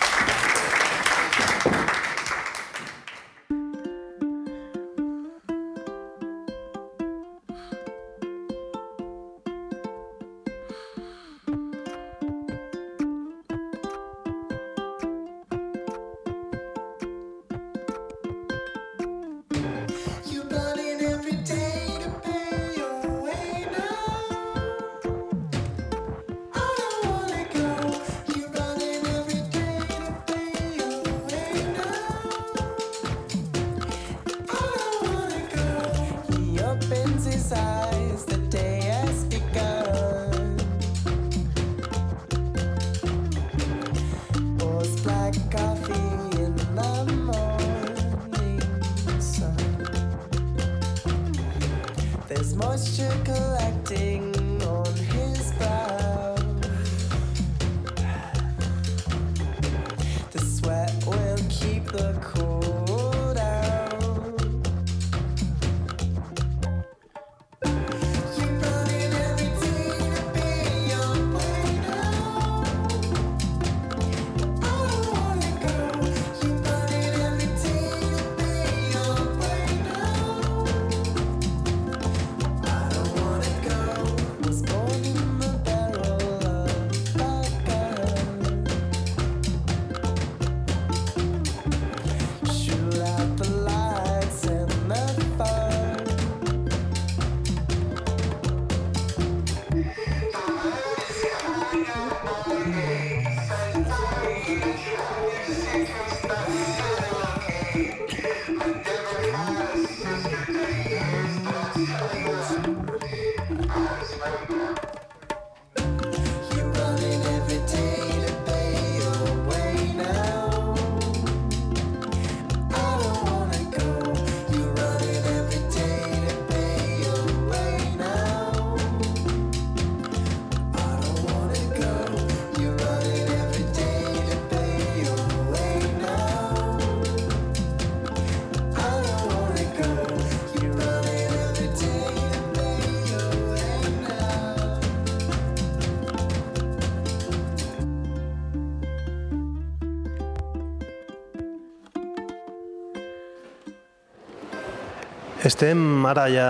Estem 155.45 156.01
ara 156.09 156.23
ja 156.33 156.45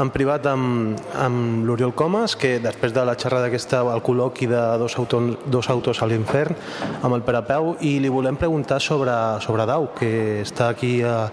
en 0.00 0.08
privat 0.08 0.46
amb, 0.48 0.96
amb 1.20 1.66
l'Oriol 1.68 1.90
Comas, 1.92 2.32
que 2.32 2.54
després 2.64 2.94
de 2.96 3.02
la 3.04 3.12
xerrada 3.20 3.50
aquesta, 3.50 3.82
el 3.92 4.00
col·loqui 4.00 4.46
de 4.48 4.62
dos, 4.80 4.94
autos, 4.96 5.34
dos 5.52 5.68
autos 5.68 6.00
a 6.00 6.08
l'infern, 6.08 6.56
amb 7.04 7.18
el 7.18 7.26
Perapeu, 7.26 7.74
i 7.84 7.98
li 8.00 8.08
volem 8.08 8.38
preguntar 8.40 8.78
sobre, 8.80 9.12
sobre 9.44 9.66
Dau, 9.68 9.90
que 9.98 10.40
està 10.46 10.70
aquí 10.72 10.94
a, 11.04 11.28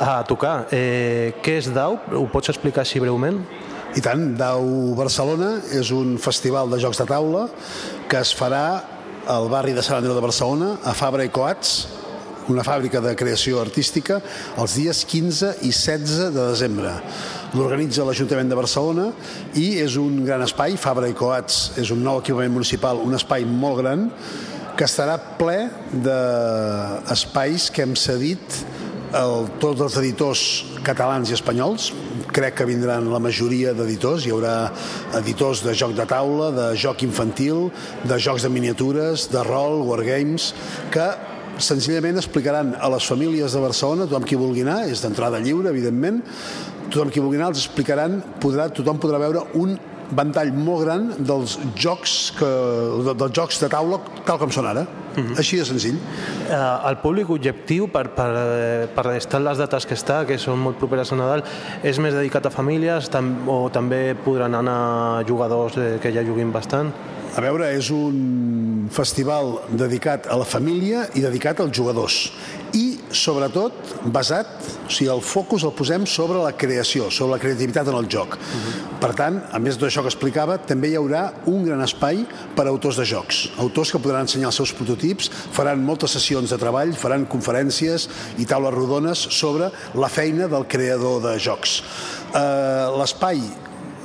a 0.00 0.14
tocar. 0.24 0.54
Eh, 0.72 1.36
què 1.44 1.58
és 1.60 1.68
Dau? 1.76 1.98
Ho 2.16 2.24
pots 2.32 2.54
explicar 2.54 2.86
així 2.86 3.04
breument? 3.04 3.42
I 3.92 4.00
tant, 4.00 4.24
Dau 4.40 4.96
Barcelona 4.96 5.58
és 5.76 5.92
un 5.92 6.16
festival 6.16 6.72
de 6.72 6.80
jocs 6.80 7.04
de 7.04 7.08
taula 7.12 7.50
que 8.08 8.24
es 8.24 8.32
farà 8.32 8.64
al 9.28 9.52
barri 9.52 9.76
de 9.76 9.84
Sant 9.84 10.00
Andreu 10.00 10.16
de 10.16 10.24
Barcelona, 10.24 10.78
a 10.88 10.96
Fabra 10.96 11.28
i 11.28 11.34
Coats, 11.36 11.82
una 12.52 12.64
fàbrica 12.66 13.00
de 13.04 13.14
creació 13.18 13.60
artística, 13.60 14.20
els 14.58 14.76
dies 14.78 15.04
15 15.08 15.52
i 15.66 15.72
16 15.72 16.34
de 16.34 16.48
desembre. 16.52 16.92
L'organitza 17.56 18.04
l'Ajuntament 18.06 18.50
de 18.50 18.58
Barcelona 18.58 19.10
i 19.58 19.76
és 19.82 19.96
un 20.00 20.24
gran 20.26 20.44
espai, 20.46 20.76
Fabra 20.80 21.08
i 21.08 21.16
Coats 21.16 21.78
és 21.80 21.92
un 21.94 22.02
nou 22.04 22.20
equipament 22.22 22.52
municipal, 22.52 23.00
un 23.02 23.16
espai 23.16 23.46
molt 23.48 23.82
gran, 23.82 24.08
que 24.76 24.84
estarà 24.84 25.16
ple 25.38 25.70
d'espais 26.04 27.70
que 27.72 27.86
hem 27.86 27.94
cedit 27.96 28.58
el, 29.16 29.46
tots 29.62 29.80
els 29.80 29.96
editors 30.02 30.42
catalans 30.84 31.30
i 31.30 31.36
espanyols. 31.36 31.90
Crec 32.36 32.58
que 32.58 32.66
vindran 32.68 33.08
la 33.12 33.20
majoria 33.22 33.72
d'editors. 33.76 34.26
Hi 34.26 34.34
haurà 34.34 34.56
editors 35.16 35.62
de 35.64 35.72
joc 35.78 35.94
de 35.96 36.04
taula 36.08 36.50
de 36.52 36.66
joc 36.76 37.06
infantil, 37.06 37.70
de 38.04 38.18
jocs 38.20 38.44
de 38.44 38.52
miniatures 38.52 39.30
de 39.32 39.46
rol, 39.46 39.80
wargames 39.88 40.52
que 40.92 41.08
senzillament 41.62 42.20
explicaran 42.20 42.74
a 42.78 42.88
les 42.92 43.06
famílies 43.08 43.52
de 43.56 43.60
Barcelona, 43.62 44.06
tothom 44.06 44.26
qui 44.28 44.38
vulgui 44.38 44.64
anar 44.66 44.82
és 44.90 45.02
d'entrada 45.04 45.40
lliure, 45.42 45.72
evidentment 45.72 46.22
tothom 46.90 47.10
qui 47.10 47.22
vulgui 47.22 47.40
anar 47.40 47.50
els 47.52 47.64
explicaran 47.64 48.20
podrà, 48.42 48.68
tothom 48.74 49.00
podrà 49.02 49.20
veure 49.22 49.44
un 49.58 49.76
ventall 50.06 50.52
molt 50.54 50.84
gran 50.84 51.08
dels 51.18 51.56
jocs 51.74 52.12
que, 52.38 52.48
dels 53.08 53.32
jocs 53.34 53.58
de 53.62 53.70
taula 53.72 53.98
tal 54.26 54.38
com 54.38 54.52
són 54.54 54.68
ara. 54.70 54.86
Així 55.40 55.56
de 55.56 55.64
senzill. 55.64 55.96
Eh, 56.44 56.56
el 56.56 56.98
públic 57.00 57.30
objectiu, 57.32 57.88
per, 57.88 58.04
per, 58.14 58.28
eh, 58.36 58.86
per 58.92 59.06
estar 59.16 59.40
les 59.40 59.58
dates 59.58 59.88
que 59.88 59.96
està, 59.96 60.20
que 60.28 60.36
són 60.38 60.60
molt 60.60 60.76
properes 60.78 61.10
a 61.12 61.18
Nadal, 61.18 61.42
és 61.82 61.98
més 61.98 62.14
dedicat 62.14 62.46
a 62.46 62.52
famílies 62.52 63.08
tam 63.10 63.32
o 63.48 63.62
també 63.72 64.10
podran 64.26 64.54
anar 64.60 65.24
jugadors 65.26 65.80
eh, 65.80 65.96
que 66.02 66.12
ja 66.12 66.24
juguin 66.26 66.52
bastant? 66.52 66.92
A 67.36 67.42
veure, 67.44 67.72
és 67.76 67.88
un 67.92 68.14
festival 68.92 69.60
dedicat 69.70 70.26
a 70.30 70.36
la 70.38 70.46
família 70.48 71.06
i 71.14 71.22
dedicat 71.24 71.60
als 71.62 71.74
jugadors. 71.76 72.16
I, 72.76 72.98
sobretot, 73.14 73.72
basat, 74.12 74.48
o 74.84 74.90
sigui, 74.92 75.08
el 75.12 75.22
focus 75.24 75.64
el 75.64 75.72
posem 75.76 76.04
sobre 76.10 76.42
la 76.42 76.52
creació, 76.58 77.08
sobre 77.10 77.36
la 77.36 77.40
creativitat 77.40 77.88
en 77.88 77.96
el 77.96 78.08
joc. 78.12 78.36
Per 79.00 79.12
tant, 79.16 79.38
a 79.54 79.60
més 79.62 79.78
d'això 79.80 80.04
que 80.04 80.10
explicava, 80.12 80.58
també 80.58 80.90
hi 80.90 80.98
haurà 80.98 81.22
un 81.52 81.64
gran 81.64 81.80
espai 81.84 82.24
per 82.56 82.66
a 82.66 82.72
autors 82.74 82.98
de 83.00 83.06
jocs. 83.08 83.46
Autors 83.62 83.92
que 83.94 84.02
podran 84.02 84.26
ensenyar 84.26 84.50
els 84.50 84.60
seus 84.60 84.74
prototips, 84.76 85.30
faran 85.56 85.84
moltes 85.84 86.16
sessions 86.18 86.52
de 86.52 86.58
treball, 86.60 86.92
faran 86.96 87.28
conferències 87.30 88.08
i 88.42 88.48
taules 88.48 88.74
rodones 88.74 89.22
sobre 89.38 89.70
la 89.94 90.10
feina 90.12 90.50
del 90.50 90.66
creador 90.68 91.22
de 91.24 91.38
jocs. 91.40 91.80
Eh, 92.34 92.42
L'espai 92.96 93.40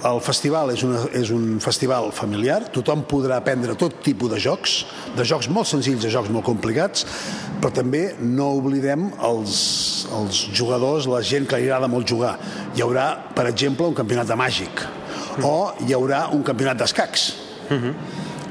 el 0.07 0.19
festival 0.23 0.71
és, 0.73 0.81
una, 0.85 1.03
és 1.17 1.29
un 1.33 1.59
festival 1.61 2.09
familiar, 2.15 2.59
tothom 2.73 3.03
podrà 3.09 3.37
aprendre 3.41 3.75
tot 3.79 3.99
tipus 4.05 4.31
de 4.31 4.39
jocs, 4.41 4.75
de 5.17 5.25
jocs 5.27 5.49
molt 5.53 5.69
senzills 5.69 6.05
a 6.07 6.13
jocs 6.13 6.31
molt 6.33 6.45
complicats, 6.47 7.05
però 7.61 7.73
també 7.75 8.03
no 8.21 8.51
oblidem 8.57 9.09
els, 9.27 9.59
els 10.17 10.41
jugadors, 10.57 11.09
la 11.11 11.21
gent 11.25 11.45
que 11.49 11.59
li 11.61 11.69
agrada 11.69 11.91
molt 11.91 12.09
jugar. 12.09 12.37
Hi 12.75 12.85
haurà, 12.85 13.07
per 13.37 13.45
exemple, 13.51 13.87
un 13.87 13.97
campionat 13.97 14.31
de 14.31 14.39
màgic, 14.39 14.85
o 15.45 15.55
hi 15.85 15.93
haurà 15.97 16.27
un 16.35 16.43
campionat 16.47 16.81
d'escacs. 16.81 17.29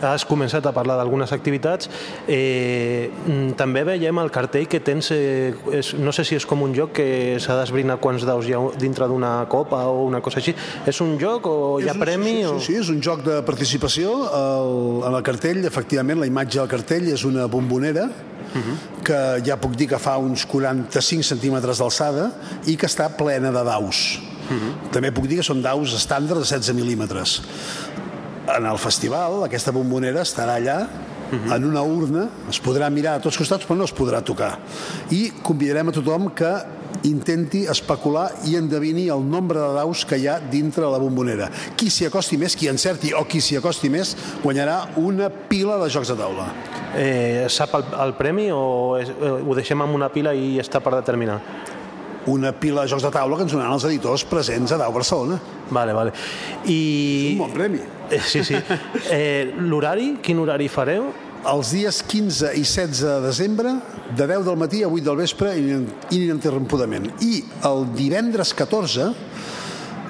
Has 0.01 0.25
començat 0.25 0.65
a 0.67 0.73
parlar 0.73 0.97
d'algunes 0.97 1.33
activitats. 1.33 1.91
Eh, 2.27 3.11
mm, 3.27 3.53
també 3.59 3.83
veiem 3.85 4.19
el 4.23 4.31
cartell 4.33 4.67
que 4.69 4.81
tens, 4.81 5.11
eh, 5.13 5.53
és, 5.77 5.93
no 6.01 6.13
sé 6.13 6.25
si 6.25 6.35
és 6.39 6.47
com 6.47 6.63
un 6.63 6.73
joc 6.75 6.93
que 6.97 7.37
s'ha 7.39 7.59
d'esbrinar 7.61 7.99
quants 8.01 8.25
daus 8.25 8.47
hi 8.49 8.55
ha 8.57 8.63
dintre 8.81 9.07
d'una 9.09 9.47
copa 9.49 9.83
o 9.91 10.07
una 10.07 10.21
cosa 10.25 10.39
així. 10.41 10.55
És 10.87 11.01
un 11.01 11.19
joc 11.21 11.47
o 11.47 11.81
hi 11.81 11.89
ha 11.89 11.93
un- 11.93 12.01
premi? 12.01 12.37
Sí, 12.41 12.45
o... 12.45 12.59
sí, 12.61 12.67
sí, 12.73 12.79
és 12.81 12.89
un 12.89 13.01
joc 13.03 13.23
de 13.25 13.43
participació. 13.43 14.15
El, 14.41 15.05
en 15.09 15.15
el 15.15 15.23
cartell, 15.23 15.65
efectivament, 15.67 16.19
la 16.21 16.27
imatge 16.27 16.59
del 16.61 16.69
cartell 16.69 17.09
és 17.13 17.25
una 17.25 17.47
bombonera 17.47 18.09
que 19.07 19.19
ja 19.47 19.55
puc 19.63 19.77
dir 19.79 19.87
que 19.93 19.99
fa 20.03 20.17
uns 20.19 20.43
45 20.51 21.23
centímetres 21.23 21.79
d'alçada 21.79 22.33
i 22.67 22.75
que 22.77 22.89
està 22.91 23.07
plena 23.15 23.53
de 23.55 23.63
daus. 23.63 24.19
També 24.91 25.13
puc 25.15 25.29
dir 25.31 25.37
que 25.39 25.45
són 25.47 25.61
daus 25.63 25.93
estàndard 25.95 26.41
de 26.43 26.47
16 26.49 26.75
mil·límetres. 26.75 27.37
En 28.57 28.67
el 28.67 28.79
festival, 28.83 29.45
aquesta 29.47 29.73
bombonera 29.75 30.25
estarà 30.27 30.59
allà 30.59 30.81
en 31.31 31.65
una 31.65 31.83
urna, 31.87 32.27
es 32.51 32.59
podrà 32.63 32.89
mirar 32.91 33.17
a 33.17 33.23
tots 33.23 33.39
costats 33.39 33.67
però 33.69 33.79
no 33.79 33.87
es 33.87 33.95
podrà 33.95 34.19
tocar. 34.27 34.57
I 35.15 35.29
convidarem 35.47 35.91
a 35.91 35.95
tothom 35.95 36.31
que 36.35 36.51
intenti 37.07 37.63
especular 37.71 38.27
i 38.51 38.57
endevini 38.59 39.07
el 39.13 39.23
nombre 39.25 39.61
de 39.61 39.71
daus 39.79 40.03
que 40.05 40.19
hi 40.19 40.27
ha 40.29 40.39
dintre 40.53 40.91
la 40.91 40.99
bombonera. 41.01 41.49
Qui 41.79 41.89
s'hi 41.93 42.09
acosti 42.09 42.37
més, 42.41 42.57
qui 42.59 42.69
encerti 42.69 43.15
o 43.17 43.25
qui 43.31 43.41
s'hi 43.41 43.61
acosti 43.61 43.89
més, 43.93 44.17
guanyarà 44.43 44.81
una 45.01 45.31
pila 45.31 45.79
de 45.81 45.89
jocs 45.93 46.11
de 46.13 46.19
taula. 46.19 46.51
Eh, 46.99 47.47
sap 47.49 47.77
el, 47.79 47.87
el 48.05 48.17
premi 48.19 48.51
o 48.53 48.99
és, 48.99 49.13
eh, 49.15 49.37
ho 49.39 49.57
deixem 49.57 49.87
en 49.87 49.95
una 49.95 50.11
pila 50.13 50.35
i 50.35 50.59
està 50.61 50.83
per 50.83 50.97
determinar? 50.99 51.41
Una 52.27 52.53
pila 52.53 52.83
de 52.85 52.89
jocs 52.93 53.03
de 53.07 53.11
taula 53.15 53.37
que 53.39 53.47
ens 53.47 53.53
donaran 53.55 53.73
els 53.79 53.85
editors 53.89 54.25
presents 54.29 54.73
a 54.73 54.77
Dau 54.83 54.93
Barcelona. 54.93 55.39
Vale, 55.71 55.93
vale. 55.97 56.13
I... 56.67 57.33
Un 57.33 57.39
bon 57.47 57.55
premi. 57.55 57.81
Eh, 58.11 58.21
sí, 58.21 58.45
sí. 58.45 58.55
Eh, 59.11 59.55
L'horari, 59.57 60.17
quin 60.23 60.39
horari 60.43 60.69
fareu? 60.69 61.09
Els 61.51 61.71
dies 61.73 62.03
15 62.05 62.51
i 62.53 62.61
16 62.67 63.01
de 63.07 63.15
desembre, 63.25 63.71
de 64.13 64.27
10 64.29 64.45
del 64.45 64.59
matí 64.61 64.83
a 64.85 64.89
8 64.93 65.05
del 65.07 65.17
vespre, 65.23 65.55
inin- 65.57 65.87
ininterrompudament. 66.13 67.07
I 67.25 67.39
el 67.65 67.87
divendres 67.97 68.53
14 68.53 69.07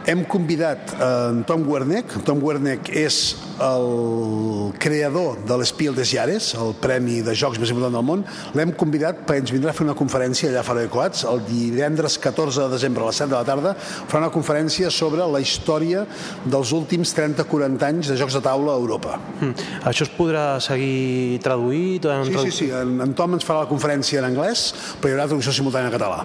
hem 0.06 0.24
convidat 0.24 0.94
en 1.01 1.43
Tom 1.44 1.64
Werneck. 1.68 2.22
Tom 2.24 2.40
Werneck 2.43 2.89
és 2.97 3.36
el 3.60 4.72
creador 4.81 5.40
de 5.47 5.56
l'Espiel 5.60 5.94
des 5.97 6.12
Llares, 6.14 6.52
el 6.56 6.72
premi 6.81 7.20
de 7.24 7.35
jocs 7.36 7.60
més 7.60 7.72
important 7.72 7.98
del 7.98 8.06
món. 8.06 8.24
L'hem 8.56 8.72
convidat 8.78 9.22
perquè 9.27 9.44
ens 9.44 9.52
vindrà 9.52 9.74
a 9.74 9.77
fer 9.77 9.85
una 9.85 9.97
conferència 9.98 10.48
allà 10.51 10.62
a 10.62 10.66
Fara 10.66 10.85
de 10.86 10.90
Coats 10.93 11.27
el 11.28 11.43
divendres 11.48 12.16
14 12.22 12.66
de 12.66 12.74
desembre 12.74 13.05
a 13.05 13.10
les 13.10 13.20
7 13.20 13.31
de 13.32 13.36
la 13.36 13.44
tarda. 13.48 13.74
Farà 13.81 14.24
una 14.24 14.32
conferència 14.35 14.90
sobre 14.94 15.27
la 15.28 15.43
història 15.44 16.06
dels 16.44 16.72
últims 16.77 17.14
30-40 17.16 17.89
anys 17.90 18.12
de 18.12 18.18
jocs 18.20 18.39
de 18.39 18.44
taula 18.44 18.74
a 18.74 18.81
Europa. 18.81 19.18
Mm. 19.40 19.68
Això 19.90 20.06
es 20.09 20.14
podrà 20.16 20.47
seguir 20.64 21.40
traduït? 21.44 22.09
en 22.09 22.24
Sí, 22.31 22.39
sí, 22.48 22.56
sí. 22.64 22.70
En, 22.74 22.98
en 23.05 23.14
Tom 23.18 23.36
ens 23.36 23.47
farà 23.47 23.66
la 23.66 23.70
conferència 23.70 24.22
en 24.22 24.31
anglès, 24.32 24.70
però 25.01 25.12
hi 25.12 25.18
haurà 25.18 25.28
traducció 25.28 25.55
simultània 25.55 25.93
en 25.93 25.98
català. 25.98 26.24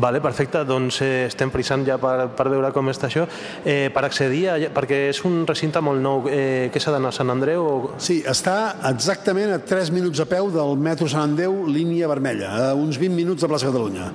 Vale, 0.00 0.20
perfecte, 0.24 0.62
doncs 0.64 1.00
eh, 1.04 1.26
estem 1.26 1.50
frisant 1.52 1.84
ja 1.86 1.98
per, 2.00 2.30
per 2.36 2.46
veure 2.48 2.70
com 2.72 2.88
està 2.88 3.10
això. 3.10 3.26
Eh, 3.64 3.90
per 3.92 4.06
accedir, 4.06 4.46
a, 4.48 4.56
perquè 4.72 5.02
és 5.10 5.20
un 5.28 5.42
recinte 5.48 5.82
molt 5.84 6.00
nou, 6.02 6.30
eh, 6.32 6.70
què 6.72 6.80
s'ha 6.80 6.94
d'anar 6.94 7.12
a 7.12 7.16
Sant 7.16 7.32
Andreu? 7.32 7.66
O... 7.66 7.90
Sí, 8.02 8.22
està 8.28 8.76
exactament 8.88 9.52
a 9.52 9.60
3 9.60 9.92
minuts 9.94 10.22
a 10.24 10.28
peu 10.30 10.48
del 10.54 10.80
metro 10.80 11.08
Sant 11.12 11.26
Andreu, 11.28 11.64
línia 11.68 12.08
vermella, 12.08 12.54
a 12.70 12.72
uns 12.78 13.00
20 13.02 13.16
minuts 13.16 13.44
de 13.44 13.52
plaça 13.52 13.68
Catalunya. 13.68 14.10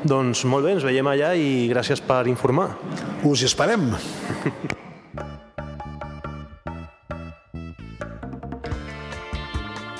Doncs 0.00 0.46
molt 0.48 0.64
bé, 0.66 0.74
ens 0.78 0.86
veiem 0.86 1.06
allà 1.12 1.34
i 1.36 1.68
gràcies 1.70 2.02
per 2.02 2.24
informar. 2.32 2.72
Us 3.28 3.44
hi 3.44 3.50
esperem. 3.50 3.90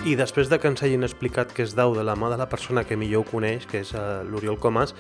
I 0.01 0.15
després 0.17 0.49
de 0.49 0.57
que 0.57 0.65
ens 0.71 0.81
hagin 0.81 1.05
explicat 1.05 1.51
què 1.53 1.67
és 1.67 1.75
DAU 1.77 1.93
de 1.93 2.03
la 2.09 2.15
mà 2.17 2.31
de 2.33 2.39
la 2.41 2.47
persona 2.49 2.87
que 2.89 2.97
millor 2.97 3.21
ho 3.21 3.29
coneix, 3.29 3.67
que 3.69 3.83
és 3.85 3.91
eh, 3.93 4.05
l'Oriol 4.25 4.57
Comas, 4.57 4.95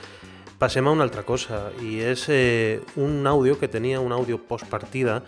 passem 0.61 0.85
a 0.85 0.93
una 0.93 1.07
altra 1.07 1.23
cosa, 1.25 1.71
i 1.81 2.03
és 2.05 2.27
eh, 2.29 2.83
un 3.01 3.25
àudio 3.27 3.57
que 3.57 3.71
tenia, 3.73 4.03
un 4.05 4.13
àudio 4.13 4.37
postpartida, 4.45 5.23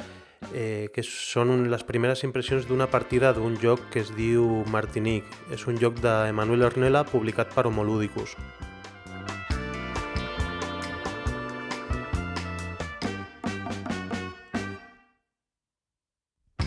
eh, 0.53 0.91
que 0.93 1.01
són 1.07 1.71
les 1.73 1.87
primeres 1.89 2.21
impressions 2.29 2.69
d'una 2.69 2.91
partida 2.93 3.33
d'un 3.33 3.57
joc 3.63 3.89
que 3.95 4.05
es 4.05 4.13
diu 4.13 4.61
Martinique. 4.69 5.41
És 5.57 5.65
un 5.65 5.81
joc 5.81 6.05
d'Emanuel 6.05 6.69
Ornella 6.69 7.07
publicat 7.09 7.57
per 7.57 7.65
Homolúdicus. 7.71 8.37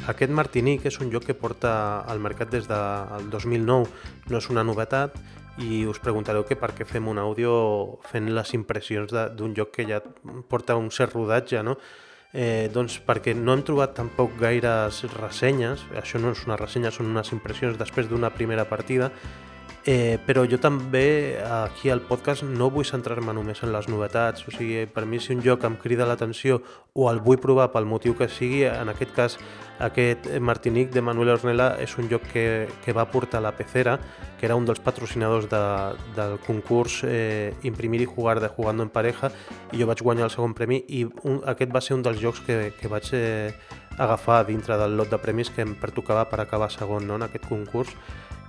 Aquest 0.06 0.30
Martinique 0.30 0.86
és 0.92 1.00
un 1.02 1.10
joc 1.10 1.24
que 1.26 1.34
porta 1.34 1.72
al 2.06 2.20
mercat 2.22 2.52
des 2.54 2.68
del 2.70 3.30
2009, 3.34 3.88
no 4.30 4.38
és 4.38 4.50
una 4.54 4.64
novetat 4.64 5.16
i 5.66 5.86
us 5.90 5.98
preguntareu 6.04 6.44
que 6.46 6.58
per 6.60 6.74
què 6.78 6.86
fem 6.86 7.08
un 7.10 7.18
àudio 7.18 7.54
fent 8.12 8.30
les 8.36 8.52
impressions 8.54 9.14
d'un 9.34 9.56
joc 9.58 9.72
que 9.74 9.88
ja 9.90 10.02
porta 10.52 10.76
un 10.78 10.92
cert 10.92 11.16
rodatge, 11.16 11.64
no? 11.64 11.78
Eh, 12.36 12.68
doncs 12.70 13.00
perquè 13.08 13.34
no 13.34 13.56
hem 13.56 13.64
trobat 13.66 13.96
tampoc 13.98 14.36
gaires 14.38 15.02
ressenyes, 15.16 15.88
això 15.98 16.20
no 16.20 16.36
és 16.36 16.44
una 16.46 16.60
ressenya, 16.60 16.92
són 16.92 17.10
unes 17.10 17.32
impressions 17.32 17.80
després 17.80 18.10
d'una 18.12 18.34
primera 18.36 18.68
partida, 18.70 19.10
Eh, 19.86 20.18
però 20.26 20.42
jo 20.50 20.58
també 20.58 21.38
aquí 21.46 21.92
al 21.94 22.00
podcast 22.02 22.42
no 22.42 22.72
vull 22.74 22.88
centrar-me 22.90 23.36
només 23.38 23.60
en 23.62 23.70
les 23.70 23.86
novetats, 23.86 24.42
o 24.50 24.54
sigui, 24.54 24.88
per 24.90 25.04
mi 25.06 25.20
si 25.22 25.36
un 25.36 25.44
joc 25.46 25.62
em 25.68 25.76
crida 25.78 26.08
l'atenció 26.10 26.58
o 26.98 27.06
el 27.12 27.22
vull 27.22 27.38
provar 27.38 27.68
pel 27.70 27.86
motiu 27.86 28.16
que 28.18 28.26
sigui, 28.26 28.64
en 28.66 28.90
aquest 28.90 29.14
cas 29.14 29.38
aquest 29.78 30.26
Martinic 30.42 30.90
de 30.90 31.04
Manuel 31.06 31.36
Ornella 31.36 31.76
és 31.84 31.94
un 32.02 32.10
joc 32.10 32.26
que, 32.32 32.66
que 32.82 32.98
va 32.98 33.06
portar 33.12 33.44
la 33.46 33.54
Pecera, 33.54 34.00
que 34.40 34.50
era 34.50 34.58
un 34.58 34.66
dels 34.66 34.82
patrocinadors 34.82 35.50
de, 35.54 35.62
del 36.18 36.38
concurs 36.48 37.04
eh, 37.06 37.54
Imprimir 37.64 38.02
i 38.02 38.10
jugar 38.10 38.40
de 38.40 38.50
Jugando 38.50 38.84
en 38.84 38.90
Pareja 38.90 39.30
i 39.72 39.84
jo 39.84 39.86
vaig 39.86 40.02
guanyar 40.02 40.32
el 40.32 40.34
segon 40.34 40.58
premi 40.58 40.82
i 40.88 41.06
un, 41.06 41.44
aquest 41.46 41.76
va 41.76 41.82
ser 41.84 42.00
un 42.00 42.02
dels 42.08 42.18
jocs 42.24 42.42
que, 42.48 42.72
que 42.80 42.90
vaig 42.90 43.12
eh, 43.14 43.54
agafar 43.98 44.46
dintre 44.48 44.78
del 44.78 44.98
lot 44.98 45.10
de 45.10 45.20
premis 45.22 45.50
que 45.50 45.64
em 45.64 45.76
pertocava 45.80 46.28
per 46.30 46.42
acabar 46.42 46.72
segon 46.72 47.08
no, 47.08 47.20
en 47.20 47.28
aquest 47.28 47.48
concurs 47.48 47.96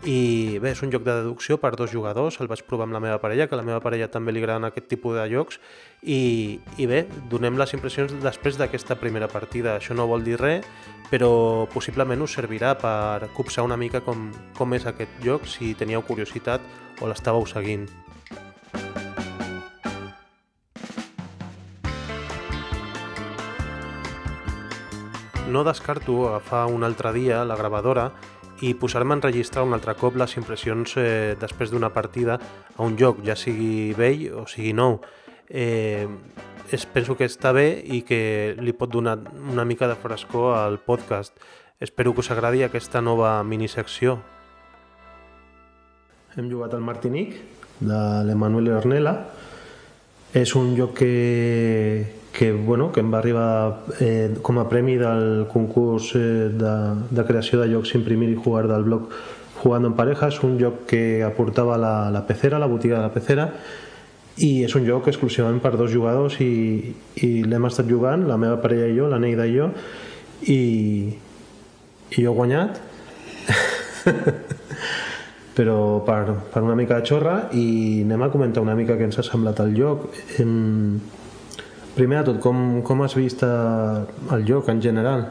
i 0.05 0.59
bé, 0.61 0.71
és 0.75 0.83
un 0.85 0.93
joc 0.93 1.03
de 1.07 1.15
deducció 1.23 1.57
per 1.59 1.73
dos 1.75 1.91
jugadors, 1.91 2.37
el 2.41 2.51
vaig 2.51 2.63
provar 2.69 2.85
amb 2.87 2.95
la 2.95 3.01
meva 3.01 3.19
parella, 3.19 3.47
que 3.49 3.57
a 3.57 3.59
la 3.59 3.65
meva 3.67 3.81
parella 3.81 4.11
també 4.13 4.35
li 4.35 4.43
agraden 4.43 4.69
aquest 4.69 4.87
tipus 4.93 5.17
de 5.17 5.25
jocs 5.33 5.59
i, 6.03 6.61
i 6.77 6.87
bé, 6.87 7.07
donem 7.31 7.57
les 7.59 7.73
impressions 7.75 8.13
després 8.23 8.61
d'aquesta 8.61 8.99
primera 9.01 9.29
partida. 9.33 9.77
Això 9.77 9.97
no 9.97 10.07
vol 10.07 10.23
dir 10.27 10.37
res, 10.39 10.69
però 11.11 11.67
possiblement 11.73 12.23
us 12.23 12.37
servirà 12.39 12.75
per 12.79 13.33
copsar 13.35 13.65
una 13.65 13.81
mica 13.81 14.03
com, 14.05 14.29
com 14.59 14.75
és 14.77 14.87
aquest 14.87 15.23
joc, 15.25 15.49
si 15.49 15.75
teníeu 15.75 16.05
curiositat 16.07 16.61
o 17.01 17.09
l'estàveu 17.09 17.49
seguint. 17.49 17.89
No 25.47 25.63
descarto 25.63 26.29
agafar 26.29 26.67
un 26.67 26.83
altre 26.83 27.13
dia 27.15 27.45
la 27.45 27.55
gravadora 27.55 28.11
i 28.67 28.73
posar-me 28.75 29.15
a 29.15 29.19
enregistrar 29.21 29.63
un 29.63 29.77
altre 29.77 29.95
cop 29.95 30.17
les 30.19 30.35
impressions 30.41 30.97
eh, 30.99 31.37
després 31.39 31.71
d'una 31.71 31.93
partida 31.95 32.41
a 32.75 32.83
un 32.83 32.97
joc, 32.99 33.21
ja 33.23 33.37
sigui 33.39 33.93
vell 33.95 34.27
o 34.35 34.47
sigui 34.51 34.73
nou. 34.75 34.99
Eh, 35.49 36.09
es, 36.73 36.87
penso 36.91 37.15
que 37.15 37.29
està 37.31 37.53
bé 37.55 37.69
i 37.79 38.03
que 38.03 38.57
li 38.59 38.75
pot 38.75 38.91
donar 38.91 39.21
una 39.39 39.65
mica 39.65 39.87
de 39.87 39.95
frescor 39.95 40.57
al 40.59 40.81
podcast. 40.83 41.37
Espero 41.79 42.13
que 42.13 42.25
us 42.25 42.33
agradi 42.35 42.65
aquesta 42.65 43.01
nova 43.01 43.39
minisecció. 43.45 44.19
Hem 46.35 46.51
jugat 46.51 46.75
al 46.75 46.83
Martinic, 46.83 47.39
de 47.79 48.01
l'Emanuel 48.27 48.73
Ornella. 48.75 49.15
És 50.37 50.57
un 50.59 50.75
joc 50.77 50.99
que, 50.99 51.13
que, 52.37 52.53
bueno, 52.53 52.93
que 52.93 53.01
em 53.01 53.09
va 53.09 53.17
arribar 53.23 53.87
eh, 53.99 54.37
com 54.45 54.59
a 54.61 54.67
premi 54.69 54.99
del 55.01 55.47
concurs 55.49 56.11
eh, 56.19 56.51
de, 56.53 56.73
de 57.09 57.25
creació 57.25 57.63
de 57.63 57.71
jocs 57.71 57.95
imprimir 57.97 58.29
i 58.29 58.37
jugar 58.37 58.67
del 58.69 58.85
blog 58.85 59.09
Jugando 59.57 59.89
en 59.89 59.97
Pareja. 59.97 60.29
És 60.29 60.43
un 60.45 60.59
joc 60.61 60.85
que 60.91 61.25
aportava 61.25 61.79
la, 61.81 62.11
la 62.13 62.27
pecera, 62.29 62.61
la 62.61 62.69
botiga 62.69 62.99
de 62.99 63.07
la 63.07 63.15
pecera, 63.15 63.49
i 64.37 64.51
és 64.67 64.77
un 64.77 64.85
joc 64.85 65.09
exclusivament 65.09 65.63
per 65.65 65.79
dos 65.81 65.89
jugadors 65.89 66.37
i, 66.45 66.93
i 67.25 67.31
l'hem 67.49 67.71
estat 67.71 67.89
jugant, 67.89 68.29
la 68.29 68.37
meva 68.37 68.61
parella 68.61 68.93
i 68.93 68.99
jo, 68.99 69.09
la 69.09 69.23
Neida 69.23 69.49
i 69.49 69.57
jo, 69.57 69.73
i, 70.53 70.61
i 72.13 72.21
jo 72.21 72.35
he 72.35 72.37
guanyat. 72.37 72.83
però 75.57 76.05
per, 76.05 76.35
per 76.53 76.61
una 76.61 76.77
mica 76.77 77.01
de 77.01 77.09
xorra 77.09 77.47
i 77.57 78.03
anem 78.05 78.27
a 78.27 78.29
comentar 78.29 78.61
una 78.61 78.77
mica 78.77 78.99
què 78.99 79.09
ens 79.09 79.17
ha 79.17 79.25
semblat 79.25 79.65
el 79.65 79.73
joc. 79.79 80.11
Em, 80.45 81.01
Primer 81.97 82.21
de 82.21 82.29
tot, 82.29 82.41
com, 82.45 82.83
com 82.85 83.01
has 83.07 83.15
vist 83.17 83.41
eh, 83.47 84.05
el 84.37 84.45
joc 84.45 84.69
en 84.69 84.83
general? 84.85 85.23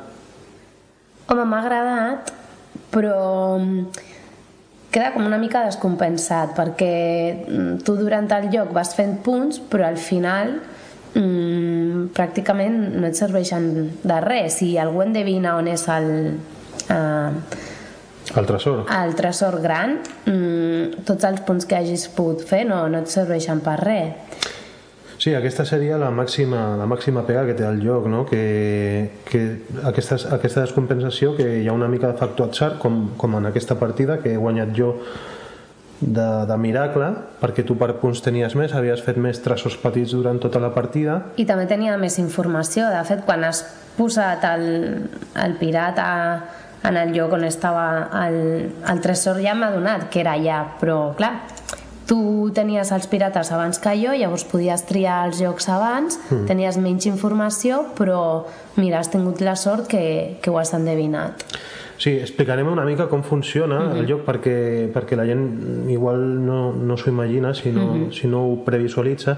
Home, 1.30 1.44
m'ha 1.46 1.60
agradat, 1.62 2.32
però 2.94 3.18
mm, 3.60 3.84
queda 4.90 5.12
com 5.14 5.28
una 5.28 5.38
mica 5.42 5.62
descompensat, 5.68 6.56
perquè 6.58 6.96
mm, 7.36 7.84
tu 7.86 7.94
durant 8.00 8.30
el 8.40 8.50
joc 8.54 8.74
vas 8.74 8.96
fent 8.98 9.20
punts, 9.26 9.62
però 9.70 9.86
al 9.92 10.00
final 10.02 10.56
mm, 11.14 12.10
pràcticament 12.18 12.82
no 12.98 13.06
et 13.12 13.22
serveixen 13.22 13.70
de 14.02 14.20
res. 14.26 14.58
Si 14.58 14.74
algú 14.82 15.06
endevina 15.06 15.60
on 15.60 15.70
és 15.70 15.86
el, 15.94 16.10
eh, 16.90 17.62
El 18.36 18.50
tresor. 18.50 18.88
el 18.90 19.14
tresor 19.14 19.62
gran, 19.62 20.00
mm, 20.26 21.06
tots 21.06 21.30
els 21.30 21.46
punts 21.46 21.70
que 21.70 21.78
hagis 21.78 22.10
pogut 22.10 22.42
fer 22.50 22.66
no, 22.66 22.88
no 22.90 23.06
et 23.06 23.14
serveixen 23.14 23.62
per 23.62 23.78
res. 23.86 24.54
Sí, 25.18 25.34
aquesta 25.34 25.64
seria 25.66 25.98
la 25.98 26.10
màxima, 26.12 26.76
la 26.80 26.88
màxima 26.90 27.24
pega 27.28 27.46
que 27.48 27.56
té 27.56 27.64
el 27.68 27.80
joc, 27.84 28.10
no? 28.12 28.26
que, 28.28 29.22
que 29.30 29.44
aquesta, 29.88 30.18
aquesta 30.36 30.66
descompensació 30.66 31.36
que 31.38 31.48
hi 31.62 31.70
ha 31.70 31.76
una 31.76 31.88
mica 31.88 32.12
de 32.12 32.20
factor 32.20 32.52
atzar, 32.52 32.76
com, 32.82 33.16
com 33.18 33.40
en 33.40 33.48
aquesta 33.52 33.80
partida 33.80 34.20
que 34.24 34.36
he 34.36 34.42
guanyat 34.42 34.76
jo 34.76 34.92
de, 36.02 36.28
de 36.50 36.58
miracle, 36.60 37.08
perquè 37.40 37.64
tu 37.66 37.78
per 37.80 37.94
punts 38.02 38.22
tenies 38.26 38.58
més, 38.60 38.76
havies 38.76 39.02
fet 39.06 39.18
més 39.22 39.40
traços 39.44 39.78
petits 39.80 40.12
durant 40.18 40.40
tota 40.44 40.60
la 40.60 40.74
partida, 40.76 41.22
I 41.40 41.48
també 41.48 41.68
tenia 41.72 41.96
més 41.98 42.20
informació. 42.20 42.90
De 42.92 43.02
fet, 43.08 43.24
quan 43.26 43.48
has 43.48 43.64
posat 43.96 44.44
el, 44.52 44.68
el 45.40 45.58
pirata 45.62 46.08
en 46.86 46.98
el 46.98 47.14
lloc 47.16 47.34
on 47.34 47.46
estava 47.48 47.86
el, 48.26 48.36
el 48.92 49.02
tresor 49.02 49.40
ja 49.42 49.56
m'ha 49.58 49.72
donat 49.74 50.10
que 50.12 50.22
era 50.22 50.36
allà, 50.38 50.62
però 50.80 51.16
clar, 51.18 51.34
tu 52.06 52.52
tenies 52.54 52.92
els 52.92 53.08
pirates 53.08 53.52
abans 53.52 53.80
que 53.82 53.96
jo, 53.98 54.14
llavors 54.14 54.44
podies 54.46 54.84
triar 54.86 55.24
els 55.28 55.40
jocs 55.42 55.70
abans, 55.70 56.20
mm. 56.30 56.46
tenies 56.50 56.78
menys 56.78 57.08
informació, 57.10 57.86
però 57.98 58.46
mira, 58.78 59.00
has 59.00 59.10
tingut 59.10 59.42
la 59.42 59.56
sort 59.56 59.88
que, 59.88 60.38
que 60.42 60.52
ho 60.52 60.60
has 60.60 60.74
endevinat. 60.78 61.44
Sí, 61.98 62.12
explicarem 62.20 62.68
una 62.68 62.84
mica 62.84 63.08
com 63.08 63.22
funciona 63.24 63.80
Mhm. 63.80 63.98
el 64.02 64.08
joc 64.08 64.26
perquè, 64.26 64.92
perquè 64.92 65.16
la 65.16 65.26
gent 65.26 65.90
igual 65.90 66.46
no, 66.46 66.74
no 66.74 66.98
s'ho 66.98 67.10
imagina 67.10 67.54
si 67.54 67.72
no, 67.72 67.86
Mhm. 67.94 68.12
si 68.12 68.28
no 68.28 68.44
ho 68.46 68.58
previsualitza 68.66 69.38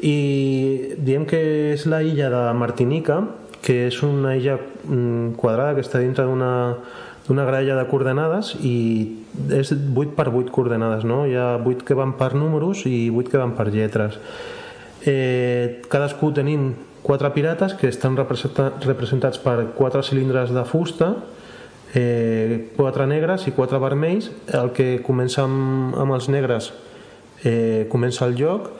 i 0.00 0.94
diem 0.98 1.24
que 1.26 1.72
és 1.74 1.86
la 1.86 2.02
illa 2.02 2.28
de 2.28 2.52
Martinica 2.54 3.20
que 3.62 3.86
és 3.86 4.02
una 4.02 4.36
illa 4.36 4.58
mm, 4.84 5.34
quadrada 5.38 5.76
que 5.76 5.82
està 5.82 6.00
dintre 6.00 6.24
d'una 6.24 6.74
d'una 7.26 7.44
gralla 7.46 7.76
de 7.78 7.84
coordenades 7.90 8.54
i 8.66 8.76
és 9.54 9.72
8 9.72 10.14
per 10.16 10.28
8 10.30 10.50
coordenades 10.54 11.04
no? 11.08 11.22
hi 11.26 11.36
ha 11.38 11.54
8 11.58 11.86
que 11.86 11.96
van 11.98 12.16
per 12.18 12.32
números 12.34 12.86
i 12.90 13.10
8 13.10 13.30
que 13.30 13.40
van 13.40 13.54
per 13.58 13.68
lletres 13.70 14.18
eh, 15.06 15.82
cadascú 15.90 16.32
tenim 16.34 16.72
quatre 17.02 17.30
pirates 17.34 17.74
que 17.78 17.90
estan 17.90 18.16
representa 18.18 18.72
representats 18.82 19.38
per 19.42 19.72
quatre 19.78 20.02
cilindres 20.06 20.50
de 20.54 20.64
fusta 20.66 21.14
eh, 21.94 22.72
quatre 22.76 23.06
negres 23.06 23.46
i 23.46 23.54
quatre 23.54 23.78
vermells 23.82 24.30
el 24.54 24.72
que 24.74 24.96
comença 25.06 25.46
amb, 25.46 25.94
amb 25.98 26.18
els 26.18 26.28
negres 26.32 26.72
eh, 27.44 27.86
comença 27.90 28.26
el 28.26 28.36
joc 28.38 28.70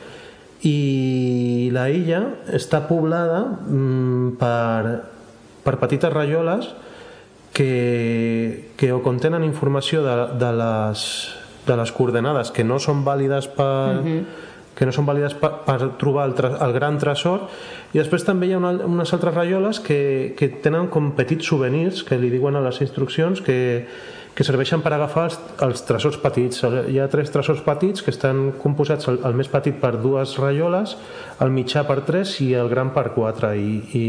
i 0.67 1.71
la 1.75 1.89
illa 1.91 2.23
està 2.55 2.85
poblada 2.87 3.43
mm, 3.67 4.35
per, 4.39 4.99
per 5.65 5.79
petites 5.83 6.13
rajoles 6.15 6.71
que, 7.53 8.71
que 8.77 8.93
o 8.93 9.03
contenen 9.05 9.45
informació 9.45 10.03
de, 10.05 10.17
de, 10.41 10.53
les, 10.57 11.03
de 11.67 11.77
les 11.77 11.93
coordenades 11.93 12.51
que 12.51 12.65
no 12.65 12.79
són 12.81 13.05
vàlides 13.05 13.49
per, 13.53 14.01
Mhm. 14.01 14.25
que 14.73 14.87
no 14.89 14.93
són 14.93 15.05
vàlides 15.05 15.35
per, 15.37 15.51
per 15.67 15.91
trobar 16.01 16.25
el, 16.31 16.35
el 16.65 16.73
gran 16.73 16.97
tresor 16.99 17.43
i 17.93 17.99
després 18.01 18.25
també 18.25 18.49
hi 18.49 18.55
ha 18.55 18.59
una, 18.59 18.71
unes 18.89 19.13
altres 19.13 19.35
rajoles 19.35 19.81
que, 19.85 20.33
que 20.39 20.49
tenen 20.65 20.89
com 20.89 21.11
petits 21.13 21.45
souvenirs 21.47 22.03
que 22.09 22.17
li 22.17 22.31
diuen 22.33 22.57
a 22.57 22.63
les 22.65 22.81
instruccions 22.81 23.43
que, 23.45 23.87
que 24.35 24.45
serveixen 24.45 24.81
per 24.81 24.95
agafar 24.97 25.27
els, 25.29 25.35
els 25.67 25.83
tresors 25.85 26.17
petits. 26.23 26.63
Hi 26.89 26.97
ha 27.03 27.09
tres 27.13 27.29
tresors 27.35 27.61
petits 27.67 28.01
que 28.03 28.11
estan 28.15 28.53
composats, 28.63 29.09
el, 29.13 29.19
el 29.29 29.35
més 29.37 29.51
petit 29.53 29.77
per 29.81 29.91
dues 30.01 30.39
rajoles, 30.41 30.95
el 31.45 31.53
mitjà 31.53 31.83
per 31.89 31.99
tres 32.09 32.39
i 32.41 32.53
el 32.57 32.71
gran 32.73 32.95
per 32.97 33.11
quatre. 33.13 33.53
I, 33.61 33.75
i 33.93 34.07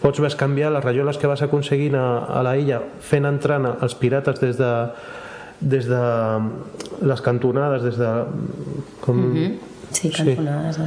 pots 0.00 0.22
ves 0.24 0.36
canviar 0.40 0.72
les 0.72 0.84
rajoles 0.84 1.20
que 1.20 1.28
vas 1.28 1.42
aconseguint 1.44 1.96
a, 2.00 2.06
a 2.38 2.40
la 2.46 2.56
illa 2.56 2.80
fent 3.04 3.28
entrant 3.28 3.68
els 3.74 3.94
pirates 4.00 4.40
des 4.40 4.56
de 4.60 4.72
des 5.64 5.86
de 5.88 6.00
les 7.08 7.20
cantonades, 7.24 7.82
des 7.86 7.96
de... 7.96 8.08
Com, 9.00 9.20
Mhm. 9.30 9.52
Sí, 9.94 10.10
cantonades. 10.10 10.76
Sí. 10.76 10.82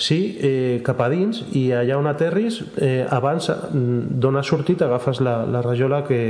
Sí, 0.00 0.38
eh, 0.40 0.80
cap 0.80 1.02
a 1.04 1.10
dins 1.12 1.42
i 1.52 1.66
allà 1.76 1.98
on 2.00 2.06
aterris 2.08 2.62
eh, 2.80 3.04
abans 3.12 3.50
mm, 3.52 4.14
d'on 4.16 4.38
has 4.40 4.48
sortit 4.48 4.80
agafes 4.80 5.20
la, 5.20 5.42
la 5.44 5.60
rajola 5.60 6.00
que, 6.06 6.20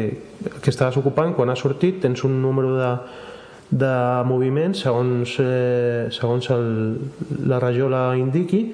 que 0.59 0.73
estaves 0.73 0.99
ocupant. 0.99 1.37
Quan 1.37 1.53
has 1.55 1.63
sortit 1.63 2.01
tens 2.03 2.25
un 2.27 2.41
número 2.43 2.73
de, 2.75 2.89
de 3.71 3.93
moviments 4.27 4.83
segons, 4.83 5.37
eh, 5.39 6.09
segons 6.11 6.51
el, 6.51 6.67
la 7.47 7.61
rajola 7.63 8.03
indiqui 8.19 8.65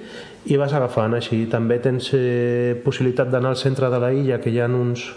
i 0.49 0.57
vas 0.57 0.73
agafant. 0.73 1.13
Així 1.21 1.45
també 1.53 1.77
tens 1.85 2.09
eh, 2.17 2.73
possibilitat 2.81 3.29
d'anar 3.29 3.53
al 3.53 3.61
centre 3.61 3.93
de 3.93 4.01
la 4.01 4.15
illa 4.17 4.41
que 4.41 4.49
hi 4.49 4.65
ha 4.65 4.73
uns, 4.73 5.11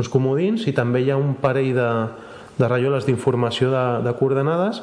uns 0.00 0.08
comodins 0.08 0.64
i 0.64 0.72
també 0.72 1.04
hi 1.04 1.12
ha 1.12 1.20
un 1.20 1.36
parell 1.44 1.74
de, 1.76 1.92
de 2.56 2.72
rajoles 2.72 3.04
d'informació 3.04 3.68
de, 3.68 3.86
de 4.08 4.16
coordenades 4.16 4.80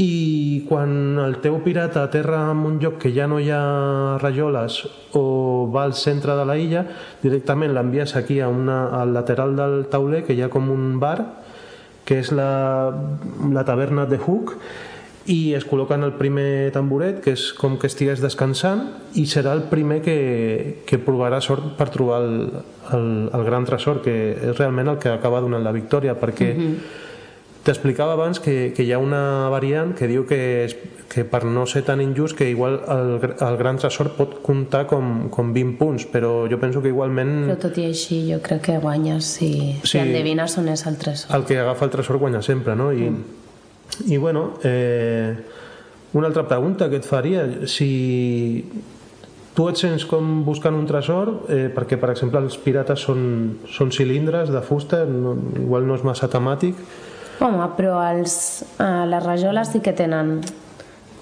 i 0.00 0.64
quan 0.68 1.18
el 1.22 1.38
teu 1.44 1.60
pirata 1.62 2.02
aterra 2.02 2.40
en 2.50 2.64
un 2.66 2.80
lloc 2.82 2.98
que 3.02 3.12
ja 3.14 3.28
no 3.30 3.38
hi 3.38 3.50
ha 3.54 4.18
rajoles 4.18 4.80
o 5.14 5.70
va 5.70 5.84
al 5.84 5.94
centre 5.94 6.34
de 6.34 6.46
la 6.48 6.56
illa 6.58 6.82
directament 7.22 7.74
l'envies 7.74 8.16
aquí 8.18 8.40
a 8.40 8.48
una, 8.50 8.88
al 9.00 9.14
lateral 9.14 9.54
del 9.54 9.86
tauler 9.92 10.24
que 10.26 10.34
hi 10.34 10.42
ha 10.42 10.50
com 10.50 10.70
un 10.70 10.98
bar 10.98 11.44
que 12.04 12.18
és 12.20 12.32
la, 12.36 12.92
la 13.52 13.64
taverna 13.64 14.04
de 14.06 14.18
Hook, 14.20 14.58
i 15.24 15.54
es 15.56 15.64
col·loca 15.64 15.96
en 15.96 16.04
el 16.04 16.12
primer 16.18 16.70
tamboret, 16.74 17.22
que 17.24 17.32
és 17.32 17.46
com 17.56 17.78
que 17.80 17.88
estigués 17.88 18.20
descansant, 18.20 18.82
i 19.16 19.24
serà 19.30 19.54
el 19.56 19.64
primer 19.70 20.02
que, 20.04 20.18
que 20.84 21.00
provarà 21.00 21.40
sort 21.44 21.72
per 21.78 21.88
trobar 21.94 22.20
el, 22.26 22.34
el, 22.92 23.08
el 23.32 23.46
gran 23.46 23.64
tresor, 23.64 24.02
que 24.04 24.14
és 24.34 24.58
realment 24.58 24.92
el 24.92 25.00
que 25.00 25.14
acaba 25.14 25.40
donant 25.40 25.64
la 25.64 25.72
victòria, 25.72 26.18
perquè 26.20 26.52
T'explicava 27.64 28.12
abans 28.12 28.40
que, 28.44 28.74
que 28.76 28.84
hi 28.84 28.90
ha 28.92 28.98
una 29.00 29.48
variant 29.48 29.94
que 29.96 30.04
diu 30.10 30.26
que, 30.28 30.68
que 31.08 31.22
per 31.24 31.44
no 31.48 31.62
ser 31.64 31.80
tan 31.86 32.02
injust 32.04 32.36
que 32.36 32.50
igual 32.52 32.74
el, 32.92 33.14
el 33.32 33.56
gran 33.56 33.78
tresor 33.80 34.10
pot 34.18 34.34
comptar 34.44 34.82
com, 34.90 35.30
com 35.32 35.52
20 35.54 35.78
punts, 35.80 36.04
però 36.12 36.44
jo 36.50 36.58
penso 36.60 36.82
que 36.84 36.92
igualment 36.92 37.46
Però 37.48 37.56
tot 37.62 37.78
i 37.80 37.86
així 37.88 38.18
jo 38.28 38.36
crec 38.44 38.66
que 38.68 38.76
guanyes 38.82 39.24
si, 39.38 39.48
si 39.80 39.94
Sí. 39.94 40.02
endevines 40.02 40.58
on 40.60 40.68
és 40.74 40.84
el 40.90 40.98
tresor. 41.00 41.32
el 41.38 41.46
que 41.48 41.56
agafa 41.58 41.86
el 41.88 41.94
tresor 41.94 42.18
guanya 42.20 42.42
sempre, 42.44 42.76
no? 42.76 42.90
I, 42.92 43.08
i 44.12 44.16
bueno, 44.18 44.58
eh, 44.62 45.32
una 46.12 46.26
altra 46.28 46.44
pregunta 46.46 46.90
que 46.90 47.00
et 47.00 47.08
faria, 47.08 47.46
si 47.66 48.60
tu 49.54 49.70
et 49.70 49.80
sents 49.80 50.04
com 50.04 50.44
buscant 50.44 50.76
un 50.76 50.84
tresor, 50.86 51.32
eh, 51.48 51.70
perquè 51.74 51.96
per 51.96 52.10
exemple 52.12 52.40
els 52.44 52.58
pirates 52.60 53.00
són, 53.08 53.24
són 53.70 53.90
cilindres 53.94 54.52
de 54.52 54.60
fusta, 54.66 55.04
no, 55.08 55.32
igual 55.62 55.86
no 55.88 55.96
és 55.96 56.04
massa 56.04 56.28
temàtic, 56.28 56.76
Home, 57.40 57.70
però 57.76 57.96
els, 58.12 58.62
eh, 58.78 59.06
les 59.10 59.24
rajoles 59.24 59.72
sí 59.72 59.80
que 59.80 59.92
tenen 59.92 60.38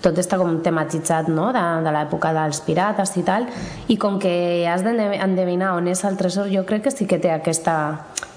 tot 0.02 0.18
està 0.18 0.36
com 0.40 0.58
tematitzat 0.64 1.28
no? 1.30 1.52
de, 1.54 1.62
de 1.84 1.92
l'època 1.94 2.32
dels 2.34 2.60
pirates 2.66 3.14
i 3.16 3.22
tal 3.22 3.46
i 3.88 3.96
com 3.96 4.18
que 4.18 4.66
has 4.66 4.82
d'endevinar 4.82 5.76
on 5.78 5.86
és 5.92 6.02
el 6.08 6.18
tresor 6.18 6.50
jo 6.50 6.64
crec 6.66 6.88
que 6.88 6.90
sí 6.90 7.06
que 7.06 7.20
té 7.22 7.30
aquesta 7.30 7.76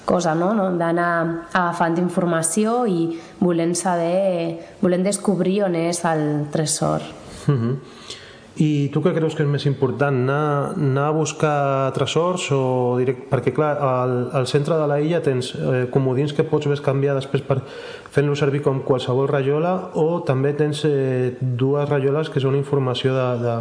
cosa 0.06 0.35
no? 0.38 0.53
no? 0.53 0.69
d'anar 0.77 1.10
agafant 1.52 1.97
informació 1.97 2.84
i 2.85 3.07
volent 3.41 3.73
saber 3.76 4.77
volent 4.81 5.03
descobrir 5.10 5.64
on 5.65 5.76
és 5.88 6.03
el 6.06 6.26
tresor 6.53 7.02
Mhm. 7.47 7.73
I 8.56 8.88
tu 8.88 9.02
què 9.03 9.11
creus 9.11 9.34
que 9.36 9.44
és 9.44 9.49
més 9.52 9.65
important? 9.68 10.15
Anar, 10.23 10.76
anar 10.80 11.10
a 11.10 11.15
buscar 11.15 11.91
tresors 11.98 12.45
o 12.56 12.95
direct... 13.02 13.26
Perquè, 13.27 13.52
clar, 13.56 13.73
al, 13.84 14.14
al 14.40 14.48
centre 14.48 14.77
de 14.80 14.86
la 14.88 15.02
illa 15.03 15.19
tens 15.26 15.52
eh, 15.57 15.82
comodins 15.91 16.32
que 16.32 16.45
pots 16.48 16.84
canviar 16.86 17.18
després 17.18 17.44
per 17.44 17.60
fent-lo 18.15 18.38
servir 18.40 18.61
com 18.64 18.80
qualsevol 18.88 19.27
rajola 19.27 19.73
o 19.99 20.22
també 20.23 20.53
tens 20.56 20.86
eh, 20.88 21.36
dues 21.41 21.90
rajoles 21.90 22.32
que 22.32 22.40
són 22.40 22.56
informació 22.56 23.11
de, 23.18 23.27
de, 23.44 23.57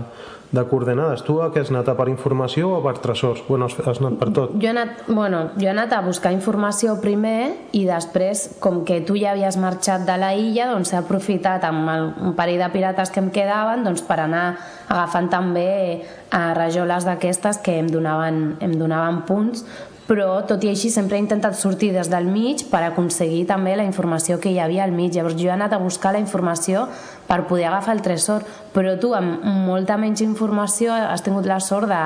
de 0.55 0.65
coordenades. 0.71 1.25
Tu 1.27 1.37
a 1.43 1.51
què 1.53 1.63
has 1.65 1.73
anat? 1.73 1.91
A 1.91 1.97
per 1.99 2.07
informació 2.11 2.71
o 2.77 2.83
per 2.85 2.97
tresors? 3.03 3.43
Bueno, 3.49 3.67
has, 3.67 4.01
anat 4.01 4.19
per 4.21 4.31
tot. 4.37 4.55
Jo 4.57 4.69
he, 4.69 4.73
anat, 4.73 5.05
bueno, 5.09 5.49
jo 5.59 5.67
he 5.67 5.73
anat 5.73 5.93
a 5.93 6.01
buscar 6.07 6.33
informació 6.35 6.97
primer 7.03 7.71
i 7.77 7.85
després, 7.89 8.47
com 8.63 8.83
que 8.87 9.01
tu 9.07 9.19
ja 9.21 9.33
havies 9.35 9.59
marxat 9.61 10.07
de 10.09 10.19
la 10.21 10.35
illa, 10.39 10.71
doncs 10.73 10.95
he 10.95 11.01
aprofitat 11.01 11.67
amb 11.69 11.91
el, 11.95 12.13
un 12.31 12.37
parell 12.39 12.63
de 12.63 12.71
pirates 12.75 13.13
que 13.15 13.23
em 13.23 13.33
quedaven 13.35 13.85
doncs, 13.87 14.05
per 14.07 14.21
anar 14.25 14.45
agafant 14.89 15.31
també 15.33 16.05
a 16.35 16.47
rajoles 16.57 17.07
d'aquestes 17.09 17.61
que 17.65 17.79
em 17.81 17.91
donaven, 17.91 18.45
em 18.65 18.79
donaven 18.79 19.25
punts 19.29 19.67
però 20.09 20.43
tot 20.49 20.65
i 20.65 20.69
així 20.69 20.91
sempre 20.93 21.17
he 21.17 21.23
intentat 21.23 21.57
sortir 21.57 21.93
des 21.95 22.11
del 22.13 22.29
mig 22.29 22.67
per 22.71 22.83
aconseguir 22.85 23.45
també 23.49 23.75
la 23.77 23.87
informació 23.89 24.39
que 24.41 24.53
hi 24.53 24.61
havia 24.61 24.85
al 24.85 24.93
mig. 24.93 25.15
Llavors 25.15 25.39
jo 25.41 25.49
he 25.49 25.55
anat 25.55 25.73
a 25.73 25.81
buscar 25.81 26.13
la 26.13 26.21
informació 26.21 26.87
per 27.29 27.47
poder 27.49 27.71
agafar 27.71 27.97
el 27.97 28.05
tresor, 28.05 28.45
però 28.75 28.99
tu 29.01 29.15
amb 29.17 29.45
molta 29.45 29.97
menys 29.97 30.21
informació 30.25 30.93
has 30.93 31.25
tingut 31.25 31.49
la 31.49 31.61
sort 31.61 31.89
de 31.89 32.03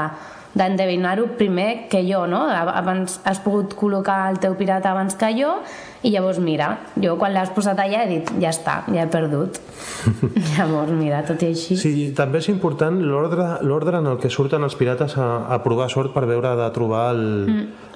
d'endevinar-ho 0.54 1.26
primer 1.38 1.88
que 1.90 2.00
jo, 2.06 2.26
no? 2.26 2.44
Abans 2.48 3.20
has 3.28 3.40
pogut 3.44 3.74
col·locar 3.78 4.30
el 4.32 4.40
teu 4.42 4.56
pirata 4.58 4.92
abans 4.94 5.14
que 5.18 5.30
jo 5.36 5.58
i 6.06 6.12
llavors 6.14 6.38
mira, 6.38 6.68
jo 6.94 7.16
quan 7.18 7.32
l'has 7.34 7.50
posat 7.50 7.80
allà 7.82 8.04
he 8.04 8.08
dit 8.10 8.28
ja 8.38 8.52
està, 8.52 8.76
ja 8.86 9.02
he 9.02 9.10
perdut. 9.10 9.58
llavors 10.54 10.92
mira, 10.94 11.24
tot 11.26 11.42
i 11.42 11.50
així... 11.50 11.76
Sí, 11.80 11.92
també 12.16 12.38
és 12.38 12.48
important 12.52 13.00
l'ordre 13.02 13.48
l'ordre 13.66 13.98
en 13.98 14.06
el 14.12 14.20
que 14.22 14.30
surten 14.30 14.62
els 14.62 14.76
pirates 14.78 15.16
a, 15.18 15.28
a 15.50 15.58
provar 15.64 15.88
sort 15.90 16.14
per 16.14 16.24
veure 16.30 16.54
de 16.58 16.68
trobar 16.76 17.08
el, 17.16 17.24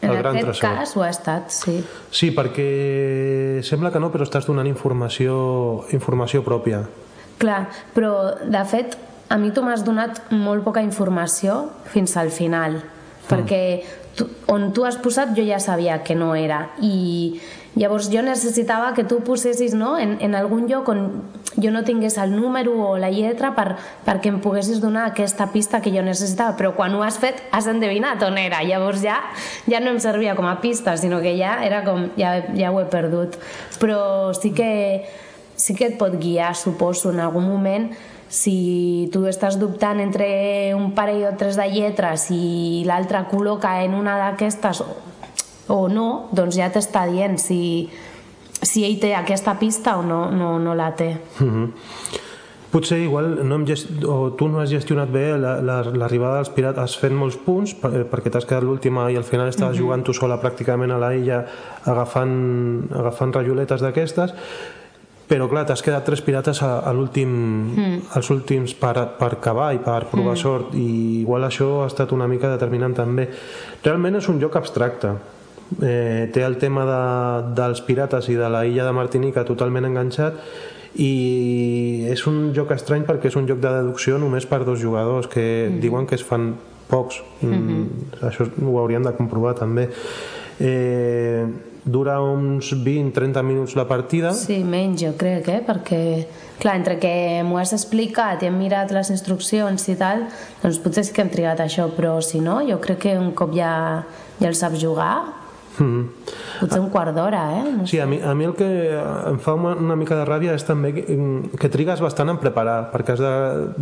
En 0.03 0.11
el 0.11 0.19
gran 0.19 0.35
aquest 0.35 0.51
tresor. 0.51 0.81
cas 0.81 0.97
ho 0.97 1.07
ha 1.07 1.13
estat, 1.15 1.55
sí. 1.55 1.79
Sí, 2.11 2.33
perquè 2.35 3.63
sembla 3.63 3.95
que 3.95 4.03
no, 4.03 4.11
però 4.11 4.27
estàs 4.27 4.51
donant 4.51 4.67
informació, 4.67 5.87
informació 5.95 6.43
pròpia. 6.43 6.83
Clar, 7.39 7.65
però 7.95 8.13
de 8.43 8.67
fet 8.71 8.99
a 9.33 9.39
mi 9.41 9.51
tu 9.51 9.65
m'has 9.65 9.81
donat 9.81 10.21
molt 10.29 10.61
poca 10.61 10.83
informació 10.85 11.71
fins 11.89 12.19
al 12.21 12.29
final, 12.29 12.83
perquè 13.31 13.63
tu, 14.13 14.27
on 14.53 14.75
tu 14.77 14.85
has 14.85 14.99
posat 15.01 15.33
jo 15.33 15.45
ja 15.47 15.57
sabia 15.57 16.03
que 16.05 16.15
no 16.15 16.35
era. 16.37 16.67
I 16.85 17.41
llavors 17.73 18.11
jo 18.13 18.21
necessitava 18.21 18.91
que 18.93 19.07
tu 19.09 19.23
posessis 19.25 19.73
no, 19.73 19.95
en, 19.97 20.19
en 20.21 20.37
algun 20.37 20.69
lloc 20.69 20.91
on 20.93 21.07
jo 21.57 21.73
no 21.73 21.81
tingués 21.85 22.19
el 22.21 22.37
número 22.37 22.77
o 22.77 22.93
la 23.01 23.09
lletra 23.13 23.55
per, 23.57 23.79
perquè 24.05 24.29
em 24.29 24.39
poguessis 24.45 24.81
donar 24.85 25.07
aquesta 25.09 25.49
pista 25.53 25.81
que 25.81 25.93
jo 25.97 26.05
necessitava, 26.05 26.53
però 26.61 26.75
quan 26.77 26.93
ho 26.93 27.01
has 27.05 27.17
fet 27.21 27.41
has 27.57 27.69
endevinat 27.73 28.21
on 28.29 28.37
era, 28.37 28.61
llavors 28.69 29.01
ja 29.01 29.19
ja 29.65 29.81
no 29.81 29.97
em 29.97 30.01
servia 30.01 30.37
com 30.37 30.49
a 30.49 30.59
pista, 30.61 30.99
sinó 31.01 31.25
que 31.25 31.39
ja 31.41 31.63
era 31.65 31.83
com, 31.89 32.11
ja, 32.21 32.39
ja 32.53 32.73
ho 32.73 32.85
he 32.85 32.89
perdut. 32.93 33.41
Però 33.81 34.33
sí 34.37 34.53
que 34.53 34.73
sí 35.57 35.77
que 35.77 35.93
et 35.93 36.01
pot 36.01 36.21
guiar, 36.21 36.53
suposo, 36.57 37.13
en 37.13 37.21
algun 37.25 37.49
moment 37.49 37.93
si 38.33 39.11
tu 39.13 39.27
estàs 39.29 39.59
dubtant 39.61 40.01
entre 40.01 40.73
un 40.73 40.95
parell 40.97 41.27
o 41.29 41.35
tres 41.37 41.59
de 41.61 41.67
lletres 41.69 42.31
i 42.33 42.81
l'altre 42.89 43.21
col·loca 43.29 43.75
en 43.85 43.93
una 43.99 44.15
d'aquestes 44.17 44.81
o, 44.81 44.87
o 45.77 45.83
no, 45.93 46.31
doncs 46.33 46.57
ja 46.57 46.71
t'està 46.73 47.05
dient 47.11 47.37
si, 47.39 47.91
si 48.63 48.87
ell 48.89 48.97
té 49.03 49.13
aquesta 49.19 49.59
pista 49.61 49.99
o 50.01 50.03
no, 50.07 50.31
no, 50.33 50.55
no 50.59 50.73
la 50.75 50.95
té. 50.97 51.11
Mhm. 51.45 51.69
Potser 52.73 53.03
igual 53.05 53.35
no 53.45 53.59
hem 53.59 53.67
gest... 53.69 53.91
o 54.09 54.31
tu 54.33 54.47
no 54.49 54.63
has 54.63 54.71
gestionat 54.73 55.11
bé 55.13 55.37
la- 55.37 55.59
la- 55.61 55.83
l'arribada 55.93 56.39
dels 56.39 56.49
pirates 56.57 56.95
fent 56.97 57.13
molts 57.13 57.37
punts 57.37 57.75
per, 57.77 58.07
perquè 58.09 58.33
t'has 58.33 58.47
quedat 58.49 58.65
l'última 58.65 59.11
i 59.13 59.17
al 59.21 59.29
final 59.29 59.51
estaves 59.53 59.77
Mhm. 59.77 59.83
jugant 59.85 60.03
tu 60.09 60.15
sola 60.17 60.41
pràcticament 60.41 60.89
a 60.91 60.97
la 60.97 61.13
illa 61.15 61.43
agafant, 61.85 62.89
agafant 62.97 63.35
rajoletes 63.37 63.85
d'aquestes 63.85 64.33
però 65.33 65.47
clar, 65.49 65.63
t'has 65.65 65.81
quedat 65.81 66.05
tres 66.05 66.21
pirates 66.21 66.59
a, 66.63 66.81
a 66.85 66.93
l'últim 66.93 67.31
Mm. 67.73 68.01
als 68.19 68.29
últims 68.31 68.75
per, 68.77 68.99
per 69.17 69.39
cavar 69.41 69.71
i 69.75 69.79
per 69.81 70.05
provar 70.11 70.35
Mm. 70.35 70.43
sort 70.43 70.75
i 70.77 71.23
igual 71.23 71.47
això 71.49 71.83
ha 71.83 71.87
estat 71.89 72.13
una 72.13 72.27
mica 72.29 72.51
determinant 72.53 72.93
també 72.95 73.29
realment 73.83 74.17
és 74.21 74.29
un 74.29 74.39
joc 74.43 74.57
abstracte 74.61 75.15
eh, 75.81 76.29
té 76.35 76.43
el 76.45 76.59
tema 76.61 76.85
de, 76.85 77.55
dels 77.57 77.81
pirates 77.81 78.29
i 78.29 78.35
de 78.37 78.49
la 78.53 78.67
illa 78.69 78.85
de 78.85 78.93
Martinica 78.93 79.45
totalment 79.49 79.87
enganxat 79.89 80.35
i 81.01 82.05
és 82.13 82.27
un 82.29 82.53
joc 82.53 82.75
estrany 82.77 83.07
perquè 83.09 83.31
és 83.33 83.37
un 83.41 83.47
joc 83.49 83.59
de 83.63 83.71
deducció 83.79 84.19
només 84.21 84.45
per 84.45 84.65
dos 84.67 84.79
jugadors 84.83 85.27
que 85.33 85.69
Mhm. 85.71 85.81
diuen 85.81 86.07
que 86.07 86.15
es 86.17 86.25
fan 86.25 86.55
pocs 86.93 87.23
mm, 87.41 87.49
Mhm. 87.49 87.89
això 88.29 88.45
ho 88.67 88.79
hauríem 88.81 89.03
de 89.03 89.13
comprovar 89.17 89.55
també 89.55 89.89
eh, 90.61 91.47
dura 91.85 92.21
uns 92.23 92.73
20-30 92.73 93.43
minuts 93.43 93.75
la 93.75 93.89
partida 93.91 94.31
Sí, 94.39 94.61
menys 94.65 95.03
jo 95.03 95.13
crec, 95.19 95.49
eh? 95.51 95.61
perquè 95.67 96.01
clar, 96.63 96.77
entre 96.79 96.99
que 97.03 97.43
m'ho 97.43 97.59
has 97.59 97.73
explicat 97.75 98.43
i 98.43 98.47
hem 98.47 98.59
mirat 98.61 98.93
les 98.95 99.11
instruccions 99.11 99.89
i 99.91 99.97
tal, 99.99 100.29
doncs 100.63 100.79
potser 100.79 101.03
sí 101.05 101.13
que 101.17 101.25
hem 101.25 101.31
trigat 101.33 101.59
això, 101.65 101.89
però 101.97 102.21
si 102.23 102.39
no, 102.41 102.61
jo 102.69 102.79
crec 102.81 103.01
que 103.09 103.17
un 103.19 103.33
cop 103.35 103.51
ja, 103.57 104.05
ja 104.39 104.47
el 104.49 104.55
saps 104.55 104.79
jugar, 104.79 105.25
mm. 105.81 106.05
potser 106.61 106.79
un 106.79 106.87
quart 106.95 107.17
d'hora, 107.17 107.41
eh? 107.59 107.65
No 107.81 107.87
Sí, 107.91 107.99
a 107.99 108.07
mi, 108.07 108.21
a 108.23 108.31
mi 108.39 108.47
el 108.47 108.55
que 108.55 108.69
em 109.33 109.41
fa 109.43 109.57
una, 109.59 109.75
una 109.75 109.97
mica 109.99 110.15
de 110.21 110.27
ràbia 110.29 110.55
és 110.55 110.63
també 110.69 110.93
que, 110.95 111.03
que 111.59 111.69
trigues 111.73 111.99
bastant 112.05 112.31
en 112.31 112.39
preparar, 112.39 112.93
perquè 112.95 113.17
has 113.17 113.25
de, 113.25 113.33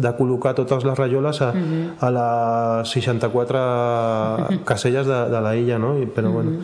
de 0.00 0.14
col·locar 0.16 0.54
totes 0.56 0.88
les 0.88 0.96
rajoles 0.96 1.42
a, 1.44 1.50
Mhm. 1.52 1.84
a 2.00 2.10
les 2.16 2.88
64 2.96 4.64
caselles 4.64 5.06
de, 5.06 5.20
de 5.36 5.40
la 5.44 5.52
illa, 5.56 5.76
no? 5.78 5.98
I, 6.00 6.06
però 6.08 6.32
bueno. 6.32 6.62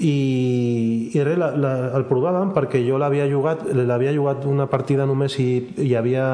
I, 0.00 1.10
i 1.12 1.20
res, 1.20 1.36
la, 1.36 1.50
la, 1.60 1.72
el 1.98 2.06
provàvem 2.08 2.54
perquè 2.56 2.80
jo 2.86 2.96
l'havia 2.96 3.26
jugat 3.28 3.66
l'havia 3.76 4.14
jugat 4.16 4.46
una 4.48 4.64
partida 4.70 5.04
només 5.04 5.36
i, 5.42 5.50
i 5.84 5.92
havia 5.98 6.24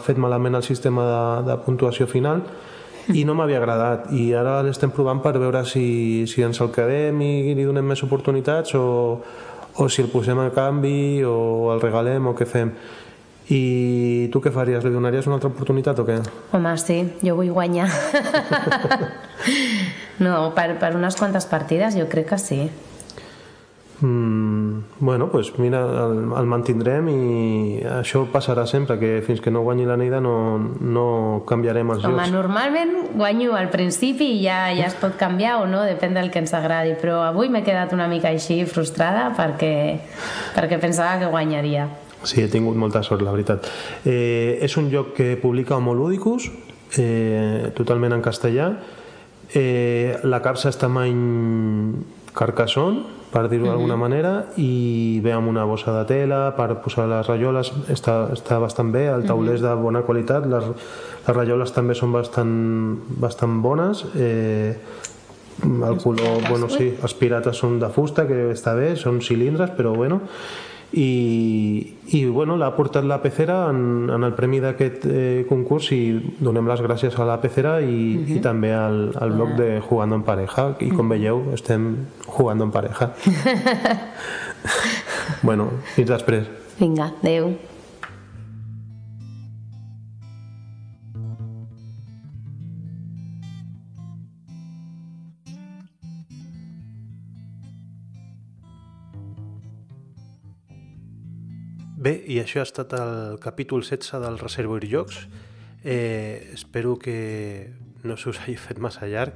fet 0.00 0.16
malament 0.16 0.56
el 0.56 0.64
sistema 0.64 1.04
de, 1.04 1.20
de 1.50 1.58
puntuació 1.66 2.08
final 2.08 2.40
i 3.12 3.26
no 3.28 3.34
m'havia 3.36 3.60
agradat 3.60 4.08
i 4.16 4.30
ara 4.32 4.62
l'estem 4.64 4.92
provant 4.94 5.20
per 5.20 5.34
veure 5.36 5.66
si, 5.68 6.24
si 6.32 6.46
ens 6.46 6.62
el 6.64 6.72
quedem 6.72 7.20
i 7.20 7.52
li 7.58 7.68
donem 7.68 7.92
més 7.92 8.00
oportunitats 8.08 8.72
o, 8.80 8.86
o 9.76 9.88
si 9.92 10.00
el 10.00 10.08
posem 10.08 10.40
a 10.40 10.48
canvi 10.56 11.20
o 11.28 11.74
el 11.74 11.84
regalem 11.84 12.32
o 12.32 12.36
què 12.38 12.48
fem 12.48 12.72
i 13.50 14.28
tu 14.30 14.40
què 14.40 14.52
faries? 14.54 14.84
Li 14.86 14.92
donaries 14.94 15.26
una 15.26 15.40
altra 15.40 15.50
oportunitat 15.50 15.98
o 15.98 16.04
què? 16.06 16.20
Home, 16.54 16.76
sí, 16.78 17.00
jo 17.18 17.34
vull 17.34 17.50
guanyar. 17.50 17.88
no, 20.24 20.52
per, 20.54 20.68
per 20.78 20.92
unes 20.94 21.18
quantes 21.18 21.48
partides 21.50 21.98
jo 21.98 22.06
crec 22.12 22.30
que 22.30 22.38
sí. 22.38 22.60
Mm, 24.00 24.78
bueno, 25.00 25.28
pues 25.30 25.58
mira, 25.58 25.82
el, 26.06 26.20
el 26.32 26.46
mantindrem 26.48 27.08
i 27.12 27.82
això 27.84 28.22
passarà 28.32 28.64
sempre, 28.66 28.96
que 28.98 29.18
fins 29.26 29.42
que 29.44 29.52
no 29.52 29.60
guanyi 29.66 29.84
la 29.84 29.98
Neida 30.00 30.22
no, 30.24 30.32
no 30.80 31.06
canviarem 31.48 31.90
els 31.92 32.04
Home, 32.08 32.16
jocs. 32.22 32.32
normalment 32.32 32.94
guanyo 33.12 33.54
al 33.58 33.68
principi 33.68 34.30
i 34.38 34.40
ja, 34.46 34.70
ja 34.72 34.86
es 34.88 34.96
pot 34.96 35.18
canviar 35.20 35.58
o 35.60 35.66
no, 35.68 35.82
depèn 35.84 36.16
del 36.16 36.30
que 36.32 36.40
ens 36.40 36.54
agradi, 36.56 36.94
però 37.00 37.20
avui 37.26 37.52
m'he 37.52 37.60
quedat 37.66 37.92
una 37.92 38.08
mica 38.08 38.32
així 38.32 38.62
frustrada 38.64 39.28
perquè, 39.36 39.74
perquè 40.56 40.80
pensava 40.80 41.18
que 41.20 41.28
guanyaria. 41.28 41.88
Sí, 42.24 42.40
he 42.40 42.48
tingut 42.52 42.76
molta 42.76 43.02
sort, 43.04 43.20
la 43.24 43.32
veritat. 43.32 43.68
Eh, 44.04 44.58
és 44.64 44.76
un 44.80 44.90
joc 44.92 45.14
que 45.16 45.34
publica 45.40 45.76
Homoludicus, 45.76 46.50
eh, 46.96 47.70
totalment 47.76 48.12
en 48.16 48.24
castellà. 48.24 48.72
Eh, 49.52 50.16
la 50.24 50.40
capsa 50.40 50.68
està 50.72 50.88
many 50.88 51.16
Carcassonne, 52.36 53.19
per 53.30 53.44
dir-ho 53.50 53.68
d'alguna 53.68 53.96
manera, 53.98 54.32
i 54.58 55.20
ve 55.22 55.32
amb 55.32 55.50
una 55.50 55.64
bossa 55.68 55.92
de 56.00 56.06
tela 56.08 56.40
per 56.56 56.80
posar 56.82 57.06
les 57.10 57.28
rajoles, 57.28 57.70
està, 57.92 58.16
està 58.34 58.58
bastant 58.62 58.90
bé, 58.90 59.06
el 59.12 59.26
tauler 59.28 59.54
és 59.58 59.62
de 59.62 59.74
bona 59.78 60.02
qualitat, 60.06 60.48
les, 60.50 60.66
les 61.26 61.36
rajoles 61.36 61.74
també 61.76 61.94
són 61.94 62.14
bastant, 62.16 62.56
bastant 63.22 63.60
bones, 63.62 64.02
eh, 64.16 64.74
el 65.62 66.00
color, 66.02 66.40
bueno, 66.48 66.70
sí, 66.72 66.90
els 67.02 67.14
pirates 67.14 67.62
són 67.62 67.78
de 67.80 67.90
fusta, 67.92 68.26
que 68.26 68.50
està 68.54 68.74
bé, 68.74 68.94
són 68.96 69.20
cilindres, 69.22 69.74
però 69.76 69.94
bueno, 69.94 70.22
i, 70.92 71.94
i 72.10 72.24
bueno, 72.26 72.56
l'ha 72.58 72.70
portat 72.74 73.06
la 73.06 73.20
pecera 73.22 73.68
en, 73.70 74.10
en 74.10 74.26
el 74.26 74.34
premi 74.34 74.58
d'aquest 74.62 75.06
eh, 75.06 75.44
concurs 75.48 75.92
i 75.94 76.00
donem 76.40 76.66
les 76.70 76.82
gràcies 76.82 77.14
a 77.14 77.26
la 77.28 77.38
pecera 77.42 77.78
i, 77.80 78.00
i 78.36 78.40
també 78.42 78.72
al, 78.74 79.12
al 79.14 79.36
blog 79.36 79.54
de 79.60 79.70
Jugando 79.86 80.18
en 80.18 80.26
Pareja 80.26 80.70
i 80.82 80.90
com 80.90 81.12
veieu 81.12 81.46
estem 81.54 81.92
jugando 82.26 82.66
en 82.66 82.74
pareja. 82.74 83.12
Bueno, 85.42 85.70
fins 85.94 86.10
després. 86.10 86.48
Vinga, 86.76 87.10
adeu. 87.22 87.54
Això 102.40 102.60
ha 102.60 102.66
estat 102.66 102.92
el 102.96 103.38
capítol 103.40 103.82
16 103.84 104.20
del 104.22 104.38
Reservoir 104.38 104.86
Jocs. 104.88 105.28
Eh, 105.84 106.50
espero 106.52 106.98
que 106.98 107.72
no 108.02 108.16
se 108.16 108.30
us 108.30 108.40
hagi 108.40 108.56
fet 108.56 108.78
massa 108.78 109.06
llarg. 109.06 109.34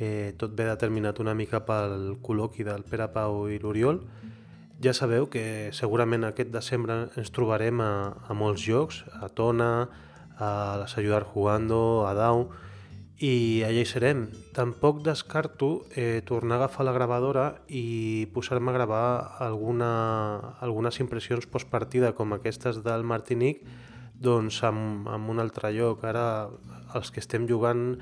Eh, 0.00 0.34
tot 0.38 0.54
ve 0.56 0.64
determinat 0.64 1.20
una 1.20 1.34
mica 1.34 1.60
pel 1.66 2.16
col·loqui 2.24 2.64
del 2.66 2.82
Pere 2.82 3.10
Pau 3.14 3.48
i 3.48 3.58
l'Oriol. 3.60 4.00
Ja 4.80 4.94
sabeu 4.96 5.28
que 5.28 5.70
segurament 5.76 6.24
aquest 6.24 6.50
desembre 6.50 7.10
ens 7.20 7.30
trobarem 7.36 7.82
a, 7.84 7.92
a 8.26 8.34
molts 8.34 8.64
jocs, 8.64 9.02
a 9.20 9.28
Tona, 9.28 9.88
a 10.40 10.50
les 10.80 10.96
Ayudar 10.96 11.22
Jugando, 11.28 12.06
a 12.08 12.14
Dau, 12.16 12.48
i 13.20 13.60
allà 13.66 13.82
hi 13.82 13.88
serem. 13.88 14.24
Tampoc 14.56 15.02
descarto 15.04 15.84
eh, 15.92 16.22
tornar 16.24 16.56
a 16.56 16.58
agafar 16.62 16.86
la 16.88 16.94
gravadora 16.96 17.44
i 17.68 18.26
posar-me 18.32 18.72
a 18.72 18.74
gravar 18.78 19.04
alguna, 19.44 20.56
algunes 20.64 21.00
impressions 21.04 21.44
postpartida 21.46 22.14
com 22.16 22.32
aquestes 22.32 22.80
del 22.86 23.04
Martinic 23.04 23.60
doncs 24.20 24.62
amb, 24.64 25.08
amb 25.08 25.28
un 25.32 25.40
altre 25.44 25.68
lloc. 25.76 26.04
Ara 26.08 26.48
els 26.96 27.12
que 27.12 27.20
estem 27.20 27.44
jugant 27.48 27.98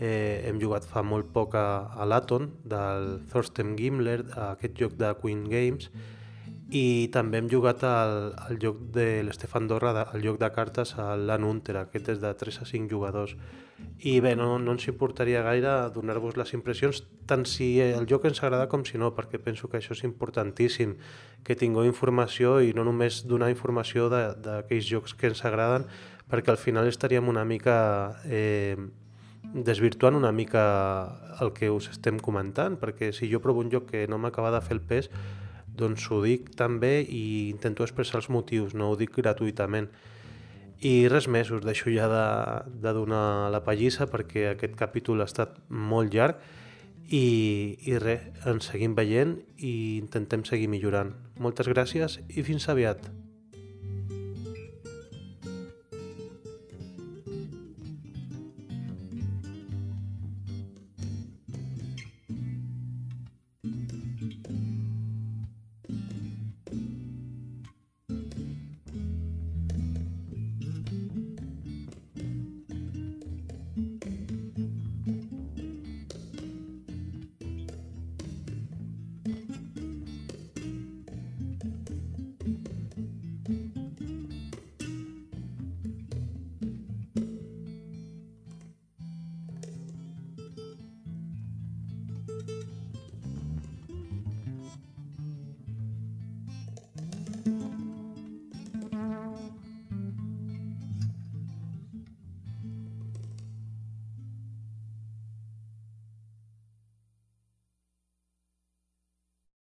eh, 0.00 0.40
hem 0.48 0.60
jugat 0.60 0.88
fa 0.88 1.04
molt 1.04 1.28
poc 1.36 1.54
a, 1.54 1.92
a 1.92 2.08
l'Aton 2.08 2.48
del 2.64 3.20
Thorsten 3.28 3.76
Gimler, 3.76 4.22
a 4.32 4.54
aquest 4.56 4.80
joc 4.80 4.96
de 4.96 5.12
Queen 5.20 5.44
Games 5.52 5.92
i 6.72 7.08
també 7.12 7.36
hem 7.36 7.50
jugat 7.52 7.82
al, 7.84 8.30
al 8.40 8.56
joc 8.60 8.78
de 8.94 9.20
l'Estefan 9.26 9.66
Dorra, 9.68 9.92
al 10.02 10.22
joc 10.24 10.38
de 10.40 10.48
cartes 10.54 10.94
a 10.96 11.10
l'Anunter, 11.20 11.76
aquest 11.76 12.08
és 12.14 12.22
de 12.22 12.30
3 12.32 12.62
a 12.62 12.68
5 12.68 12.88
jugadors. 12.88 13.34
I 14.08 14.14
bé, 14.24 14.32
no, 14.38 14.56
no 14.62 14.72
ens 14.72 14.86
importaria 14.88 15.42
gaire 15.44 15.74
donar-vos 15.92 16.38
les 16.40 16.54
impressions, 16.56 17.02
tant 17.28 17.44
si 17.50 17.74
el 17.82 18.06
joc 18.08 18.24
ens 18.30 18.40
agrada 18.40 18.70
com 18.72 18.86
si 18.88 18.96
no, 18.96 19.10
perquè 19.12 19.42
penso 19.42 19.68
que 19.68 19.82
això 19.82 19.92
és 19.92 20.04
importantíssim, 20.08 20.96
que 21.44 21.58
tingueu 21.58 21.84
informació 21.84 22.60
i 22.64 22.72
no 22.72 22.86
només 22.88 23.20
donar 23.28 23.50
informació 23.52 24.08
d'aquells 24.08 24.88
jocs 24.88 25.12
que 25.18 25.28
ens 25.28 25.44
agraden, 25.44 25.84
perquè 26.32 26.54
al 26.54 26.60
final 26.62 26.88
estaríem 26.88 27.28
una 27.28 27.44
mica 27.44 27.76
eh, 28.24 28.78
desvirtuant 29.52 30.16
una 30.16 30.32
mica 30.32 30.64
el 31.44 31.52
que 31.52 31.68
us 31.68 31.90
estem 31.92 32.16
comentant, 32.16 32.80
perquè 32.80 33.12
si 33.12 33.28
jo 33.28 33.42
provo 33.44 33.60
un 33.60 33.68
joc 33.68 33.90
que 33.90 34.06
no 34.08 34.16
m'acaba 34.16 34.54
de 34.54 34.64
fer 34.64 34.78
el 34.78 34.84
pes, 34.88 35.10
doncs 35.78 36.08
ho 36.10 36.20
dic 36.24 36.50
també 36.58 37.00
i 37.02 37.50
intento 37.50 37.86
expressar 37.86 38.20
els 38.20 38.30
motius, 38.32 38.74
no 38.74 38.90
ho 38.90 38.98
dic 38.98 39.14
gratuïtament. 39.16 39.88
I 40.82 41.06
res 41.08 41.28
més, 41.30 41.50
us 41.54 41.62
deixo 41.62 41.92
ja 41.94 42.08
de, 42.10 42.26
de 42.82 42.92
donar 42.96 43.50
la 43.54 43.62
pallissa 43.62 44.08
perquè 44.10 44.48
aquest 44.50 44.74
capítol 44.78 45.22
ha 45.22 45.30
estat 45.30 45.60
molt 45.70 46.14
llarg 46.14 46.42
i, 47.08 47.24
i 47.86 47.98
res, 48.02 48.24
ens 48.50 48.72
seguim 48.72 48.96
veient 48.98 49.36
i 49.58 49.98
intentem 50.00 50.42
seguir 50.48 50.70
millorant. 50.72 51.14
Moltes 51.38 51.70
gràcies 51.70 52.18
i 52.28 52.42
fins 52.46 52.68
aviat. 52.72 53.21